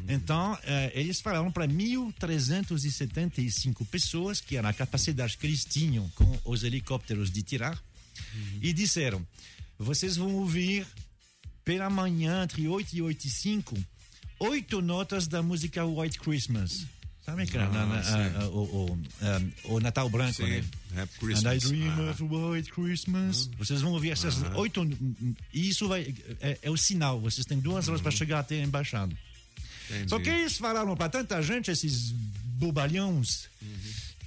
Então, 0.07 0.57
eh, 0.63 0.91
eles 0.95 1.21
falaram 1.21 1.51
para 1.51 1.67
1.375 1.67 3.85
pessoas, 3.85 4.41
que 4.41 4.57
era 4.57 4.69
a 4.69 4.73
capacidade 4.73 5.37
que 5.37 5.45
eles 5.45 5.63
tinham 5.63 6.09
com 6.09 6.39
os 6.43 6.63
helicópteros 6.63 7.29
de 7.31 7.43
tirar, 7.43 7.79
e 8.61 8.73
disseram: 8.73 9.23
vocês 9.77 10.17
vão 10.17 10.33
ouvir 10.35 10.87
pela 11.63 11.89
manhã, 11.89 12.43
entre 12.43 12.67
8 12.67 12.95
e 12.95 13.01
8 13.01 13.25
e 13.25 13.29
5, 13.29 13.77
oito 14.39 14.81
notas 14.81 15.27
da 15.27 15.43
música 15.43 15.85
White 15.85 16.19
Christmas. 16.19 16.85
Sabe 17.31 17.47
que 17.47 17.55
era 17.57 17.69
na- 17.69 17.85
na- 17.85 17.95
a- 18.01 18.41
a- 18.43 18.47
o, 18.49 18.59
o, 18.63 18.93
um, 18.93 19.75
o 19.75 19.79
Natal 19.79 20.09
Branco, 20.09 20.33
Sim, 20.33 20.43
né? 20.49 20.63
Happy 20.97 20.99
And 20.99 21.03
I 21.03 21.07
Christmas. 21.19 21.63
dream 21.63 21.91
Ah. 22.07 22.11
of 22.11 22.23
White 22.23 22.71
Christmas. 22.71 23.49
Vocês 23.57 23.79
vão 23.81 23.93
ouvir 23.93 24.11
essas 24.11 24.43
Ah. 24.43 24.57
oito. 24.57 24.85
E 25.53 25.69
isso 25.69 25.87
vai. 25.87 26.13
É, 26.41 26.57
é 26.63 26.69
o 26.69 26.75
sinal. 26.75 27.21
Vocês 27.21 27.45
têm 27.45 27.57
duas 27.59 27.87
horas 27.87 28.01
para 28.01 28.11
chegar 28.11 28.39
até 28.39 28.59
a 28.59 28.63
embaixada. 28.63 29.15
Entendi. 29.89 30.09
Só 30.09 30.19
que 30.19 30.29
eles 30.29 30.57
falaram 30.57 30.93
para 30.97 31.07
tanta 31.09 31.41
gente, 31.41 31.71
esses 31.71 32.11
bobalhões, 32.11 33.49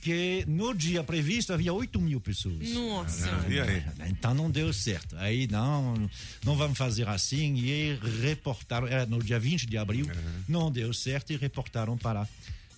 que 0.01 0.45
no 0.47 0.75
dia 0.75 1.03
previsto 1.03 1.53
havia 1.53 1.73
8 1.73 1.99
mil 2.01 2.21
pessoas. 2.21 2.69
Nossa. 2.71 3.31
Ah, 3.31 3.49
e 3.49 3.59
aí? 3.61 3.83
Então 4.11 4.35
não 4.35 4.51
deu 4.51 4.73
certo. 4.73 5.17
Aí 5.17 5.47
não, 5.47 6.11
não 6.45 6.57
vamos 6.57 6.77
fazer 6.77 7.09
assim. 7.09 7.55
E 7.57 7.99
reportaram, 8.23 8.87
era 8.87 9.07
no 9.07 9.23
dia 9.23 9.39
20 9.39 9.67
de 9.67 9.79
abril, 9.79 10.07
não 10.49 10.71
deu 10.71 10.93
certo 10.93 11.33
e 11.33 11.37
reportaram 11.37 11.97
para 11.97 12.29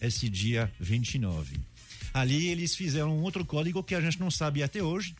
esse 0.07 0.29
dia 0.29 0.73
29. 0.81 1.59
Ali 2.15 2.49
eles 2.49 2.75
fizeram 2.75 3.17
um 3.19 3.23
outro 3.23 3.45
código 3.45 3.83
que 3.83 3.95
a 3.95 4.01
gente 4.01 4.19
não 4.19 4.31
sabe 4.31 4.63
até 4.63 4.83
hoje. 4.83 5.15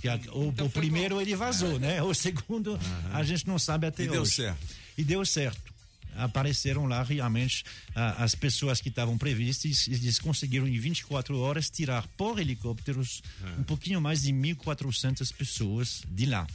Que 0.00 0.08
a- 0.08 0.18
o, 0.32 0.48
o 0.48 0.70
primeiro 0.70 1.20
ele 1.20 1.36
vazou, 1.36 1.78
né? 1.78 2.02
O 2.02 2.14
segundo 2.14 2.78
a 3.12 3.22
gente 3.22 3.46
não 3.46 3.58
sabe 3.58 3.86
até 3.86 4.02
E 4.04 4.06
hoje. 4.08 4.12
deu 4.16 4.24
certo. 4.26 4.66
E 4.96 5.04
deu 5.04 5.26
certo. 5.26 5.70
Apareceram 6.16 6.86
lá 6.86 7.02
realmente 7.02 7.62
ah, 7.94 8.24
as 8.24 8.34
pessoas 8.34 8.80
que 8.80 8.88
estavam 8.88 9.16
previstas 9.16 9.86
e 9.86 9.92
eles 9.92 10.18
conseguiram 10.18 10.66
em 10.66 10.78
24 10.78 11.38
horas 11.38 11.70
tirar 11.70 12.06
por 12.16 12.38
helicópteros 12.40 13.22
um 13.58 13.62
pouquinho 13.62 14.00
mais 14.00 14.22
de 14.22 14.32
1.400 14.32 15.32
pessoas 15.34 16.02
de 16.10 16.26
lá. 16.26 16.46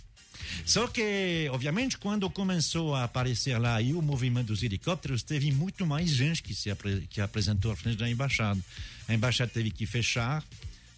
Só 0.66 0.88
que, 0.88 1.48
obviamente, 1.52 1.98
quando 1.98 2.30
começou 2.30 2.96
a 2.96 3.04
aparecer 3.04 3.58
lá 3.60 3.76
aí 3.76 3.94
o 3.94 4.02
movimento 4.02 4.48
dos 4.48 4.64
helicópteros, 4.64 5.24
teve 5.24 5.52
muito 5.52 5.86
mais 5.86 6.10
gente 6.10 6.42
que 6.44 6.54
se 6.56 6.70
apre- 6.72 7.06
que 7.10 7.22
apresentou 7.22 7.72
à 7.72 7.76
frente 7.76 7.98
da 7.98 8.10
embaixada. 8.10 8.60
A 9.08 9.14
embaixada 9.14 9.52
teve 9.54 9.72
que 9.72 9.86
fechar, 9.86 10.44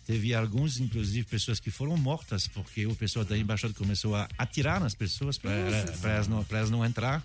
teve 0.05 0.33
alguns, 0.33 0.79
inclusive, 0.79 1.25
pessoas 1.27 1.59
que 1.59 1.69
foram 1.69 1.97
mortas 1.97 2.47
porque 2.47 2.85
o 2.87 2.95
pessoal 2.95 3.25
da 3.25 3.37
embaixada 3.37 3.73
começou 3.73 4.15
a 4.15 4.27
atirar 4.37 4.79
nas 4.79 4.95
pessoas 4.95 5.37
para 5.37 5.51
elas 6.13 6.27
não, 6.27 6.45
elas 6.49 6.69
não 6.69 6.85
entrar. 6.85 7.21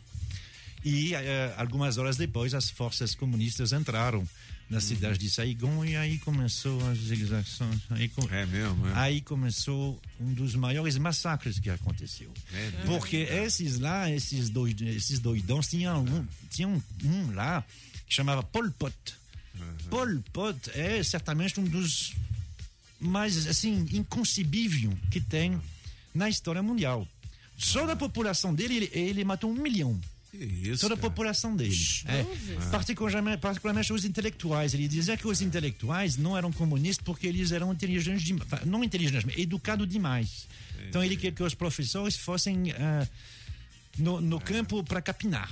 E 0.85 1.15
eh, 1.15 1.55
algumas 1.57 1.97
horas 1.97 2.17
depois, 2.17 2.55
as 2.55 2.69
forças 2.69 3.15
comunistas 3.15 3.73
entraram 3.73 4.27
na 4.73 4.81
cidade 4.81 5.19
de 5.19 5.29
Saigon 5.29 5.85
e 5.85 5.95
aí 5.97 6.19
começou 6.19 6.81
as 6.89 6.99
exações. 7.11 7.83
Aí, 7.91 8.11
É 8.31 8.47
mesmo, 8.47 8.89
é? 8.89 8.93
aí 8.95 9.21
começou 9.21 10.01
um 10.19 10.33
dos 10.33 10.55
maiores 10.55 10.97
massacres 10.97 11.59
que 11.59 11.69
aconteceu. 11.69 12.33
É. 12.55 12.71
Porque 12.87 13.17
esses 13.17 13.79
lá, 13.79 14.11
esses, 14.11 14.49
doid, 14.49 14.89
esses 14.89 15.21
doidões, 15.21 15.69
tinham 15.69 16.03
um, 16.03 16.27
tinham 16.49 16.83
um 17.05 17.35
lá 17.35 17.63
que 18.07 18.15
chamava 18.15 18.43
Pol 18.43 18.71
Pot. 18.71 18.97
Pol 19.91 20.23
Pot 20.33 20.71
é 20.71 21.03
certamente 21.03 21.61
um 21.61 21.65
dos 21.65 22.15
mais, 22.99 23.47
assim, 23.47 23.87
inconcebível 23.93 24.97
que 25.11 25.21
tem 25.21 25.61
na 26.15 26.31
história 26.31 26.63
mundial. 26.63 27.07
Só 27.59 27.85
da 27.85 27.95
população 27.95 28.55
dele, 28.55 28.77
ele, 28.77 28.91
ele 28.95 29.25
matou 29.25 29.51
um 29.51 29.55
milhão. 29.55 30.01
Isso, 30.35 30.81
Toda 30.81 30.95
a 30.95 30.97
população 30.97 31.55
dele. 31.55 31.77
É, 32.07 32.25
particularmente, 32.71 33.39
particularmente 33.39 33.93
os 33.93 34.05
intelectuais. 34.05 34.73
Ele 34.73 34.89
dizia 34.89 35.17
que 35.17 35.27
os 35.29 35.43
intelectuais 35.43 36.17
não 36.17 36.37
eram 36.37 36.51
comunistas 36.51 37.05
porque 37.05 37.27
eles 37.27 37.53
eram 37.53 37.73
inteligentes 37.73 38.23
demais. 38.23 38.49
Não 38.65 38.83
inteligentes, 38.83 39.25
mas 39.25 39.37
educados 39.37 39.87
demais. 39.87 40.49
Então 40.89 41.05
ele 41.05 41.17
queria 41.17 41.33
que 41.33 41.43
os 41.43 41.55
professores 41.55 42.17
fossem 42.17 42.73
ah, 42.73 43.07
no, 43.99 44.21
no 44.21 44.41
campo 44.41 44.83
para 44.83 45.03
capinar. 45.03 45.51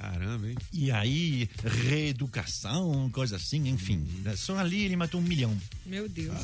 Caramba, 0.00 0.48
hein? 0.48 0.56
E 0.72 0.90
aí, 0.90 1.46
reeducação, 1.62 3.10
coisa 3.12 3.36
assim, 3.36 3.68
enfim. 3.68 4.02
Só 4.34 4.56
ali 4.56 4.84
ele 4.84 4.96
matou 4.96 5.20
um 5.20 5.24
milhão. 5.24 5.54
Meu 5.84 6.08
Deus. 6.08 6.38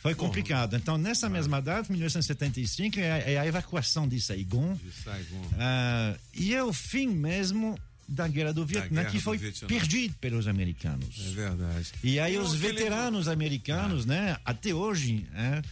Foi 0.00 0.12
complicado. 0.14 0.74
Então, 0.74 0.98
nessa 0.98 1.28
mesma 1.28 1.62
data, 1.62 1.92
1975, 1.92 2.98
é 2.98 3.12
a, 3.12 3.16
é 3.18 3.38
a 3.38 3.46
evacuação 3.46 4.08
de 4.08 4.20
Saigon. 4.20 4.74
De 4.74 4.90
Saigon. 5.04 5.48
Ah, 5.56 6.16
e 6.34 6.52
é 6.52 6.64
o 6.64 6.72
fim 6.72 7.06
mesmo 7.06 7.78
da 8.08 8.26
guerra 8.26 8.52
do 8.52 8.66
Vietnã, 8.66 9.02
guerra 9.02 9.10
que 9.12 9.20
foi 9.20 9.38
Vietnã. 9.38 9.68
perdido 9.68 10.14
pelos 10.20 10.48
americanos. 10.48 11.26
É 11.28 11.30
verdade. 11.30 11.92
E 12.02 12.18
aí 12.18 12.36
os 12.36 12.54
veteranos 12.54 13.28
americanos, 13.28 14.04
né, 14.04 14.36
até 14.44 14.74
hoje, 14.74 15.26
é, 15.34 15.62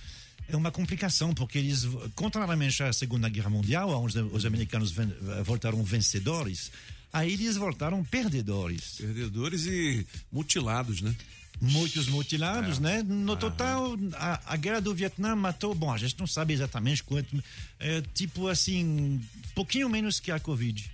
é 0.53 0.57
uma 0.57 0.71
complicação, 0.71 1.33
porque 1.35 1.59
eles, 1.59 1.87
contrariamente 2.15 2.83
à 2.83 2.93
Segunda 2.93 3.29
Guerra 3.29 3.51
Mundial, 3.51 3.91
onde 3.91 4.19
os 4.21 4.45
americanos 4.45 4.91
ven- 4.93 5.13
voltaram 5.45 5.83
vencedores, 5.83 6.71
aí 7.13 7.33
eles 7.33 7.57
voltaram 7.57 8.05
perdedores. 8.05 8.97
Perdedores 8.99 9.67
e 9.67 10.07
mutilados, 10.31 11.01
né? 11.01 11.15
Muitos 11.61 12.09
mutilados, 12.09 12.79
É. 12.79 12.81
né? 12.81 13.03
No 13.03 13.37
total, 13.37 13.97
a, 14.15 14.55
a 14.55 14.57
guerra 14.57 14.81
do 14.81 14.95
Vietnã 14.95 15.37
matou, 15.37 15.75
bom, 15.75 15.93
a 15.93 15.99
gente 15.99 16.19
não 16.19 16.27
sabe 16.27 16.53
exatamente 16.53 17.03
quanto, 17.05 17.43
é, 17.79 18.03
tipo 18.15 18.49
assim, 18.49 19.21
pouquinho 19.55 19.89
menos 19.89 20.19
que 20.19 20.31
a 20.33 20.41
Covid. 20.41 20.91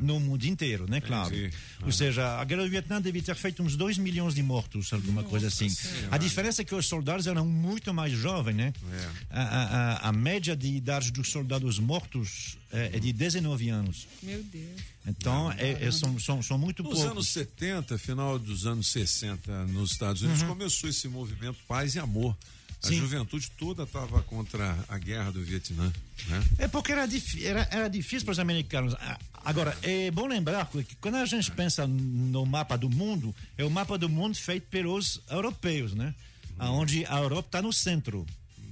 No 0.00 0.18
mundo 0.18 0.44
inteiro, 0.44 0.86
né? 0.88 1.00
Claro. 1.00 1.34
Entendi. 1.34 1.54
Ou 1.82 1.92
seja, 1.92 2.38
a 2.40 2.44
guerra 2.44 2.62
do 2.64 2.70
Vietnã 2.70 3.00
deve 3.02 3.20
ter 3.20 3.34
feito 3.34 3.62
uns 3.62 3.76
2 3.76 3.98
milhões 3.98 4.34
de 4.34 4.42
mortos, 4.42 4.92
alguma 4.92 5.22
coisa 5.22 5.48
assim. 5.48 5.68
Senhora. 5.68 6.08
A 6.10 6.16
diferença 6.18 6.62
é 6.62 6.64
que 6.64 6.74
os 6.74 6.86
soldados 6.86 7.26
eram 7.26 7.44
muito 7.46 7.92
mais 7.92 8.12
jovens, 8.12 8.54
né? 8.56 8.72
É. 8.92 9.08
A, 9.30 9.42
a- 9.42 9.64
a- 10.06 10.08
a 10.08 10.12
média 10.12 10.56
de 10.56 10.68
idade 10.68 11.10
dos 11.12 11.30
soldados 11.30 11.78
mortos 11.78 12.56
é, 12.72 12.90
é 12.94 12.98
de 12.98 13.12
19 13.12 13.68
anos. 13.68 14.06
Meu 14.22 14.42
Deus. 14.44 14.80
Então, 15.06 15.52
é- 15.52 15.84
é- 15.86 15.90
são, 15.90 16.18
são, 16.18 16.42
são 16.42 16.56
muito 16.58 16.82
Nos 16.82 16.92
poucos. 16.94 17.10
anos 17.10 17.28
70, 17.28 17.98
final 17.98 18.38
dos 18.38 18.66
anos 18.66 18.86
60, 18.88 19.66
nos 19.66 19.92
Estados 19.92 20.22
Unidos, 20.22 20.42
Uhum. 20.42 20.48
começou 20.48 20.88
esse 20.88 21.08
movimento 21.08 21.56
Paz 21.68 21.94
e 21.94 21.98
Amor. 21.98 22.36
A 22.82 22.88
Sim. 22.88 22.96
juventude 22.96 23.50
toda 23.58 23.82
estava 23.82 24.22
contra 24.22 24.76
a 24.88 24.98
guerra 24.98 25.30
do 25.30 25.42
Vietnã. 25.42 25.92
Né? 26.28 26.42
É 26.58 26.68
porque 26.68 26.92
era, 26.92 27.06
era, 27.42 27.68
era 27.70 27.88
difícil 27.88 28.24
para 28.24 28.32
os 28.32 28.38
americanos. 28.38 28.94
Ah, 28.98 29.18
Agora, 29.44 29.76
é 29.82 30.10
bom 30.10 30.26
lembrar 30.26 30.66
que 30.66 30.94
quando 30.96 31.16
a 31.16 31.24
gente 31.24 31.50
pensa 31.50 31.86
no 31.86 32.44
mapa 32.44 32.76
do 32.76 32.90
mundo, 32.90 33.34
é 33.56 33.64
o 33.64 33.70
mapa 33.70 33.96
do 33.96 34.08
mundo 34.08 34.36
feito 34.36 34.66
pelos 34.68 35.20
europeus, 35.30 35.94
né? 35.94 36.14
Onde 36.58 37.06
a 37.06 37.18
Europa 37.18 37.48
está 37.48 37.62
no 37.62 37.72
centro. 37.72 38.26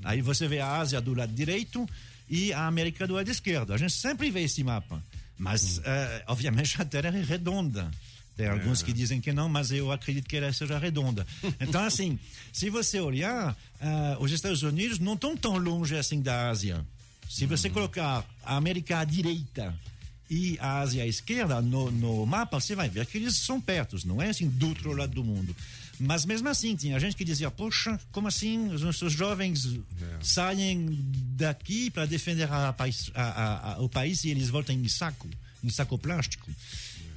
Aí 0.04 0.20
você 0.20 0.46
vê 0.46 0.60
a 0.60 0.76
Ásia 0.76 1.00
do 1.00 1.14
lado 1.14 1.32
direito 1.32 1.88
e 2.28 2.52
a 2.52 2.66
América 2.66 3.06
do 3.06 3.14
lado 3.14 3.30
esquerdo. 3.30 3.72
A 3.72 3.78
gente 3.78 3.94
sempre 3.94 4.30
vê 4.30 4.42
esse 4.42 4.62
mapa. 4.62 5.02
Mas, 5.38 5.80
eh, 5.82 6.24
obviamente, 6.26 6.76
a 6.82 6.84
Terra 6.84 7.16
é 7.16 7.22
redonda. 7.22 7.90
Tem 8.38 8.46
alguns 8.46 8.82
que 8.82 8.92
dizem 8.92 9.20
que 9.20 9.32
não, 9.32 9.48
mas 9.48 9.70
eu 9.72 9.90
acredito 9.92 10.28
que 10.28 10.36
ela 10.36 10.52
seja 10.52 10.78
redonda. 10.78 11.26
Então, 11.60 11.82
assim, 11.82 12.18
se 12.52 12.70
você 12.70 13.00
olhar, 13.00 13.56
ah, 13.80 14.16
os 14.20 14.30
Estados 14.32 14.62
Unidos 14.62 14.98
não 15.00 15.14
estão 15.14 15.36
tão 15.36 15.56
longe 15.58 15.96
assim 15.96 16.22
da 16.22 16.48
Ásia. 16.48 16.86
Se 17.28 17.44
você 17.46 17.68
colocar 17.68 18.24
a 18.44 18.56
América 18.56 19.00
à 19.00 19.04
direita 19.04 19.74
e 20.30 20.56
a 20.60 20.78
Ásia 20.78 21.02
à 21.02 21.06
esquerda 21.06 21.60
no, 21.60 21.90
no 21.90 22.24
mapa, 22.24 22.60
você 22.60 22.74
vai 22.76 22.88
ver 22.88 23.04
que 23.06 23.18
eles 23.18 23.36
são 23.38 23.60
perto, 23.60 23.98
não 24.06 24.22
é 24.22 24.28
assim 24.30 24.48
do 24.48 24.68
outro 24.68 24.92
lado 24.92 25.12
do 25.14 25.24
mundo. 25.24 25.54
Mas 26.00 26.24
mesmo 26.24 26.48
assim, 26.48 26.76
tinha 26.76 26.98
gente 27.00 27.16
que 27.16 27.24
dizia: 27.24 27.50
Poxa, 27.50 27.98
como 28.12 28.28
assim 28.28 28.68
os 28.68 28.82
nossos 28.82 29.12
jovens 29.12 29.66
saem 30.22 30.86
daqui 31.36 31.90
para 31.90 32.06
defender 32.06 32.48
a- 32.50 32.74
a- 33.14 33.72
a- 33.74 33.78
o 33.80 33.88
país 33.88 34.22
e 34.24 34.30
eles 34.30 34.48
voltam 34.48 34.74
em 34.76 34.88
saco, 34.88 35.28
em 35.62 35.68
saco 35.68 35.98
plástico? 35.98 36.48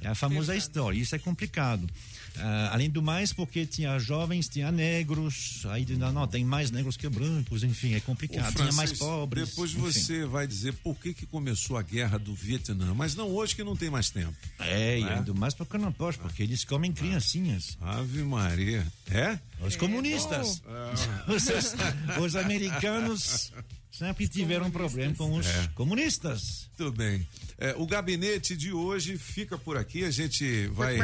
É 0.02 0.08
a 0.08 0.14
famosa 0.14 0.56
história. 0.56 0.98
Isso 0.98 1.14
é 1.14 1.18
complicado. 1.18 1.88
Ah, 2.36 2.70
além 2.72 2.88
do 2.88 3.02
mais, 3.02 3.32
porque 3.32 3.66
tinha 3.66 3.98
jovens, 3.98 4.48
tinha 4.48 4.72
negros, 4.72 5.64
aí 5.68 5.84
não, 5.96 6.12
não, 6.12 6.26
tem 6.26 6.44
mais 6.44 6.70
negros 6.70 6.96
que 6.96 7.08
brancos, 7.08 7.62
enfim, 7.62 7.94
é 7.94 8.00
complicado. 8.00 8.50
Ô, 8.52 8.54
tinha 8.54 8.72
mais 8.72 8.90
Francis, 8.90 8.98
pobres. 8.98 9.50
Depois 9.50 9.70
enfim. 9.72 9.80
você 9.80 10.24
vai 10.24 10.46
dizer 10.46 10.72
por 10.74 10.96
que, 10.96 11.12
que 11.12 11.26
começou 11.26 11.76
a 11.76 11.82
guerra 11.82 12.18
do 12.18 12.34
Vietnã, 12.34 12.94
mas 12.94 13.14
não 13.14 13.28
hoje 13.28 13.54
que 13.54 13.62
não 13.62 13.76
tem 13.76 13.90
mais 13.90 14.10
tempo. 14.10 14.34
É, 14.58 14.98
e 14.98 15.04
Né? 15.04 15.14
ainda 15.14 15.34
mais 15.34 15.54
porque 15.54 15.76
não 15.76 15.92
pode, 15.92 16.18
porque 16.18 16.42
eles 16.42 16.64
comem 16.64 16.92
criancinhas. 16.92 17.76
Ave 17.80 18.22
Maria. 18.22 18.86
É? 19.10 19.38
Os 19.60 19.76
comunistas. 19.76 20.62
Os, 21.28 22.24
os 22.24 22.36
americanos 22.36 23.52
sempre 23.92 24.26
tiveram 24.26 24.70
problema 24.70 25.14
com 25.14 25.34
os 25.36 25.46
É. 25.46 25.68
comunistas. 25.74 26.68
Tudo 26.76 26.92
bem. 26.92 27.26
É, 27.58 27.74
o 27.78 27.86
gabinete 27.86 28.56
de 28.56 28.72
hoje 28.72 29.16
fica 29.18 29.56
por 29.58 29.76
aqui. 29.76 30.02
A 30.04 30.10
gente 30.10 30.66
vai 30.68 30.96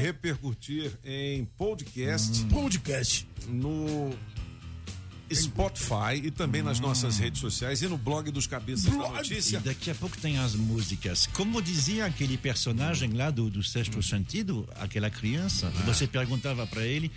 repercutir 0.00 0.92
em 1.04 1.44
podcast. 1.56 2.44
Podcast. 2.46 3.26
No 3.48 4.12
Spotify 5.32 6.20
e 6.22 6.30
também 6.30 6.62
nas 6.62 6.78
nossas 6.78 7.18
redes 7.18 7.40
sociais 7.40 7.82
e 7.82 7.88
no 7.88 7.98
blog 7.98 8.30
dos 8.30 8.46
Cabeças 8.46 8.84
da 8.84 9.08
Notícia. 9.10 9.56
E 9.56 9.60
daqui 9.60 9.90
a 9.90 9.94
pouco 9.94 10.16
tem 10.18 10.38
as 10.38 10.54
músicas. 10.54 11.26
Como 11.28 11.60
dizia 11.60 12.06
aquele 12.06 12.36
personagem 12.36 13.12
lá 13.12 13.30
do, 13.30 13.50
do 13.50 13.62
Sexto 13.62 14.00
Sentido, 14.02 14.68
aquela 14.76 15.10
criança, 15.10 15.72
Ah. 15.78 15.82
você 15.82 16.06
perguntava 16.06 16.64
para 16.66 16.84
ele. 16.86 17.10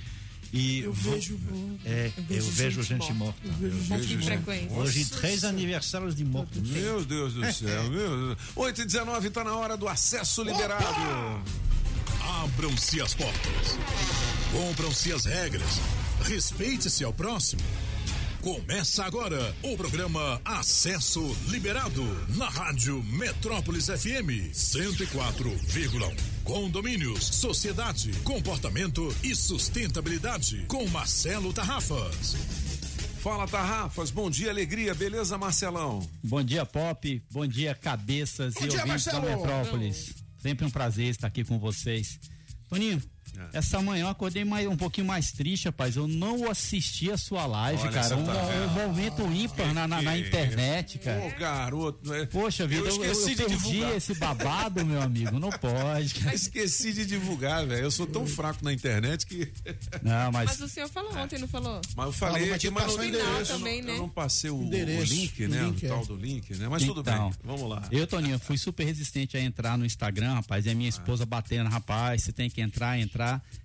E 0.51 0.79
Eu 0.79 0.91
vo- 0.93 1.11
vejo- 1.11 1.39
é, 1.85 2.11
eu 2.29 2.43
vejo, 2.43 2.81
gente 2.81 3.13
morta. 3.13 3.39
Eu 3.45 3.53
vejo 3.53 3.77
gente 3.83 3.93
Hoje 3.93 4.17
morta. 4.17 4.51
Hoje, 4.79 4.99
Nossa 5.01 5.15
três 5.17 5.43
aniversários 5.43 6.15
de 6.15 6.25
mortos. 6.25 6.61
Meu 6.69 7.05
Deus 7.05 7.33
do 7.33 7.53
céu, 7.53 7.83
meu 7.89 8.17
Deus. 8.27 8.37
8 8.55 8.81
e 8.81 8.85
19 8.85 9.29
tá 9.29 9.43
na 9.43 9.55
hora 9.55 9.77
do 9.77 9.87
acesso 9.87 10.41
liberado. 10.43 10.83
Abram-se 12.43 13.01
as 13.01 13.13
portas. 13.13 13.77
Cumpram-se 14.51 15.11
as 15.13 15.25
regras. 15.25 15.79
Respeite-se 16.23 17.03
ao 17.03 17.13
próximo. 17.13 17.61
Começa 18.41 19.03
agora 19.03 19.53
o 19.61 19.75
programa 19.75 20.41
Acesso 20.45 21.35
Liberado 21.49 22.03
na 22.37 22.47
Rádio 22.49 23.03
Metrópolis 23.03 23.87
FM 23.87 24.49
104,1. 24.53 26.38
Condomínios, 26.49 27.25
sociedade, 27.25 28.11
comportamento 28.23 29.15
e 29.23 29.35
sustentabilidade 29.35 30.65
com 30.67 30.83
Marcelo 30.87 31.53
Tarrafas. 31.53 32.33
Fala, 33.19 33.47
Tarrafas. 33.47 34.09
Bom 34.09 34.31
dia, 34.31 34.49
alegria. 34.49 34.95
Beleza, 34.95 35.37
Marcelão? 35.37 36.01
Bom 36.23 36.41
dia, 36.41 36.65
Pop. 36.65 37.23
Bom 37.29 37.45
dia, 37.45 37.75
cabeças 37.75 38.55
Bom 38.55 38.65
e 38.65 38.67
dia, 38.67 38.79
ouvintes 38.79 39.05
da 39.05 39.21
Marcelo. 39.21 39.45
Metrópolis. 39.45 40.15
Sempre 40.39 40.65
um 40.65 40.71
prazer 40.71 41.09
estar 41.09 41.27
aqui 41.27 41.43
com 41.43 41.59
vocês. 41.59 42.19
Toninho, 42.67 42.99
É. 43.37 43.57
essa 43.57 43.81
manhã 43.81 44.03
eu 44.05 44.07
acordei 44.09 44.43
mais, 44.43 44.67
um 44.67 44.75
pouquinho 44.77 45.07
mais 45.07 45.31
triste, 45.31 45.65
rapaz. 45.65 45.95
Eu 45.95 46.07
não 46.07 46.49
assisti 46.49 47.11
a 47.11 47.17
sua 47.17 47.45
live, 47.45 47.81
Olha, 47.81 47.91
cara. 47.91 48.17
Um, 48.17 48.25
tá 48.25 48.33
um 48.33 48.87
momento 48.87 49.21
ímpar 49.31 49.73
na, 49.73 49.87
na, 49.87 50.01
na 50.01 50.13
Que- 50.13 50.19
internet, 50.19 50.99
cara. 50.99 51.25
Ô, 51.25 51.39
garoto. 51.39 52.13
é- 52.13 52.25
Poxa 52.25 52.67
vida, 52.67 52.87
eu, 52.89 53.03
eu, 53.03 53.11
esqueci 53.11 53.31
eu 53.31 53.35
de 53.35 53.35
perdi 53.45 53.57
divulgar. 53.71 53.95
esse 53.97 54.13
babado, 54.15 54.85
meu 54.85 55.01
amigo. 55.01 55.39
Não 55.39 55.49
pode, 55.49 56.15
cara. 56.15 56.35
Esqueci 56.39 56.93
de 56.93 57.05
divulgar, 57.05 57.65
velho. 57.65 57.83
Eu 57.83 57.91
sou 57.91 58.05
tão 58.07 58.25
fraco 58.25 58.63
na 58.63 58.71
internet 58.73 59.25
que. 59.25 59.51
Não, 60.01 60.31
mas. 60.31 60.49
Mas 60.51 60.61
o 60.61 60.67
senhor 60.69 60.87
falou 60.89 61.15
ontem, 61.17 61.37
não 61.39 61.47
falou? 61.47 61.81
Mas 61.95 62.05
eu 62.07 62.11
falei 62.13 62.41
Falou, 62.41 62.55
aqui, 62.55 62.69
mas 62.69 62.83
mas 62.83 62.95
passou 62.95 62.97
não, 62.97 63.03
o 63.03 63.03
eu 63.03 63.09
endereço. 63.31 63.53
também, 63.53 63.81
né? 63.81 63.91
eu 63.93 63.97
não 63.97 64.09
passei 64.09 64.49
o, 64.49 64.61
Endereço, 64.63 65.01
o 65.13 65.15
link, 65.15 65.45
o 65.45 65.49
né? 65.49 65.63
link, 65.63 65.83
o 65.83 65.85
é. 65.85 65.89
tal 65.89 66.05
do 66.05 66.15
link, 66.15 66.55
né? 66.55 66.67
Mas 66.69 66.83
tudo 66.83 67.01
Então, 67.01 67.29
bem. 67.29 67.39
Vamos 67.43 67.69
lá. 67.69 67.83
Eu, 67.91 68.07
Toninho, 68.07 68.39
fui 68.39 68.57
super 68.57 68.83
resistente 68.85 69.35
a 69.37 69.41
entrar 69.41 69.77
no 69.77 69.85
Instagram, 69.85 70.33
rapaz. 70.35 70.65
E 70.65 70.69
a 70.69 70.75
minha 70.75 70.89
esposa 70.89 71.25
batendo, 71.25 71.69
rapaz, 71.69 72.23
você 72.23 72.31
tem 72.31 72.49
que 72.49 72.61
entrar, 72.61 72.97
entrar. 72.99 73.18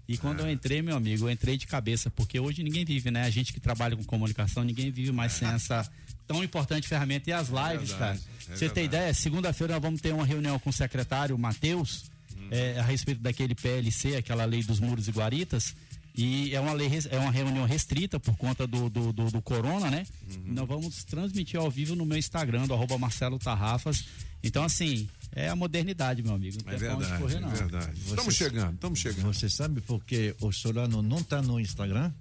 E 0.07 0.19
quando 0.19 0.41
eu 0.41 0.51
entrei, 0.51 0.83
meu 0.83 0.97
amigo, 0.97 1.27
eu 1.27 1.31
entrei 1.31 1.57
de 1.57 1.67
cabeça, 1.67 2.11
porque 2.11 2.39
hoje 2.39 2.63
ninguém 2.63 2.85
vive, 2.85 3.11
né? 3.11 3.23
A 3.23 3.31
gente 3.31 3.53
que 3.53 3.61
trabalha 3.61 3.97
com 3.97 4.05
comunicação, 4.05 4.63
ninguém 4.63 4.91
vive 4.91 5.13
mais 5.13 5.33
sem 5.33 5.49
essa 5.49 5.89
tão 6.27 6.43
importante 6.43 6.89
ferramenta. 6.89 7.31
E 7.31 7.33
as 7.33 7.49
lives, 7.49 7.91
verdade, 7.91 7.99
cara. 7.99 8.19
é 8.51 8.57
você 8.57 8.69
tem 8.69 8.85
ideia? 8.85 9.15
Segunda-feira 9.15 9.75
nós 9.75 9.83
vamos 9.83 10.01
ter 10.01 10.13
uma 10.13 10.27
reunião 10.27 10.59
com 10.59 10.71
o 10.71 10.73
secretário 10.73 11.37
Matheus, 11.39 12.05
é, 12.51 12.79
a 12.79 12.83
respeito 12.83 13.21
daquele 13.21 13.55
PLC, 13.55 14.17
aquela 14.17 14.45
lei 14.45 14.63
dos 14.63 14.81
muros 14.81 15.09
e 15.09 15.13
guaritas. 15.13 15.75
E 16.17 16.55
é 16.55 16.61
uma 16.61 16.73
lei, 16.73 16.89
é 17.11 17.19
uma 17.19 17.33
reunião 17.33 17.67
restrita 17.67 18.21
por 18.21 18.37
conta 18.37 18.69
do, 18.69 18.89
do, 18.89 19.13
do, 19.13 19.31
do 19.33 19.43
corona, 19.43 19.91
né? 19.91 20.07
Nós 20.47 20.69
vamos 20.69 21.03
transmitir 21.03 21.59
ao 21.59 21.69
vivo 21.69 21.97
no 21.97 22.07
meu 22.07 22.17
Instagram, 22.17 22.67
do 22.67 22.75
arroba 22.75 22.97
Marcelo 22.97 23.37
Tarrafas. 23.37 24.05
Então, 24.41 24.63
assim, 24.63 25.09
é 25.35 25.49
a 25.49 25.57
modernidade, 25.57 26.23
meu 26.23 26.35
amigo. 26.35 26.59
Não 26.65 26.73
É 26.73 26.77
verdade, 26.77 27.19
correr, 27.21 27.37
é 27.37 27.41
não. 27.41 27.49
verdade. 27.51 27.93
Estamos 27.99 28.25
Você- 28.25 28.45
chegando, 28.45 28.75
estamos 28.75 28.99
chegando. 28.99 29.33
Você 29.35 29.49
sabe 29.49 29.81
por 29.81 30.05
que 30.05 30.35
o 30.41 30.53
Solano 30.53 31.03
não 31.03 31.19
está 31.19 31.43
no 31.43 31.59
Instagram? 31.61 32.13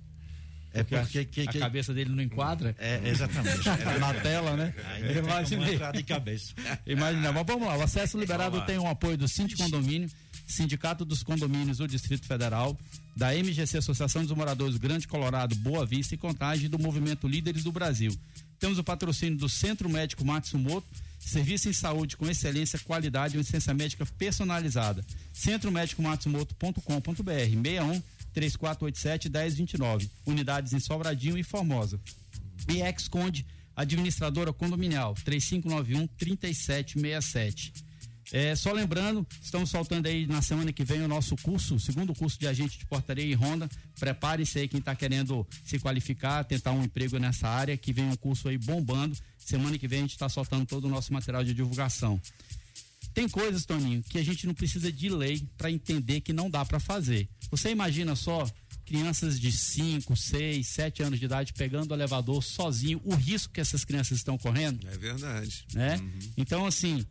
É 0.76 0.82
Porque 0.82 0.96
a- 0.96 1.02
porque 1.04 1.26
que- 1.26 1.42
a 1.42 1.52
que- 1.52 1.60
cabeça 1.60 1.94
dele 1.94 2.10
não 2.10 2.24
enquadra? 2.24 2.76
É, 2.80 3.00
exatamente. 3.08 3.64
Tá 3.64 3.78
na 4.00 4.12
tela, 4.16 4.58
né? 4.58 4.74
Aí 4.86 5.18
Imaginei. 5.20 5.78
de 5.94 6.02
cabeça. 6.04 6.52
Imagina, 6.88 7.32
mas 7.32 7.46
vamos 7.46 7.68
lá. 7.68 7.78
O 7.78 7.82
acesso 7.84 8.18
liberado 8.20 8.60
tem 8.66 8.80
o 8.80 8.88
apoio 8.88 9.16
do 9.16 9.28
Sindic 9.28 9.62
Condomínio, 9.62 10.10
Sindicato 10.48 11.06
dos 11.06 11.22
Condomínios 11.22 11.78
do 11.78 11.88
Distrito 11.88 12.26
Federal, 12.26 12.76
da 13.16 13.36
MGC 13.36 13.78
Associação 13.78 14.26
dos 14.26 14.36
Moradores 14.36 14.74
do 14.74 14.80
Grande 14.80 15.08
Colorado, 15.08 15.56
Boa 15.58 15.86
Vista 15.86 16.16
e 16.16 16.18
Contagem 16.18 16.66
e 16.66 16.70
do 16.70 16.80
Movimento 16.80 17.28
Líderes 17.28 17.64
do 17.64 17.72
Brasil. 17.72 18.12
Temos 18.60 18.80
o 18.80 18.84
patrocínio 18.84 19.38
do 19.38 19.48
Centro 19.48 19.88
Médico 19.88 20.26
Matsumoto, 20.26 20.88
serviço 21.30 21.70
em 21.70 21.74
saúde 21.74 22.18
com 22.18 22.30
excelência, 22.30 22.80
qualidade 22.80 23.36
e 23.36 23.38
licença 23.38 23.74
médica 23.74 24.06
personalizada. 24.06 25.06
centromédicomatsumoto.com.br 25.32 26.82
61 27.24 28.02
3487 28.34 29.30
1029. 29.30 30.10
Unidades 30.26 30.74
em 30.74 30.80
Sobradinho 30.80 31.38
e 31.38 31.44
Formosa. 31.44 32.00
E 32.68 32.82
Exconde, 32.82 33.46
administradora 33.76 34.52
condominial, 34.52 35.14
3591 35.24 36.08
3767. 36.08 37.74
É, 38.32 38.56
só 38.56 38.72
lembrando, 38.72 39.26
estamos 39.42 39.70
soltando 39.70 40.08
aí 40.08 40.26
na 40.26 40.42
semana 40.42 40.72
que 40.72 40.84
vem 40.84 41.02
o 41.02 41.08
nosso 41.08 41.36
curso, 41.38 41.76
o 41.76 41.80
segundo 41.80 42.14
curso 42.16 42.40
de 42.40 42.48
agente 42.48 42.78
de 42.80 42.86
portaria 42.86 43.26
e 43.26 43.36
Honda. 43.36 43.70
Prepare-se 44.00 44.60
aí 44.60 44.68
quem 44.68 44.80
está 44.80 44.96
querendo 44.96 45.46
se 45.64 45.78
qualificar, 45.80 46.44
tentar 46.44 46.72
um 46.72 46.84
emprego 46.84 47.18
nessa 47.20 47.48
área, 47.48 47.78
que 47.78 47.94
vem 47.94 48.06
um 48.06 48.16
curso 48.16 48.48
aí 48.50 48.58
bombando. 48.58 49.16
Semana 49.38 49.78
que 49.78 49.88
vem 49.88 50.00
a 50.00 50.02
gente 50.04 50.12
está 50.12 50.30
soltando 50.30 50.66
todo 50.66 50.86
o 50.86 50.90
nosso 50.90 51.12
material 51.14 51.44
de 51.44 51.54
divulgação. 51.54 52.20
Tem 53.14 53.30
coisas, 53.30 53.66
Toninho, 53.66 54.02
que 54.04 54.18
a 54.18 54.24
gente 54.24 54.48
não 54.48 54.54
precisa 54.56 54.92
de 54.92 55.10
lei 55.10 55.48
para 55.58 55.70
entender 55.70 56.22
que 56.22 56.34
não 56.34 56.50
dá 56.50 56.66
para 56.66 56.80
fazer. 56.80 57.30
Você 57.52 57.70
imagina 57.70 58.16
só 58.16 58.50
crianças 58.86 59.40
de 59.40 59.52
5, 59.52 60.16
6, 60.16 60.68
7 60.68 61.04
anos 61.04 61.20
de 61.20 61.26
idade 61.26 61.54
pegando 61.54 61.92
o 61.92 61.94
elevador 61.96 62.44
sozinho, 62.44 63.00
o 63.04 63.16
risco 63.16 63.54
que 63.54 63.62
essas 63.62 63.86
crianças 63.86 64.18
estão 64.18 64.38
correndo? 64.38 64.88
É 64.88 64.98
verdade. 64.98 65.66
né? 65.74 66.00
Então, 66.36 66.66
assim, 66.66 67.06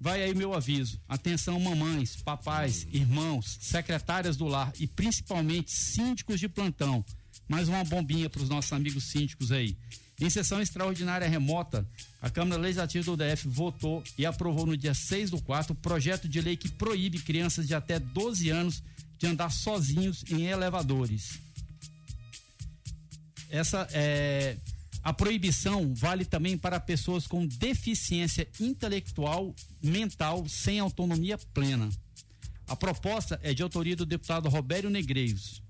vai 0.00 0.22
aí 0.22 0.34
meu 0.34 0.54
aviso. 0.54 1.00
Atenção, 1.08 1.58
mamães, 1.58 2.16
papais, 2.16 2.86
irmãos, 2.92 3.58
secretárias 3.60 4.36
do 4.36 4.46
lar 4.46 4.72
e 4.78 4.86
principalmente 4.86 5.70
síndicos 5.70 6.40
de 6.40 6.48
plantão. 6.48 7.04
Mais 7.48 7.68
uma 7.68 7.84
bombinha 7.84 8.28
para 8.28 8.42
os 8.42 8.48
nossos 8.48 8.72
amigos 8.72 9.04
síndicos 9.04 9.52
aí. 9.52 9.76
Em 10.18 10.30
sessão 10.30 10.62
extraordinária 10.62 11.28
remota, 11.28 11.86
a 12.22 12.30
Câmara 12.30 12.60
Legislativa 12.60 13.04
do 13.04 13.16
DF 13.16 13.48
votou 13.48 14.02
e 14.16 14.24
aprovou 14.24 14.64
no 14.64 14.76
dia 14.76 14.94
6 14.94 15.30
do 15.30 15.42
4 15.42 15.72
o 15.72 15.76
projeto 15.76 16.26
de 16.26 16.40
lei 16.40 16.56
que 16.56 16.70
proíbe 16.70 17.18
crianças 17.18 17.66
de 17.66 17.74
até 17.74 17.98
12 17.98 18.48
anos 18.48 18.82
de 19.18 19.26
andar 19.26 19.50
sozinhos 19.50 20.24
em 20.30 20.46
elevadores. 20.46 21.38
Essa 23.50 23.86
é 23.92 24.56
a 25.06 25.12
proibição 25.12 25.94
vale 25.94 26.24
também 26.24 26.58
para 26.58 26.80
pessoas 26.80 27.28
com 27.28 27.46
deficiência 27.46 28.48
intelectual, 28.58 29.54
mental, 29.80 30.48
sem 30.48 30.80
autonomia 30.80 31.38
plena. 31.54 31.88
A 32.66 32.74
proposta 32.74 33.38
é 33.40 33.54
de 33.54 33.62
autoria 33.62 33.94
do 33.94 34.04
deputado 34.04 34.48
Robério 34.48 34.90
Negreiros. 34.90 35.62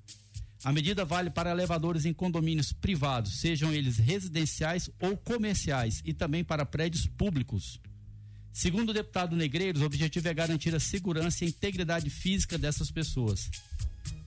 A 0.64 0.72
medida 0.72 1.04
vale 1.04 1.28
para 1.28 1.50
elevadores 1.50 2.06
em 2.06 2.14
condomínios 2.14 2.72
privados, 2.72 3.38
sejam 3.38 3.74
eles 3.74 3.98
residenciais 3.98 4.88
ou 4.98 5.18
comerciais, 5.18 6.00
e 6.02 6.14
também 6.14 6.42
para 6.42 6.64
prédios 6.64 7.06
públicos. 7.06 7.78
Segundo 8.54 8.88
o 8.88 8.94
deputado 8.94 9.36
Negreiros, 9.36 9.82
o 9.82 9.84
objetivo 9.84 10.28
é 10.28 10.32
garantir 10.32 10.74
a 10.74 10.80
segurança 10.80 11.44
e 11.44 11.46
a 11.46 11.50
integridade 11.50 12.08
física 12.08 12.56
dessas 12.56 12.90
pessoas. 12.90 13.50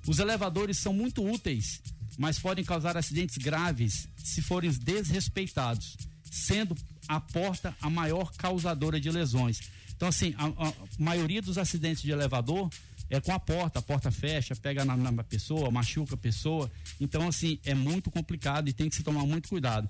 Os 0.05 0.19
elevadores 0.19 0.77
são 0.77 0.93
muito 0.93 1.27
úteis, 1.27 1.81
mas 2.19 2.37
podem 2.37 2.65
causar 2.65 2.97
acidentes 2.97 3.37
graves 3.37 4.07
se 4.17 4.41
forem 4.41 4.69
desrespeitados, 4.71 5.95
sendo 6.29 6.75
a 7.07 7.19
porta 7.19 7.73
a 7.81 7.89
maior 7.89 8.31
causadora 8.33 8.99
de 8.99 9.09
lesões. 9.09 9.59
Então, 9.95 10.09
assim, 10.09 10.35
a, 10.37 10.45
a 10.67 10.73
maioria 10.99 11.41
dos 11.41 11.57
acidentes 11.57 12.03
de 12.03 12.11
elevador 12.11 12.69
é 13.09 13.19
com 13.21 13.31
a 13.31 13.39
porta, 13.39 13.79
a 13.79 13.81
porta 13.81 14.11
fecha, 14.11 14.55
pega 14.55 14.83
na, 14.85 14.95
na 14.97 15.23
pessoa, 15.23 15.71
machuca 15.71 16.13
a 16.15 16.17
pessoa. 16.17 16.69
Então, 16.99 17.27
assim, 17.27 17.57
é 17.65 17.73
muito 17.73 18.11
complicado 18.11 18.67
e 18.69 18.73
tem 18.73 18.89
que 18.89 18.95
se 18.97 19.01
tomar 19.03 19.25
muito 19.25 19.47
cuidado. 19.49 19.89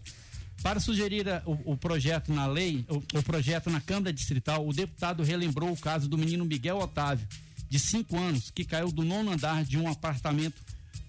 Para 0.62 0.80
sugerir 0.80 1.28
a- 1.28 1.42
o, 1.46 1.74
o 1.74 1.78
projeto 1.78 2.32
na 2.34 2.46
lei, 2.46 2.86
o, 2.90 2.98
o 3.18 3.24
projeto 3.24 3.70
na 3.70 3.82
Câmara 3.82 4.14
Distrital, 4.14 4.66
o 4.68 4.72
deputado 4.74 5.24
relembrou 5.24 5.72
o 5.72 5.78
caso 5.78 6.08
do 6.08 6.18
menino 6.18 6.46
Miguel 6.46 6.78
Otávio, 6.78 7.28
de 7.70 7.78
5 7.80 8.18
anos, 8.18 8.50
que 8.52 8.64
caiu 8.66 8.92
do 8.92 9.04
nono 9.04 9.32
andar 9.32 9.64
de 9.66 9.78
um 9.78 9.88
apartamento 9.90 10.62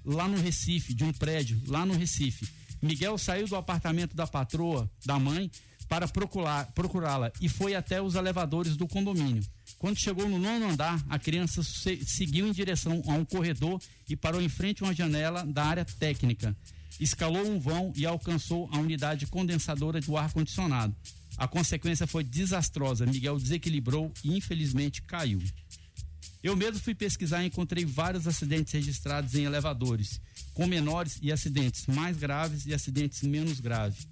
lá 0.05 0.27
no 0.29 0.37
Recife, 0.39 0.95
de 0.95 1.05
um 1.05 1.13
prédio 1.13 1.61
lá 1.67 1.85
no 1.87 1.95
Recife. 1.95 2.49
Miguel 2.83 3.19
saiu 3.19 3.47
do 3.47 3.57
apartamento 3.57 4.17
da 4.17 4.27
patroa, 4.27 4.91
da 5.05 5.19
mãe, 5.19 5.51
para 5.89 6.07
procurá-la 6.09 7.33
e 7.41 7.49
foi 7.49 7.75
até 7.75 8.01
os 8.01 8.15
elevadores 8.15 8.77
do 8.77 8.87
condomínio. 8.87 9.43
Quando 9.79 9.99
chegou 9.99 10.29
no 10.29 10.39
nono 10.39 10.71
andar, 10.71 11.05
a 11.09 11.19
criança 11.19 11.63
se- 11.63 12.05
seguiu 12.07 12.47
em 12.47 12.53
direção 12.53 13.03
a 13.09 13.13
um 13.15 13.25
corredor 13.25 13.81
e 14.09 14.15
parou 14.15 14.41
em 14.41 14.49
frente 14.49 14.83
a 14.83 14.87
uma 14.87 14.95
janela 14.95 15.45
da 15.45 15.65
área 15.65 15.85
técnica. 15.85 16.57
Escalou 17.01 17.45
um 17.45 17.59
vão 17.59 17.93
e 17.97 18.07
alcançou 18.07 18.69
a 18.73 18.79
unidade 18.79 19.27
condensadora 19.27 20.01
do 20.01 20.17
ar-condicionado. 20.17 20.95
A 21.37 21.49
consequência 21.49 22.07
foi 22.07 22.23
desastrosa. 22.23 23.07
Miguel 23.07 23.39
desequilibrou 23.39 24.13
e 24.23 24.37
infelizmente 24.37 25.03
caiu. 25.03 25.43
Eu 26.43 26.57
mesmo 26.57 26.81
fui 26.81 26.95
pesquisar 26.95 27.43
e 27.43 27.49
encontrei 27.49 27.85
vários 27.85 28.27
acidentes 28.27 28.73
registrados 28.73 29.35
em 29.35 29.45
elevadores, 29.45 30.21
com 30.55 30.67
menores 30.67 31.19
e 31.21 31.31
acidentes 31.31 31.87
mais 31.87 32.17
graves 32.17 32.65
e 32.67 32.73
acidentes 32.73 33.23
menos 33.23 33.61
graves. 33.61 34.09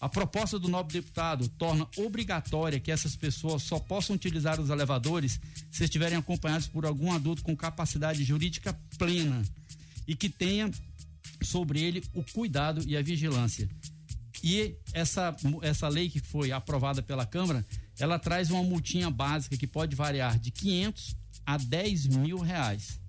A 0.00 0.08
proposta 0.08 0.58
do 0.58 0.68
nobre 0.68 0.94
deputado 0.94 1.48
torna 1.50 1.86
obrigatória 1.96 2.80
que 2.80 2.90
essas 2.90 3.14
pessoas 3.14 3.62
só 3.62 3.78
possam 3.78 4.16
utilizar 4.16 4.60
os 4.60 4.70
elevadores 4.70 5.38
se 5.70 5.84
estiverem 5.84 6.18
acompanhados 6.18 6.66
por 6.66 6.84
algum 6.84 7.12
adulto 7.12 7.42
com 7.42 7.56
capacidade 7.56 8.24
jurídica 8.24 8.78
plena 8.98 9.42
e 10.06 10.16
que 10.16 10.28
tenha 10.28 10.70
sobre 11.42 11.82
ele 11.82 12.02
o 12.14 12.22
cuidado 12.22 12.82
e 12.86 12.96
a 12.96 13.02
vigilância. 13.02 13.68
E 14.42 14.74
essa, 14.92 15.34
essa 15.62 15.88
lei 15.88 16.08
que 16.08 16.20
foi 16.20 16.52
aprovada 16.52 17.02
pela 17.02 17.26
Câmara, 17.26 17.64
ela 17.98 18.18
traz 18.18 18.50
uma 18.50 18.62
multinha 18.62 19.10
básica 19.10 19.56
que 19.56 19.66
pode 19.66 19.96
variar 19.96 20.38
de 20.38 20.50
500 20.50 21.16
a 21.46 21.56
10 21.56 22.08
mil 22.08 22.38
reais. 22.38 23.00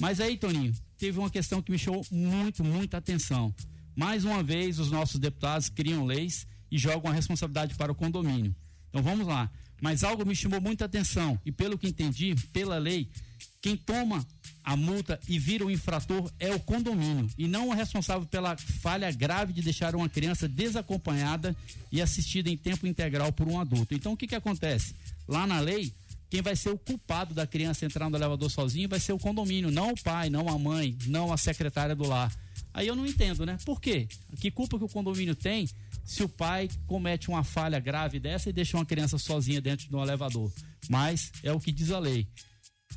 Mas 0.00 0.20
aí, 0.20 0.36
Toninho, 0.36 0.74
teve 0.98 1.18
uma 1.18 1.30
questão 1.30 1.62
que 1.62 1.70
me 1.70 1.78
chamou 1.78 2.04
muito, 2.10 2.64
muita 2.64 2.96
atenção. 2.96 3.54
Mais 3.94 4.24
uma 4.24 4.42
vez, 4.42 4.78
os 4.78 4.90
nossos 4.90 5.20
deputados 5.20 5.68
criam 5.68 6.04
leis 6.04 6.46
e 6.70 6.78
jogam 6.78 7.10
a 7.10 7.14
responsabilidade 7.14 7.74
para 7.74 7.92
o 7.92 7.94
condomínio. 7.94 8.54
Então 8.88 9.02
vamos 9.02 9.26
lá. 9.26 9.50
Mas 9.80 10.02
algo 10.02 10.24
me 10.24 10.34
chamou 10.34 10.60
muita 10.60 10.86
atenção 10.86 11.38
e 11.44 11.52
pelo 11.52 11.78
que 11.78 11.86
entendi, 11.86 12.34
pela 12.52 12.78
lei, 12.78 13.10
quem 13.60 13.76
toma 13.76 14.26
a 14.64 14.76
multa 14.76 15.20
e 15.28 15.38
vira 15.38 15.64
o 15.64 15.70
infrator 15.70 16.30
é 16.38 16.52
o 16.52 16.58
condomínio 16.58 17.28
e 17.36 17.46
não 17.46 17.68
o 17.68 17.72
responsável 17.72 18.26
pela 18.26 18.56
falha 18.56 19.10
grave 19.12 19.52
de 19.52 19.62
deixar 19.62 19.94
uma 19.94 20.08
criança 20.08 20.48
desacompanhada 20.48 21.54
e 21.92 22.00
assistida 22.00 22.50
em 22.50 22.56
tempo 22.56 22.86
integral 22.86 23.32
por 23.32 23.46
um 23.46 23.60
adulto. 23.60 23.94
Então 23.94 24.12
o 24.12 24.16
que 24.16 24.26
que 24.26 24.34
acontece? 24.34 24.94
Lá 25.28 25.46
na 25.46 25.60
lei, 25.60 25.92
quem 26.36 26.42
vai 26.42 26.54
ser 26.54 26.68
o 26.68 26.76
culpado 26.76 27.32
da 27.32 27.46
criança 27.46 27.86
entrar 27.86 28.10
no 28.10 28.16
elevador 28.18 28.50
sozinho 28.50 28.90
vai 28.90 29.00
ser 29.00 29.14
o 29.14 29.18
condomínio, 29.18 29.70
não 29.70 29.92
o 29.92 30.02
pai, 30.02 30.28
não 30.28 30.50
a 30.50 30.58
mãe, 30.58 30.94
não 31.06 31.32
a 31.32 31.38
secretária 31.38 31.96
do 31.96 32.06
lar. 32.06 32.30
Aí 32.74 32.86
eu 32.86 32.94
não 32.94 33.06
entendo, 33.06 33.46
né? 33.46 33.56
Por 33.64 33.80
quê? 33.80 34.06
Que 34.38 34.50
culpa 34.50 34.76
que 34.76 34.84
o 34.84 34.88
condomínio 34.88 35.34
tem 35.34 35.66
se 36.04 36.22
o 36.22 36.28
pai 36.28 36.68
comete 36.86 37.30
uma 37.30 37.42
falha 37.42 37.80
grave 37.80 38.20
dessa 38.20 38.50
e 38.50 38.52
deixa 38.52 38.76
uma 38.76 38.84
criança 38.84 39.16
sozinha 39.16 39.62
dentro 39.62 39.88
de 39.88 39.96
um 39.96 40.02
elevador? 40.02 40.52
Mas 40.90 41.32
é 41.42 41.50
o 41.50 41.58
que 41.58 41.72
diz 41.72 41.90
a 41.90 41.98
lei. 41.98 42.28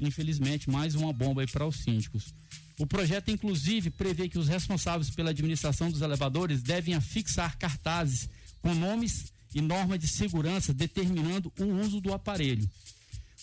Infelizmente, 0.01 0.69
mais 0.69 0.93
uma 0.93 1.13
bomba 1.13 1.39
aí 1.39 1.47
para 1.47 1.65
os 1.65 1.77
síndicos. 1.77 2.33
O 2.77 2.85
projeto, 2.85 3.31
inclusive, 3.31 3.89
prevê 3.89 4.27
que 4.27 4.37
os 4.37 4.49
responsáveis 4.49 5.09
pela 5.11 5.29
administração 5.29 5.89
dos 5.89 6.01
elevadores 6.01 6.61
devem 6.61 6.93
afixar 6.93 7.57
cartazes 7.57 8.27
com 8.61 8.75
nomes 8.75 9.31
e 9.55 9.61
normas 9.61 9.97
de 9.97 10.09
segurança 10.09 10.73
determinando 10.73 11.53
o 11.57 11.63
uso 11.85 12.01
do 12.01 12.13
aparelho. 12.13 12.69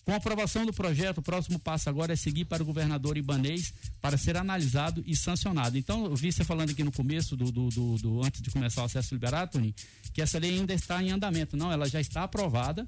Com 0.06 0.12
a 0.12 0.16
aprovação 0.18 0.64
do 0.64 0.72
projeto, 0.72 1.18
o 1.18 1.22
próximo 1.22 1.58
passo 1.58 1.88
agora 1.90 2.12
é 2.12 2.16
seguir 2.16 2.44
para 2.44 2.62
o 2.62 2.66
governador 2.66 3.16
Ibanês 3.18 3.74
para 4.00 4.16
ser 4.16 4.36
analisado 4.36 5.02
e 5.04 5.16
sancionado. 5.16 5.76
Então, 5.76 6.04
eu 6.04 6.14
vi 6.14 6.30
você 6.30 6.44
falando 6.44 6.70
aqui 6.70 6.84
no 6.84 6.92
começo, 6.92 7.36
do, 7.36 7.50
do, 7.50 7.68
do- 7.70 7.98
do- 7.98 8.24
antes 8.24 8.40
de 8.40 8.48
começar 8.52 8.82
o 8.82 8.84
acesso 8.84 9.12
liberado, 9.12 9.50
Tony, 9.50 9.74
que 10.14 10.22
essa 10.22 10.38
lei 10.38 10.52
ainda 10.56 10.72
está 10.72 11.02
em 11.02 11.10
andamento. 11.10 11.56
Não, 11.56 11.72
ela 11.72 11.88
já 11.88 12.00
está 12.00 12.22
aprovada, 12.22 12.86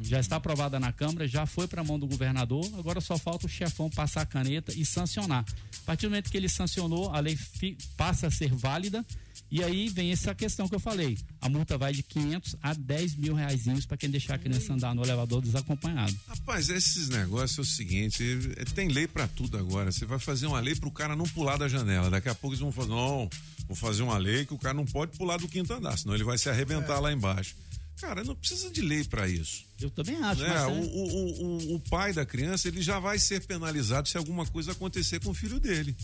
já 0.00 0.20
está 0.20 0.36
aprovada 0.36 0.78
na 0.78 0.92
Câmara, 0.92 1.26
já 1.26 1.44
foi 1.44 1.66
para 1.66 1.80
a 1.80 1.84
mão 1.84 1.98
do 1.98 2.06
governador, 2.06 2.64
agora 2.78 3.00
só 3.00 3.18
falta 3.18 3.46
o 3.46 3.48
chefão 3.50 3.90
passar 3.90 4.20
a 4.20 4.26
caneta 4.26 4.72
e 4.72 4.86
sancionar. 4.86 5.44
A 5.82 5.84
partir 5.86 6.06
do 6.06 6.10
momento 6.10 6.30
que 6.30 6.36
ele 6.36 6.48
sancionou, 6.48 7.10
a 7.12 7.18
lei 7.18 7.34
fi- 7.34 7.76
passa 7.96 8.28
a 8.28 8.30
ser 8.30 8.54
válida. 8.54 9.04
E 9.50 9.64
aí 9.64 9.88
vem 9.88 10.12
essa 10.12 10.34
questão 10.34 10.68
que 10.68 10.74
eu 10.74 10.80
falei. 10.80 11.18
A 11.40 11.48
multa 11.48 11.76
vai 11.76 11.92
de 11.92 12.02
500 12.04 12.54
a 12.62 12.72
10 12.72 13.16
mil 13.16 13.34
reais 13.34 13.64
para 13.86 13.96
quem 13.96 14.08
deixar 14.08 14.34
a 14.34 14.38
criança 14.38 14.72
andar 14.72 14.94
no 14.94 15.02
elevador 15.02 15.42
desacompanhado. 15.42 16.14
Rapaz, 16.28 16.68
esses 16.68 17.08
negócios 17.08 17.58
é 17.58 17.60
o 17.62 17.64
seguinte, 17.64 18.22
é- 18.56 18.64
tem 18.66 18.88
lei 18.88 19.08
pra 19.08 19.26
tudo 19.26 19.58
agora. 19.58 19.90
Você 19.90 20.06
vai 20.06 20.18
fazer 20.20 20.46
uma 20.46 20.60
lei 20.60 20.76
pro 20.76 20.90
cara 20.90 21.16
não 21.16 21.24
pular 21.24 21.56
da 21.56 21.66
janela. 21.66 22.08
Daqui 22.08 22.28
a 22.28 22.34
pouco 22.34 22.54
eles 22.54 22.60
vão 22.60 22.70
fazer, 22.70 22.90
não, 22.90 23.28
vou 23.66 23.76
fazer 23.76 24.02
uma 24.02 24.16
lei 24.18 24.46
que 24.46 24.54
o 24.54 24.58
cara 24.58 24.74
não 24.74 24.86
pode 24.86 25.16
pular 25.18 25.36
do 25.38 25.48
quinto 25.48 25.72
andar, 25.72 25.98
senão 25.98 26.14
ele 26.14 26.24
vai 26.24 26.38
se 26.38 26.48
arrebentar 26.48 27.00
lá 27.00 27.12
embaixo. 27.12 27.56
Cara, 28.00 28.22
não 28.24 28.34
precisa 28.34 28.70
de 28.70 28.80
lei 28.80 29.04
pra 29.04 29.28
isso. 29.28 29.64
Eu 29.80 29.90
também 29.90 30.16
acho, 30.22 30.40
né? 30.40 30.48
mas 30.48 30.62
é- 30.62 30.66
o, 30.66 30.84
o, 30.84 31.42
o, 31.42 31.74
o 31.74 31.80
pai 31.80 32.12
da 32.12 32.24
criança, 32.24 32.68
ele 32.68 32.80
já 32.80 32.98
vai 32.98 33.18
ser 33.18 33.44
penalizado 33.44 34.08
se 34.08 34.16
alguma 34.16 34.46
coisa 34.46 34.72
acontecer 34.72 35.20
com 35.20 35.30
o 35.30 35.34
filho 35.34 35.58
dele. 35.60 35.94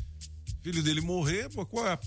O 0.60 0.62
filho 0.64 0.82
dele 0.82 1.01
morrer, 1.01 1.48
pô, 1.48 1.64
qual 1.64 1.86
é 1.86 1.93
a 1.93 1.98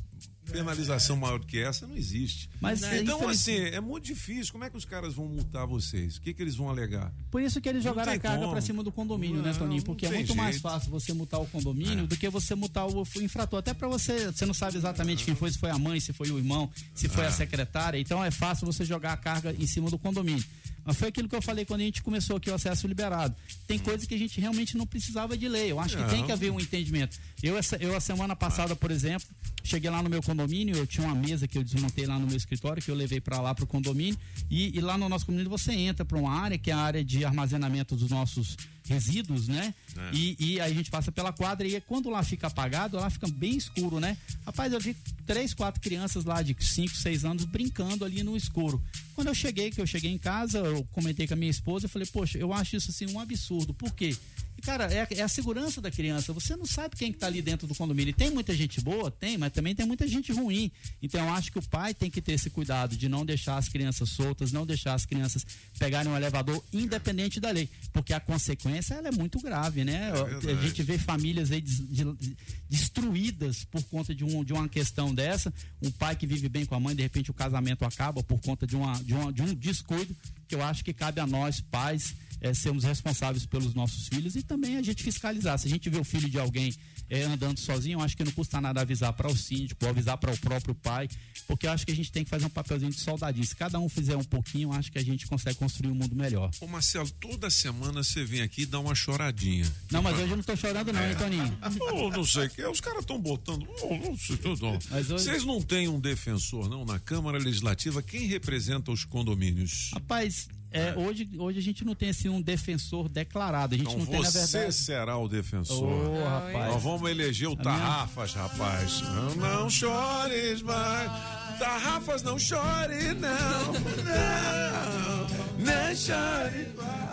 penalização 0.50 1.16
maior 1.16 1.40
do 1.40 1.46
que 1.46 1.60
essa? 1.60 1.88
Não 1.88 1.96
existe. 1.96 2.50
Mas, 2.60 2.84
é, 2.84 3.02
então, 3.02 3.18
infeliz- 3.18 3.40
assim, 3.42 3.56
é 3.58 3.80
muito 3.80 4.06
difícil. 4.06 4.52
Como 4.52 4.64
é 4.64 4.70
que 4.70 4.76
os 4.78 4.86
caras 4.86 5.14
vão 5.14 5.26
multar 5.28 5.66
vocês? 5.68 6.18
O 6.18 6.22
que, 6.22 6.34
que 6.34 6.42
eles 6.42 6.56
vão 6.56 6.70
alegar? 6.70 7.12
Por 7.32 7.42
isso 7.42 7.62
que 7.62 7.70
eles 7.70 7.84
Não 7.84 7.92
jogaram 7.92 8.12
a 8.14 8.20
carga 8.20 8.48
para 8.48 8.62
cima 8.62 8.84
do 8.84 8.92
condomínio, 8.92 9.42
né, 9.42 9.52
Não, 9.52 9.60
Toninho? 9.60 9.78
não 9.78 9.86
Porque 9.86 10.06
é 10.06 10.10
muito 10.12 10.36
mais 10.36 10.56
jeito. 10.56 10.62
fácil 10.64 10.90
você 10.92 11.14
multar 11.14 11.40
o 11.40 11.46
condomínio 11.46 12.08
do 12.08 12.18
que 12.18 12.28
você 12.30 12.56
multar 12.56 12.88
o 12.88 13.04
infrator. 13.22 13.60
Até 13.60 13.74
para 13.74 13.88
você, 13.88 14.32
você 14.32 14.46
não 14.46 14.54
sabe 14.54 14.78
exatamente 14.78 15.24
quem 15.24 15.36
foi, 15.36 15.52
se 15.52 15.58
foi 15.58 15.70
a 15.70 15.78
mãe, 15.78 16.00
se 16.00 16.12
foi 16.14 16.30
o 16.32 16.38
irmão, 16.38 16.70
se 16.94 17.08
foi 17.08 17.26
a 17.26 17.28
É. 17.28 17.32
secretária. 17.32 18.00
Então 18.00 18.24
é 18.24 18.32
fácil 18.32 18.66
você 18.66 18.84
jogar 18.84 19.14
a 19.14 19.18
carga 19.18 19.56
em 19.58 19.68
cima 19.68 19.90
do 19.90 19.98
condomínio. 19.98 20.44
Mas 20.86 20.98
foi 20.98 21.10
aquilo 21.10 21.30
que 21.30 21.36
eu 21.36 21.42
falei 21.42 21.66
quando 21.66 21.82
a 21.82 21.84
gente 21.84 22.02
começou 22.02 22.38
aqui 22.38 22.50
o 22.50 22.54
acesso 22.54 22.88
liberado. 22.88 23.36
Tem 23.68 23.78
coisas 23.78 24.08
que 24.08 24.16
a 24.16 24.18
gente 24.18 24.40
realmente 24.40 24.78
não 24.78 24.86
precisava 24.86 25.38
de 25.38 25.48
lei. 25.48 25.72
Eu 25.72 25.80
acho 25.80 25.96
que 25.96 26.02
Não. 26.04 26.10
tem 26.10 26.26
que 26.26 26.32
haver 26.32 26.52
um 26.52 26.60
entendimento. 26.60 27.18
Eu, 27.42 27.58
essa, 27.58 27.76
eu 27.78 27.96
a 27.96 28.00
semana 28.00 28.36
passada, 28.36 28.76
por 28.76 28.92
exemplo, 28.92 29.28
cheguei 29.64 29.90
lá 29.90 30.02
no 30.02 30.10
meu 30.10 30.22
condomínio, 30.22 30.76
eu 30.76 30.88
tinha 30.88 31.06
uma 31.06 31.16
mesa 31.16 31.48
que 31.48 31.58
eu 31.58 31.64
desmontei 31.64 32.06
lá 32.06 32.18
no 32.18 32.28
meu 32.28 32.38
escritório, 32.38 32.82
que 32.82 32.90
eu 32.90 32.96
levei 32.96 33.22
para 33.22 33.40
lá 33.40 33.54
pro 33.54 33.68
condomínio, 33.68 34.18
e, 34.50 34.76
e 34.78 34.82
lá 34.82 34.98
no 34.98 35.08
nosso 35.08 35.26
condomínio 35.26 35.50
você 35.50 35.74
entra 35.74 36.04
para 36.04 36.18
uma 36.18 36.32
área 36.32 36.58
que 36.58 36.72
é 36.72 36.74
a 36.74 36.78
área 36.78 37.04
de 37.04 37.24
armazenamento 37.24 37.96
dos 37.96 38.10
nossos 38.10 38.58
resíduos, 38.90 39.48
né? 39.48 39.74
É. 39.96 40.10
E, 40.14 40.36
e 40.40 40.60
aí 40.60 40.72
a 40.72 40.76
gente 40.76 40.90
passa 40.90 41.12
pela 41.12 41.32
quadra 41.32 41.68
e 41.68 41.80
quando 41.82 42.10
lá 42.10 42.24
fica 42.24 42.48
apagado, 42.48 42.98
lá 42.98 43.10
fica 43.10 43.28
bem 43.28 43.56
escuro, 43.56 44.00
né? 44.00 44.18
Rapaz, 44.46 44.74
eu 44.74 44.80
vi 44.80 44.96
três, 45.28 45.54
quatro 45.54 45.80
crianças 45.80 46.26
lá 46.26 46.42
de 46.42 46.56
5, 46.60 46.96
6 46.96 47.24
anos 47.24 47.46
brincando 47.46 48.04
ali 48.04 48.24
no 48.24 48.36
escuro. 48.36 48.82
Quando 49.20 49.28
eu 49.28 49.36
cheguei, 49.36 49.70
que 49.70 49.82
eu 49.82 49.86
cheguei 49.86 50.10
em 50.10 50.18
casa, 50.18 50.60
eu 50.60 50.82
comentei 50.94 51.28
com 51.28 51.34
a 51.34 51.36
minha 51.36 51.52
esposa, 51.52 51.84
eu 51.84 51.90
falei, 51.90 52.08
poxa, 52.08 52.38
eu 52.38 52.54
acho 52.54 52.78
isso 52.78 52.90
assim 52.90 53.14
um 53.14 53.20
absurdo. 53.20 53.74
Por 53.74 53.94
quê? 53.94 54.16
E, 54.60 54.62
cara, 54.62 54.92
é, 54.94 55.02
a- 55.04 55.08
é 55.12 55.22
a 55.22 55.28
segurança 55.30 55.80
da 55.80 55.90
criança. 55.90 56.34
Você 56.34 56.54
não 56.54 56.66
sabe 56.66 56.94
quem 56.98 57.14
que 57.14 57.18
tá 57.18 57.28
ali 57.28 57.42
dentro 57.42 57.66
do 57.66 57.74
condomínio. 57.74 58.10
E 58.10 58.14
tem 58.14 58.30
muita 58.30 58.54
gente 58.54 58.82
boa? 58.82 59.10
Tem, 59.10 59.38
mas 59.38 59.54
também 59.54 59.74
tem 59.74 59.86
muita 59.86 60.06
gente 60.06 60.34
ruim. 60.34 60.70
Então 61.02 61.24
eu 61.26 61.34
acho 61.34 61.50
que 61.50 61.58
o 61.58 61.62
pai 61.62 61.94
tem 61.94 62.12
que 62.12 62.22
ter 62.22 62.34
esse 62.34 62.50
cuidado 62.50 62.98
de 62.98 63.08
não 63.08 63.26
deixar 63.26 63.56
as 63.58 63.70
crianças 63.70 64.10
soltas, 64.10 64.52
não 64.52 64.66
deixar 64.66 64.96
as 64.96 65.06
crianças 65.06 65.46
pegarem 65.80 66.12
um 66.12 66.16
elevador 66.18 66.62
independente 66.74 67.40
da 67.40 67.52
lei. 67.52 67.70
Porque 67.94 68.12
a 68.14 68.20
consequência 68.20 68.96
ela 68.96 69.08
é 69.08 69.12
muito 69.12 69.40
grave, 69.40 69.86
né? 69.86 70.12
a 70.12 70.24
verdade. 70.26 70.68
gente 70.68 70.84
vê 70.84 70.98
famílias 70.98 71.52
aí 71.52 71.62
des- 71.62 71.80
de- 71.90 72.36
destruídas 72.70 73.64
por 73.64 73.82
conta 73.84 74.14
de, 74.14 74.26
um, 74.26 74.44
de 74.44 74.52
uma 74.52 74.68
questão 74.68 75.16
dessa. 75.16 75.54
Um 75.82 75.90
pai 75.90 76.16
que 76.18 76.28
vive 76.28 76.50
bem 76.50 76.66
com 76.66 76.76
a 76.76 76.80
mãe, 76.82 76.94
de 76.96 77.02
repente 77.02 77.32
o 77.32 77.34
casamento 77.34 77.86
acaba 77.86 78.22
por 78.22 78.42
conta 78.42 78.68
de, 78.68 78.76
uma, 78.76 78.94
de, 79.04 79.14
uma, 79.14 79.32
de 79.32 79.42
um 79.42 79.54
descuido 79.54 80.14
que 80.48 80.56
eu 80.56 80.62
acho 80.64 80.84
que 80.84 80.92
cabe 80.94 81.20
a 81.22 81.28
nós, 81.28 81.62
pais, 81.62 82.14
eh, 82.42 82.54
sermos 82.54 82.84
responsáveis 82.84 83.46
pelos 83.46 83.74
nossos 83.74 84.08
filhos 84.08 84.36
e 84.36 84.42
também 84.44 84.78
a 84.78 84.82
gente 84.82 85.04
fiscalizar. 85.04 85.58
Se 85.58 85.68
a 85.68 85.70
gente 85.70 85.90
vê 85.90 85.98
o 85.98 86.04
filho 86.04 86.30
de 86.30 86.40
alguém 86.40 86.74
eh, 87.10 87.24
andando 87.24 87.60
sozinho, 87.60 88.00
eu 88.00 88.04
acho 88.04 88.16
que 88.16 88.24
não 88.24 88.32
custa 88.32 88.60
nada 88.62 88.82
avisar 88.82 89.14
para 89.14 89.28
o 89.28 89.36
síndico, 89.38 89.84
ou 89.86 89.90
avisar 89.92 90.18
para 90.18 90.32
o 90.34 90.38
próprio 90.38 90.76
pai, 90.76 91.08
porque 91.48 91.68
eu 91.68 91.72
acho 91.72 91.86
que 91.86 91.92
a 91.92 91.96
gente 91.96 92.12
tem 92.12 92.24
que 92.24 92.30
fazer 92.30 92.46
um 92.46 92.50
papelzinho 92.50 92.92
de 92.92 93.00
soldadinho. 93.00 93.46
Se 93.46 93.56
cada 93.56 93.80
um 93.80 93.90
fizer 93.90 94.16
um 94.16 94.24
pouquinho, 94.24 94.70
eu 94.70 94.74
acho 94.74 94.92
que 94.92 94.98
a 95.00 95.04
gente 95.04 95.26
consegue 95.28 95.58
construir 95.58 95.92
um 95.92 95.96
mundo 95.96 96.16
melhor. 96.16 96.50
Ô 96.62 96.68
Marcelo, 96.68 97.10
toda 97.20 97.50
semana 97.50 98.04
você 98.04 98.24
vem 98.24 98.42
aqui 98.42 98.62
e 98.62 98.66
dá 98.66 98.80
uma 98.80 98.94
choradinha. 98.96 99.66
Não, 99.92 100.02
mas 100.02 100.16
hoje 100.18 100.30
eu 100.32 100.38
não 100.38 100.44
tô 100.44 100.56
chorando 100.56 100.94
não, 100.94 101.02
hein, 101.10 101.16
Toninho? 101.18 101.58
Oh, 101.92 102.10
não 102.10 102.24
sei 102.26 102.46
o 102.46 102.50
que, 102.50 102.64
os 102.66 102.80
caras 102.82 103.02
estão 103.02 103.20
botando. 103.20 103.68
oh, 103.84 103.96
não 103.98 104.18
sei, 104.18 104.38
hoje- 104.46 105.02
Vocês 105.02 105.44
não 105.44 105.62
têm 105.62 105.88
um 105.88 106.00
defensor, 106.00 106.70
não? 106.70 106.86
Na 106.86 107.00
Câmara 107.00 107.38
Legislativa, 107.38 108.02
quem 108.02 108.28
representa 108.28 108.92
os 108.92 109.04
condomínios? 109.06 109.90
Rapaz, 109.94 110.48
é, 110.72 110.94
hoje, 110.96 111.30
hoje 111.38 111.60
a 111.60 111.62
gente 111.62 111.84
não 111.84 111.96
tem 111.96 112.10
assim 112.10 112.30
um 112.30 112.42
defensor 112.42 113.10
declarado. 113.10 113.76
A 113.76 113.78
gente 113.78 113.88
Então 113.88 114.00
não 114.00 114.06
tem, 114.06 114.22
na 114.22 114.30
você 114.30 114.58
verdade. 114.58 114.76
será 114.76 115.18
o 115.18 115.28
defensor. 115.28 115.84
Ô, 115.84 116.24
rapaz. 116.24 116.74
Nós 116.74 116.84
vamos 116.84 117.10
eleger 117.10 117.48
o 117.48 117.54
A 117.54 117.56
minha- 117.56 117.64
Tarrafas, 117.64 118.34
rapaz. 118.34 119.02
Não, 119.02 119.36
não 119.36 119.70
chores 119.70 120.62
mais. 120.62 121.12
Tarrafas, 121.60 122.24
não 122.24 122.40
chore, 122.40 123.14
não. 123.20 123.74
Não, 123.74 125.28
não 125.66 125.96
chore. 125.96 126.70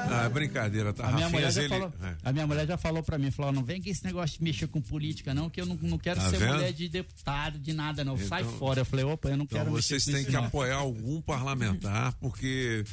Ah, 0.09 0.29
brincadeira, 0.29 0.95
A 1.01 1.13
minha, 1.13 1.27
ele. 1.27 1.69
falou, 1.69 1.93
é. 2.03 2.15
a 2.23 2.33
minha 2.33 2.47
mulher 2.47 2.67
já 2.67 2.77
falou 2.77 3.03
pra 3.03 3.19
mim, 3.19 3.31
falou, 3.33 3.51
não 3.53 3.65
vem 3.65 3.83
com 3.83 3.89
esse 3.91 4.05
negócio 4.05 4.39
de 4.39 4.45
mexer 4.45 4.69
com 4.69 4.81
política 4.81 5.35
não, 5.35 5.51
que 5.51 5.61
eu 5.61 5.67
não, 5.67 5.77
não 5.83 5.99
quero 5.99 6.21
Tá 6.21 6.31
ser 6.31 6.37
vendo? 6.39 6.55
mulher 6.55 6.73
de 6.73 6.89
deputado, 6.89 7.59
de 7.59 7.73
nada 7.73 8.05
não, 8.05 8.17
sai 8.17 8.43
Então- 8.43 8.53
fora. 8.59 8.81
Eu 8.83 8.85
falei, 8.85 9.05
opa, 9.05 9.29
eu 9.31 9.37
não 9.37 9.45
Então 9.45 9.59
quero 9.59 9.71
vocês 9.73 10.07
mexer 10.07 10.19
com 10.19 10.25
têm 10.25 10.27
que 10.27 10.41
não. 10.41 10.45
apoiar 10.47 10.77
algum 10.77 11.21
parlamentar, 11.21 12.13
porque 12.21 12.85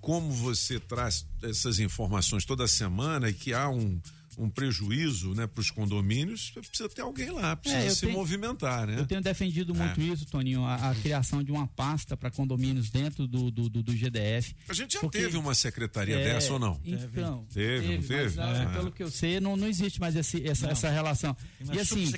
como 0.00 0.30
você 0.30 0.80
traz 0.80 1.26
essas 1.42 1.78
informações 1.78 2.44
toda 2.44 2.66
semana 2.66 3.28
e 3.28 3.34
que 3.34 3.52
há 3.52 3.68
um, 3.68 4.00
um 4.38 4.48
prejuízo 4.48 5.34
né, 5.34 5.46
para 5.46 5.60
os 5.60 5.70
condomínios, 5.70 6.50
precisa 6.50 6.88
ter 6.88 7.02
alguém 7.02 7.30
lá, 7.30 7.56
precisa 7.56 7.82
É, 7.84 7.90
se 7.90 8.00
tenho- 8.02 8.12
movimentar, 8.12 8.86
né? 8.86 8.98
Eu 8.98 9.06
tenho 9.06 9.20
defendido 9.20 9.74
muito 9.74 10.00
É. 10.00 10.04
isso, 10.04 10.24
Toninho, 10.26 10.64
a, 10.64 10.90
a 10.90 10.94
criação 10.94 11.42
de 11.42 11.50
uma 11.50 11.66
pasta 11.66 12.16
para 12.16 12.30
condomínios 12.30 12.90
dentro 12.90 13.26
do, 13.26 13.50
do, 13.50 13.68
do, 13.68 13.82
do 13.82 13.92
GDF. 13.96 14.54
A 14.68 14.72
gente 14.72 14.94
já 14.94 15.00
Porque- 15.00 15.18
teve 15.18 15.36
uma 15.36 15.54
secretaria 15.54 16.16
É, 16.18 16.24
dessa 16.34 16.52
ou 16.52 16.58
não? 16.58 16.80
Então, 16.84 17.44
Teve, 17.52 17.96
não 17.96 18.02
teve? 18.02 18.36
mas, 18.36 18.38
ah, 18.38 18.62
É. 18.62 18.66
Pelo 18.72 18.90
que 18.92 19.02
eu 19.02 19.10
sei, 19.10 19.40
não, 19.40 19.56
não 19.56 19.66
existe 19.66 20.00
mais 20.00 20.14
esse- 20.16 20.46
essa, 20.46 20.66
Não. 20.66 20.72
essa 20.72 20.90
relação. 20.90 21.36
E 21.72 21.78
assim, 21.78 22.10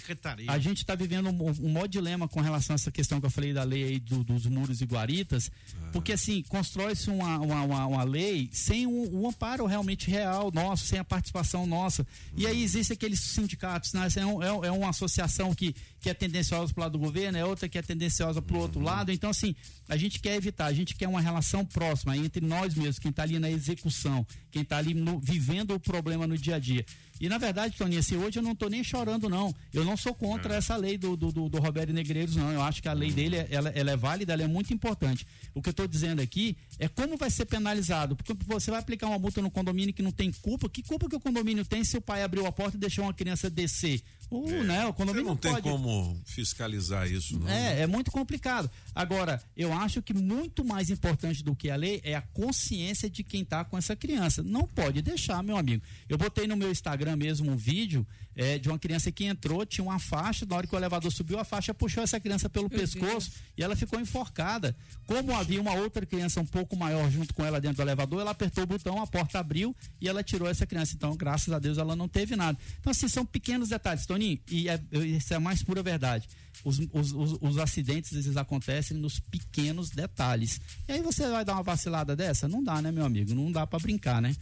a 0.49 0.59
gente 0.59 0.79
está 0.79 0.95
vivendo 0.95 1.29
um, 1.31 1.51
um 1.67 1.73
maior 1.73 1.87
dilema 1.89 2.29
com 2.29 2.41
relação 2.41 2.75
a 2.75 2.77
essa 2.77 2.91
questão 2.91 3.21
que 3.21 3.27
eu 3.27 3.31
falei 3.31 3.53
da 3.53 3.63
lei 3.65 3.85
aí 3.85 3.99
do- 4.01 4.23
dos 4.25 4.47
muros 4.47 4.81
e 4.81 4.85
guaritas, 4.85 5.51
porque 5.93 6.13
assim, 6.13 6.43
constrói-se 6.49 7.11
uma, 7.11 7.39
uma, 7.39 7.63
uma, 7.63 7.87
uma 7.87 8.05
lei 8.05 8.49
sem 8.53 8.87
um, 8.87 9.23
um 9.23 9.29
amparo 9.29 9.67
realmente 9.67 10.11
real 10.11 10.51
nosso, 10.53 10.85
sem 10.87 10.99
a 10.99 11.05
participação 11.05 11.67
nossa. 11.67 12.02
E 12.37 12.47
aí 12.47 12.63
existem 12.63 12.95
aqueles 12.95 13.21
sindicatos, 13.21 13.93
né? 13.93 14.09
É, 14.17 14.27
um- 14.27 14.43
é 14.43 14.53
um- 14.53 14.65
é 14.65 14.71
uma 14.71 14.91
associação 14.91 15.55
que, 15.55 15.75
que 16.01 16.09
é 16.11 16.15
tendenciosa 16.15 16.73
para 16.73 16.81
o 16.81 16.85
lado 16.85 16.93
do 16.93 16.99
governo, 16.99 17.39
é 17.39 17.45
outra 17.45 17.69
que 17.69 17.79
é 17.79 17.83
tendenciosa 17.83 18.41
para 18.43 18.57
o 18.57 18.61
outro 18.61 18.81
lado. 18.81 19.11
Então, 19.13 19.31
assim, 19.31 19.55
a 19.89 19.97
gente 19.97 20.21
quer 20.21 20.35
evitar, 20.37 20.67
a 20.67 20.73
gente 20.73 20.95
quer 20.95 21.09
uma 21.09 21.21
relação 21.21 21.65
próxima 21.65 22.17
entre 22.17 22.45
nós 22.45 22.75
mesmos, 22.75 22.99
quem 22.99 23.11
está 23.11 23.23
ali 23.23 23.39
na 23.39 23.51
execução, 23.51 24.27
quem 24.51 24.63
está 24.63 24.79
ali 24.79 24.95
no- 24.95 25.19
vivendo 25.21 25.75
o 25.75 25.81
problema 25.81 26.27
no 26.27 26.37
dia 26.37 26.57
a 26.57 26.59
dia. 26.59 26.85
E 27.23 27.29
na 27.29 27.39
verdade, 27.39 27.77
Toninho, 27.77 28.01
assim, 28.01 28.17
hoje 28.17 28.41
eu 28.41 28.43
não 28.43 28.51
estou 28.51 28.69
nem 28.69 28.83
chorando, 28.83 29.29
não. 29.29 29.55
Eu 29.73 29.85
não 29.85 29.97
sou 29.97 30.13
contra 30.13 30.57
essa 30.57 30.75
lei 30.75 30.99
do, 30.99 31.17
do, 31.17 31.31
do, 31.31 31.49
do 31.49 31.59
Roberto 31.61 31.93
Negreiros, 31.93 32.35
não. 32.35 32.51
Eu 32.51 32.61
acho 32.61 32.83
que 32.83 32.89
a 32.89 32.93
lei 32.93 33.13
dele 33.13 33.37
ela, 33.49 33.69
ela 33.69 33.93
é 33.93 33.97
válida, 33.97 34.33
ela 34.33 34.43
é 34.43 34.49
muito 34.49 34.75
importante. 34.75 35.25
O 35.55 35.63
que 35.63 35.69
eu 35.69 35.71
estou 35.71 35.87
dizendo 35.87 36.21
aqui 36.21 36.57
é 36.81 36.89
como 36.89 37.17
vai 37.17 37.31
ser 37.31 37.45
penalizado. 37.45 38.17
Porque 38.17 38.35
você 38.45 38.73
vai 38.73 38.81
aplicar 38.81 39.07
uma 39.07 39.21
multa 39.21 39.41
no 39.41 39.53
condomínio 39.53 39.95
que 39.95 40.03
não 40.03 40.11
tem 40.11 40.33
culpa. 40.33 40.69
Que 40.69 40.83
culpa 40.83 41.09
que 41.09 41.15
o 41.15 41.21
condomínio 41.21 41.65
tem 41.65 41.85
se 41.85 41.97
o 41.97 42.01
pai 42.01 42.25
abriu 42.25 42.45
a 42.45 42.51
porta 42.51 42.77
e 42.77 42.81
deixou 42.81 43.05
uma 43.05 43.15
criança 43.15 43.49
descer? 43.49 44.03
Uh, 44.33 44.65
né? 44.65 44.87
O 44.87 44.95
condomínio 44.95 45.29
não 45.29 45.37
tem 45.37 45.53
pode. 45.53 45.69
como 45.69 46.19
fiscalizar 46.25 47.07
isso, 47.07 47.39
não. 47.39 47.49
É, 47.49 47.83
é 47.83 47.87
muito 47.87 48.11
complicado. 48.11 48.71
Agora, 48.95 49.43
eu 49.55 49.71
acho 49.73 50.01
que 50.01 50.15
muito 50.15 50.65
mais 50.65 50.89
importante 50.89 51.45
do 51.45 51.55
que 51.55 51.69
a 51.69 51.77
lei 51.77 52.01
é 52.03 52.15
a 52.15 52.23
consciência 52.23 53.11
de 53.11 53.23
quem 53.23 53.43
está 53.43 53.63
com 53.63 53.77
essa 53.77 53.95
criança. 53.95 54.43
Não 54.43 54.67
pode 54.67 55.03
deixar, 55.03 55.43
meu 55.43 55.57
amigo. 55.57 55.83
Eu 56.09 56.17
botei 56.17 56.47
no 56.47 56.57
meu 56.57 56.71
Instagram 56.71 57.17
mesmo 57.17 57.51
um 57.51 57.57
vídeo 57.57 58.07
é, 58.35 58.59
de 58.59 58.69
uma 58.69 58.79
criança 58.79 59.11
que 59.13 59.25
entrou, 59.25 59.65
tinha 59.67 59.85
uma 59.85 59.99
faixa, 59.99 60.47
na 60.47 60.57
hora 60.57 60.67
que 60.67 60.75
o 60.75 60.79
elevador 60.79 61.13
subiu, 61.13 61.39
a 61.39 61.45
faixa 61.45 61.75
puxou 61.75 62.03
essa 62.03 62.19
criança 62.19 62.49
pelo 62.49 62.69
Meu 62.69 62.79
pescoço 62.79 63.31
e 63.57 63.63
ela 63.63 63.77
ficou 63.77 64.01
enforcada. 64.01 64.75
Como 65.07 65.35
havia 65.35 65.61
uma 65.61 65.75
outra 65.75 66.07
criança 66.07 66.41
um 66.41 66.47
pouco 66.47 66.77
maior 66.77 67.11
junto 67.11 67.35
com 67.35 67.45
ela 67.45 67.61
dentro 67.61 67.77
do 67.77 67.83
elevador, 67.83 68.21
ela 68.21 68.31
apertou 68.31 68.65
o 68.65 68.67
botão, 68.67 69.03
a 69.03 69.07
porta 69.07 69.39
abriu 69.39 69.75
e 70.01 70.09
ela 70.09 70.23
tirou 70.23 70.49
essa 70.49 70.67
criança. 70.67 70.95
Então, 70.95 71.17
graças 71.17 71.53
a 71.53 71.59
Deus, 71.59 71.79
ela 71.79 71.95
não 71.95 72.09
teve 72.09 72.37
nada. 72.37 72.59
Então, 72.81 72.91
assim, 72.91 73.09
são 73.09 73.25
pequenos 73.25 73.69
detalhes, 73.69 74.07
Toninho, 74.07 74.39
e 74.51 74.69
é, 74.69 74.81
isso 74.93 75.33
é 75.33 75.37
a 75.37 75.41
mais 75.41 75.63
pura 75.63 75.83
verdade. 75.83 76.29
Os, 76.65 76.79
os, 76.93 77.13
os, 77.13 77.39
os 77.41 77.59
acidentes, 77.59 78.13
eles 78.13 78.37
acontecem 78.37 78.97
nos 78.97 79.19
pequenos 79.19 79.91
detalhes. 79.91 80.61
E 80.89 80.93
aí 80.93 81.03
você 81.03 81.29
vai 81.29 81.45
dar 81.45 81.55
uma 81.55 81.63
vacilada 81.63 82.15
dessa? 82.15 82.47
Não 82.47 82.63
dá, 82.63 82.81
né, 82.81 82.93
meu 82.93 83.05
amigo? 83.05 83.35
Não 83.35 83.51
dá 83.51 83.67
pra 83.67 83.79
brincar, 83.79 84.21
né? 84.23 84.35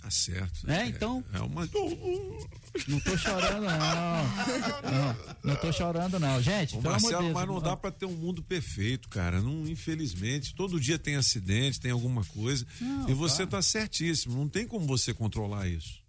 Tá 0.00 0.10
certo. 0.10 0.70
É, 0.70 0.86
então. 0.86 1.22
É 1.32 1.40
uma. 1.40 1.68
Não 2.88 3.00
tô 3.00 3.18
chorando, 3.18 3.60
não. 3.60 4.90
Não, 4.90 5.16
não 5.44 5.56
tô 5.56 5.72
chorando, 5.72 6.18
não. 6.18 6.40
Gente, 6.42 6.76
Ô, 6.76 6.80
Marcelo, 6.80 7.22
Deus. 7.24 7.34
mas 7.34 7.46
não 7.46 7.60
dá 7.60 7.76
pra 7.76 7.90
ter 7.90 8.06
um 8.06 8.14
mundo 8.16 8.42
perfeito, 8.42 9.08
cara. 9.10 9.42
Não, 9.42 9.66
infelizmente, 9.68 10.54
todo 10.54 10.80
dia 10.80 10.98
tem 10.98 11.16
acidente, 11.16 11.78
tem 11.80 11.90
alguma 11.90 12.24
coisa. 12.24 12.66
Não, 12.80 13.10
e 13.10 13.14
você 13.14 13.44
tá. 13.44 13.58
tá 13.58 13.62
certíssimo. 13.62 14.36
Não 14.36 14.48
tem 14.48 14.66
como 14.66 14.86
você 14.86 15.12
controlar 15.12 15.68
isso. 15.68 15.99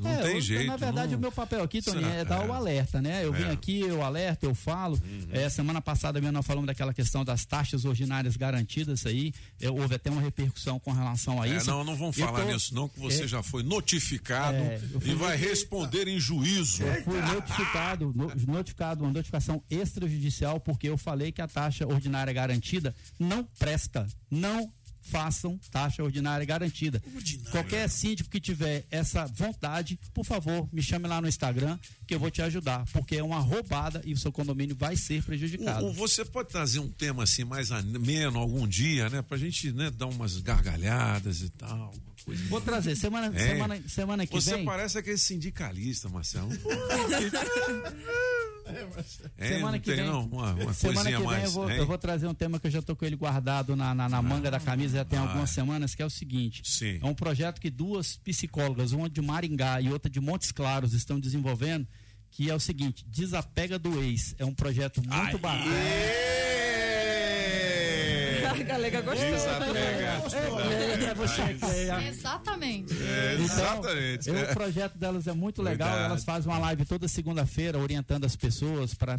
Não 0.00 0.10
É, 0.10 0.22
tem 0.22 0.34
eu- 0.34 0.40
jeito. 0.40 0.66
Na 0.66 0.76
verdade, 0.76 1.12
não- 1.12 1.18
o 1.18 1.20
meu 1.20 1.32
papel 1.32 1.62
aqui, 1.62 1.82
Toninho, 1.82 2.08
é 2.08 2.24
dar 2.24 2.40
o 2.46 2.52
É. 2.52 2.56
alerta, 2.56 3.00
né? 3.02 3.24
Eu 3.24 3.32
vim 3.32 3.42
É. 3.42 3.46
Uhum. 3.46 3.52
aqui, 3.52 3.80
eu 3.80 4.02
alerto, 4.02 4.44
eu 4.46 4.54
falo. 4.54 5.00
É, 5.30 5.48
semana 5.48 5.80
passada 5.80 6.20
mesmo 6.20 6.32
nós 6.32 6.46
falamos 6.46 6.66
daquela 6.66 6.92
questão 6.94 7.24
das 7.24 7.44
taxas 7.44 7.84
ordinárias 7.84 8.36
garantidas 8.36 9.04
aí. 9.06 9.32
É, 9.60 9.70
houve 9.70 9.94
até 9.94 10.10
uma 10.10 10.20
repercussão 10.20 10.78
com 10.80 10.92
relação 10.92 11.40
a 11.40 11.46
É, 11.48 11.56
isso. 11.56 11.70
não, 11.70 11.84
não 11.84 11.94
vamos 11.96 12.16
Eu 12.18 12.26
falar 12.26 12.44
tô- 12.44 12.52
nisso, 12.52 12.74
não, 12.74 12.88
que 12.88 12.98
você 12.98 13.24
é, 13.24 13.28
já 13.28 13.42
foi 13.42 13.62
notificado 13.62 14.56
É, 14.56 14.80
e 15.04 15.14
vai 15.14 15.36
responder 15.36 16.08
em 16.08 16.18
juízo. 16.18 16.82
Eu 16.82 17.02
fui 17.04 17.20
notificado, 17.20 18.12
no- 18.14 18.32
notificado, 18.52 19.04
uma 19.04 19.12
notificação 19.12 19.62
extrajudicial, 19.70 20.58
porque 20.60 20.88
eu 20.88 20.96
falei 20.96 21.32
que 21.32 21.42
a 21.42 21.48
taxa 21.48 21.86
ordinária 21.86 22.32
garantida 22.32 22.94
não 23.18 23.44
presta. 23.58 24.06
Não 24.30 24.72
façam 25.10 25.58
taxa 25.70 26.02
ordinária 26.02 26.46
garantida. 26.46 27.02
Qualquer 27.50 27.88
síndico 27.90 28.30
que 28.30 28.40
tiver 28.40 28.84
essa 28.90 29.26
vontade, 29.26 29.98
por 30.14 30.24
favor, 30.24 30.68
me 30.72 30.82
chame 30.82 31.08
lá 31.08 31.20
no 31.20 31.28
Instagram 31.28 31.78
que 32.06 32.14
eu 32.14 32.18
vou 32.20 32.30
te 32.30 32.40
ajudar, 32.42 32.84
porque 32.92 33.16
é 33.16 33.22
uma 33.22 33.38
roubada 33.40 34.00
e 34.04 34.12
o 34.12 34.16
seu 34.18 34.32
condomínio 34.32 34.74
vai 34.76 34.96
ser 34.96 35.22
prejudicado. 35.22 35.86
O- 35.86 35.90
o- 35.90 35.92
você 35.92 36.24
pode 36.24 36.48
trazer 36.48 36.78
um 36.78 36.88
tema 36.88 37.24
assim 37.24 37.44
mais 37.44 37.70
ameno 37.70 38.38
algum 38.38 38.66
dia, 38.66 39.08
né? 39.10 39.22
Pra 39.22 39.36
gente 39.36 39.72
né, 39.72 39.90
dar 39.90 40.06
umas 40.06 40.38
gargalhadas 40.38 41.40
e 41.42 41.48
tal. 41.50 41.92
Vou 42.48 42.60
trazer 42.60 42.94
semana, 42.96 43.26
É. 43.34 43.48
semana, 43.48 43.82
semana 43.88 44.26
que 44.26 44.32
Você 44.32 44.56
vem. 44.56 44.64
parece 44.64 44.98
aquele 44.98 45.18
sindicalista, 45.18 46.08
Marcelo. 46.08 46.50
É, 49.36 49.48
semana 49.48 49.72
não 49.72 49.80
que 49.80 49.92
vem, 49.94 50.04
não? 50.06 50.26
Uma, 50.26 50.52
uma 50.54 50.72
semana 50.72 51.10
que 51.10 51.16
vem 51.16 51.26
mais. 51.26 51.44
eu 51.44 51.50
vou, 51.50 51.68
hein? 51.70 51.76
eu 51.78 51.86
vou 51.86 51.98
trazer 51.98 52.28
um 52.28 52.34
tema 52.34 52.60
que 52.60 52.68
eu 52.68 52.70
já 52.70 52.80
tô 52.80 52.94
com 52.94 53.04
ele 53.04 53.16
guardado 53.16 53.74
na, 53.74 53.92
na, 53.92 54.08
na 54.08 54.22
manga 54.22 54.48
da 54.48 54.60
camisa 54.60 54.98
já 54.98 55.04
tem 55.04 55.18
Ah, 55.18 55.22
algumas 55.22 55.50
é. 55.50 55.54
semanas, 55.54 55.92
que 55.94 56.00
é 56.02 56.06
o 56.06 56.10
seguinte. 56.10 56.62
Sim. 56.64 57.00
É 57.02 57.04
um 57.06 57.14
projeto 57.14 57.60
que 57.60 57.68
duas 57.68 58.16
psicólogas, 58.18 58.92
uma 58.92 59.10
de 59.10 59.20
Maringá 59.20 59.80
e 59.80 59.90
outra 59.90 60.08
de 60.08 60.20
Montes 60.20 60.52
Claros, 60.52 60.92
estão 60.92 61.18
desenvolvendo, 61.18 61.84
que 62.30 62.48
é 62.48 62.54
o 62.54 62.60
seguinte, 62.60 63.04
Desapega 63.08 63.76
do 63.76 64.00
Ex. 64.04 64.36
É 64.38 64.44
um 64.44 64.54
projeto 64.54 65.02
muito 65.04 65.36
bacana. 65.38 65.64
A 68.50 68.54
galega 68.64 69.00
gostou. 69.02 69.24
É, 69.26 71.14
você 71.14 71.54
que 71.54 71.64
é- 71.64 72.08
Exatamente. 72.08 72.92
É, 73.02 73.34
Então, 73.34 73.44
exatamente. 73.44 74.30
é. 74.30 74.42
o 74.42 74.46
projeto 74.54 74.96
delas 74.98 75.26
é 75.26 75.32
muito 75.32 75.62
legal. 75.62 75.88
Verdade. 75.88 76.10
Elas 76.10 76.24
fazem 76.24 76.50
uma 76.50 76.58
live 76.58 76.84
toda 76.84 77.06
segunda-feira 77.08 77.78
orientando 77.78 78.24
as 78.24 78.36
pessoas 78.36 78.94
para 78.94 79.18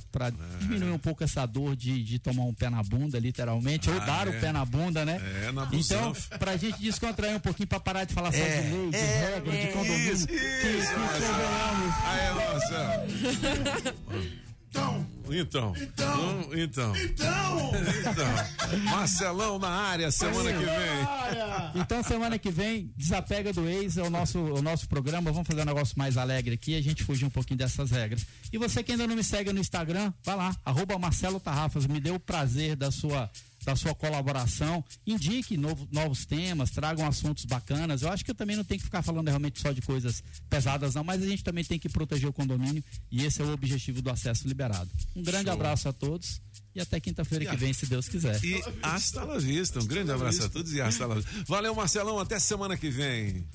diminuir 0.60 0.92
um 0.92 0.98
pouco 1.00 1.24
essa 1.24 1.46
dor 1.46 1.76
de, 1.76 2.04
de 2.04 2.20
tomar 2.20 2.44
um 2.44 2.54
pé 2.54 2.70
na 2.70 2.84
bunda, 2.84 3.18
literalmente, 3.20 3.90
ou 3.90 3.98
Ah, 4.02 4.06
dar 4.06 4.28
é. 4.28 4.32
o 4.32 4.40
pé 4.40 4.52
na 4.52 4.66
bunda, 4.66 5.06
né? 5.06 5.20
É, 5.48 5.52
na 5.52 5.68
Então, 5.72 6.14
pra 6.38 6.58
gente 6.58 6.80
descontrair 6.82 7.36
um 7.36 7.40
pouquinho, 7.40 7.68
pra 7.68 7.80
parar 7.80 8.04
de 8.04 8.14
falar 8.14 8.32
só 8.32 8.38
É, 8.40 8.62
de 8.62 8.70
lei, 8.70 8.90
de 8.90 8.98
é, 8.98 9.32
regra, 9.34 9.52
de 9.52 9.58
é, 9.58 9.68
condomínio, 9.68 10.14
isso, 10.14 10.28
que, 10.28 10.34
isso, 10.34 10.94
que 10.94 11.00
Marcelo. 11.00 11.34
convenhamos. 11.34 11.96
Aí, 12.06 12.34
Marcelo. 12.36 14.42
Então. 14.72 15.06
Então. 15.30 15.74
Então. 15.76 16.56
Então. 16.56 16.94
Então. 16.96 18.80
Marcelão 18.86 19.60
na 19.60 19.70
área 19.70 20.10
semana 20.12 20.52
que 20.52 20.66
vem. 20.66 21.82
Então, 21.82 22.04
semana 22.04 22.40
que 22.40 22.50
vem, 22.50 22.92
Desapega 22.96 23.52
do 23.52 23.68
Ex 23.68 23.98
é 23.98 24.04
o 24.04 24.10
nosso, 24.10 24.40
o 24.40 24.62
nosso 24.62 24.88
programa. 24.88 25.32
Vamos 25.32 25.48
fazer 25.48 25.62
um 25.62 25.66
negócio 25.66 25.94
mais 25.98 26.18
alegre 26.18 26.54
aqui, 26.54 26.76
a 26.76 26.82
gente 26.82 27.04
fugir 27.04 27.26
um 27.26 27.30
pouquinho 27.30 27.58
dessas 27.58 27.92
regras. 27.92 28.26
E 28.52 28.58
você 28.58 28.82
que 28.82 28.94
ainda 28.94 29.06
não 29.06 29.16
me 29.16 29.24
segue 29.24 29.52
no 29.52 29.60
Instagram, 29.60 30.14
vai 30.24 30.36
lá, 30.36 30.56
arroba 30.64 30.98
Marcelo 30.98 31.40
Tarrafas. 31.40 31.86
Me 31.86 32.00
dê 32.00 32.12
o 32.12 32.20
prazer 32.20 32.76
da 32.76 32.92
sua, 32.92 33.30
da 33.64 33.76
sua 33.76 33.94
colaboração. 33.94 34.84
Indique 35.06 35.58
novo, 35.58 35.88
novos 35.92 36.26
temas, 36.26 36.72
tragam 36.72 37.06
assuntos 37.08 37.46
bacanas. 37.46 38.02
Eu 38.02 38.10
acho 38.10 38.24
que 38.26 38.32
eu 38.32 38.36
também 38.36 38.56
não 38.56 38.64
tenho 38.64 38.80
que 38.80 38.86
ficar 38.86 39.02
falando 39.02 39.28
realmente 39.28 39.62
só 39.62 39.72
de 39.72 39.82
coisas 39.82 40.24
pesadas, 40.50 40.96
não, 40.96 41.04
mas 41.04 41.22
a 41.22 41.26
gente 41.26 41.44
também 41.44 41.64
tem 41.64 41.80
que 41.80 41.90
proteger 41.90 42.30
o 42.30 42.34
condomínio 42.34 42.84
e 43.12 43.26
esse 43.26 43.42
é 43.42 43.46
o 43.46 43.52
objetivo 43.52 44.02
do 44.02 44.10
acesso 44.10 44.48
liberado. 44.48 44.90
Um 45.16 45.24
grande 45.24 45.46
Show. 45.46 45.54
abraço 45.54 45.90
a 45.90 45.94
todos. 45.94 46.42
E 46.74 46.80
até 46.80 47.02
quinta-feira 47.02 47.46
que 47.46 47.58
vem, 47.58 47.74
se 47.74 47.86
Deus 47.86 48.08
quiser. 48.08 48.42
E 48.42 48.64
hasta 48.82 49.26
la 49.26 49.38
vista. 49.38 49.80
Um 49.82 49.86
grande 49.86 50.10
abraço 50.10 50.44
a 50.44 50.50
todos 50.50 50.72
e 50.72 50.80
hasta 50.80 51.06
la 51.06 51.16
vista. 51.16 51.30
Valeu, 51.46 51.76
Marcelão. 51.76 52.18
Até 52.18 52.40
semana 52.40 52.78
que 52.78 52.90
vem. 52.90 53.46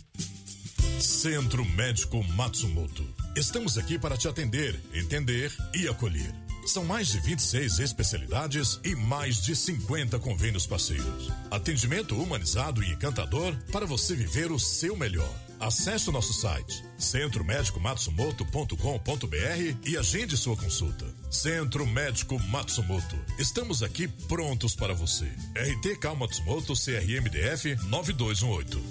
Centro 1.01 1.65
Médico 1.65 2.23
Matsumoto. 2.35 3.07
Estamos 3.35 3.79
aqui 3.79 3.99
para 3.99 4.17
te 4.17 4.29
atender, 4.29 4.79
entender 4.95 5.53
e 5.75 5.89
acolher. 5.89 6.46
São 6.67 6.85
mais 6.85 7.09
de 7.09 7.19
26 7.21 7.79
especialidades 7.79 8.81
e 8.83 8.97
mais 8.97 9.41
de 9.41 9.55
50 9.55 10.19
convênios 10.19 10.67
parceiros. 10.67 11.31
Atendimento 11.49 12.21
humanizado 12.21 12.83
e 12.83 12.91
encantador 12.91 13.57
para 13.71 13.87
você 13.87 14.17
viver 14.17 14.51
o 14.51 14.59
seu 14.59 14.97
melhor. 14.97 15.33
Acesse 15.61 16.11
o 16.11 16.13
nosso 16.13 16.33
site 16.35 16.85
centromédicomatsumoto.com.br 16.99 19.87
e 19.87 19.97
agende 19.97 20.37
sua 20.37 20.57
consulta. 20.57 21.07
Centro 21.31 21.87
Médico 21.87 22.37
Matsumoto. 22.49 23.17
Estamos 23.39 23.81
aqui 23.83 24.09
prontos 24.09 24.75
para 24.75 24.93
você. 24.93 25.27
RTK 25.55 26.17
Matsumoto 26.19 26.75
CRMDF 26.75 27.77
9218. 27.85 28.83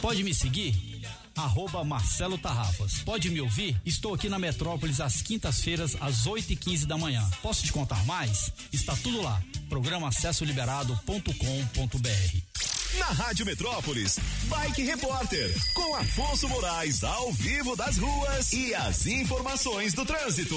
Pode 0.00 0.22
me 0.22 0.32
seguir? 0.32 0.93
Arroba 1.36 1.84
Marcelo 1.84 2.38
Tarrafas. 2.38 3.02
Pode 3.04 3.30
me 3.30 3.40
ouvir? 3.40 3.80
Estou 3.84 4.14
aqui 4.14 4.28
na 4.28 4.38
Metrópolis 4.38 5.00
às 5.00 5.22
quintas-feiras, 5.22 5.96
às 6.00 6.26
8 6.26 6.52
e 6.52 6.56
15 6.56 6.86
da 6.86 6.96
manhã. 6.96 7.28
Posso 7.42 7.64
te 7.64 7.72
contar 7.72 8.04
mais? 8.04 8.52
Está 8.72 8.94
tudo 8.96 9.22
lá. 9.22 9.42
Programa 9.68 10.08
acessoliberado.com.br. 10.08 12.54
Na 12.98 13.06
Rádio 13.06 13.44
Metrópolis, 13.44 14.20
Bike 14.44 14.82
Repórter, 14.82 15.52
com 15.74 15.96
Afonso 15.96 16.48
Moraes 16.48 17.02
ao 17.02 17.32
vivo 17.32 17.74
das 17.74 17.98
ruas 17.98 18.52
e 18.52 18.72
as 18.72 19.04
informações 19.06 19.94
do 19.94 20.04
trânsito. 20.04 20.54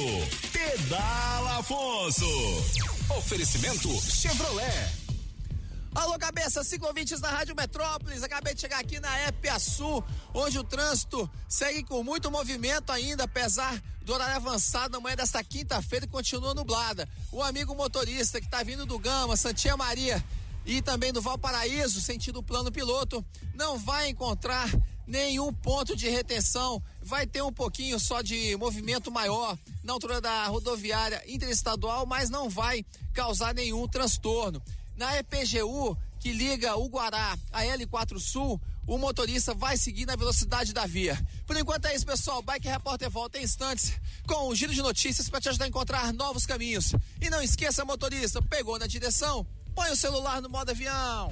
Pedala 0.54 1.58
Afonso. 1.58 2.28
Oferecimento 3.10 3.90
Chevrolet. 4.02 5.07
Alô, 5.96 6.18
cabeça, 6.20 6.64
ciclovintes 6.64 7.20
da 7.20 7.30
Rádio 7.30 7.56
Metrópolis. 7.56 8.22
Acabei 8.22 8.54
de 8.54 8.62
chegar 8.62 8.80
aqui 8.80 9.00
na 9.00 9.28
Epiaçu, 9.28 10.04
onde 10.34 10.60
o 10.60 10.64
trânsito 10.64 11.30
segue 11.48 11.84
com 11.84 12.04
muito 12.04 12.30
movimento 12.30 12.92
ainda, 12.92 13.24
apesar 13.24 13.82
do 14.02 14.14
horário 14.14 14.36
avançado 14.36 14.94
na 14.94 15.00
manhã 15.00 15.16
desta 15.16 15.44
quinta-feira 15.44 16.06
e 16.06 16.10
continua 16.10 16.54
nublada. 16.54 17.10
O 17.32 17.42
amigo 17.42 17.76
motorista 17.76 18.40
que 18.40 18.46
está 18.46 18.64
vindo 18.64 18.86
do 18.86 19.00
Gama, 19.00 19.36
Santinha 19.36 19.76
Maria 19.76 20.24
e 20.66 20.82
também 20.82 21.12
do 21.12 21.22
Valparaíso, 21.22 22.00
sentido 22.00 22.44
plano 22.44 22.72
piloto, 22.72 23.26
não 23.56 23.78
vai 23.78 24.10
encontrar 24.10 24.70
nenhum 25.08 25.52
ponto 25.54 25.96
de 25.96 26.10
retenção. 26.10 26.84
Vai 27.02 27.26
ter 27.26 27.42
um 27.42 27.54
pouquinho 27.54 28.00
só 28.00 28.22
de 28.22 28.56
movimento 28.58 29.10
maior 29.10 29.58
na 29.84 29.94
altura 29.94 30.20
da 30.20 30.46
rodoviária 30.48 31.24
interestadual, 31.26 32.06
mas 32.06 32.30
não 32.30 32.50
vai 32.50 32.86
causar 33.14 33.54
nenhum 33.56 33.88
transtorno. 33.88 34.62
Na 34.98 35.16
EPGU, 35.20 35.96
que 36.20 36.34
liga 36.34 36.76
o 36.76 36.90
Guará 36.90 37.38
a 37.54 37.62
L4 37.64 38.20
Sul, 38.20 38.60
o 38.88 38.98
motorista 38.98 39.54
vai 39.54 39.78
seguir 39.78 40.08
na 40.08 40.16
velocidade 40.16 40.74
da 40.74 40.88
via. 40.88 41.16
Por 41.46 41.56
enquanto 41.56 41.86
é 41.86 41.96
isso, 41.96 42.06
pessoal. 42.06 42.42
Bike 42.42 42.68
Repórter 42.68 43.08
volta 43.08 43.38
em 43.38 43.44
instantes 43.44 43.94
com 44.28 44.50
um 44.50 44.56
giro 44.56 44.74
de 44.74 44.82
notícias 44.82 45.30
para 45.30 45.40
te 45.40 45.50
ajudar 45.50 45.66
a 45.66 45.68
encontrar 45.68 46.12
novos 46.14 46.48
caminhos. 46.48 46.94
E 47.22 47.30
não 47.30 47.44
esqueça, 47.44 47.86
motorista, 47.86 48.42
pegou 48.42 48.80
na 48.80 48.88
direção? 48.88 49.46
Põe 49.76 49.92
o 49.92 49.96
celular 49.96 50.42
no 50.42 50.50
modo 50.50 50.72
avião. 50.72 51.32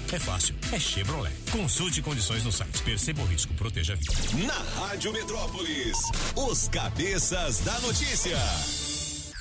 é 0.15 0.19
fácil, 0.19 0.55
é 0.71 0.79
Chevrolet. 0.79 1.33
Consulte 1.51 2.01
condições 2.01 2.43
no 2.43 2.51
site. 2.51 2.81
Perceba 2.83 3.21
o 3.21 3.25
risco, 3.25 3.53
proteja 3.53 3.93
a 3.93 3.95
vida. 3.95 4.13
Na 4.45 4.81
Rádio 4.81 5.13
Metrópolis, 5.13 5.97
os 6.35 6.67
cabeças 6.67 7.59
da 7.61 7.79
notícia. 7.79 8.37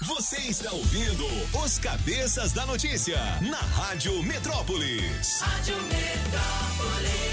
Você 0.03 0.37
está 0.37 0.73
ouvindo 0.73 1.27
os 1.63 1.79
cabeças 1.79 2.53
da 2.53 2.65
notícia 2.67 3.19
na 3.41 3.59
Rádio 3.59 4.23
Metrópolis. 4.23 5.41
Rádio 5.41 5.77
Metrópolis. 5.83 7.31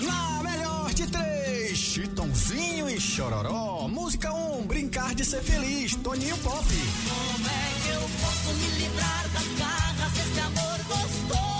Na 0.00 0.42
melhor 0.42 0.94
de 0.94 1.06
três, 1.06 1.76
Chitãozinho 1.76 2.88
e 2.88 3.00
Chororó. 3.00 3.88
Música 3.88 4.32
1, 4.32 4.58
um, 4.58 4.66
Brincar 4.66 5.14
de 5.14 5.24
Ser 5.24 5.42
Feliz, 5.42 5.94
Toninho 5.96 6.36
Pop. 6.38 6.64
Como 6.64 7.48
é 7.48 7.72
que 7.82 7.90
eu 7.90 8.00
posso 8.20 8.54
me 8.54 8.68
livrar 8.80 9.28
das 9.30 9.58
garras 9.58 10.12
desse 10.12 10.40
amor 10.40 10.78
gostoso? 10.86 11.53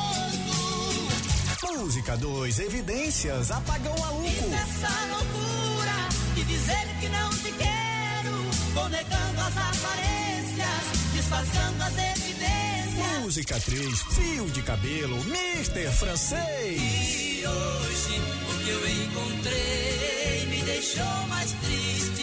Música 1.73 2.17
2, 2.17 2.59
Evidências, 2.59 3.51
Apagão 3.51 3.97
Maluco. 3.99 4.27
E 4.27 4.47
nessa 4.49 4.89
loucura 5.11 6.09
de 6.35 6.45
dizer 6.45 6.87
que 7.01 7.09
não 7.09 7.31
te 7.31 7.53
quero, 7.53 8.33
vou 8.75 8.89
negando 8.91 9.41
as 9.41 9.57
aparências, 9.57 11.13
disfarçando 11.15 11.83
as 11.83 11.93
evidências. 11.93 13.21
Música 13.23 13.59
3, 13.59 14.03
Fio 14.11 14.47
de 14.51 14.63
Cabelo, 14.63 15.17
Mister 15.25 15.91
Francês. 15.93 16.81
E 16.81 17.45
hoje 17.47 18.21
o 18.51 18.65
que 18.65 18.71
eu 18.71 18.89
encontrei 19.05 20.47
me 20.51 20.63
deixou 20.63 21.27
mais 21.29 21.51
triste. 21.53 22.14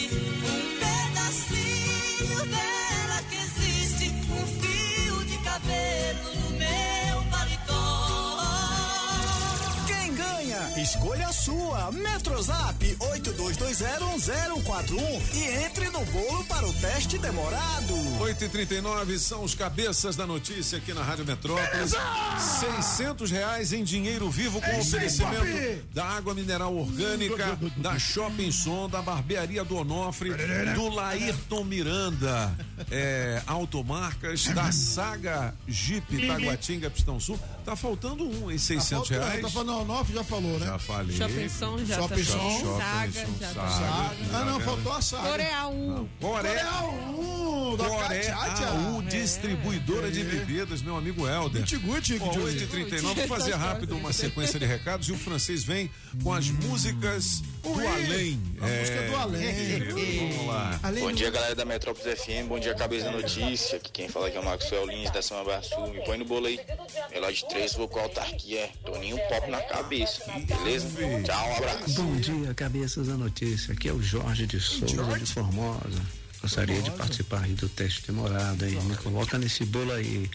Escolha 10.82 11.28
a 11.28 11.32
sua. 11.32 11.92
Metrozap 11.92 12.96
82201041 12.98 14.98
e 15.32 15.44
entre 15.64 15.88
no 15.90 16.04
bolo 16.06 16.42
para 16.46 16.66
o 16.66 16.72
teste 16.72 17.18
demorado. 17.18 17.94
8 18.20 18.44
e 18.44 18.48
39 18.48 19.16
são 19.16 19.44
os 19.44 19.54
cabeças 19.54 20.16
da 20.16 20.26
notícia 20.26 20.78
aqui 20.78 20.92
na 20.92 21.04
Rádio 21.04 21.24
Metrópolis. 21.24 21.94
600 22.58 23.30
reais 23.30 23.72
em 23.72 23.84
dinheiro 23.84 24.28
vivo 24.28 24.60
com 24.60 24.66
É 24.66 24.72
aí, 24.72 24.80
oferecimento 24.80 25.84
da 25.94 26.04
água 26.04 26.34
mineral 26.34 26.76
orgânica, 26.76 27.56
da 27.78 27.96
Shopping 27.96 28.50
Som, 28.50 28.88
da 28.88 29.00
barbearia 29.00 29.62
do 29.62 29.76
Onofre, 29.76 30.32
do 30.74 30.88
Laírton 30.88 31.62
Miranda, 31.62 32.52
é, 32.90 33.42
automarcas, 33.46 34.44
da 34.48 34.70
Saga 34.72 35.54
Jeep 35.66 36.26
Taguatinga 36.26 36.90
Pistão 36.90 37.18
Sul. 37.20 37.38
Tá 37.64 37.76
faltando 37.76 38.24
um 38.28 38.50
em 38.50 38.58
600 38.58 39.08
faltando, 39.08 39.20
reais. 39.20 39.42
Tá 39.42 39.50
falando, 39.50 39.68
não, 39.68 39.84
Nof 39.84 40.12
já 40.12 40.24
falou, 40.24 40.58
né? 40.58 40.66
Já 40.66 40.78
falei. 40.78 41.16
Shopping 41.16 41.48
Som 41.48 41.78
já 41.84 41.96
Shopping 41.96 42.24
tá 42.24 42.32
Som. 42.32 42.38
bem. 42.48 42.80
Saga 42.80 43.12
já 43.40 43.54
tá 43.54 43.68
Saga. 43.70 44.14
bem. 44.14 44.28
Ah, 44.34 44.44
não, 44.44 44.60
faltou 44.60 44.92
a 44.92 45.02
Saga. 45.02 45.28
Coreal 45.28 45.72
1. 45.72 46.08
Coreia 46.20 46.82
1 46.82 47.76
da 47.76 47.84
Coreia 47.88 48.34
Catiatia. 48.34 48.66
AU, 48.68 49.02
distribuidora 49.02 50.10
de 50.10 50.24
bebidas, 50.24 50.82
meu 50.82 50.96
amigo 50.96 51.26
Helder. 51.28 51.62
Guti-guti, 51.62 52.18
Ó, 52.20 52.26
Guti. 52.26 52.38
8h39, 52.66 53.14
vou 53.14 53.28
fazer 53.28 53.54
rápido 53.54 53.96
uma 53.96 54.12
sequência 54.12 54.58
de 54.58 54.66
recados 54.66 55.08
e 55.08 55.12
o 55.12 55.16
francês 55.18 55.62
vem 55.64 55.90
com 56.22 56.32
as 56.32 56.48
músicas 56.50 57.42
do 57.62 57.70
além. 57.88 58.40
a 58.60 58.66
música 58.66 59.02
do 59.08 59.16
além. 59.16 59.78
Vamos 60.32 60.46
lá. 60.46 60.80
Bom 61.00 61.12
dia, 61.12 61.30
galera 61.30 61.54
da 61.54 61.64
Metrópolis 61.64 62.20
FM. 62.20 62.46
Bom 62.48 62.58
dia, 62.58 62.71
cabeça 62.74 63.06
da 63.06 63.12
notícia. 63.12 63.76
Aqui 63.76 63.90
quem 63.92 64.08
fala 64.08 64.28
aqui 64.28 64.36
é 64.36 64.40
o 64.40 64.44
Maxwell 64.44 64.86
Lins, 64.86 65.10
da 65.10 65.22
Samba 65.22 65.44
Barçu. 65.44 65.80
Me 65.88 66.04
põe 66.04 66.18
no 66.18 66.24
bolo 66.24 66.46
aí. 66.46 66.60
Melhor 67.10 67.32
de 67.32 67.46
três, 67.48 67.74
vou 67.74 67.88
com 67.88 67.98
a 67.98 68.02
autarquia. 68.02 68.70
Toninho 68.84 69.18
Pop 69.28 69.50
na 69.50 69.60
cabeça. 69.62 70.22
Beleza? 70.46 70.88
Tchau, 71.24 71.48
um 71.48 71.56
abraço. 71.56 72.02
Bom 72.02 72.16
dia, 72.16 72.54
cabeças 72.54 73.06
da 73.06 73.14
notícia. 73.14 73.72
Aqui 73.72 73.88
é 73.88 73.92
o 73.92 74.02
Jorge 74.02 74.46
de 74.46 74.60
Souza 74.60 75.18
de 75.18 75.26
Formosa. 75.26 76.02
Gostaria 76.40 76.82
de 76.82 76.90
participar 76.90 77.44
aí 77.44 77.52
do 77.52 77.68
teste 77.68 78.06
demorado 78.06 78.64
aí. 78.64 78.74
Me 78.74 78.96
coloca 78.96 79.38
nesse 79.38 79.64
bolo 79.64 79.92
aí. 79.92 80.30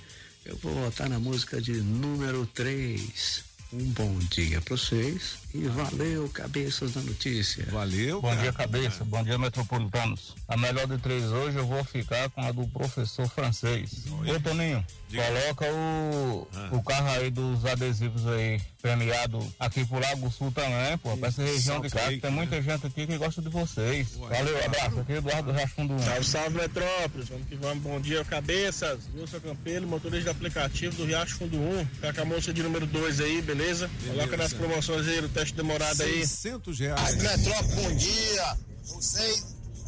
Eu 0.46 0.56
vou 0.58 0.74
votar 0.74 1.10
na 1.10 1.20
música 1.20 1.62
de 1.62 1.74
número 1.74 2.46
3. 2.54 3.44
Um 3.74 3.84
bom 3.92 4.18
dia 4.32 4.62
para 4.62 4.78
vocês 4.78 5.38
e 5.58 5.68
valeu, 5.68 6.30
cabeças 6.30 6.94
da 6.94 7.02
notícia. 7.02 7.66
Valeu. 7.72 8.22
Bom 8.22 8.36
dia, 8.36 8.54
cabeça. 8.54 9.04
Bom 9.04 9.24
dia, 9.24 9.38
metropolitanos. 9.38 10.36
A 10.48 10.56
melhor 10.56 10.88
de 10.88 10.98
três 11.00 11.26
hoje 11.32 11.58
eu 11.58 11.66
vou 11.66 11.84
ficar 11.84 12.30
com 12.30 12.42
a 12.42 12.52
do 12.52 12.68
professor 12.68 13.28
francês. 13.28 14.06
Ô, 14.08 14.40
Toninho, 14.40 14.86
coloca 15.10 15.66
o, 15.74 16.48
o 16.72 16.84
carro 16.84 17.10
aí 17.10 17.32
dos 17.32 17.66
adesivos 17.66 18.28
aí, 18.28 18.62
premiado 18.82 19.40
aqui 19.60 19.84
pro 19.84 20.00
Lago 20.00 20.32
Sul 20.32 20.52
também, 20.52 20.98
pô, 21.00 21.18
pra 21.18 21.30
essa 21.30 21.44
região 21.44 21.82
de 21.82 21.90
cá. 21.90 22.08
que 22.08 22.20
Tem 22.20 22.32
muita 22.32 22.62
gente 22.62 22.86
aqui 22.86 23.08
que 23.08 23.18
gosta 23.18 23.42
de 23.42 23.50
vocês. 23.50 24.16
Valeu, 24.16 24.66
abraço. 24.66 25.00
Aqui 25.00 25.14
é 25.14 25.18
Eduardo 25.18 25.52
Rafundo 25.52 25.94
1. 25.96 26.00
Salve, 26.00 26.24
salve, 26.24 26.58
Metrópolis. 26.58 27.30
Vamos 27.30 27.48
que 27.48 27.56
vamos. 27.56 27.84
Bom 27.84 28.00
dia, 28.00 28.24
cabeças. 28.24 29.10
Wilson 29.16 29.40
Campelo, 29.40 29.88
motorista 29.88 30.26
de 30.26 30.30
aplicativo 30.30 30.96
do 30.96 31.06
Riacho 31.06 31.38
Fundo 31.38 31.58
1. 31.58 31.86
Tá 32.02 32.14
com 32.14 32.22
a 32.22 32.26
moça 32.26 32.54
de 32.54 32.62
número 32.62 32.86
2 32.86 33.22
aí, 33.22 33.42
beleza? 33.42 33.90
Coloca 34.06 34.38
nas 34.38 34.54
promoções 34.54 35.08
aí, 35.08 35.20
o 35.20 35.30
teste 35.30 35.47
demorado 35.54 36.02
aí. 36.04 36.26
600 36.26 36.80
reais. 36.80 37.16
Metrópole, 37.16 37.76
bom 37.76 37.96
dia. 37.96 38.58
Vocês, 38.86 39.46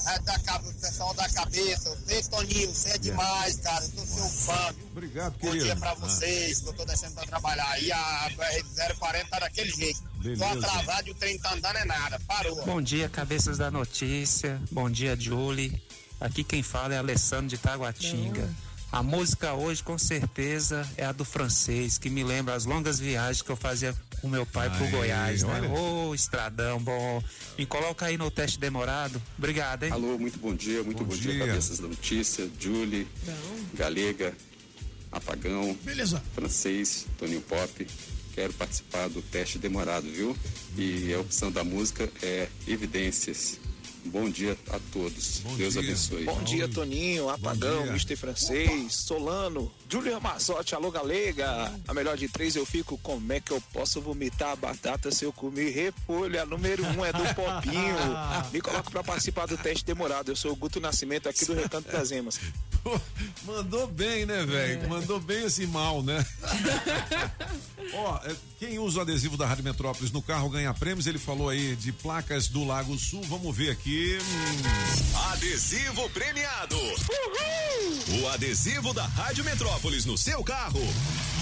é 0.08 0.20
da, 0.20 0.58
o 0.58 0.74
pessoal 0.76 1.14
da 1.14 1.28
cabeça, 1.30 1.90
você, 1.96 2.22
Toninho, 2.30 2.70
você 2.74 2.90
é 2.90 2.98
demais, 2.98 3.56
cara. 3.58 3.84
Eu 3.86 4.06
sou 4.06 4.06
seu 4.06 4.30
fã. 4.30 4.76
Obrigado, 4.92 5.34
Bom 5.34 5.48
querido. 5.48 5.66
dia 5.66 5.76
pra 5.76 5.92
Ah. 5.92 5.96
vocês, 5.96 6.60
que 6.60 6.68
eu 6.68 6.74
tô 6.74 6.86
descendo 6.86 7.14
pra 7.16 7.26
trabalhar. 7.26 7.82
E 7.82 7.92
a 7.92 8.30
BR-040 8.38 9.30
tá 9.30 9.40
daquele 9.40 9.72
jeito. 9.72 10.02
Tô 10.38 10.44
atrasado 10.46 11.08
e 11.08 11.12
o 11.12 11.16
trem 11.16 11.38
tá 11.40 11.54
andando 11.54 11.78
é 11.78 11.86
nada. 11.86 12.20
Parou. 12.28 12.66
Bom 12.66 12.82
dia, 12.82 13.08
cabeças 13.10 13.58
da 13.58 13.72
notícia. 13.72 14.62
Bom 14.72 14.90
dia, 14.90 15.16
Julie. 15.20 15.82
Aqui 16.20 16.44
quem 16.44 16.62
fala 16.62 16.94
é 16.94 16.98
Alessandro 16.98 17.48
de 17.48 17.58
Taguatinga. 17.58 18.50
A 18.92 19.04
música 19.04 19.54
hoje, 19.54 19.84
com 19.84 20.00
certeza, 20.00 20.88
é 20.98 21.06
a 21.06 21.12
do 21.12 21.24
francês, 21.24 22.00
que 22.00 22.10
me 22.10 22.24
lembra 22.24 22.56
as 22.56 22.66
longas 22.66 23.00
viagens 23.00 23.44
que 23.44 23.50
eu 23.52 23.56
fazia 23.56 23.96
com 24.20 24.28
meu 24.28 24.48
pai 24.48 24.68
pro 24.70 24.88
Goiás, 24.88 25.44
né? 25.44 25.62
Ô, 25.70 26.14
estradão 26.16 26.80
bom. 26.80 27.24
Me 27.58 27.68
coloca 27.68 28.08
aí 28.08 28.18
no 28.18 28.32
teste 28.32 28.60
demorado. 28.60 29.22
Obrigado, 29.38 29.84
hein? 29.84 29.92
Alô, 29.92 30.18
muito 30.18 30.40
bom 30.40 30.56
dia, 30.56 30.82
muito 30.82 31.06
bom, 31.06 31.16
dia. 31.16 31.46
cabeças 31.46 31.78
da 31.78 31.88
notícia, 31.88 32.50
Julie, 32.60 33.08
Galega, 33.76 34.34
Apagão, 35.12 35.78
Beleza. 35.84 36.22
Francês, 36.34 37.06
Toninho 37.18 37.42
Pop. 37.42 37.88
Quero 38.34 38.54
participar 38.54 39.08
do 39.10 39.22
teste 39.22 39.60
demorado, 39.60 40.10
viu? 40.10 40.36
E 40.76 41.14
a 41.14 41.20
opção 41.20 41.52
da 41.52 41.64
música 41.64 42.10
é 42.24 42.48
Evidências. 42.68 43.60
Bom 44.10 44.30
dia 44.30 44.58
a 44.72 44.80
todos. 44.92 45.42
Deus 45.56 45.78
abençoe. 45.78 46.24
Bom 46.24 46.42
dia, 46.44 46.68
Toninho, 46.68 47.30
Apagão, 47.30 47.84
dia. 47.84 47.92
Mr. 47.92 48.16
Francês, 48.16 48.96
Solano, 48.96 49.72
Júlio 49.88 50.14
Ramazotti, 50.14 50.74
Alô 50.74 50.90
Galega. 50.90 51.72
A 51.88 51.94
melhor 51.94 52.18
de 52.18 52.28
três 52.28 52.56
eu 52.56 52.66
fico, 52.66 52.98
como 52.98 53.32
é 53.32 53.40
que 53.40 53.52
eu 53.52 53.62
posso 53.72 54.02
vomitar 54.02 54.50
a 54.52 54.56
batata 54.56 55.12
se 55.12 55.26
eu 55.26 55.32
comer 55.32 55.70
repolho? 55.70 56.42
A 56.42 56.46
número 56.46 56.84
um 56.84 57.06
é 57.06 57.14
do 57.14 57.24
Popinho. 57.36 57.96
Me 58.52 58.62
coloca 58.62 58.90
pra 58.90 59.04
participar 59.04 59.46
do 59.46 59.58
teste 59.58 59.86
demorado. 59.86 60.32
Eu 60.32 60.36
sou 60.36 60.52
o 60.54 60.56
Guto 60.56 60.80
Nascimento 60.80 61.30
aqui 61.30 61.46
do 61.46 61.54
Recanto 61.54 61.92
das 61.92 62.12
Emas. 62.12 62.40
Pô, 62.84 63.00
mandou 63.46 63.88
bem, 63.88 64.26
né, 64.26 64.46
velho? 64.46 64.90
Mandou 64.90 65.20
bem 65.20 65.46
assim 65.46 65.66
mal, 65.68 66.02
né? 66.04 66.26
Ó, 67.94 68.20
é, 68.24 68.36
quem 68.60 68.80
usa 68.80 69.00
o 69.00 69.02
adesivo 69.02 69.36
da 69.38 69.48
Rádio 69.48 69.64
Metrópolis 69.64 70.12
no 70.12 70.22
carro 70.22 70.50
ganha 70.50 70.74
prêmios. 70.74 71.08
Ele 71.08 71.18
falou 71.18 71.50
aí 71.50 71.76
de 71.76 71.92
placas 71.92 72.48
do 72.48 72.64
Lago 72.64 72.98
Sul. 72.98 73.22
Vamos 73.24 73.56
ver 73.56 73.72
aqui. 73.72 74.18
Hum. 74.22 75.20
Adesivo 75.32 76.10
premiado. 76.12 76.78
O 78.22 78.28
adesivo 78.30 78.94
da 78.94 79.06
Rádio 79.06 79.44
Metrópolis 79.44 80.06
no 80.06 80.18
seu 80.18 80.44
carro 80.44 80.82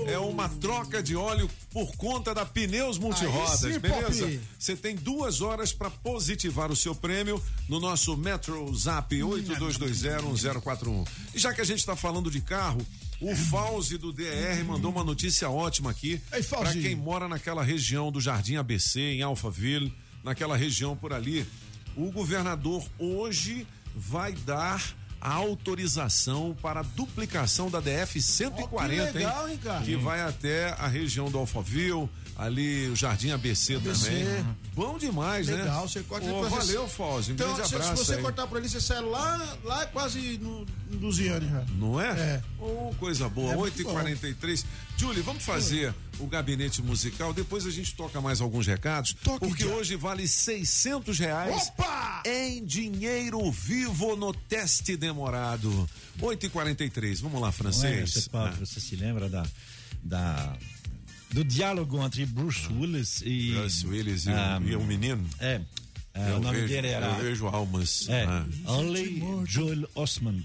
É 0.07 0.17
uma 0.17 0.47
troca 0.47 1.03
de 1.03 1.17
óleo 1.17 1.49
por 1.69 1.93
conta 1.97 2.33
da 2.33 2.45
Pneus 2.45 2.97
Multirodas, 2.97 3.59
sim, 3.59 3.77
beleza? 3.77 4.39
Você 4.57 4.73
tem 4.73 4.95
duas 4.95 5.41
horas 5.41 5.73
para 5.73 5.89
positivar 5.89 6.71
o 6.71 6.77
seu 6.77 6.95
prêmio 6.95 7.43
no 7.67 7.77
nosso 7.77 8.15
Metro 8.15 8.73
Zap 8.73 9.13
82201041. 9.13 11.05
E 11.33 11.39
já 11.39 11.53
que 11.53 11.59
a 11.59 11.65
gente 11.65 11.79
está 11.79 11.93
falando 11.93 12.31
de 12.31 12.39
carro, 12.39 12.79
o 13.19 13.35
Fauzi 13.35 13.97
do 13.97 14.13
DR 14.13 14.63
mandou 14.65 14.91
uma 14.91 15.03
notícia 15.03 15.49
ótima 15.49 15.89
aqui 15.91 16.21
para 16.49 16.71
quem 16.73 16.95
mora 16.95 17.27
naquela 17.27 17.63
região 17.63 18.11
do 18.11 18.21
Jardim 18.21 18.55
ABC, 18.57 18.99
em 18.99 19.21
Alphaville, 19.21 19.93
naquela 20.23 20.55
região 20.55 20.95
por 20.95 21.11
ali. 21.13 21.45
O 21.95 22.11
governador 22.11 22.83
hoje 22.99 23.65
vai 23.95 24.33
dar 24.33 24.95
a 25.19 25.33
autorização 25.33 26.55
para 26.61 26.81
a 26.81 26.83
duplicação 26.83 27.71
da 27.71 27.79
DF 27.79 28.21
140, 28.21 29.03
Ó, 29.03 29.11
que 29.11 29.17
legal, 29.17 29.47
hein? 29.47 29.53
hein, 29.53 29.59
cara? 29.63 29.83
Que 29.83 29.95
vai 29.95 30.21
até 30.21 30.69
a 30.77 30.87
região 30.87 31.31
do 31.31 31.39
Alphaville, 31.39 32.07
ali 32.37 32.87
o 32.89 32.95
Jardim 32.95 33.31
ABC, 33.31 33.75
ABC. 33.75 34.09
também. 34.09 34.55
Bom 34.75 34.97
demais, 34.97 35.47
né? 35.47 35.55
Legal, 35.55 35.87
você 35.87 36.01
corta 36.03 36.25
ele 36.27 36.39
pra- 36.39 36.49
Valeu, 36.49 36.87
Fauzi. 36.87 37.31
Um 37.31 37.33
Então, 37.33 37.53
grande 37.53 37.69
se, 37.69 37.75
abraço. 37.75 37.97
se 37.97 38.05
você 38.05 38.13
aí. 38.15 38.21
cortar 38.21 38.45
por 38.47 38.57
ali, 38.57 38.69
você 38.69 38.79
sai 38.79 39.01
lá, 39.01 39.57
lá 39.63 39.85
quase 39.87 40.37
no, 40.37 40.65
no 40.89 40.99
Luziane 40.99 41.49
já. 41.49 41.65
Não 41.75 41.99
é? 41.99 42.09
É. 42.11 42.43
Oh, 42.59 42.93
coisa 42.99 43.27
boa. 43.27 43.53
É 43.53 43.55
muito 43.55 43.83
8h43. 43.83 44.63
Julie, 44.97 45.21
vamos 45.21 45.43
fazer 45.43 45.93
o 46.19 46.27
gabinete 46.27 46.81
musical. 46.81 47.33
Depois 47.33 47.65
a 47.65 47.71
gente 47.71 47.95
toca 47.95 48.19
mais 48.21 48.39
alguns 48.41 48.67
recados. 48.67 49.15
porque 49.39 49.65
hoje 49.65 49.95
vale 49.95 50.27
600 50.27 51.17
reais 51.19 51.71
em 52.25 52.63
dinheiro 52.65 53.51
vivo 53.51 54.15
no 54.15 54.31
teste 54.33 54.95
demorado. 54.95 55.87
8h43. 56.19 57.19
Vamos 57.21 57.41
lá, 57.41 57.49
é, 57.49 57.51
francês. 57.51 58.13
você, 58.13 58.29
pode- 58.29 58.59
você 58.59 58.79
se 58.79 58.95
lembra 58.95 59.29
da, 59.29 59.45
da, 60.03 60.55
do 61.37 61.43
diálogo 61.43 62.03
entre 62.03 62.25
Bruce 62.25 62.67
Willis 62.71 63.21
e. 63.25 63.51
Bruce 63.53 63.85
Willis 63.85 64.25
e 64.25 64.29
o- 64.29 64.33
ah, 64.35 64.61
e 64.65 64.75
o 64.75 64.83
menino? 64.83 65.23
É. 65.39 65.61
Ah, 66.19 66.35
o 66.35 66.39
nome 66.39 66.61
vejo- 66.61 66.67
dele 66.73 66.87
era. 66.87 67.05
eu 67.05 67.15
vejo 67.23 67.45
almas. 67.45 68.09
É. 68.09 68.23
Ah. 68.25 68.43
Ollie 68.65 69.21
Joel 69.45 69.87
Osmond. 69.93 70.43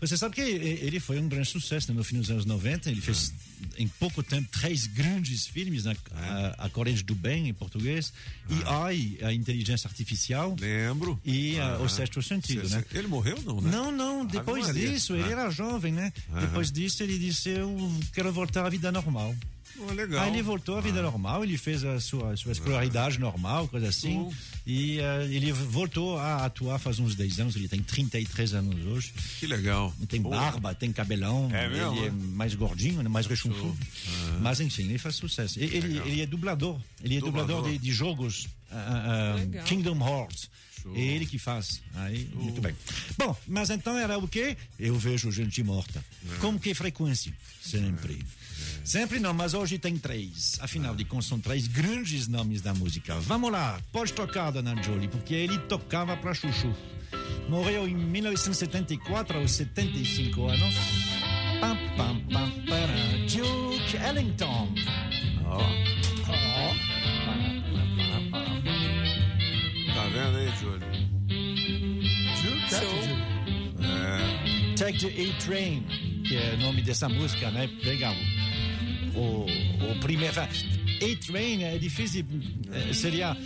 Você 0.00 0.16
sabe 0.16 0.34
que 0.36 0.40
ele 0.40 1.00
foi 1.00 1.18
um 1.18 1.28
grande 1.28 1.48
sucesso 1.48 1.92
no 1.92 2.04
fim 2.04 2.18
dos 2.18 2.30
anos 2.30 2.44
90. 2.44 2.88
Ele 2.88 3.00
fez, 3.00 3.32
em 3.78 3.88
pouco 3.88 4.22
tempo, 4.22 4.48
três 4.52 4.86
grandes 4.86 5.44
filmes: 5.46 5.84
né? 5.84 5.96
a, 6.12 6.66
a 6.66 6.68
Coragem 6.70 7.04
do 7.04 7.16
Bem, 7.16 7.48
em 7.48 7.54
português, 7.54 8.12
e 8.48 8.62
AI, 8.64 9.18
a 9.22 9.32
Inteligência 9.32 9.88
Artificial. 9.88 10.54
Lembro. 10.60 11.20
E 11.24 11.58
ah, 11.58 11.78
Ah. 11.80 11.82
O 11.82 11.88
Sexto 11.88 12.22
Sentido, 12.22 12.68
Cê- 12.68 12.76
né? 12.76 12.84
Ele 12.92 13.08
morreu, 13.08 13.42
não, 13.44 13.60
né? 13.60 13.70
Não, 13.72 13.90
não. 13.90 14.24
Depois 14.24 14.72
disso, 14.72 15.14
ele 15.14 15.24
Ah. 15.24 15.30
era 15.32 15.50
jovem, 15.50 15.92
né? 15.92 16.12
Depois 16.40 16.70
disso, 16.70 17.02
ele 17.02 17.18
disse: 17.18 17.48
Eu 17.48 17.76
quero 18.12 18.32
voltar 18.32 18.64
à 18.64 18.68
vida 18.70 18.92
normal. 18.92 19.34
Oh, 19.78 19.92
legal. 19.92 20.22
Aí 20.22 20.30
ele 20.32 20.42
voltou 20.42 20.76
à 20.76 20.80
vida 20.80 21.00
normal, 21.02 21.42
ele 21.42 21.56
fez 21.56 21.84
a 21.84 21.98
sua, 22.00 22.36
sua 22.36 22.52
escolaridade 22.52 23.18
normal, 23.18 23.66
coisa 23.68 23.88
assim. 23.88 24.18
Oh. 24.18 24.32
E 24.66 25.00
eh, 25.00 25.24
ele 25.30 25.50
voltou 25.52 26.18
a 26.18 26.44
atuar 26.44 26.78
faz 26.78 26.98
uns 26.98 27.14
10 27.14 27.40
anos, 27.40 27.56
ele 27.56 27.68
tem 27.68 27.82
33 27.82 28.54
anos 28.54 28.86
hoje. 28.86 29.12
Que 29.40 29.46
legal. 29.46 29.92
Tem 30.08 30.20
Boa. 30.20 30.36
barba, 30.36 30.74
tem 30.74 30.92
cabelão, 30.92 31.50
É 31.52 31.68
mesmo, 31.68 31.96
ele 31.96 32.06
é 32.06 32.10
mais 32.10 32.54
gordinho, 32.54 33.02
né, 33.02 33.08
mais 33.08 33.26
rechonchudo. 33.26 33.76
Ah. 34.08 34.38
Mas 34.40 34.60
enfim, 34.60 34.84
ele 34.84 34.98
faz 34.98 35.16
sucesso. 35.16 35.58
E- 35.58 35.64
Ele, 35.64 35.88
Legal. 35.88 36.06
ele 36.06 36.20
é 36.20 36.26
dublador, 36.26 36.80
ele 37.02 37.16
é 37.16 37.20
dublador, 37.20 37.56
Dublador. 37.56 37.72
de, 37.72 37.78
de 37.78 37.92
jogos 37.92 38.48
ah, 38.70 39.32
ah, 39.32 39.36
Legal. 39.36 39.64
Kingdom 39.64 39.98
Hearts. 39.98 40.50
É 40.94 41.00
ele 41.00 41.26
que 41.26 41.38
faz. 41.38 41.80
Aí, 41.94 42.28
muito 42.34 42.60
bem. 42.60 42.74
Bom, 43.16 43.36
mas 43.46 43.70
então 43.70 43.96
era 43.96 44.18
o 44.18 44.26
quê? 44.26 44.56
Eu 44.80 44.98
vejo 44.98 45.30
gente 45.30 45.62
morta. 45.62 46.04
É. 46.28 46.38
Com 46.38 46.58
que 46.58 46.74
frequência? 46.74 47.32
Sempre. 47.62 48.18
Sempre 48.84 49.18
não, 49.20 49.32
mas 49.32 49.54
hoje 49.54 49.78
tem 49.78 49.96
três. 49.96 50.58
Afinal 50.60 50.94
de 50.94 51.04
contas, 51.04 51.26
são 51.26 51.38
três 51.38 51.66
grandes 51.66 52.26
nomes 52.28 52.60
da 52.60 52.74
música. 52.74 53.18
Vamos 53.20 53.50
lá, 53.52 53.80
pode 53.92 54.12
tocar, 54.12 54.50
Dona 54.50 54.80
Jolie, 54.82 55.08
porque 55.08 55.34
ele 55.34 55.58
tocava 55.58 56.16
pra 56.16 56.34
Chuchu. 56.34 56.74
Morreu 57.48 57.86
em 57.86 57.94
1974, 57.94 59.38
aos 59.38 59.52
75 59.52 60.46
anos. 60.48 60.74
Pam, 61.60 61.76
pam, 61.96 62.20
pam, 62.32 62.50
para 62.66 62.92
Duke 63.28 63.96
Ellington. 63.96 64.74
Tá 69.94 70.04
vendo 70.12 70.36
aí, 70.38 70.52
Júlio? 70.60 70.88
É. 73.84 74.74
Take 74.74 74.98
the 74.98 75.22
A-Train, 75.22 75.84
que 76.26 76.36
é 76.36 76.54
o 76.54 76.58
nome 76.58 76.82
dessa 76.82 77.08
música, 77.08 77.50
né? 77.50 77.68
Legal. 77.84 78.14
O, 79.14 79.46
o 79.90 80.00
primeiro. 80.00 80.40
A-Train 80.40 81.64
é 81.64 81.78
difícil. 81.78 82.24
eh, 82.72 82.92
Seria. 82.92 83.36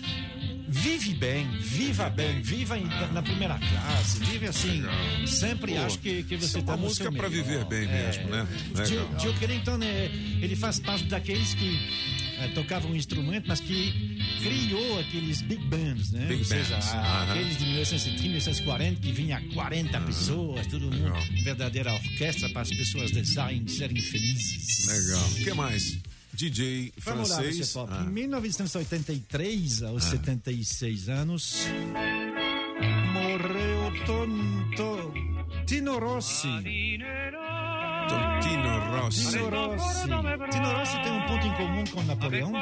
Vive 0.68 1.14
bem, 1.14 1.46
viva 1.60 2.10
bem, 2.10 2.40
viva 2.42 2.76
na 3.12 3.22
primeira 3.22 3.56
classe, 3.56 4.18
vive 4.24 4.46
assim. 4.48 4.82
Sempre 5.24 5.72
Pô, 5.74 5.80
acho 5.82 5.98
que, 6.00 6.24
que 6.24 6.36
você 6.36 6.56
é 6.56 6.60
está 6.60 6.72
uma 6.72 6.76
no 6.76 6.82
música 6.88 7.08
melhor. 7.08 7.30
viver 7.30 7.64
bem 7.66 7.86
mesmo, 7.86 8.28
né? 8.28 8.46
Legal. 8.74 9.06
Duke 9.06 9.24
Duke 9.26 9.44
Ellington, 9.44 9.78
é, 9.82 10.10
ele 10.42 10.56
faz 10.56 10.80
parte 10.80 11.04
daqueles 11.04 11.54
que 11.54 11.78
eh, 12.38 12.48
tocavam 12.54 12.90
um 12.90 12.96
instrumento, 12.96 13.46
mas 13.48 13.60
que 13.60 14.18
criou 14.42 14.98
aqueles 15.00 15.40
big 15.42 15.62
bands, 15.66 16.10
né? 16.12 16.26
Big 16.26 16.40
Ou 16.40 16.44
seja, 16.44 16.74
bands, 16.74 16.88
a- 16.94 17.22
aqueles 17.32 17.58
de 17.58 17.64
1930, 17.66 18.22
1940 18.22 19.00
que 19.00 19.12
vinha 19.12 19.40
40 19.54 20.00
pessoas, 20.02 20.66
todo 20.66 20.90
mundo, 20.90 21.12
verdadeira 21.44 21.92
orquestra 21.92 22.48
para 22.50 22.62
as 22.62 22.70
pessoas 22.70 23.10
dançarem, 23.10 23.66
serem 23.68 24.00
felizes. 24.00 24.86
Legal. 24.86 25.26
O 25.30 25.34
que 25.44 25.54
mais? 25.54 25.98
DJ 26.34 26.92
Vamos 26.98 27.30
lá, 27.30 27.36
francês. 27.36 27.72
Pop. 27.72 27.90
Ah. 27.90 28.04
Em 28.06 28.10
1983, 28.12 29.82
aos 29.82 30.04
Ah. 30.06 30.10
76 30.10 31.08
anos, 31.08 31.66
morreu 33.12 33.92
Tonto, 34.04 35.14
Tino 35.66 35.98
Rossi. 35.98 36.48
Tino 38.40 38.78
Rossi. 39.00 39.30
Tino 39.30 39.48
Rossi. 39.50 40.02
Tino 40.50 40.70
Rossi 40.72 41.02
tem 41.02 41.12
um 41.12 41.26
ponto 41.26 41.46
em 41.46 41.52
comum 41.54 41.84
com 41.92 42.02
Napoleão. 42.02 42.52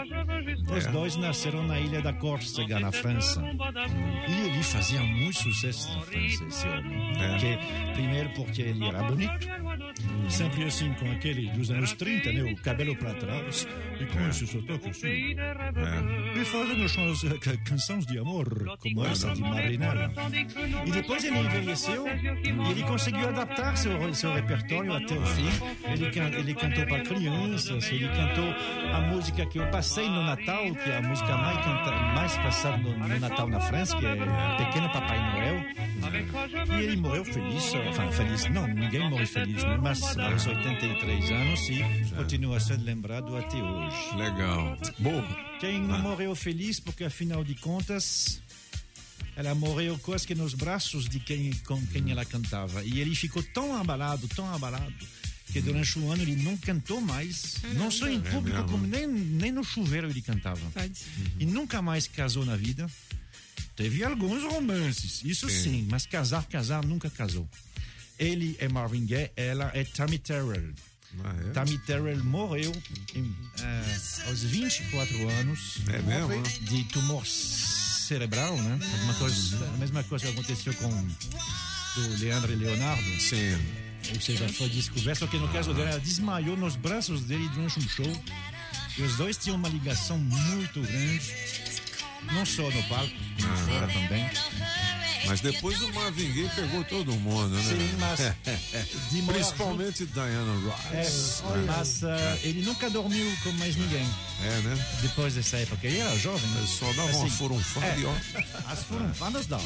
Os 0.77 0.87
É. 0.87 0.91
dois 0.91 1.17
nasceram 1.17 1.63
na 1.67 1.79
ilha 1.79 2.01
da 2.01 2.13
Córcega, 2.13 2.81
na 2.81 2.91
França. 2.93 3.43
E 4.29 4.49
ele 4.49 4.63
fazia 4.63 5.01
muito 5.01 5.39
sucesso 5.39 5.95
na 5.95 6.01
França, 6.03 6.45
esse 6.45 6.69
homem. 6.69 7.13
É. 7.21 7.29
Porque, 7.29 7.59
primeiro 7.95 8.29
porque 8.31 8.63
ele 8.63 8.85
era 8.87 9.03
bonito. 9.03 9.33
sempre 10.29 10.65
assim, 10.65 10.93
com 10.95 11.11
aquele 11.13 11.51
dos 11.51 11.71
anos 11.71 11.93
30, 11.93 12.33
né? 12.33 12.43
O 12.53 12.57
cabelo 12.57 12.97
para 12.97 13.15
trás, 13.15 13.67
e 14.01 14.07
com 14.07 14.29
esse 14.29 14.47
sotaque 14.47 14.91
assim. 14.91 15.37
E 16.41 16.45
fazendo 16.45 17.39
ca- 17.41 17.57
canções 17.65 18.07
de 18.07 18.19
amor, 18.19 18.77
como 18.81 19.05
essa 19.07 19.33
de 19.33 19.41
Marinela. 19.43 20.11
E 20.87 20.91
depois 20.91 21.25
ele 21.25 21.39
envelheceu 21.39 22.07
e 22.09 22.71
ele 22.71 22.83
conseguiu 22.85 23.29
adaptar 23.29 23.77
seu, 23.77 24.15
seu 24.15 24.33
repertório 24.35 24.93
até 24.95 25.15
o 25.15 25.27
fim. 25.35 25.49
Ele, 25.93 26.11
can- 26.11 26.29
ele 26.39 26.55
cantou 26.55 26.87
para 26.87 27.01
crianças, 27.03 27.85
ele 27.91 28.09
cantou 28.09 28.51
a 28.95 29.01
música 29.01 29.47
que 29.47 29.59
eu 29.59 29.67
passei 29.71 30.09
no 30.09 30.23
Natal, 30.23 30.65
que 30.75 30.91
é 30.91 30.99
a 30.99 31.03
música 31.03 31.37
mais, 31.37 31.57
canta, 31.65 31.91
mais 32.15 32.37
passada 32.39 32.77
no, 32.79 32.97
no 32.97 33.21
Natal 33.21 33.49
na 33.49 33.61
França, 33.61 33.97
que 33.97 34.07
é 34.07 34.17
Pequeno 34.59 34.89
Papai 34.93 35.19
Noel. 35.33 35.65
E 36.79 36.83
ele 36.83 36.97
morreu 36.97 37.25
feliz, 37.25 37.73
enfin 37.75 38.13
feliz, 38.13 38.45
não, 38.51 38.67
ninguém 38.67 39.09
morre 39.11 39.27
feliz, 39.27 39.63
né? 39.65 39.79
mas 39.81 40.17
aos 40.19 40.47
83 40.47 41.31
anos 41.31 41.69
e 41.69 42.15
continua 42.15 42.61
sendo 42.61 42.85
lembrado 42.85 43.37
até 43.37 43.57
hoje. 43.57 44.17
Legal. 44.17 44.77
Bom. 44.99 45.25
Quem 45.61 45.81
não 45.81 45.99
morreu 46.01 46.35
feliz, 46.35 46.79
porque 46.79 47.05
afinal 47.05 47.43
de 47.43 47.55
contas, 47.55 48.43
ela 49.37 49.55
morreu 49.55 49.99
quase 49.99 50.27
que 50.27 50.35
nos 50.35 50.53
braços 50.53 51.09
de 51.09 51.19
quem, 51.19 51.53
com 51.67 51.81
quem 51.87 52.11
ela 52.11 52.25
cantava. 52.25 52.83
E 52.85 53.01
ele 53.01 53.15
ficou 53.15 53.43
tão 53.43 53.75
abalado, 53.81 54.29
tão 54.29 54.53
abalado, 54.53 54.93
que 55.55 55.61
durante 55.61 55.97
o 56.01 56.11
ano 56.11 56.21
ele 56.23 56.35
não 56.43 56.57
cantou 56.57 57.01
mais, 57.01 57.59
não 57.77 57.89
só 57.89 58.09
em 58.09 58.21
público, 58.21 58.65
como 58.65 58.85
nem, 58.89 59.07
nem 59.07 59.53
no 59.53 59.63
chuveiro 59.63 60.11
ele 60.11 60.21
cantava. 60.21 60.61
E 61.39 61.47
nunca 61.47 61.81
mais 61.81 62.09
casou 62.09 62.45
na 62.45 62.57
vida. 62.57 62.91
Teve 63.77 64.03
alguns 64.03 64.43
romances, 64.43 65.23
isso 65.25 65.49
Sim. 65.49 65.63
sim, 65.63 65.87
mas 65.89 66.07
casar, 66.07 66.45
casar, 66.47 66.85
nunca 66.85 67.09
casou. 67.09 67.49
Ele 68.19 68.57
é 68.59 68.69
Marvin 68.69 69.07
Gaye, 69.07 69.31
ela 69.37 69.71
é 69.75 69.85
Tammy 69.85 70.19
Terrell. 70.19 70.73
Ah, 71.23 71.33
é? 71.47 71.51
Tammy 71.51 71.79
Terrell 71.79 72.25
morreu 72.25 72.73
em, 73.15 73.33
eh, 73.61 73.97
aos 74.27 74.43
24 74.43 75.29
anos 75.39 75.79
É 75.87 76.03
mesmo? 76.03 76.43
de 76.69 76.83
tumor 76.87 77.25
cerebral, 77.25 78.57
né? 78.61 78.77
Coisa, 79.19 79.65
a 79.69 79.77
mesma 79.77 80.03
coisa 80.03 80.27
que 80.27 80.33
aconteceu 80.33 80.75
com 80.75 80.91
do 81.95 82.17
Leandro 82.19 82.53
e 82.53 82.57
Leonardo. 82.57 83.21
Sim. 83.21 83.84
Ou 84.13 84.21
seja, 84.21 84.49
foi 84.49 84.69
descoberto, 84.69 85.27
que 85.29 85.37
no 85.39 85.49
caso 85.49 85.73
dela, 85.73 85.91
ela 85.91 86.01
desmaiou 86.01 86.57
nos 86.57 86.77
braços 86.77 87.23
dele 87.23 87.49
durante 87.49 87.79
um 87.79 87.89
show. 87.89 88.23
E 88.99 89.03
os 89.03 89.17
dois 89.17 89.37
tinham 89.37 89.57
uma 89.57 89.69
ligação 89.69 90.19
muito 90.19 90.81
grande, 90.81 91.35
não 92.33 92.45
só 92.45 92.63
no 92.63 92.83
palco, 92.85 93.13
como 93.41 93.57
fora 93.57 93.87
também. 93.89 94.31
Mas 95.27 95.41
depois 95.41 95.81
o 95.83 95.93
Marvin 95.93 96.33
Gaye 96.33 96.51
pegou 96.55 96.85
todo 96.85 97.13
mundo, 97.15 97.49
né? 97.55 97.63
Sim, 97.63 97.97
mas 97.99 98.21
Principalmente 99.27 100.07
Diana 100.07 100.73
É, 100.93 100.99
Ross. 101.03 101.43
mas 101.67 102.05
ah, 102.05 102.39
ele 102.43 102.63
nunca 102.63 102.91
dormiu 102.91 103.27
com 103.43 103.53
mais 103.53 103.77
ninguém. 103.77 104.07
É, 104.43 104.61
né? 104.61 104.87
Depois 105.03 105.35
dessa 105.35 105.57
época. 105.57 105.87
Ele 105.87 105.99
era 105.99 106.17
jovem. 106.19 106.49
Né? 106.51 106.67
Só 106.67 106.93
dava 106.93 107.17
uma 107.17 107.31
furunfada 107.31 107.97
e 107.97 108.05
ó. 108.05 108.15
As 108.67 108.81
furunfadas 108.85 109.47
dão. 109.47 109.61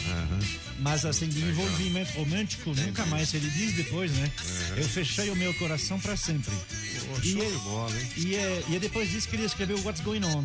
Mas 0.78 1.05
assim, 1.05 1.28
de 1.28 1.40
envolvimento 1.40 2.12
romântico, 2.12 2.74
nunca 2.74 3.05
mais. 3.06 3.32
Ele 3.35 3.48
diz 3.51 3.72
depois, 3.74 4.10
né? 4.12 4.30
Eu 4.76 4.85
fechei 4.89 5.30
o 5.30 5.36
meu 5.36 5.52
coração 5.55 5.98
para 5.98 6.16
sempre. 6.16 6.55
Pô, 6.55 7.20
e, 7.22 7.40
é, 7.40 7.51
bola, 7.64 7.93
e, 8.16 8.35
é, 8.35 8.64
e 8.68 8.76
é 8.76 8.78
depois 8.78 9.10
disso 9.10 9.28
que 9.28 9.36
ele 9.36 9.44
escreveu 9.44 9.78
What's 9.85 10.02
Going 10.02 10.24
On. 10.24 10.44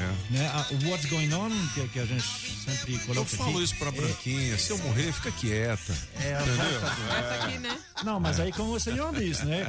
É. 0.00 0.32
Né? 0.38 0.48
A- 0.48 0.66
o 0.72 0.88
What's 0.90 1.06
Going 1.06 1.32
On, 1.34 1.50
que, 1.74 1.86
que 1.88 1.98
a 2.00 2.04
gente 2.06 2.22
sempre 2.22 2.98
coloca 3.00 3.20
Eu 3.20 3.24
falo 3.38 3.50
aqui, 3.50 3.62
isso 3.64 3.76
pra 3.76 3.90
Branquinha. 3.90 4.58
Se 4.58 4.70
eu 4.70 4.78
morrer, 4.78 5.12
fica 5.12 5.30
quieta. 5.32 5.94
É 6.20 6.34
a 6.36 6.42
Entendeu? 6.42 6.80
volta 6.80 6.94
do- 6.94 7.44
aqui, 7.44 7.58
né? 7.58 7.78
Não, 8.04 8.18
mas 8.20 8.40
aí 8.40 8.52
como 8.52 8.72
o 8.72 8.80
senhor 8.80 9.14
disse, 9.14 9.44
né? 9.44 9.68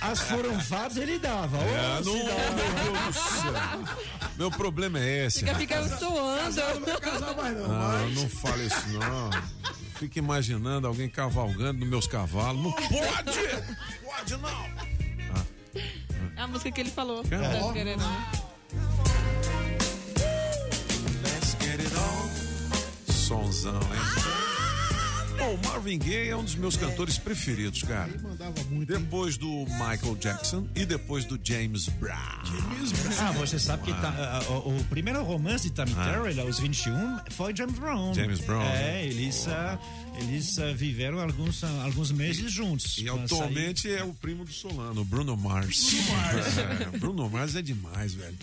As 0.00 0.20
furunfadas 0.20 0.96
ele 0.96 1.18
dava. 1.18 1.56
É, 1.58 2.00
não, 2.04 2.12
cidadão. 2.12 2.54
meu 2.54 2.92
Deus 2.92 3.04
do 3.06 3.20
céu. 3.20 4.28
Meu 4.36 4.50
problema 4.50 4.98
é 4.98 5.26
esse. 5.26 5.40
Fica, 5.40 5.54
fica 5.54 5.88
suando. 5.98 6.60
Não, 7.68 8.10
não 8.10 8.28
fala 8.28 8.62
isso 8.62 8.88
não. 8.88 9.30
Fica 9.98 10.18
imaginando 10.18 10.86
alguém 10.86 11.08
cavalgando 11.08 11.80
nos 11.80 11.88
meus 11.88 12.06
cavalos. 12.06 12.62
Não 12.62 12.72
pode! 12.72 13.38
Pode 14.04 14.36
não! 14.36 14.64
É 16.36 16.40
a 16.42 16.46
música 16.48 16.70
que 16.72 16.80
ele 16.80 16.90
falou. 16.90 17.22
Cara. 17.24 17.48
Tá 17.48 18.43
Sonzão, 23.08 23.80
hein? 23.80 24.34
Bom, 25.36 25.58
Marvin 25.68 25.98
Gaye 25.98 26.28
é 26.28 26.36
um 26.36 26.44
dos 26.44 26.54
meus 26.54 26.76
cantores 26.76 27.18
preferidos, 27.18 27.82
cara. 27.82 28.08
Depois 28.86 29.36
do 29.36 29.48
Michael 29.66 30.16
Jackson 30.20 30.66
e 30.76 30.86
depois 30.86 31.24
do 31.24 31.38
James 31.42 31.88
Brown. 31.88 32.14
Ah, 33.18 33.32
você 33.32 33.58
sabe 33.58 33.82
que 33.82 33.92
tá, 34.00 34.14
ah, 34.16 34.52
o, 34.52 34.78
o 34.78 34.84
primeiro 34.84 35.22
romance 35.24 35.68
de 35.68 35.74
Tammy 35.74 35.92
Ah. 35.98 36.04
Terrell, 36.04 36.46
aos 36.46 36.60
21, 36.60 37.18
foi 37.30 37.54
James 37.54 37.76
Brown. 37.78 38.14
James 38.14 38.40
Brown, 38.40 38.62
É, 38.62 38.72
né? 38.74 39.06
eles, 39.06 39.46
ah, 39.48 39.78
eles 40.20 40.56
ah, 40.60 40.72
viveram 40.72 41.20
alguns, 41.20 41.64
ah, 41.64 41.82
alguns 41.84 42.12
meses 42.12 42.50
juntos. 42.52 42.96
E 42.98 43.08
atualmente 43.08 43.90
é 43.92 44.04
o 44.04 44.14
primo 44.14 44.44
do 44.44 44.52
Solano, 44.52 45.00
o 45.00 45.04
Bruno 45.04 45.36
Mars. 45.36 45.90
Bruno 45.94 46.12
Mars. 46.22 46.58
É, 46.94 46.98
Bruno 46.98 47.28
Mars 47.28 47.56
é 47.56 47.62
demais, 47.62 48.14
velho. 48.14 48.36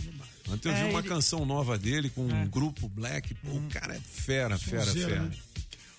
Ontem 0.52 0.70
eu 0.70 0.76
vi 0.76 0.82
É, 0.82 0.86
uma 0.86 1.00
ele- 1.00 1.08
canção 1.08 1.46
nova 1.46 1.78
dele 1.78 2.10
com 2.10 2.26
um 2.26 2.48
grupo 2.48 2.88
black. 2.90 3.34
Pô, 3.36 3.52
o 3.52 3.62
cara 3.70 3.96
é 3.96 4.00
fera, 4.00 4.58
fera, 4.58 4.86
fera. 4.86 5.22
né? 5.24 5.32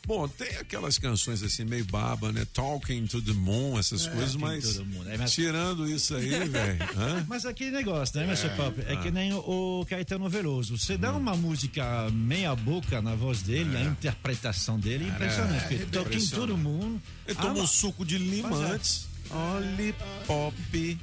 Bom, 0.04 0.26
tem 0.26 0.48
aquelas 0.56 0.98
canções 0.98 1.44
assim, 1.44 1.64
meio 1.64 1.84
baba, 1.84 2.32
né? 2.32 2.44
Talking 2.52 3.06
to 3.06 3.22
the 3.22 3.32
Moon, 3.32 3.78
essas 3.78 4.04
É, 4.04 4.10
coisas, 4.10 4.32
Talking 4.32 4.44
mas. 4.46 4.64
to 4.74 4.78
the 4.80 4.84
Moon. 4.84 5.08
É, 5.08 5.16
mas- 5.16 5.32
Tirando 5.32 5.88
isso 5.88 6.16
aí, 6.16 6.28
velho. 6.48 6.78
Mas 7.28 7.46
aquele 7.46 7.70
negócio, 7.70 8.18
né, 8.18 8.24
Mr. 8.26 8.46
É, 8.48 8.56
Pop? 8.56 8.80
É 8.84 8.94
ah. 8.94 8.96
que 8.96 9.12
nem 9.12 9.32
o, 9.32 9.86
Caetano 9.88 10.28
Veloso. 10.28 10.76
Você 10.76 10.98
dá 10.98 11.12
uma 11.16 11.36
música 11.36 12.10
meia 12.10 12.52
boca 12.56 13.00
na 13.00 13.14
voz 13.14 13.42
dele, 13.42 13.76
a 13.76 13.82
interpretação 13.84 14.76
dele 14.76 15.04
é 15.04 15.08
impressionante. 15.08 15.62
toca 15.62 15.76
em 15.76 15.82
impressionante. 15.84 16.30
todo 16.34 16.58
mundo. 16.58 17.00
Ele 17.24 17.36
toma 17.38 17.60
Ah, 17.60 17.62
um 17.62 17.66
suco 17.68 18.04
de 18.04 18.18
lima 18.18 18.48
é. 18.50 18.72
antes. 18.72 19.06
Olhe 19.32 19.94
pop. 20.26 20.98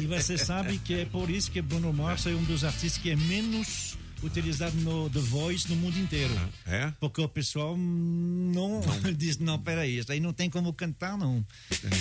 E 0.00 0.06
você 0.06 0.36
sabe 0.38 0.78
que 0.78 0.94
é 1.00 1.04
por 1.04 1.30
isso 1.30 1.50
que 1.50 1.62
Bruno 1.62 1.92
Mars 1.92 2.26
é 2.26 2.30
um 2.30 2.44
dos 2.44 2.62
artistas 2.64 3.00
que 3.02 3.10
é 3.10 3.16
menos 3.16 3.96
utilizado 4.22 4.76
no 4.76 5.08
The 5.08 5.18
Voice 5.18 5.66
no 5.70 5.76
mundo 5.76 5.98
inteiro. 5.98 6.34
É? 6.66 6.92
Porque 7.00 7.22
o 7.22 7.28
pessoal 7.28 7.74
não, 7.78 8.82
diz, 9.16 9.38
não, 9.38 9.58
peraí, 9.58 9.96
isso 9.98 10.12
aí 10.12 10.20
não 10.20 10.30
tem 10.32 10.50
como 10.50 10.72
cantar, 10.74 11.16
não. 11.16 11.42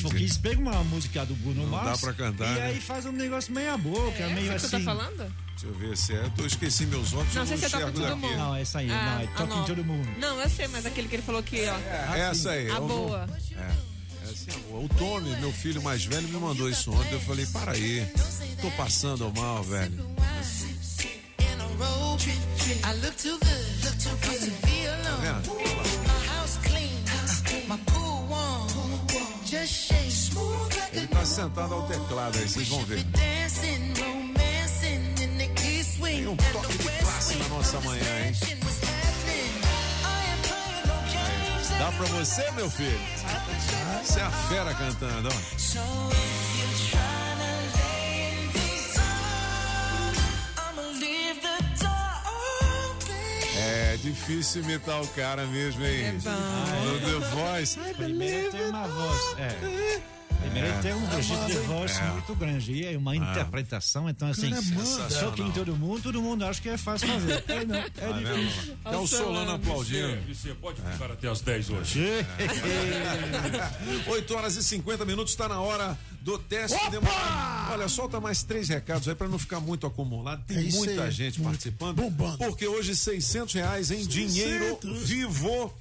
Porque 0.01 0.17
eles 0.17 0.37
pegam 0.37 0.63
uma 0.63 0.83
música 0.83 1.25
do 1.25 1.33
Bruno 1.35 1.61
Não 1.63 1.69
Mars 1.69 1.85
dá 1.91 1.97
pra 1.97 2.13
cantar, 2.13 2.51
e 2.51 2.59
né? 2.59 2.65
aí 2.67 2.81
faz 2.81 3.05
um 3.05 3.13
negócio 3.13 3.53
meia 3.53 3.77
boca, 3.77 4.27
meio 4.29 4.51
Essa 4.51 4.67
que 4.67 4.75
assim. 4.75 4.79
você 4.79 4.79
tá 4.79 4.95
falando? 4.95 5.33
Deixa 5.51 5.65
eu 5.67 5.73
ver 5.75 5.97
se 5.97 6.13
é. 6.13 6.31
Eu 6.37 6.45
esqueci 6.45 6.85
meus 6.87 7.13
óculos. 7.13 7.35
Não 7.35 7.41
eu 7.43 7.47
sei 7.47 7.57
se 7.57 7.63
é 7.63 7.67
enxergo 7.67 7.91
Todo 7.93 8.01
daqui. 8.01 8.15
Mundo. 8.21 8.35
Não, 8.37 8.55
essa 8.55 8.79
aí, 8.79 8.89
Ah, 8.91 9.15
não, 9.15 9.21
é 9.21 9.27
Talking 9.27 9.65
to 9.65 9.75
the 9.75 9.81
Moon. 9.87 10.03
Não, 10.19 10.41
eu 10.41 10.49
sei, 10.49 10.67
mas 10.67 10.85
aquele 10.85 11.07
que 11.07 11.15
ele 11.15 11.23
falou 11.23 11.41
que, 11.43 11.61
ó. 11.69 11.77
Essa 12.15 12.51
aí. 12.51 12.69
A 12.69 12.79
não- 12.81 12.87
boa. 12.87 13.27
É. 13.29 13.37
Essa 13.37 13.53
é 13.53 13.57
a 13.63 13.67
boa. 13.67 13.88
O 14.71 14.89
Tony, 14.97 15.35
meu 15.39 15.51
filho 15.51 15.81
mais 15.81 16.05
velho, 16.05 16.27
me 16.27 16.37
mandou 16.37 16.69
isso 16.69 16.91
ontem. 16.91 17.13
Eu 17.13 17.21
falei, 17.21 17.45
para 17.47 17.71
aí. 17.73 18.07
Tô 18.61 18.71
passando 18.71 19.31
mal, 19.35 19.63
velho. 19.63 20.07
Alone. 22.83 23.29
vendo? 24.39 25.59
Ele 30.93 31.07
tá 31.07 31.25
sentado 31.25 31.73
ao 31.73 31.87
teclado 31.87 32.37
aí, 32.37 32.47
vocês 32.47 32.67
vão 32.67 32.83
ver. 32.85 33.05
Tem 36.01 36.27
um 36.27 36.35
toque 36.35 36.77
de 36.77 36.89
classe 36.99 37.35
na 37.35 37.47
nossa 37.49 37.81
manhã, 37.81 38.25
hein? 38.25 38.58
Dá 41.79 41.91
pra 41.93 42.05
você, 42.07 42.51
meu 42.51 42.69
filho? 42.69 42.99
Você 44.03 44.19
é 44.19 44.23
a 44.23 44.29
fera 44.29 44.73
cantando, 44.73 45.29
ó. 45.29 45.59
É 53.57 53.97
difícil 53.97 54.61
imitar 54.63 55.01
o 55.01 55.07
cara 55.07 55.45
mesmo, 55.47 55.85
hein? 55.85 56.19
No 56.83 56.99
The 56.99 57.27
Voice. 57.29 57.79
Primeiro 57.95 58.51
tem 58.51 58.69
uma 58.69 58.85
voz. 58.85 59.37
É. 59.37 60.18
Primeiro 60.41 60.67
É. 60.69 60.81
tem 60.81 60.93
um 60.93 61.05
registro 61.07 61.45
de 61.47 61.57
voz 61.67 61.97
É. 61.99 62.03
muito 62.11 62.35
grande. 62.35 62.71
E 62.71 62.85
é 62.85 62.97
uma 62.97 63.15
interpretação, 63.15 64.09
então 64.09 64.29
assim, 64.29 64.49
Cara, 64.49 64.61
manda. 64.73 65.09
só 65.09 65.31
que 65.31 65.41
em 65.41 65.51
todo 65.51 65.75
mundo, 65.75 66.01
todo 66.01 66.21
mundo 66.21 66.45
acha 66.45 66.61
que 66.61 66.69
é 66.69 66.77
fácil 66.77 67.07
fazer. 67.09 67.43
É, 67.49 67.65
não, 67.65 67.75
é 67.75 67.89
Tá 67.89 68.11
difícil. 68.11 68.75
Tem 68.83 68.97
o 68.99 69.07
Solano 69.07 69.51
aplaudindo. 69.51 70.17
Você 70.33 70.53
pode 70.55 70.81
ficar 70.81 71.11
até 71.11 71.27
as 71.29 71.41
10 71.41 71.69
hoje. 71.69 71.99
8 74.07 74.35
horas 74.35 74.55
e 74.55 74.63
50 74.63 75.05
minutos, 75.05 75.33
está 75.33 75.47
na 75.47 75.59
hora 75.59 75.97
do 76.21 76.37
teste 76.37 76.77
demorado. 76.89 77.71
Olha, 77.73 77.87
solta 77.87 78.19
mais 78.19 78.43
três 78.43 78.67
recados 78.69 79.07
aí 79.07 79.15
pra 79.15 79.27
não 79.27 79.39
ficar 79.39 79.59
muito 79.59 79.85
acumulado. 79.87 80.43
Tem 80.45 80.67
É 80.67 80.71
muita 80.71 81.03
aí. 81.03 81.11
gente 81.11 81.39
participando. 81.41 82.01
Porque 82.37 82.67
hoje 82.67 82.95
600 82.95 83.53
reais 83.53 83.91
em 83.91 84.05
dinheiro 84.05 84.79
vivo. 85.03 85.73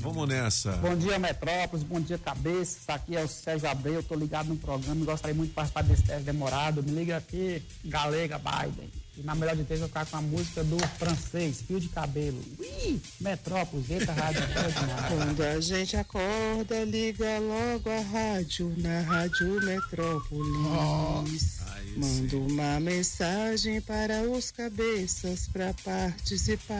Vamos 0.00 0.28
nessa. 0.28 0.72
Bom 0.72 0.96
dia, 0.96 1.18
Metrópolis. 1.18 1.84
Bom 1.84 2.00
dia, 2.00 2.18
cabeça. 2.18 2.78
Aqui 2.88 3.16
é 3.16 3.22
o 3.22 3.28
Sérgio 3.28 3.68
Abreu. 3.68 3.94
Eu 3.94 4.02
tô 4.02 4.14
ligado 4.14 4.48
no 4.48 4.56
programa 4.56 5.04
gostaria 5.04 5.34
muito 5.34 5.50
de 5.50 5.54
participar 5.54 5.82
desse 5.82 6.02
teste 6.02 6.24
demorado. 6.24 6.82
Me 6.82 6.90
liga 6.92 7.16
aqui, 7.16 7.62
Galega 7.84 8.38
Biden. 8.38 8.90
E 9.18 9.22
na 9.22 9.34
melhor 9.34 9.56
de 9.56 9.64
três 9.64 9.80
eu 9.80 9.88
vou 9.88 9.88
ficar 9.88 10.06
com 10.06 10.16
a 10.16 10.22
música 10.22 10.62
do 10.62 10.78
francês, 10.96 11.62
Fio 11.66 11.80
de 11.80 11.88
Cabelo. 11.88 12.40
Ui! 12.58 13.00
Metrópolis, 13.20 13.90
eita 13.90 14.12
rádio. 14.12 14.42
boa. 14.46 15.08
Quando 15.08 15.42
a 15.42 15.60
gente 15.60 15.96
acorda, 15.96 16.84
liga 16.84 17.38
logo 17.40 17.90
a 17.90 18.00
rádio 18.00 18.72
na 18.78 19.00
Rádio 19.00 19.60
Metrópolis. 19.64 21.58
Manda 21.96 22.36
uma 22.36 22.78
mensagem 22.78 23.80
para 23.80 24.22
os 24.22 24.52
cabeças 24.52 25.48
para 25.48 25.74
participar. 25.82 26.78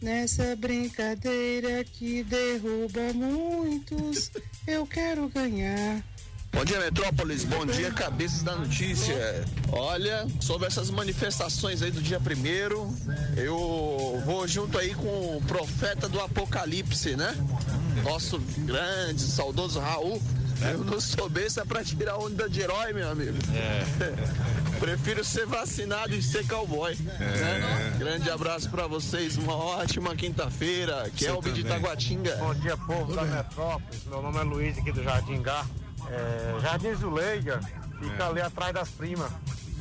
Nessa 0.00 0.54
brincadeira 0.54 1.82
que 1.82 2.22
derruba 2.22 3.12
muitos, 3.12 4.30
eu 4.68 4.86
quero 4.86 5.28
ganhar. 5.28 6.13
Bom 6.54 6.64
dia, 6.64 6.78
Metrópolis. 6.80 7.44
Bom 7.44 7.66
dia, 7.66 7.90
cabeças 7.90 8.42
da 8.42 8.54
notícia. 8.54 9.44
Olha, 9.72 10.26
sobre 10.40 10.66
essas 10.68 10.88
manifestações 10.88 11.82
aí 11.82 11.90
do 11.90 12.00
dia 12.00 12.20
primeiro, 12.20 12.94
eu 13.36 14.22
vou 14.24 14.46
junto 14.46 14.78
aí 14.78 14.94
com 14.94 15.36
o 15.36 15.42
profeta 15.46 16.08
do 16.08 16.20
Apocalipse, 16.20 17.16
né? 17.16 17.34
Nosso 18.04 18.38
grande, 18.58 19.20
saudoso 19.20 19.80
Raul. 19.80 20.22
Eu 20.62 20.78
não 20.84 21.00
sou 21.00 21.28
besta 21.28 21.66
pra 21.66 21.82
tirar 21.82 22.16
onda 22.16 22.48
de 22.48 22.60
herói, 22.60 22.92
meu 22.92 23.10
amigo. 23.10 23.36
Prefiro 24.78 25.24
ser 25.24 25.46
vacinado 25.46 26.14
e 26.14 26.22
ser 26.22 26.46
cowboy. 26.46 26.94
né? 26.94 27.94
Grande 27.98 28.30
abraço 28.30 28.70
pra 28.70 28.86
vocês, 28.86 29.36
uma 29.36 29.56
ótima 29.56 30.14
quinta-feira. 30.14 31.10
Kelvin 31.16 31.52
de 31.52 31.64
Taguatinga. 31.64 32.36
Bom 32.36 32.54
dia, 32.54 32.76
povo 32.76 33.14
da 33.14 33.22
Metrópolis. 33.24 34.04
Meu 34.06 34.22
nome 34.22 34.38
é 34.38 34.42
Luiz, 34.42 34.78
aqui 34.78 34.92
do 34.92 35.02
Jardim 35.02 35.42
Gá. 35.42 35.66
É, 36.10 36.60
Jardim 36.60 36.94
Zuleika 36.94 37.60
fica 38.00 38.22
É. 38.24 38.26
ali 38.26 38.40
atrás 38.40 38.74
das 38.74 38.88
primas. 38.90 39.30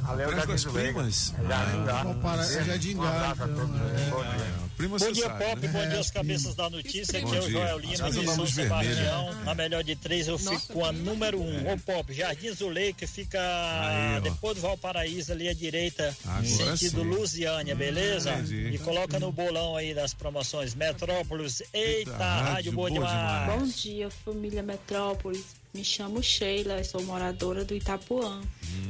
Ali 0.05 0.23
é 0.23 0.27
o 0.27 0.31
Jardim 0.31 0.51
das 0.51 0.61
Zuleika. 0.61 0.93
primas? 0.93 1.33
É 1.39 1.47
Jardim 1.47 1.85
Gá. 1.85 2.05
Para- 2.21 2.41
é 2.45 2.63
Jardim 2.65 2.97
Gá, 2.97 3.35
é. 3.39 4.09
Bom 4.09 4.21
dia. 4.23 4.63
Prima 4.75 4.97
Bom 4.97 5.11
dia, 5.11 5.27
sabe, 5.27 5.45
Pop, 5.45 5.61
né? 5.61 5.67
bom 5.67 5.87
dia 5.87 5.97
aos 5.97 6.11
cabeças 6.11 6.55
da 6.55 6.69
notícia. 6.69 7.19
Aqui 7.19 7.35
é 7.35 7.39
o. 7.39 7.49
Joel 7.49 7.77
Lima, 7.79 8.09
de 8.11 8.25
São. 8.25 8.45
Sebastião. 8.47 9.33
Na 9.45 9.53
melhor 9.55 9.83
de 9.83 9.95
três, 9.95 10.27
eu 10.27 10.37
fico 10.37 10.73
com 10.73 10.83
a 10.83 10.91
número 10.91 11.39
um. 11.39 11.71
Ô, 11.71 11.77
Pop, 11.77 12.11
Jardim 12.11 12.51
Zuleika 12.51 13.07
fica 13.07 13.39
Aí, 13.39 14.19
depois 14.21 14.55
do 14.55 14.61
Valparaíso, 14.61 15.31
ali 15.31 15.47
à 15.47 15.53
direita, 15.53 16.13
Agora 16.25 16.45
sentido 16.45 17.01
sim. 17.01 17.07
Lusiânia, 17.07 17.75
beleza? 17.75 18.31
Entendi. 18.33 18.71
E 18.73 18.77
coloca 18.79 19.19
no 19.19 19.31
bolão 19.31 19.77
aí 19.77 19.93
das 19.93 20.13
promoções 20.13 20.73
Metrópolis. 20.73 21.61
Eita, 21.71 22.11
rádio 22.17 22.51
rádio 22.53 22.71
boa 22.73 22.89
boa 22.89 22.99
demais. 23.07 23.53
Bom 23.59 23.67
dia, 23.67 24.09
família 24.25 24.63
Metrópolis. 24.63 25.45
Me 25.73 25.83
chamo 25.83 26.21
Sheila, 26.21 26.83
sou 26.83 27.01
moradora 27.01 27.65
do 27.65 27.73
Itapuã. 27.73 28.41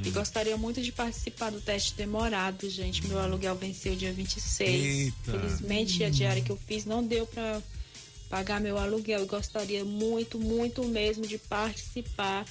E 0.05 0.10
gostaria 0.10 0.57
muito 0.57 0.81
de 0.81 0.91
participar 0.91 1.49
do 1.49 1.61
teste 1.61 1.93
demorado, 1.95 2.69
gente. 2.69 3.07
Meu 3.07 3.19
aluguel 3.19 3.55
venceu 3.55 3.95
dia 3.95 4.11
26. 4.11 4.69
Eita. 4.69 5.15
Felizmente, 5.23 6.03
a 6.03 6.10
diária 6.10 6.43
que 6.43 6.51
eu 6.51 6.57
fiz 6.57 6.84
não 6.84 7.01
deu 7.01 7.26
para 7.26 7.61
pagar 8.30 8.60
meu 8.60 8.77
aluguel. 8.77 9.23
E 9.23 9.27
gostaria 9.27 9.85
muito, 9.85 10.38
muito 10.38 10.84
mesmo 10.84 11.26
de 11.26 11.38
participar 11.38 12.45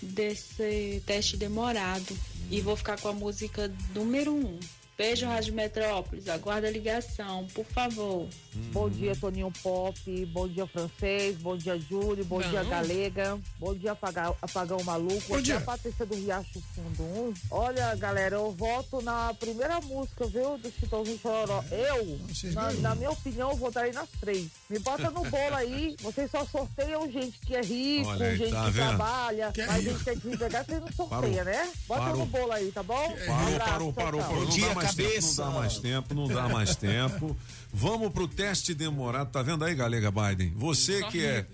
desse 0.00 1.02
teste 1.04 1.36
demorado. 1.36 2.16
E 2.50 2.62
vou 2.62 2.76
ficar 2.76 2.98
com 2.98 3.08
a 3.08 3.12
música 3.12 3.70
número 3.94 4.32
1. 4.32 4.46
Um. 4.46 4.58
Beijo, 4.96 5.26
Rádio 5.26 5.54
Metrópolis. 5.54 6.28
Aguarda 6.28 6.68
a 6.68 6.70
ligação, 6.70 7.48
por 7.52 7.64
favor. 7.64 8.28
Bom 8.72 8.88
dia, 8.88 9.16
Toninho 9.16 9.52
Pop. 9.60 9.98
Bom 10.26 10.46
dia, 10.46 10.64
francês. 10.68 11.36
Bom 11.38 11.56
dia, 11.56 11.76
Júlio. 11.76 12.24
Bom 12.24 12.40
Bom. 12.40 12.48
dia, 12.48 12.62
Galega. 12.62 13.36
Bom 13.58 13.74
dia, 13.74 13.90
Apagão, 13.90 14.36
Apagão 14.40 14.80
Maluco. 14.84 15.20
Bom 15.28 15.40
dia. 15.40 15.54
é 15.54 15.56
a 15.56 15.60
Patrícia 15.60 16.06
do 16.06 16.14
Riacho 16.14 16.62
Fundo 16.76 17.02
1. 17.02 17.34
Olha, 17.50 17.92
galera, 17.96 18.36
eu 18.36 18.52
voto 18.52 19.02
na 19.02 19.34
primeira 19.34 19.80
música, 19.80 20.26
viu? 20.28 20.56
Do 20.58 20.70
Chitãozinho 20.70 21.18
Chororó. 21.18 21.64
Eu, 21.72 22.20
na, 22.52 22.72
na 22.74 22.94
minha 22.94 23.10
opinião, 23.10 23.50
eu 23.50 23.56
votaria 23.56 23.92
nas 23.92 24.08
três. 24.20 24.46
Me 24.70 24.78
bota 24.78 25.10
no 25.10 25.24
bolo 25.24 25.54
aí. 25.56 25.96
Vocês 26.02 26.30
só 26.30 26.44
sorteiam 26.46 27.10
gente 27.10 27.36
que 27.40 27.56
é 27.56 27.62
rico, 27.62 28.10
aí, 28.10 28.36
gente 28.36 28.52
tá 28.52 28.64
que 28.66 28.70
vendo? 28.70 28.86
trabalha. 28.90 29.50
Que 29.52 29.60
é 29.60 29.66
mas 29.66 29.76
rico. 29.84 29.90
gente 29.90 30.04
que 30.04 30.10
é 30.10 30.14
desempregado, 30.14 30.66
vocês 30.66 30.80
não 30.80 30.92
sorteia, 30.92 31.44
Parou. 31.44 31.44
né? 31.44 31.72
Bota 31.88 32.00
Parou. 32.02 32.16
no 32.18 32.26
bolo 32.26 32.52
aí, 32.52 32.70
tá 32.70 32.82
bom? 32.84 32.94
Parou, 33.26 33.48
Abraço, 33.48 33.70
parou, 33.70 33.92
parou, 33.92 34.20
tchau. 34.20 34.30
parou. 34.30 34.44
Não 34.44 34.74
dá 34.74 34.83
mais 34.84 34.94
tempo, 34.94 35.24
não 35.24 35.34
dá 35.36 35.50
mais 35.50 35.78
tempo, 35.78 36.14
não 36.14 36.28
dá 36.28 36.48
mais 36.48 36.76
tempo. 36.76 37.36
Vamos 37.76 38.12
pro 38.12 38.28
teste 38.28 38.72
demorado. 38.72 39.30
Tá 39.32 39.42
vendo 39.42 39.64
aí, 39.64 39.74
Galega 39.74 40.08
Biden? 40.10 40.52
Você 40.56 41.02
que 41.08 41.24
é 41.24 41.44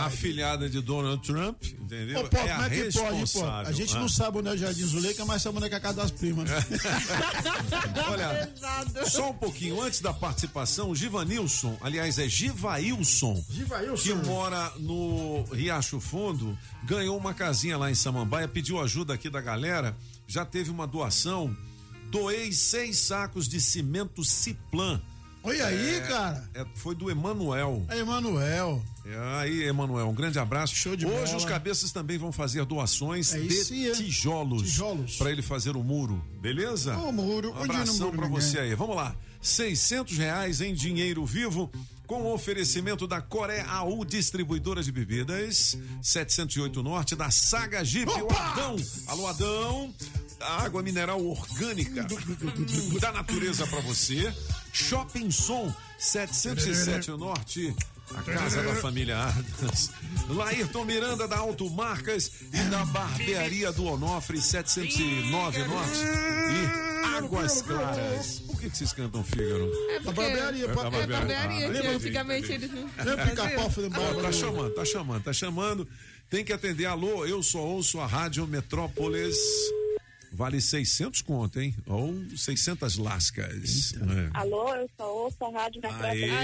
afilhada 0.00 0.68
de 0.68 0.80
Donald 0.80 1.22
Trump, 1.24 1.62
entendeu? 1.64 2.20
Ô, 2.20 2.22
Pop, 2.24 2.36
é 2.36 2.50
a 2.50 2.54
como 2.56 2.66
é 2.66 2.70
que 2.70 2.92
pode, 2.98 3.32
pô? 3.32 3.44
A 3.46 3.70
gente 3.72 3.96
Ah. 3.96 4.00
não 4.00 4.08
sabe 4.08 4.38
onde 4.38 4.48
é 4.48 4.52
o 4.52 4.56
Jardim 4.58 4.84
Zuleika, 4.84 5.24
mas 5.24 5.42
sabe 5.42 5.56
onde 5.56 5.66
é 5.66 5.68
que 5.68 5.74
é 5.76 5.78
a 5.78 5.80
casa 5.80 5.96
das 6.02 6.10
primas. 6.10 6.50
né? 6.50 6.56
Olha, 8.10 8.52
só 9.08 9.30
um 9.30 9.34
pouquinho 9.34 9.80
antes 9.80 10.00
da 10.00 10.12
participação, 10.12 10.90
o 10.90 10.94
Givanilson, 10.96 11.76
aliás, 11.80 12.18
é 12.18 12.28
Givailson, 12.28 13.42
Givailson. 13.50 14.02
que 14.02 14.14
mora 14.26 14.72
no 14.78 15.44
Riacho 15.52 16.00
Fundo, 16.00 16.58
ganhou 16.84 17.16
uma 17.16 17.32
casinha 17.34 17.76
lá 17.78 17.90
em 17.90 17.94
Samambaia, 17.94 18.48
pediu 18.48 18.80
ajuda 18.80 19.14
aqui 19.14 19.30
da 19.30 19.40
galera, 19.40 19.96
já 20.26 20.44
teve 20.44 20.70
uma 20.70 20.86
doação, 20.86 21.56
doei 22.14 22.52
seis 22.52 22.98
sacos 22.98 23.48
de 23.48 23.60
cimento 23.60 24.24
Ciplan. 24.24 25.00
Olha 25.42 25.66
aí, 25.66 26.00
cara. 26.08 26.48
é, 26.54 26.64
foi 26.76 26.94
do 26.94 27.10
Emanuel. 27.10 27.84
É 27.90 27.98
Emanuel. 27.98 28.82
É, 29.04 29.18
aí, 29.40 29.64
Emanuel, 29.64 30.08
um 30.08 30.14
grande 30.14 30.38
abraço. 30.38 30.74
Show 30.74 30.96
de 30.96 31.04
Hoje 31.04 31.16
bola. 31.32 31.36
os 31.36 31.44
cabeças 31.44 31.92
também 31.92 32.16
vão 32.16 32.32
fazer 32.32 32.64
doações 32.64 33.34
É 33.34 33.40
de 33.40 33.88
é. 33.88 33.92
tijolos, 33.92 34.62
Tijolos. 34.62 35.16
para 35.16 35.30
ele 35.30 35.42
fazer 35.42 35.76
o 35.76 35.82
muro, 35.82 36.24
beleza? 36.40 36.96
Ô, 36.96 37.12
muro, 37.12 37.50
Um 37.52 37.62
abração 37.64 38.06
muro 38.06 38.16
para 38.16 38.28
ninguém? 38.28 38.40
você 38.42 38.58
aí. 38.60 38.74
Vamos 38.74 38.96
lá. 38.96 39.14
600 39.42 40.16
reais 40.16 40.60
em 40.62 40.72
dinheiro 40.72 41.26
vivo 41.26 41.70
com 42.06 42.22
o 42.22 42.32
oferecimento 42.32 43.06
da 43.06 43.20
Coreia 43.20 43.66
AU 43.66 44.02
Distribuidora 44.06 44.82
de 44.82 44.90
Bebidas 44.90 45.76
708 46.00 46.82
Norte 46.82 47.14
da 47.14 47.30
Saga 47.30 47.84
Jeep. 47.84 48.10
O 48.10 48.32
Adão. 48.34 48.76
Alô, 49.08 49.26
Adão. 49.26 49.94
Água 50.44 50.82
mineral 50.82 51.24
orgânica 51.24 52.06
da 53.00 53.12
natureza 53.12 53.66
para 53.66 53.80
você. 53.80 54.32
Shopping 54.72 55.30
Som 55.30 55.72
707 55.98 57.10
Norte. 57.12 57.74
A 58.14 58.22
casa 58.22 58.62
da 58.62 58.74
família 58.76 59.18
Adams. 59.18 59.90
Laírton 60.28 60.84
Miranda 60.84 61.26
da 61.26 61.38
Automarcas 61.38 62.30
e 62.52 62.58
da 62.70 62.84
Barbearia 62.86 63.72
do 63.72 63.84
Onofre 63.86 64.40
709 64.40 65.64
Norte. 65.64 65.98
E 66.00 67.16
Águas 67.16 67.62
Claras. 67.62 68.40
Por 68.40 68.60
que, 68.60 68.68
que 68.70 68.76
vocês 68.76 68.92
cantam 68.92 69.24
Fígaro? 69.24 69.70
É 69.90 70.00
porque- 70.00 70.04
Da 70.04 70.12
barbearia, 70.12 70.64
é 70.64 70.68
da 70.68 70.74
barbearia, 70.74 71.38
Ah, 71.38 71.48
que 71.48 71.64
entendi, 71.78 71.86
antigamente 71.88 72.52
entendi. 72.52 72.64
eles 72.66 72.70
não 72.98 73.04
Lembra 73.04 73.26
pica-pau 73.26 73.70
fazendo 73.70 73.92
Tá 73.94 74.00
barba? 74.00 74.32
chamando, 74.32 74.74
tá 74.74 74.84
chamando, 74.84 75.22
tá 75.24 75.32
chamando. 75.32 75.88
Tem 76.28 76.44
que 76.44 76.52
atender. 76.52 76.86
Alô, 76.86 77.24
eu 77.24 77.42
só 77.42 77.58
ouço 77.60 78.00
a 78.00 78.06
Rádio 78.06 78.46
Metrópolis. 78.46 79.36
Vale 80.34 80.60
600 80.60 81.22
conto, 81.22 81.60
hein? 81.60 81.72
Ou 81.86 82.12
600 82.36 82.96
lascas. 82.96 83.94
É. 83.94 84.30
Alô, 84.34 84.74
eu 84.74 84.90
só 84.96 85.14
ouço 85.14 85.36
a 85.44 85.50
Rádio 85.50 85.80
Aê. 85.84 86.26
Metrópolis. 86.26 86.34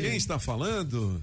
Quem 0.00 0.16
está 0.16 0.38
falando? 0.38 1.22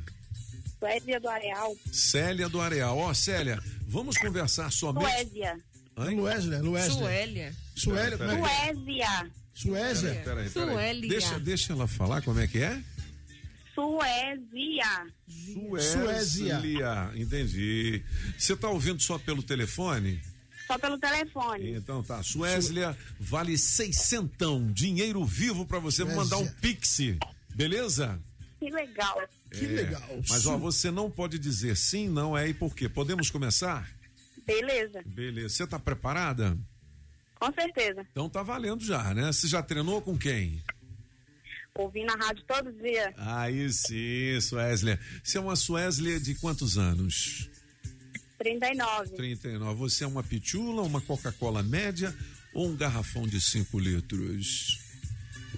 Suécia 0.78 1.20
do 1.20 1.28
Areal. 1.28 1.76
Célia 1.92 2.48
do 2.48 2.62
Areal. 2.62 2.96
Ó, 2.96 3.12
Célia, 3.12 3.60
vamos 3.88 4.18
conversar 4.18 4.72
somente. 4.72 5.10
Suécia. 5.10 5.60
Hein? 5.98 6.16
Luésia, 6.16 6.62
Luésia. 6.62 6.94
Suélia. 6.94 7.56
Suélia, 7.76 8.18
como 8.20 8.32
é 8.32 8.36
que 8.36 8.46
é? 8.46 8.74
Suécia. 8.76 9.32
Suésia. 9.56 10.10
Peraí, 10.10 10.24
peraí, 10.24 10.50
peraí. 10.50 10.74
Suélia. 10.74 11.10
Deixa, 11.10 11.40
deixa 11.40 11.74
ela 11.74 11.88
falar 11.88 12.22
como 12.22 12.40
é 12.40 12.48
que 12.48 12.60
é? 12.60 12.80
Suécia. 13.74 15.08
Suécia. 15.80 17.12
Entendi. 17.16 18.04
Você 18.38 18.56
tá 18.56 18.70
ouvindo 18.70 19.02
só 19.02 19.18
pelo 19.18 19.42
telefone? 19.42 20.22
Só 20.68 20.78
pelo 20.78 20.98
telefone. 20.98 21.72
Então 21.74 22.02
tá, 22.04 22.24
Suécia 22.24 22.98
vale 23.20 23.58
seiscentão, 23.58 24.72
dinheiro 24.72 25.24
vivo 25.26 25.66
pra 25.66 25.80
você 25.80 26.04
Vou 26.04 26.16
mandar 26.16 26.38
um 26.38 26.48
pix, 26.48 27.00
beleza? 27.54 28.20
Que 28.60 28.70
legal. 28.70 29.20
É, 29.52 30.22
Mas 30.30 30.46
ó, 30.46 30.58
você 30.58 30.90
não 30.90 31.12
pode 31.12 31.38
dizer 31.38 31.76
sim, 31.76 32.08
não 32.08 32.38
é 32.38 32.48
e 32.48 32.54
por 32.54 32.74
quê? 32.74 32.88
Podemos 32.88 33.30
começar? 33.30 33.90
Beleza. 34.46 35.02
Beleza. 35.06 35.50
Você 35.50 35.68
tá 35.68 35.78
preparada? 35.78 36.58
Com 37.36 37.52
certeza. 37.54 38.06
Então 38.12 38.30
tá 38.30 38.42
valendo 38.42 38.84
já, 38.84 39.14
né? 39.14 39.32
Você 39.32 39.48
já 39.48 39.62
treinou 39.62 40.02
com 40.02 40.18
quem? 40.18 40.64
Ouvindo 41.76 42.12
a 42.12 42.16
rádio 42.16 42.44
todo 42.48 42.72
dia. 42.72 43.14
Aí 43.18 43.72
sim, 43.72 44.40
Suécia. 44.40 45.00
Você 45.24 45.38
é 45.38 45.42
uma 45.42 45.56
Suécia 45.56 46.20
de 46.20 46.36
quantos 46.36 46.78
anos? 46.78 47.50
39. 48.44 49.16
39. 49.16 49.80
Você 49.80 50.04
é 50.04 50.08
uma 50.08 50.22
pitula, 50.22 50.82
uma 50.82 51.00
Coca-Cola 51.00 51.64
média 51.64 52.14
ou 52.54 52.68
um 52.68 52.76
garrafão 52.76 53.24
de 53.24 53.40
5 53.40 53.80
litros? 53.80 54.80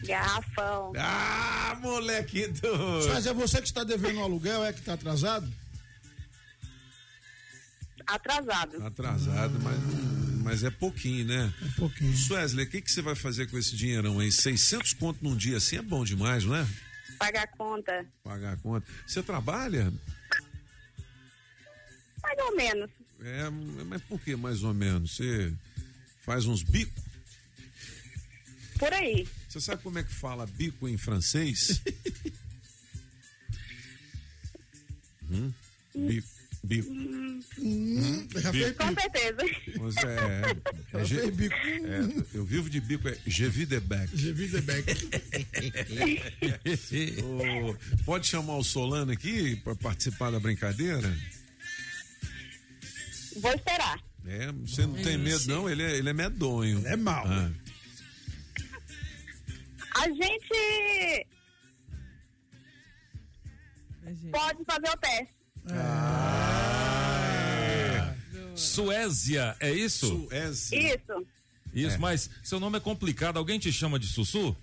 Garrafão. 0.05 0.93
Ah, 0.95 1.77
moleque 1.81 2.47
doido. 2.47 3.09
Mas 3.11 3.25
é 3.25 3.33
você 3.33 3.59
que 3.59 3.67
está 3.67 3.83
devendo 3.83 4.19
o 4.19 4.23
aluguel, 4.23 4.63
é 4.63 4.71
que 4.71 4.79
está 4.79 4.93
atrasado? 4.93 5.51
Atrasado. 8.05 8.85
Atrasado, 8.85 9.59
mas, 9.61 9.79
mas 10.43 10.63
é 10.63 10.69
pouquinho, 10.69 11.25
né? 11.25 11.51
É 11.65 11.79
pouquinho. 11.79 12.15
Suésley, 12.15 12.65
o 12.65 12.69
que, 12.69 12.81
que 12.81 12.91
você 12.91 13.01
vai 13.01 13.15
fazer 13.15 13.49
com 13.49 13.57
esse 13.57 13.75
dinheirão 13.75 14.19
aí? 14.19 14.31
600 14.31 14.93
conto 14.93 15.23
num 15.23 15.35
dia 15.35 15.57
assim 15.57 15.77
é 15.77 15.81
bom 15.81 16.03
demais, 16.03 16.45
não 16.45 16.55
é? 16.55 16.67
Pagar 17.17 17.47
conta. 17.47 18.05
Pagar 18.23 18.53
a 18.53 18.57
conta. 18.57 18.85
Você 19.07 19.23
trabalha? 19.23 19.91
Mais 22.25 22.39
ou 22.39 22.55
menos. 22.55 22.89
É, 23.21 23.49
mas 23.85 24.01
por 24.03 24.19
que 24.19 24.35
mais 24.35 24.63
ou 24.63 24.73
menos? 24.73 25.15
Você 25.15 25.53
faz 26.23 26.45
uns 26.45 26.63
bicos? 26.63 27.03
Por 28.79 28.91
aí. 28.93 29.27
Você 29.47 29.61
sabe 29.61 29.81
como 29.83 29.99
é 29.99 30.03
que 30.03 30.13
fala 30.13 30.45
bico 30.45 30.87
em 30.87 30.97
francês? 30.97 31.81
hum? 35.31 35.51
Bico. 35.95 36.27
Bico. 36.63 36.89
Hum, 36.91 37.41
já 38.35 38.51
fez 38.51 38.75
Com 38.75 38.87
bico. 38.89 39.01
certeza. 39.01 39.37
Você 39.77 40.07
é, 40.07 40.41
é, 40.93 41.05
Já 41.21 41.31
bico. 41.31 41.55
é, 41.55 42.25
eu 42.33 42.43
vivo 42.43 42.69
de 42.69 42.81
bico, 42.81 43.07
é 43.07 43.17
je 43.25 43.47
vis 43.47 43.67
de 43.67 43.79
bec. 43.79 44.09
Je 44.17 44.33
vis 44.33 44.51
de 44.51 44.61
bec. 44.61 44.83
Ô, 47.23 47.75
pode 48.03 48.25
chamar 48.27 48.57
o 48.57 48.63
Solano 48.63 49.11
aqui 49.11 49.55
para 49.57 49.75
participar 49.75 50.31
da 50.31 50.39
brincadeira? 50.39 51.15
Vou 53.37 53.51
esperar. 53.53 53.99
É, 54.25 54.51
você 54.53 54.85
não 54.87 54.95
tem 54.95 55.17
medo, 55.17 55.45
não? 55.47 55.69
Ele 55.69 55.83
é, 55.83 55.97
ele 55.97 56.09
é 56.09 56.13
medonho. 56.13 56.85
é 56.87 56.95
mau. 56.95 57.25
Ah, 57.27 57.51
A 59.97 60.09
gente 60.09 61.27
pode 64.31 64.65
fazer 64.65 64.89
o 64.89 64.97
teste. 64.97 65.35
Suécia, 68.55 69.55
é 69.59 69.71
isso? 69.71 70.07
Suécia. 70.27 70.95
Isso. 70.95 71.27
Isso, 71.73 71.99
mas 71.99 72.29
seu 72.41 72.59
nome 72.59 72.77
é 72.77 72.79
complicado. 72.79 73.37
Alguém 73.37 73.59
te 73.59 73.71
chama 73.71 73.99
de 73.99 74.07
Sussu? 74.07 74.55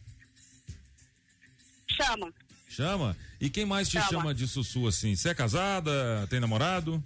Chama. 1.90 2.32
Chama? 2.68 3.16
E 3.38 3.50
quem 3.50 3.66
mais 3.66 3.86
te 3.88 3.92
Chama. 3.98 4.06
chama 4.08 4.34
de 4.34 4.48
Sussu 4.48 4.86
assim? 4.86 5.14
Você 5.14 5.28
é 5.28 5.34
casada? 5.34 6.26
Tem 6.30 6.40
namorado? 6.40 7.02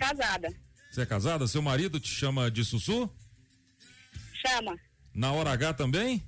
Casada. 0.00 0.48
Você 0.90 1.02
é 1.02 1.06
casada? 1.06 1.46
Seu 1.46 1.60
marido 1.60 2.00
te 2.00 2.08
chama 2.08 2.50
de 2.50 2.64
Sussu? 2.64 3.10
Chama. 4.46 4.74
Na 5.14 5.30
hora 5.30 5.50
H 5.50 5.74
também? 5.74 6.24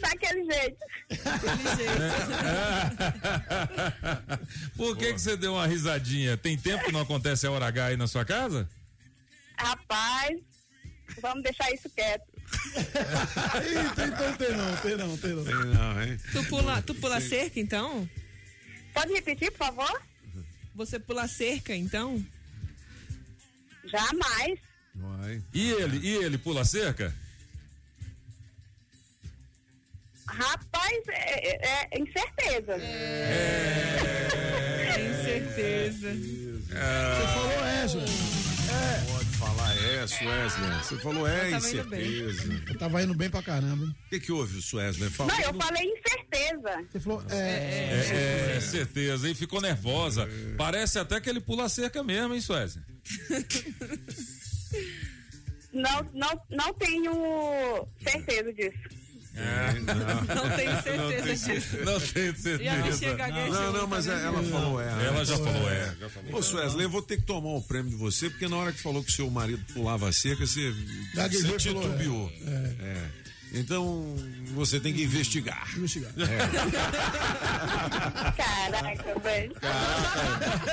Daquele 0.00 0.44
jeito. 0.52 0.78
Por 4.76 4.96
que, 4.96 5.12
que 5.12 5.20
você 5.20 5.36
deu 5.36 5.52
uma 5.52 5.68
risadinha? 5.68 6.36
Tem 6.36 6.58
tempo 6.58 6.84
que 6.84 6.92
não 6.92 7.02
acontece 7.02 7.46
a 7.46 7.52
hora 7.52 7.66
H 7.66 7.86
aí 7.86 7.96
na 7.96 8.08
sua 8.08 8.24
casa? 8.24 8.68
Rapaz, 9.56 10.40
vamos 11.20 11.44
deixar 11.44 11.70
isso 11.72 11.88
quieto. 11.90 12.24
Eita, 13.64 14.06
então 14.06 14.36
tem 14.36 14.56
não, 14.56 14.76
tem 14.76 14.96
não, 14.96 15.16
tem 15.16 15.32
não. 15.32 15.44
Tem 15.44 15.54
não, 15.54 16.02
hein? 16.02 16.18
Tu 16.32 16.42
pula, 16.44 16.82
tu 16.82 16.92
pula 16.96 17.20
cerca, 17.20 17.60
então? 17.60 18.08
Pode 18.92 19.12
repetir, 19.12 19.50
por 19.52 19.58
favor? 19.58 20.02
Você 20.74 20.98
pula 20.98 21.28
cerca, 21.28 21.74
então? 21.74 22.24
Jamais. 23.84 24.58
Vai. 24.94 25.42
E 25.52 25.70
ele? 25.70 25.98
E 25.98 26.14
ele 26.16 26.38
pula 26.38 26.64
cerca? 26.64 27.14
Rapaz, 30.26 31.02
é, 31.08 31.48
é, 31.48 31.88
é 31.90 31.98
incerteza. 31.98 32.76
Incerteza. 35.10 36.14
Você 36.14 37.26
falou 37.34 37.66
é, 37.66 37.88
Suésley. 37.88 38.42
Pode 39.08 39.21
falar 39.42 39.76
é, 39.76 40.06
Suésley. 40.06 40.70
Você 40.82 40.96
falou 40.98 41.26
é, 41.26 41.52
Eu 41.52 41.56
incerteza. 41.58 42.62
Eu 42.68 42.78
tava 42.78 43.02
indo 43.02 43.14
bem 43.14 43.28
pra 43.28 43.42
caramba. 43.42 43.84
O 43.84 43.94
que, 44.08 44.20
que 44.20 44.32
houve, 44.32 44.62
Suésley? 44.62 45.10
Fala. 45.10 45.32
Não, 45.32 45.40
eu 45.40 45.54
falei 45.54 45.82
incerteza. 45.84 46.84
Você 46.90 47.00
falou 47.00 47.24
é. 47.30 48.56
É, 48.56 48.60
certeza, 48.60 49.28
hein? 49.28 49.34
Ficou 49.34 49.60
nervosa. 49.60 50.28
Parece 50.56 50.98
até 50.98 51.20
que 51.20 51.28
ele 51.28 51.40
pula 51.40 51.68
cerca 51.68 52.02
mesmo, 52.02 52.34
hein, 52.34 52.40
Suécia? 52.40 52.82
Não, 55.72 56.06
não, 56.12 56.40
não 56.50 56.74
tenho 56.74 57.88
certeza 58.06 58.52
disso. 58.52 59.01
Não 59.34 60.56
tenho 60.56 60.82
certeza 60.82 61.54
disso. 61.54 61.76
Não 61.84 62.00
tenho 62.00 62.36
certeza. 62.36 63.14
Gaguejou 63.16 63.52
Não, 63.52 63.72
não, 63.72 63.86
mas 63.86 64.04
também. 64.06 64.24
ela 64.24 64.42
falou 64.44 64.80
é. 64.80 65.06
Ela 65.06 65.24
já 65.24 65.38
falou 65.38 65.70
é. 65.70 65.94
Ô, 66.32 66.42
Suésley, 66.42 66.84
eu 66.84 66.90
vou 66.90 67.02
ter 67.02 67.16
que 67.16 67.22
tomar 67.22 67.50
o 67.50 67.62
prêmio 67.62 67.90
de 67.90 67.96
você, 67.96 68.28
porque 68.28 68.46
na 68.46 68.56
hora 68.56 68.72
que 68.72 68.80
falou 68.80 69.02
que 69.02 69.12
seu 69.12 69.30
marido 69.30 69.64
pulava 69.72 70.08
a 70.08 70.12
cerca, 70.12 70.46
você, 70.46 70.72
você 71.14 71.56
titubeou. 71.58 72.30
é. 72.46 72.84
É. 72.84 73.21
Então, 73.54 74.16
você 74.54 74.80
tem 74.80 74.94
que 74.94 75.02
investigar. 75.02 75.68
Investigar. 75.76 76.10
Caraca, 78.36 79.18
velho. 79.20 79.52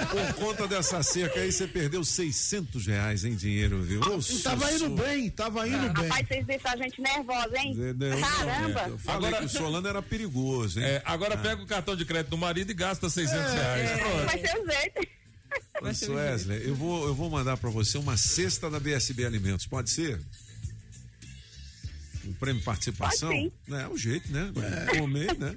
Por 0.10 0.34
conta 0.36 0.68
dessa 0.68 1.04
cerca 1.04 1.42
aí, 1.42 1.52
você 1.52 1.68
perdeu 1.68 2.04
600 2.04 2.88
reais 2.88 3.26
em 3.26 3.36
dinheiro, 3.36 3.82
viu? 3.82 4.00
Ô, 4.02 4.20
E 4.20 4.40
tava 4.40 4.72
indo 4.72 4.90
bem, 4.92 5.30
tava 5.30 5.68
indo 5.68 5.94
bem. 5.94 6.08
Rapaz, 6.08 6.28
vocês 6.28 6.46
deixam 6.46 6.72
a 6.72 6.78
gente 6.78 7.02
nervosa, 7.02 7.58
hein? 7.58 7.76
Caramba. 8.22 8.86
Eu 8.88 8.98
falei 8.98 9.34
que 9.34 9.46
o 9.46 9.50
Solano 9.50 9.88
era 9.88 10.02
perigoso, 10.02 10.80
hein? 10.80 10.86
É, 10.86 11.02
agora 11.06 11.36
pega 11.38 11.62
o 11.62 11.68
cartão 11.68 11.96
de 11.96 12.06
crédito 12.06 12.30
do 12.30 12.38
marido 12.38 12.72
e 12.72 12.74
gasta 12.74 13.10
600 13.10 13.54
reais. 13.54 13.90
Pronto. 14.00 14.26
Vai 14.26 14.40
ser 14.40 14.58
o 14.58 14.66
jeito. 14.72 15.08
Ô, 15.82 15.94
Suésley, 15.94 16.68
eu 16.68 16.76
vou, 16.76 17.08
eu 17.08 17.16
vou 17.16 17.30
mandar 17.30 17.58
pra 17.58 17.70
você 17.70 17.98
uma 17.98 18.16
cesta 18.18 18.70
da 18.70 18.80
BSB 18.80 19.26
Alimentos, 19.26 19.66
pode 19.66 19.90
ser? 19.90 20.20
Um 22.26 22.34
prêmio 22.34 22.62
participação? 22.64 23.32
Sim. 23.32 23.52
É 23.72 23.88
o 23.88 23.98
jeito, 23.98 24.32
né? 24.32 24.52
Comer, 24.98 25.38
né? 25.38 25.56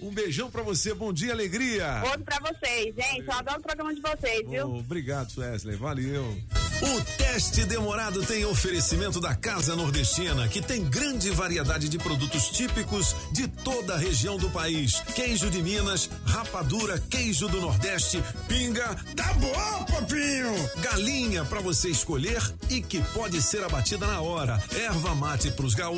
Um 0.00 0.10
beijão 0.10 0.50
pra 0.50 0.62
você, 0.62 0.94
bom 0.94 1.12
dia, 1.12 1.32
alegria! 1.32 2.02
Outro 2.04 2.24
pra 2.24 2.38
vocês, 2.40 2.94
gente. 2.94 3.26
Eu 3.26 3.32
adoro 3.32 3.60
o 3.60 3.62
programa 3.62 3.94
de 3.94 4.00
vocês, 4.00 4.48
viu? 4.48 4.66
Oh, 4.66 4.78
obrigado, 4.78 5.36
Wesley, 5.36 5.76
valeu. 5.76 6.36
O 6.80 7.00
teste 7.16 7.64
demorado 7.64 8.22
tem 8.24 8.44
oferecimento 8.44 9.20
da 9.20 9.34
Casa 9.34 9.74
Nordestina, 9.74 10.46
que 10.48 10.62
tem 10.62 10.84
grande 10.84 11.28
variedade 11.30 11.88
de 11.88 11.98
produtos 11.98 12.48
típicos 12.50 13.14
de 13.32 13.48
toda 13.48 13.94
a 13.94 13.98
região 13.98 14.36
do 14.38 14.48
país. 14.50 15.00
Queijo 15.14 15.50
de 15.50 15.60
Minas, 15.60 16.08
rapadura, 16.24 16.98
queijo 17.10 17.48
do 17.48 17.60
Nordeste, 17.60 18.22
pinga. 18.46 18.94
Tá 19.16 19.34
bom, 19.34 19.84
papinho! 19.86 20.54
Galinha 20.80 21.44
para 21.44 21.60
você 21.60 21.88
escolher 21.88 22.40
e 22.70 22.80
que 22.80 23.02
pode 23.12 23.42
ser 23.42 23.64
abatida 23.64 24.06
na 24.06 24.20
hora. 24.20 24.62
Erva 24.72 25.14
mate 25.14 25.50
pros 25.50 25.74
gaúchos. 25.74 25.97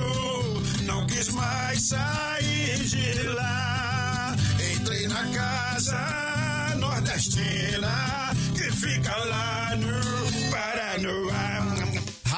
quis 1.11 1.29
mais 1.33 1.81
sair 1.81 2.79
de 2.85 3.23
lá. 3.23 4.35
Entrei 4.73 5.07
na 5.07 5.23
casa 5.37 6.75
nordestina 6.77 8.31
que 8.55 8.71
fica 8.71 9.15
lá 9.25 9.75
no 9.77 10.51
Paranoá. 10.51 11.50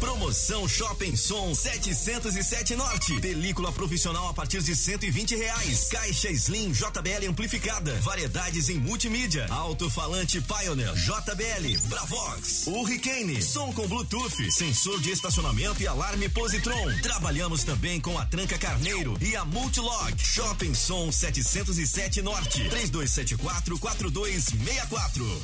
Promoção 0.00 0.68
Shopping 0.68 1.16
Som 1.16 1.54
707 1.54 2.76
Norte. 2.76 3.20
Película 3.20 3.72
profissional 3.72 4.28
a 4.28 4.34
partir 4.34 4.62
de 4.62 4.76
120 4.76 5.36
reais. 5.36 5.88
Caixa 5.90 6.30
Slim 6.30 6.72
JBL 6.72 7.28
amplificada. 7.28 7.94
Variedades 8.00 8.68
em 8.68 8.78
multimídia. 8.78 9.46
Alto-falante 9.50 10.40
Pioneer 10.42 10.94
JBL. 10.94 11.88
Bravox. 11.88 12.66
Hurricane. 12.66 13.40
Som 13.42 13.72
com 13.72 13.86
Bluetooth. 13.88 14.52
Sensor 14.52 15.00
de 15.00 15.10
estacionamento 15.10 15.82
e 15.82 15.86
alarme 15.86 16.28
Positron. 16.28 16.92
Trabalhamos 17.02 17.64
também 17.64 18.00
com 18.00 18.18
a 18.18 18.26
Tranca 18.26 18.58
Carneiro 18.58 19.16
e 19.20 19.34
a 19.34 19.44
Multilog. 19.44 20.14
Shopping 20.18 20.74
Som 20.74 21.10
707 21.10 22.20
Norte. 22.22 22.68
3274 22.68 23.78
4264. 23.78 25.42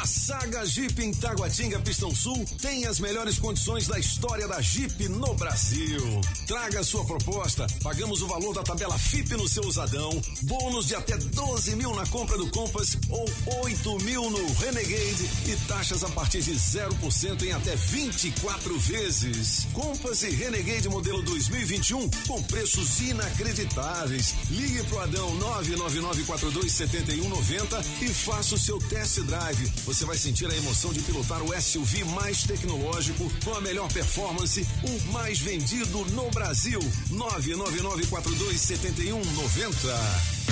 A 0.00 0.06
Saga 0.06 0.64
Jeep 0.64 1.00
em 1.02 1.12
Taguatinga 1.12 1.78
Pistão 1.80 2.14
Sul 2.14 2.44
tem 2.60 2.86
as 2.86 2.98
melhores 2.98 3.38
condições 3.38 3.81
da 3.86 3.98
história 3.98 4.46
da 4.46 4.60
Jeep 4.60 5.08
no 5.08 5.32
Brasil. 5.34 6.20
Traga 6.46 6.84
sua 6.84 7.04
proposta, 7.04 7.66
pagamos 7.82 8.22
o 8.22 8.26
valor 8.26 8.54
da 8.54 8.62
tabela 8.62 8.98
FIP 8.98 9.34
no 9.34 9.48
seu 9.48 9.64
usadão, 9.64 10.10
bônus 10.42 10.86
de 10.86 10.94
até 10.94 11.16
12 11.16 11.74
mil 11.76 11.94
na 11.94 12.06
compra 12.06 12.38
do 12.38 12.50
Compass 12.50 12.98
ou 13.08 13.24
8 13.62 13.98
mil 14.04 14.30
no 14.30 14.52
Renegade 14.54 15.28
e 15.46 15.56
taxas 15.66 16.04
a 16.04 16.08
partir 16.10 16.42
de 16.42 16.52
0% 16.52 17.42
em 17.42 17.52
até 17.52 17.74
24 17.76 18.78
vezes. 18.78 19.66
Compass 19.72 20.22
e 20.22 20.30
Renegade 20.30 20.88
modelo 20.88 21.22
2021 21.22 22.08
com 22.26 22.42
preços 22.44 23.00
inacreditáveis. 23.00 24.34
Ligue 24.50 24.82
pro 24.84 25.00
Adão 25.00 25.36
999427190 25.38 27.84
e 28.02 28.08
faça 28.08 28.54
o 28.54 28.58
seu 28.58 28.78
test 28.78 29.20
drive. 29.20 29.72
Você 29.84 30.04
vai 30.04 30.16
sentir 30.16 30.48
a 30.50 30.56
emoção 30.56 30.92
de 30.92 31.00
pilotar 31.00 31.42
o 31.42 31.60
SUV 31.60 32.04
mais 32.04 32.44
tecnológico, 32.44 33.28
com 33.44 33.54
a 33.54 33.60
melhor 33.60 33.71
performance, 33.88 34.66
o 34.84 35.12
mais 35.12 35.38
vendido 35.38 36.04
no 36.10 36.30
Brasil. 36.30 36.78
999427190. 37.10 39.72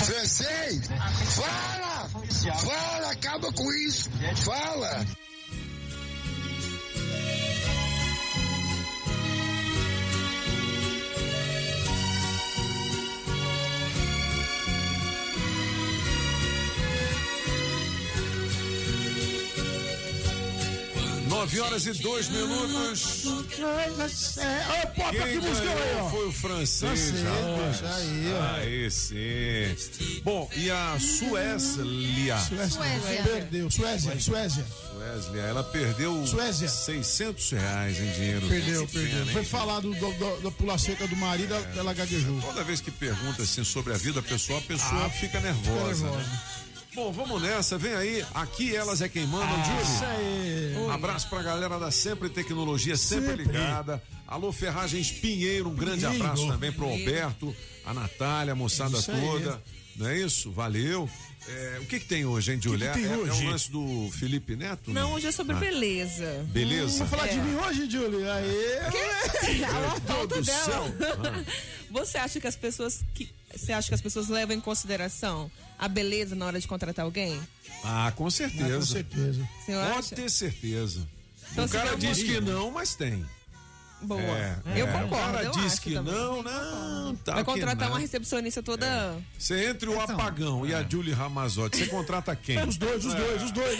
Francês, 0.03 0.81
fala! 1.35 2.09
Fala, 2.57 3.11
acaba 3.11 3.53
com 3.53 3.71
isso! 3.73 4.09
Fala! 4.43 5.05
Nove 21.41 21.59
horas 21.59 21.87
e 21.87 21.93
dois 21.93 22.29
minutos. 22.29 23.23
Olha, 23.25 24.87
pô, 24.95 25.09
que 25.09 25.17
Quem 25.23 25.39
música 25.39 25.69
aí, 25.71 25.95
ó. 25.99 26.09
foi 26.11 26.27
o 26.27 26.31
francês. 26.31 26.79
Francês, 27.09 27.23
rapaz. 27.23 27.83
aí, 27.95 28.33
ó. 28.35 28.55
Aí 28.57 28.91
sim. 28.91 30.21
Bom, 30.23 30.47
e 30.55 30.69
a 30.69 30.97
Suécia? 30.99 31.83
Suécia. 32.37 33.23
Perdeu. 33.23 33.71
Suécia, 33.71 34.19
Suécia. 34.19 34.65
Suécia, 34.93 35.39
ela 35.41 35.63
perdeu 35.63 36.27
Suécia. 36.27 36.69
600 36.69 37.51
reais 37.53 37.97
em 37.99 38.11
dinheiro. 38.11 38.47
Perdeu, 38.47 38.87
perdeu. 38.87 39.25
Foi 39.27 39.43
falado 39.43 39.89
do, 39.95 40.13
do- 40.13 40.41
da 40.43 40.51
pula 40.51 40.77
seca 40.77 41.07
do 41.07 41.15
marido, 41.15 41.55
ela 41.75 41.91
gaguejou. 41.93 42.39
Toda 42.39 42.63
vez 42.63 42.81
que 42.81 42.91
pergunta 42.91 43.41
assim 43.41 43.63
sobre 43.63 43.93
a 43.93 43.97
vida 43.97 44.21
pessoal, 44.21 44.59
a 44.59 44.61
pessoa 44.61 45.05
Ah, 45.05 45.09
fica 45.09 45.39
nervosa. 45.39 45.95
fica 45.95 46.07
nervosa. 46.07 46.17
né? 46.17 46.41
Bom, 46.93 47.11
vamos 47.11 47.41
nessa, 47.41 47.77
vem 47.77 47.93
aí. 47.93 48.25
Aqui 48.33 48.75
elas 48.75 49.01
é 49.01 49.07
quem 49.07 49.25
mandam, 49.25 49.63
Júlio. 49.63 49.81
Isso 49.81 50.03
aí. 50.05 50.75
Um 50.77 50.91
abraço 50.91 51.29
pra 51.29 51.41
galera 51.41 51.79
da 51.79 51.89
Sempre 51.89 52.29
Tecnologia, 52.29 52.97
sempre, 52.97 53.27
Sempre. 53.29 53.43
ligada. 53.45 54.03
Alô, 54.27 54.51
Ferragens 54.51 55.09
Pinheiro, 55.09 55.69
um 55.69 55.75
grande 55.75 56.01
Pinheiro. 56.05 56.23
abraço 56.25 56.47
também 56.47 56.71
pro 56.71 56.85
Alberto, 56.89 57.55
a 57.85 57.93
Natália, 57.93 58.51
a 58.51 58.55
moçada 58.55 58.97
Isso 58.97 59.11
aí. 59.11 59.21
toda. 59.21 59.61
Não 59.95 60.07
é 60.07 60.17
isso? 60.19 60.51
Valeu. 60.51 61.09
É, 61.47 61.79
o 61.81 61.85
que 61.85 61.99
que 61.99 62.05
tem 62.05 62.23
hoje, 62.23 62.53
hein, 62.53 62.59
Júlia? 62.61 62.91
tem 62.91 63.03
é, 63.05 63.07
é 63.13 63.17
hoje? 63.17 63.45
o 63.45 63.49
lance 63.49 63.71
do 63.71 64.09
Felipe 64.11 64.55
Neto? 64.55 64.91
Não, 64.91 65.13
hoje 65.13 65.27
é 65.27 65.31
sobre 65.31 65.55
Ah, 65.55 65.59
beleza. 65.59 66.45
Beleza. 66.51 66.97
Vamos 66.99 67.09
falar 67.09 67.27
de 67.27 67.39
É. 67.39 67.41
mim 67.41 67.55
hoje, 67.55 67.89
Júlio? 67.89 68.31
Aí. 68.31 68.77
A 69.65 69.99
falta 70.01 70.35
do 70.39 70.41
dela. 70.45 70.63
céu. 70.65 70.83
Ah. 71.25 71.43
Você 71.89 72.17
acha 72.17 72.39
que 72.39 72.47
as 72.47 72.55
pessoas 72.55 73.01
que 73.13 73.29
você 73.53 73.73
acha 73.73 73.89
que 73.89 73.93
as 73.95 73.99
pessoas 74.01 74.29
levam 74.29 74.55
em 74.55 74.61
consideração 74.61 75.51
a 75.77 75.87
beleza 75.89 76.35
na 76.35 76.45
hora 76.45 76.57
de 76.59 76.65
contratar 76.65 77.03
alguém? 77.03 77.37
Ah, 77.83 78.13
com 78.15 78.29
certeza. 78.29 78.67
Ah, 78.75 78.79
com 78.79 78.85
certeza. 78.85 79.49
Pode 79.93 80.09
ter 80.11 80.31
certeza. 80.31 81.07
Então, 81.51 81.65
o 81.65 81.69
cara 81.69 81.97
diz 81.97 82.23
que 82.23 82.39
não, 82.39 82.71
mas 82.71 82.95
tem. 82.95 83.25
Boa. 84.01 84.21
É, 84.21 84.57
eu 84.75 84.87
é. 84.87 84.91
concordo. 84.91 85.15
O 85.15 85.17
cara 85.17 85.43
eu 85.43 85.51
diz 85.51 85.79
que 85.79 85.93
também. 85.93 86.13
não, 86.13 86.43
não. 86.43 87.15
Tá 87.17 87.35
Vai 87.35 87.43
contratar 87.43 87.87
não. 87.87 87.95
uma 87.95 87.99
recepcionista 87.99 88.63
toda. 88.63 89.15
Você 89.37 89.69
entre 89.69 89.89
o 89.89 89.99
Apagão 89.99 90.65
e 90.65 90.73
a 90.73 90.83
Julie 90.83 91.13
Ramazotti, 91.13 91.77
você 91.77 91.85
contrata 91.87 92.35
quem? 92.35 92.63
Os 92.63 92.77
dois, 92.77 93.05
os 93.05 93.13
dois, 93.13 93.43
os 93.43 93.51
dois. 93.51 93.79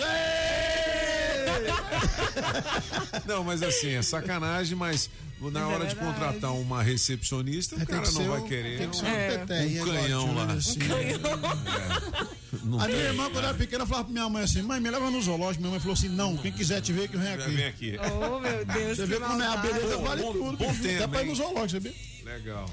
Não, 3.25 3.43
mas 3.43 3.61
assim, 3.63 3.89
é 3.95 4.01
sacanagem, 4.01 4.75
mas 4.75 5.09
na 5.39 5.49
Mas 5.51 5.55
é 5.61 5.65
hora 5.73 5.85
de 5.87 5.95
contratar 5.95 6.53
uma 6.53 6.83
recepcionista, 6.83 7.75
o 7.75 7.81
É, 7.81 7.85
tem 7.85 7.95
cara 7.95 8.07
que 8.07 8.13
não 8.13 8.21
ser 8.21 8.27
vai 8.29 8.39
um- 8.39 8.47
querer 8.47 8.77
tem 8.77 8.89
que 8.89 8.95
ser 8.97 9.05
um 9.05 9.07
um, 9.09 9.81
um 9.81 9.85
canhão 9.85 10.35
lá. 10.35 10.53
Assim? 10.53 10.79
Não 12.63 12.79
a 12.79 12.85
tem. 12.85 12.95
minha 12.95 13.07
irmã, 13.07 13.29
quando 13.31 13.45
era 13.45 13.53
pequena, 13.53 13.85
falava 13.85 14.05
pra 14.05 14.13
minha 14.13 14.29
mãe 14.29 14.43
assim: 14.43 14.61
mãe, 14.61 14.79
me 14.79 14.89
leva 14.89 15.09
no 15.09 15.21
zoológico. 15.21 15.61
Minha 15.61 15.71
mãe 15.71 15.79
falou 15.79 15.93
assim: 15.93 16.09
não, 16.09 16.37
quem 16.37 16.51
quiser 16.51 16.81
te 16.81 16.93
ver, 16.93 17.07
que 17.07 17.17
vem 17.17 17.33
aqui. 17.33 17.49
Vem 17.51 17.65
aqui. 17.65 17.97
Oh, 18.13 18.39
meu 18.39 18.65
Deus. 18.65 18.97
Você 18.97 19.03
que 19.03 19.07
vê 19.07 19.19
como 19.19 19.41
é 19.41 19.47
a 19.47 19.57
beleza, 19.57 19.97
Bom, 19.97 20.03
vale 20.03 20.21
bom- 20.21 20.33
tudo. 20.33 20.57
bom 20.57 20.75
tema, 20.75 20.99
Dá 20.99 21.07
pra 21.07 21.23
ir 21.23 21.25
no 21.27 21.35
zoológico, 21.35 21.69
sabia? 21.83 21.93
Legal. 22.23 22.65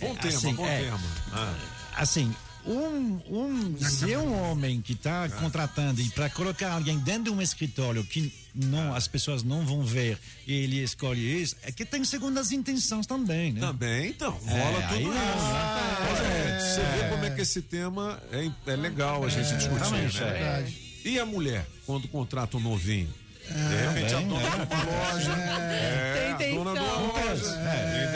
Bom 0.00 0.14
tema, 0.16 0.34
Assim, 0.36 0.54
bom 0.54 0.66
é. 0.66 0.78
tema. 0.82 1.00
Ah. 1.32 1.54
Assim, 1.96 2.34
um, 2.66 3.20
um, 3.28 3.78
se 3.78 4.12
é 4.12 4.18
um 4.18 4.32
homem 4.50 4.80
que 4.80 4.92
está 4.94 5.28
contratando 5.28 6.00
e 6.00 6.08
para 6.10 6.30
colocar 6.30 6.72
alguém 6.72 6.98
dentro 6.98 7.24
de 7.24 7.30
um 7.30 7.42
escritório 7.42 8.02
que 8.04 8.32
não, 8.54 8.94
as 8.94 9.08
pessoas 9.08 9.42
não 9.42 9.66
vão 9.66 9.82
ver 9.82 10.18
e 10.46 10.52
ele 10.52 10.82
escolhe 10.82 11.42
isso, 11.42 11.56
é 11.62 11.72
que 11.72 11.84
tem 11.84 12.04
segundas 12.04 12.52
intenções 12.52 13.06
também, 13.06 13.52
né? 13.52 13.60
Também, 13.60 14.10
então, 14.10 14.30
rola 14.30 14.78
É, 14.78 14.88
tudo 14.88 15.00
isso. 15.00 15.10
Olha, 15.10 16.28
né? 16.28 16.60
Você 16.60 16.80
vê 16.80 17.08
como 17.10 17.24
é 17.24 17.30
que 17.30 17.40
esse 17.40 17.62
tema 17.62 18.22
é, 18.30 18.50
é 18.72 18.76
legal 18.76 19.24
a 19.24 19.28
gente 19.28 19.56
discutir, 19.56 20.22
né? 20.22 20.64
é. 20.66 20.72
E 21.04 21.18
a 21.18 21.26
mulher, 21.26 21.66
quando 21.84 22.08
contrata 22.08 22.56
um 22.56 22.60
novinho? 22.60 23.12
De 23.46 23.74
É, 23.74 23.88
repente 23.88 24.14
a 24.14 24.20
dona 24.20 24.40
né? 24.40 24.66
de 24.66 24.74
uma 24.74 24.84
loja. 24.84 25.32
É, 25.32 26.34
Tem 26.38 26.52
a 26.52 26.54
dona 26.56 26.72
de 26.72 26.78
uma 26.80 27.06
intenção. 27.06 27.24
loja. 27.24 27.64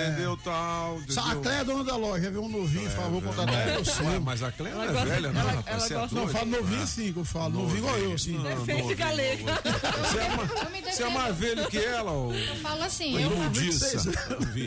Entendeu? 0.09 0.37
Tal. 0.45 1.01
Só 1.09 1.21
A 1.21 1.25
entendeu? 1.25 1.43
Cléia 1.43 1.59
é 1.61 1.65
dona 1.65 1.85
da 1.85 1.97
loja, 1.97 2.31
vê 2.31 2.39
um 2.39 2.49
novinho, 2.49 2.91
por 2.91 2.97
favor, 2.97 3.23
contratar 3.23 3.55
É, 3.55 3.65
pra 3.73 3.79
você. 3.79 4.03
ué, 4.03 4.19
mas 4.19 4.43
a 4.43 4.53
Cléia 4.53 4.75
não 4.75 4.83
é 4.85 5.05
velha, 5.05 5.33
não, 5.33 5.41
ela- 5.41 5.51
ela 5.53 5.61
é 5.67 5.89
gosta- 5.89 6.15
Não, 6.15 6.23
eu 6.23 6.29
falo 6.29 6.47
novinho 6.47 6.87
sim, 6.87 7.13
que 7.13 7.19
eu 7.19 7.25
falo. 7.25 7.51
Novinho 7.51 7.79
igual 7.79 7.99
eu, 7.99 8.13
assim. 8.15 8.33
Não, 8.39 8.43
Defende 8.65 8.95
galega. 8.95 9.45
Você 9.63 10.19
é, 10.19 10.29
Eu 11.03 11.07
é 11.07 11.11
mais 11.11 11.37
velho 11.37 11.67
que 11.69 11.79
ela, 11.79 12.11
ô? 12.13 12.33
Eu 12.33 12.57
falo 12.57 12.83
assim, 12.83 13.17
eu 13.23 13.31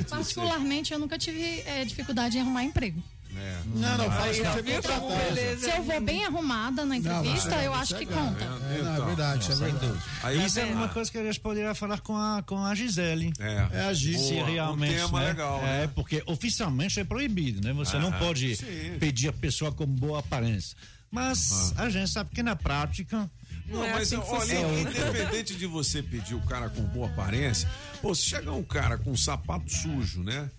particularmente 0.09 0.93
eu 0.93 0.99
nunca 0.99 1.17
tive 1.17 1.63
eh, 1.65 1.83
dificuldade 1.85 2.37
em 2.37 2.41
arrumar 2.41 2.63
emprego. 2.63 3.01
É. 3.41 3.57
Não, 3.73 3.97
não, 3.97 4.05
fala 4.11 4.29
assim, 4.29 4.43
como 4.43 4.63
contratar. 4.63 5.25
beleza? 5.25 5.71
Se 5.71 5.77
eu 5.77 5.83
vou 5.83 6.01
bem 6.01 6.25
arrumada 6.25 6.85
na 6.85 6.97
entrevista, 6.97 7.49
Não, 7.49 7.61
eu 7.61 7.73
acho 7.73 7.95
é 7.95 7.97
que 7.99 8.05
conta. 8.05 8.43
É, 8.43 8.81
não, 8.83 8.95
é 8.95 9.05
verdade, 9.07 9.43
isso 9.43 9.51
é 9.51 9.55
verdade. 9.71 9.99
Aí, 10.23 10.45
Isso 10.45 10.59
é 10.59 10.65
uma 10.65 10.89
coisa 10.89 11.11
que 11.11 11.17
a 11.17 11.23
gente 11.23 11.39
poderia 11.39 11.73
falar 11.73 11.99
com 12.01 12.15
a, 12.15 12.43
com 12.43 12.63
a 12.63 12.75
Gisele. 12.75 13.33
É. 13.39 13.67
É 13.71 13.81
a 13.85 13.93
Gis. 13.93 14.19
Se 14.21 14.33
Boa, 14.35 14.43
um 14.43 14.53
realmente. 14.53 14.93
tema 14.95 15.19
né? 15.19 15.27
legal, 15.27 15.59
É, 15.59 15.81
né? 15.81 15.89
porque 15.95 16.21
oficialmente 16.27 16.99
é 16.99 17.03
proibido, 17.03 17.65
né? 17.65 17.73
Você 17.73 17.97
não 17.97 18.09
Ah, 18.09 18.17
pode 18.19 18.55
sim. 18.55 18.97
pedir 18.99 19.29
a 19.29 19.33
pessoa 19.33 19.71
com 19.71 19.85
boa 19.87 20.19
aparência. 20.19 20.77
Mas 21.09 21.73
a 21.77 21.89
gente 21.89 22.09
sabe 22.09 22.29
que 22.33 22.41
na 22.43 22.55
prática. 22.55 23.29
Não, 23.67 23.79
Não 23.79 23.85
é 23.85 23.93
mas 23.93 24.13
assim 24.13 24.21
que 24.21 24.29
olha, 24.29 24.41
funciona. 24.41 24.79
independente 24.81 25.55
de 25.55 25.65
você 25.65 26.03
pedir 26.03 26.35
o 26.35 26.41
cara 26.41 26.69
com 26.69 26.81
boa 26.83 27.07
aparência, 27.07 27.69
pô, 28.01 28.13
se 28.13 28.23
chegar 28.23 28.51
um 28.51 28.63
cara 28.63 28.97
com 28.97 29.11
um 29.11 29.17
sapato 29.17 29.71
sujo, 29.71 30.21
né? 30.23 30.49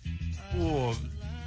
Pô, 0.51 0.95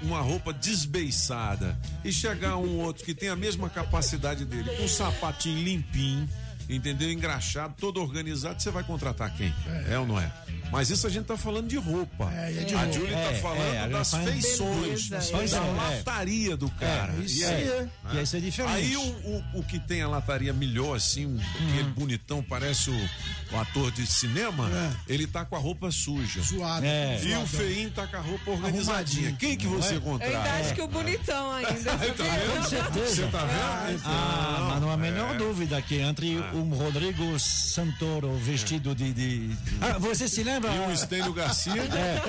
uma 0.06 0.20
roupa 0.20 0.52
desbeiçada 0.52 1.78
e 2.04 2.12
chegar 2.12 2.56
um 2.56 2.78
outro 2.78 3.04
que 3.04 3.14
tem 3.14 3.28
a 3.28 3.36
mesma 3.36 3.68
capacidade 3.68 4.44
dele, 4.44 4.70
com 4.76 4.84
um 4.84 4.88
sapatinho 4.88 5.62
limpinho, 5.62 6.28
entendeu? 6.68 7.10
Engraxado, 7.10 7.74
todo 7.78 8.00
organizado, 8.00 8.62
você 8.62 8.70
vai 8.70 8.84
contratar 8.84 9.34
quem? 9.36 9.52
É, 9.88 9.98
ou 9.98 10.06
não 10.06 10.20
é? 10.20 10.32
Mas 10.70 10.90
isso 10.90 11.06
a 11.06 11.10
gente 11.10 11.26
tá 11.26 11.36
falando 11.36 11.68
de 11.68 11.76
roupa. 11.76 12.32
É, 12.34 12.50
é 12.50 12.64
de 12.64 12.74
a 12.74 12.78
roupa. 12.78 12.92
Júlia 12.92 13.16
É, 13.16 13.32
tá 13.32 13.38
falando 13.40 13.74
é, 13.74 13.78
a 13.78 13.88
das 13.88 14.10
gente 14.10 14.10
fala 14.10 14.22
em 14.22 14.42
feições, 14.42 15.08
beleza, 15.08 15.60
da 15.60 15.66
é. 15.66 15.72
lataria 15.72 16.56
do 16.56 16.70
cara. 16.70 17.12
É, 17.12 17.24
isso 17.24 17.40
E 17.40 17.44
aí? 17.44 17.68
é. 17.68 17.88
E 18.12 18.18
aí 18.18 18.24
isso 18.24 18.36
é 18.36 18.40
diferente. 18.40 18.74
Aí 18.74 18.96
o, 18.96 19.00
o, 19.00 19.44
o 19.60 19.62
que 19.62 19.78
tem 19.78 20.02
a 20.02 20.08
lataria 20.08 20.52
melhor, 20.52 20.96
assim, 20.96 21.26
um, 21.26 21.38
aquele 21.38 21.90
bonitão, 21.90 22.42
parece 22.42 22.90
o, 22.90 23.10
o 23.52 23.56
ator 23.58 23.90
de 23.92 24.06
cinema, 24.06 24.68
ele 25.08 25.26
tá 25.26 25.44
com 25.44 25.56
a 25.56 25.58
roupa 25.58 25.90
suja. 25.90 26.42
Suado. 26.42 26.84
É. 26.84 27.20
E 27.22 27.34
o 27.36 27.46
feinho 27.46 27.90
tá 27.90 28.06
com 28.06 28.16
a 28.16 28.20
roupa 28.20 28.50
organizadinha. 28.50 29.32
Quem 29.38 29.56
que 29.56 29.66
você 29.66 29.96
Eu 29.96 30.00
contrata? 30.00 30.36
ainda 30.36 30.50
acho 30.60 30.74
que 30.74 30.82
o 30.82 30.88
bonitão 30.88 31.52
ainda. 31.52 31.76
Tá 31.86 31.96
vendo? 31.96 32.16
Com 32.56 32.62
certeza. 32.68 33.14
Você 33.16 33.26
tá 33.28 33.38
vendo? 33.44 34.02
Ah, 34.04 34.66
mas 34.70 34.80
não 34.80 34.90
há 34.90 34.94
a 34.94 34.96
menor 34.96 35.34
É. 35.34 35.38
dúvida 35.38 35.80
que 35.82 35.96
entre 36.00 36.38
um 36.54 36.70
Rodrigo 36.74 37.38
Santoro 37.38 38.32
vestido 38.38 38.94
de. 38.94 39.12
de- 39.12 39.56
Ah, 39.80 39.98
você 39.98 40.28
se 40.28 40.42
lembra? 40.42 40.70
E 40.72 40.78
o 40.80 40.92
Estênio 40.92 41.32
Garcia? 41.32 41.74
É, 41.96 42.20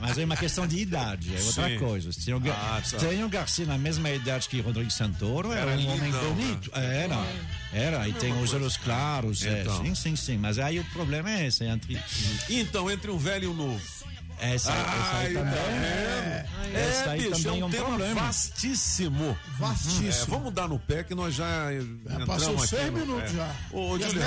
mas 0.00 0.18
é 0.18 0.24
uma 0.24 0.36
questão 0.36 0.66
de 0.66 0.78
idade, 0.78 1.34
é 1.36 1.40
outra 1.42 1.68
Sim. 1.68 1.78
coisa. 1.78 2.10
Estênio, 2.10 2.40
Ga- 2.40 2.52
Ah, 2.54 2.80
tá. 2.88 2.96
Estênio 2.96 3.28
Garcia, 3.28 3.66
na 3.66 3.78
mesma 3.78 4.10
idade 4.10 4.48
que 4.48 4.60
Rodrigo 4.60 4.90
Santoro, 4.90 5.52
era, 5.52 5.70
Era 5.72 5.80
um 5.80 5.88
homem 5.92 6.10
bonito. 6.12 6.70
Era. 6.74 7.24
Era, 7.72 8.06
e 8.08 8.12
tem 8.12 8.32
os 8.42 8.52
olhos 8.52 8.76
claros. 8.76 9.44
é, 9.44 9.62
Então. 9.62 9.82
sim, 9.84 9.94
sim, 9.94 10.16
sim. 10.16 10.36
Mas 10.42 10.58
aí 10.58 10.80
o 10.80 10.84
problema 10.86 11.30
é 11.30 11.46
esse, 11.46 11.64
é 11.64 11.68
entre. 11.68 11.96
Então, 12.50 12.90
entre 12.90 13.10
um 13.10 13.16
velho 13.18 13.44
e 13.44 13.48
um 13.48 13.54
novo. 13.54 13.80
Essa, 14.40 14.72
essa 14.72 15.16
aí 15.18 15.26
Ai, 15.28 15.32
também. 15.34 15.54
tá 15.54 15.60
é, 15.60 16.46
vendo? 16.64 16.76
essa 16.76 17.04
É, 17.04 17.08
aí 17.10 17.18
bicho, 17.20 17.30
também 17.30 17.46
é 17.46 17.52
um, 17.52 17.60
é 17.62 17.64
um 17.64 17.70
tema 17.70 17.86
problema. 17.86 18.20
vastíssimo. 18.22 19.38
Vastíssimo. 19.56 20.08
É, 20.08 20.26
vamos 20.38 20.52
dar 20.52 20.66
no 20.68 20.80
pé 20.80 21.04
que 21.04 21.14
nós 21.14 21.32
já, 21.36 21.68
passou 22.26 22.56
aqui 22.58 22.66
seis 22.66 22.86
no- 22.92 22.98
minutos 22.98 23.30
é. 23.30 23.36
já. 23.36 23.54
Ô, 23.70 23.96
E 23.96 24.02
Júlio. 24.02 24.22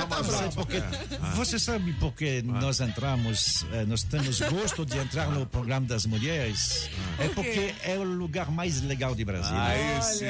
Porque 0.56 0.78
é. 0.78 0.84
Ah. 1.22 1.32
você 1.36 1.60
sabe 1.60 1.92
por 1.94 2.14
que 2.14 2.42
nós 2.44 2.80
entramos, 2.80 3.66
eh, 3.74 3.84
nós 3.86 4.04
temos 4.04 4.40
gosto 4.40 4.86
de 4.86 4.98
entrar 4.98 5.28
no 5.30 5.46
programa 5.46 5.86
das 5.86 6.06
mulheres? 6.06 6.90
É 7.20 7.28
Por 7.28 7.44
quê? 7.44 7.74
porque 7.74 7.76
é 7.92 7.98
o 7.98 8.04
lugar 8.04 8.50
mais 8.50 8.80
legal 8.82 9.14
de 9.16 9.26
Brasília. 9.26 9.62
Aí 9.62 10.02
sim. 10.02 10.26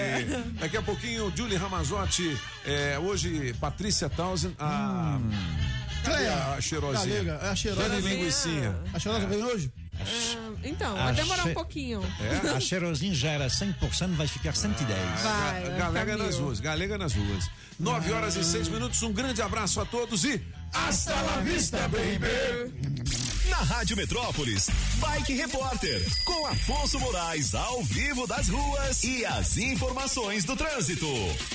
Daqui 0.60 0.78
a 0.78 0.82
pouquinho, 0.82 1.32
Julie 1.36 1.58
Ramazotti, 1.58 2.36
é, 2.66 2.98
hoje 2.98 3.54
Patrícia 3.60 4.10
Townsend, 4.10 4.56
a. 4.58 5.20
Cadê 5.20 5.75
Cleia, 6.06 6.34
a 6.58 6.62
cheirosinha? 6.62 7.24
Galega, 7.24 7.46
é 7.46 7.50
a 7.50 7.56
cheirosa. 7.56 7.90
Cadê 7.90 7.96
a 7.96 8.10
linguicinha? 8.10 8.76
A 8.94 9.00
cheirosa 9.00 9.28
vem 9.28 9.44
hoje? 9.44 9.72
Ah, 9.98 10.52
então, 10.64 10.92
A 11.00 11.04
vai 11.06 11.14
demorar 11.14 11.44
um 11.44 11.48
che- 11.48 11.54
pouquinho. 11.54 12.02
É? 12.46 12.50
A 12.50 12.60
cheirosinha 12.62 13.14
já 13.14 13.30
era 13.32 13.48
100%, 13.48 14.16
vai 14.16 14.28
ficar 14.28 14.56
110. 14.56 15.00
Vai, 15.22 15.64
Ga- 15.64 15.70
vai 15.70 15.78
Galega 15.80 16.18
nas 16.18 16.36
ruas, 16.38 16.60
galega 16.60 16.98
nas 16.98 17.14
ruas. 17.14 17.50
Nove 17.80 18.12
horas 18.12 18.36
e 18.36 18.44
seis 18.44 18.68
minutos, 18.68 19.02
um 19.04 19.12
grande 19.12 19.42
abraço 19.42 19.80
a 19.82 19.86
todos 19.86 20.24
e 20.24 20.42
hasta 20.74 21.14
la 21.22 21.38
vista, 21.42 21.78
baby! 21.90 23.25
Na 23.50 23.58
Rádio 23.58 23.96
Metrópolis, 23.96 24.70
Bike 24.96 25.34
Repórter, 25.34 26.02
com 26.24 26.48
Afonso 26.48 27.00
Moraes 27.00 27.54
ao 27.54 27.84
vivo 27.84 28.26
das 28.26 28.50
ruas 28.50 29.04
e 29.04 29.26
as 29.26 29.58
informações 29.58 30.44
do 30.44 30.56
trânsito. 30.56 31.08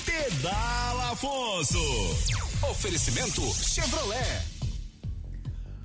Pedala 0.05 1.13
Afonso. 1.13 1.79
Oferecimento 2.71 3.43
Chevrolet. 3.55 4.43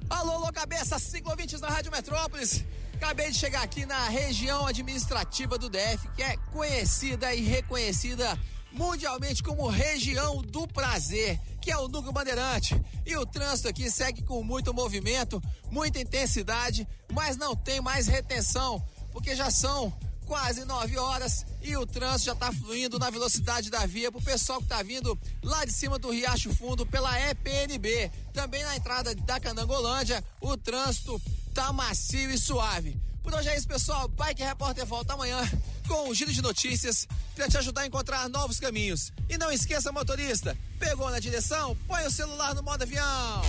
Alô, 0.09 0.33
alô, 0.33 0.53
cabeça, 0.53 0.99
ciclovintes 0.99 1.59
da 1.59 1.69
Rádio 1.69 1.91
Metrópolis. 1.91 2.63
Acabei 2.93 3.31
de 3.31 3.37
chegar 3.37 3.63
aqui 3.63 3.85
na 3.85 4.07
região 4.07 4.67
administrativa 4.67 5.57
do 5.57 5.69
DF, 5.69 6.07
que 6.15 6.23
é 6.23 6.37
conhecida 6.51 7.33
e 7.33 7.41
reconhecida 7.41 8.37
mundialmente 8.75 9.41
como 9.41 9.67
região 9.67 10.41
do 10.41 10.67
prazer, 10.67 11.39
que 11.61 11.71
é 11.71 11.77
o 11.77 11.87
Núcleo 11.87 12.11
Bandeirante. 12.11 12.79
E 13.05 13.15
o 13.15 13.25
trânsito 13.25 13.69
aqui 13.69 13.89
segue 13.89 14.21
com 14.21 14.43
muito 14.43 14.73
movimento, 14.73 15.41
muita 15.71 15.99
intensidade, 15.99 16.87
mas 17.11 17.37
não 17.37 17.55
tem 17.55 17.79
mais 17.81 18.07
retenção, 18.07 18.85
porque 19.11 19.35
já 19.35 19.49
são 19.49 19.93
quase 20.25 20.65
9 20.65 20.97
horas 20.97 21.45
e 21.61 21.77
o 21.77 21.85
trânsito 21.85 22.25
já 22.25 22.33
está 22.33 22.51
fluindo 22.51 22.99
na 22.99 23.09
velocidade 23.09 23.69
da 23.69 23.85
via 23.85 24.11
pro 24.11 24.21
pessoal 24.21 24.59
que 24.59 24.67
tá 24.67 24.81
vindo 24.81 25.17
lá 25.43 25.63
de 25.63 25.71
cima 25.71 25.97
do 25.97 26.09
Riacho 26.09 26.53
Fundo 26.53 26.85
pela 26.85 27.17
EPNB. 27.29 28.11
Também 28.33 28.63
na 28.63 28.75
entrada 28.75 29.15
da 29.15 29.39
Candangolândia, 29.39 30.23
o 30.41 30.57
trânsito 30.57 31.21
tá 31.53 31.71
macio 31.71 32.31
e 32.31 32.37
suave. 32.37 32.99
Por 33.25 33.33
hoje 33.33 33.49
é 33.49 33.57
isso, 33.57 33.67
pessoal. 33.67 34.07
Bike 34.07 34.43
Repórter 34.43 34.85
volta 34.85 35.13
amanhã 35.13 35.41
com 35.87 36.09
um 36.09 36.13
giro 36.13 36.31
de 36.31 36.43
notícias 36.43 37.07
para 37.35 37.49
te 37.49 37.57
ajudar 37.57 37.81
a 37.81 37.87
encontrar 37.87 38.29
novos 38.29 38.59
caminhos. 38.59 39.11
E 39.27 39.35
não 39.35 39.51
esqueça, 39.51 39.91
motorista, 39.91 40.55
pegou 40.79 41.09
na 41.09 41.19
direção? 41.19 41.75
Põe 41.87 42.05
o 42.05 42.11
celular 42.11 42.53
no 42.53 42.61
modo 42.61 42.83
avião. 42.83 43.41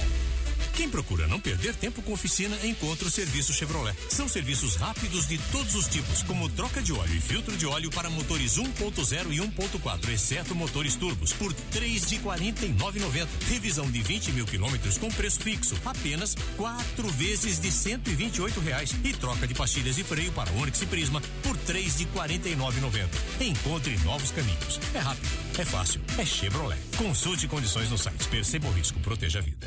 Quem 0.77 0.91
procura 0.91 1.27
não 1.27 1.41
perder 1.41 1.75
tempo 1.75 2.03
com 2.03 2.13
oficina, 2.13 2.55
encontra 2.63 3.09
o 3.09 3.11
serviço 3.11 3.51
Chevrolet. 3.51 3.97
São 4.11 4.29
serviços 4.29 4.77
rápidos 4.77 5.27
de 5.27 5.39
todos 5.51 5.75
os 5.75 5.89
tipos, 5.89 6.23
como 6.23 6.51
troca 6.51 6.83
de 6.83 6.93
óleo 6.93 7.15
e 7.15 7.21
filtro 7.21 7.57
de 7.57 7.65
óleo 7.65 7.91
para 7.91 8.11
motores 8.11 8.59
1.0 8.59 9.33
e 9.33 9.39
1.4, 9.39 10.09
exceto 10.11 10.55
motores 10.55 10.95
turbos, 10.95 11.33
por 11.33 11.51
três 11.73 12.07
de 12.07 12.19
49,90. 12.19 13.27
Revisão 13.49 13.91
de 13.91 14.03
20 14.03 14.33
mil 14.33 14.45
quilômetros 14.45 14.99
com 14.99 15.09
preço 15.09 15.41
fixo, 15.41 15.75
apenas 15.83 16.37
quatro 16.59 17.09
vezes 17.13 17.59
de 17.59 17.73
128 17.73 18.61
reais. 18.61 18.95
E 19.03 19.15
troca 19.15 19.47
de 19.47 19.55
pastilhas 19.55 19.97
de 19.97 20.05
freio 20.05 20.31
para 20.33 20.53
Onix 20.53 20.83
e 20.83 20.87
Prisma 20.87 21.23
por 21.43 21.57
três 21.57 21.97
de 21.97 22.05
49,90. 22.05 23.09
Encontre 23.41 23.97
novos 24.05 24.31
caminhos. 24.31 24.79
É 24.93 24.99
rápido, 24.99 25.29
é 25.59 25.65
fácil, 25.65 26.03
é 26.19 26.27
Chevrolet. 26.27 26.79
Consulte 26.99 27.49
condições 27.49 27.89
no 27.89 27.97
site. 27.97 28.29
Perceba 28.29 28.69
o 28.69 28.73
risco, 28.73 29.01
proteja 29.01 29.39
a 29.39 29.43
vida. 29.43 29.67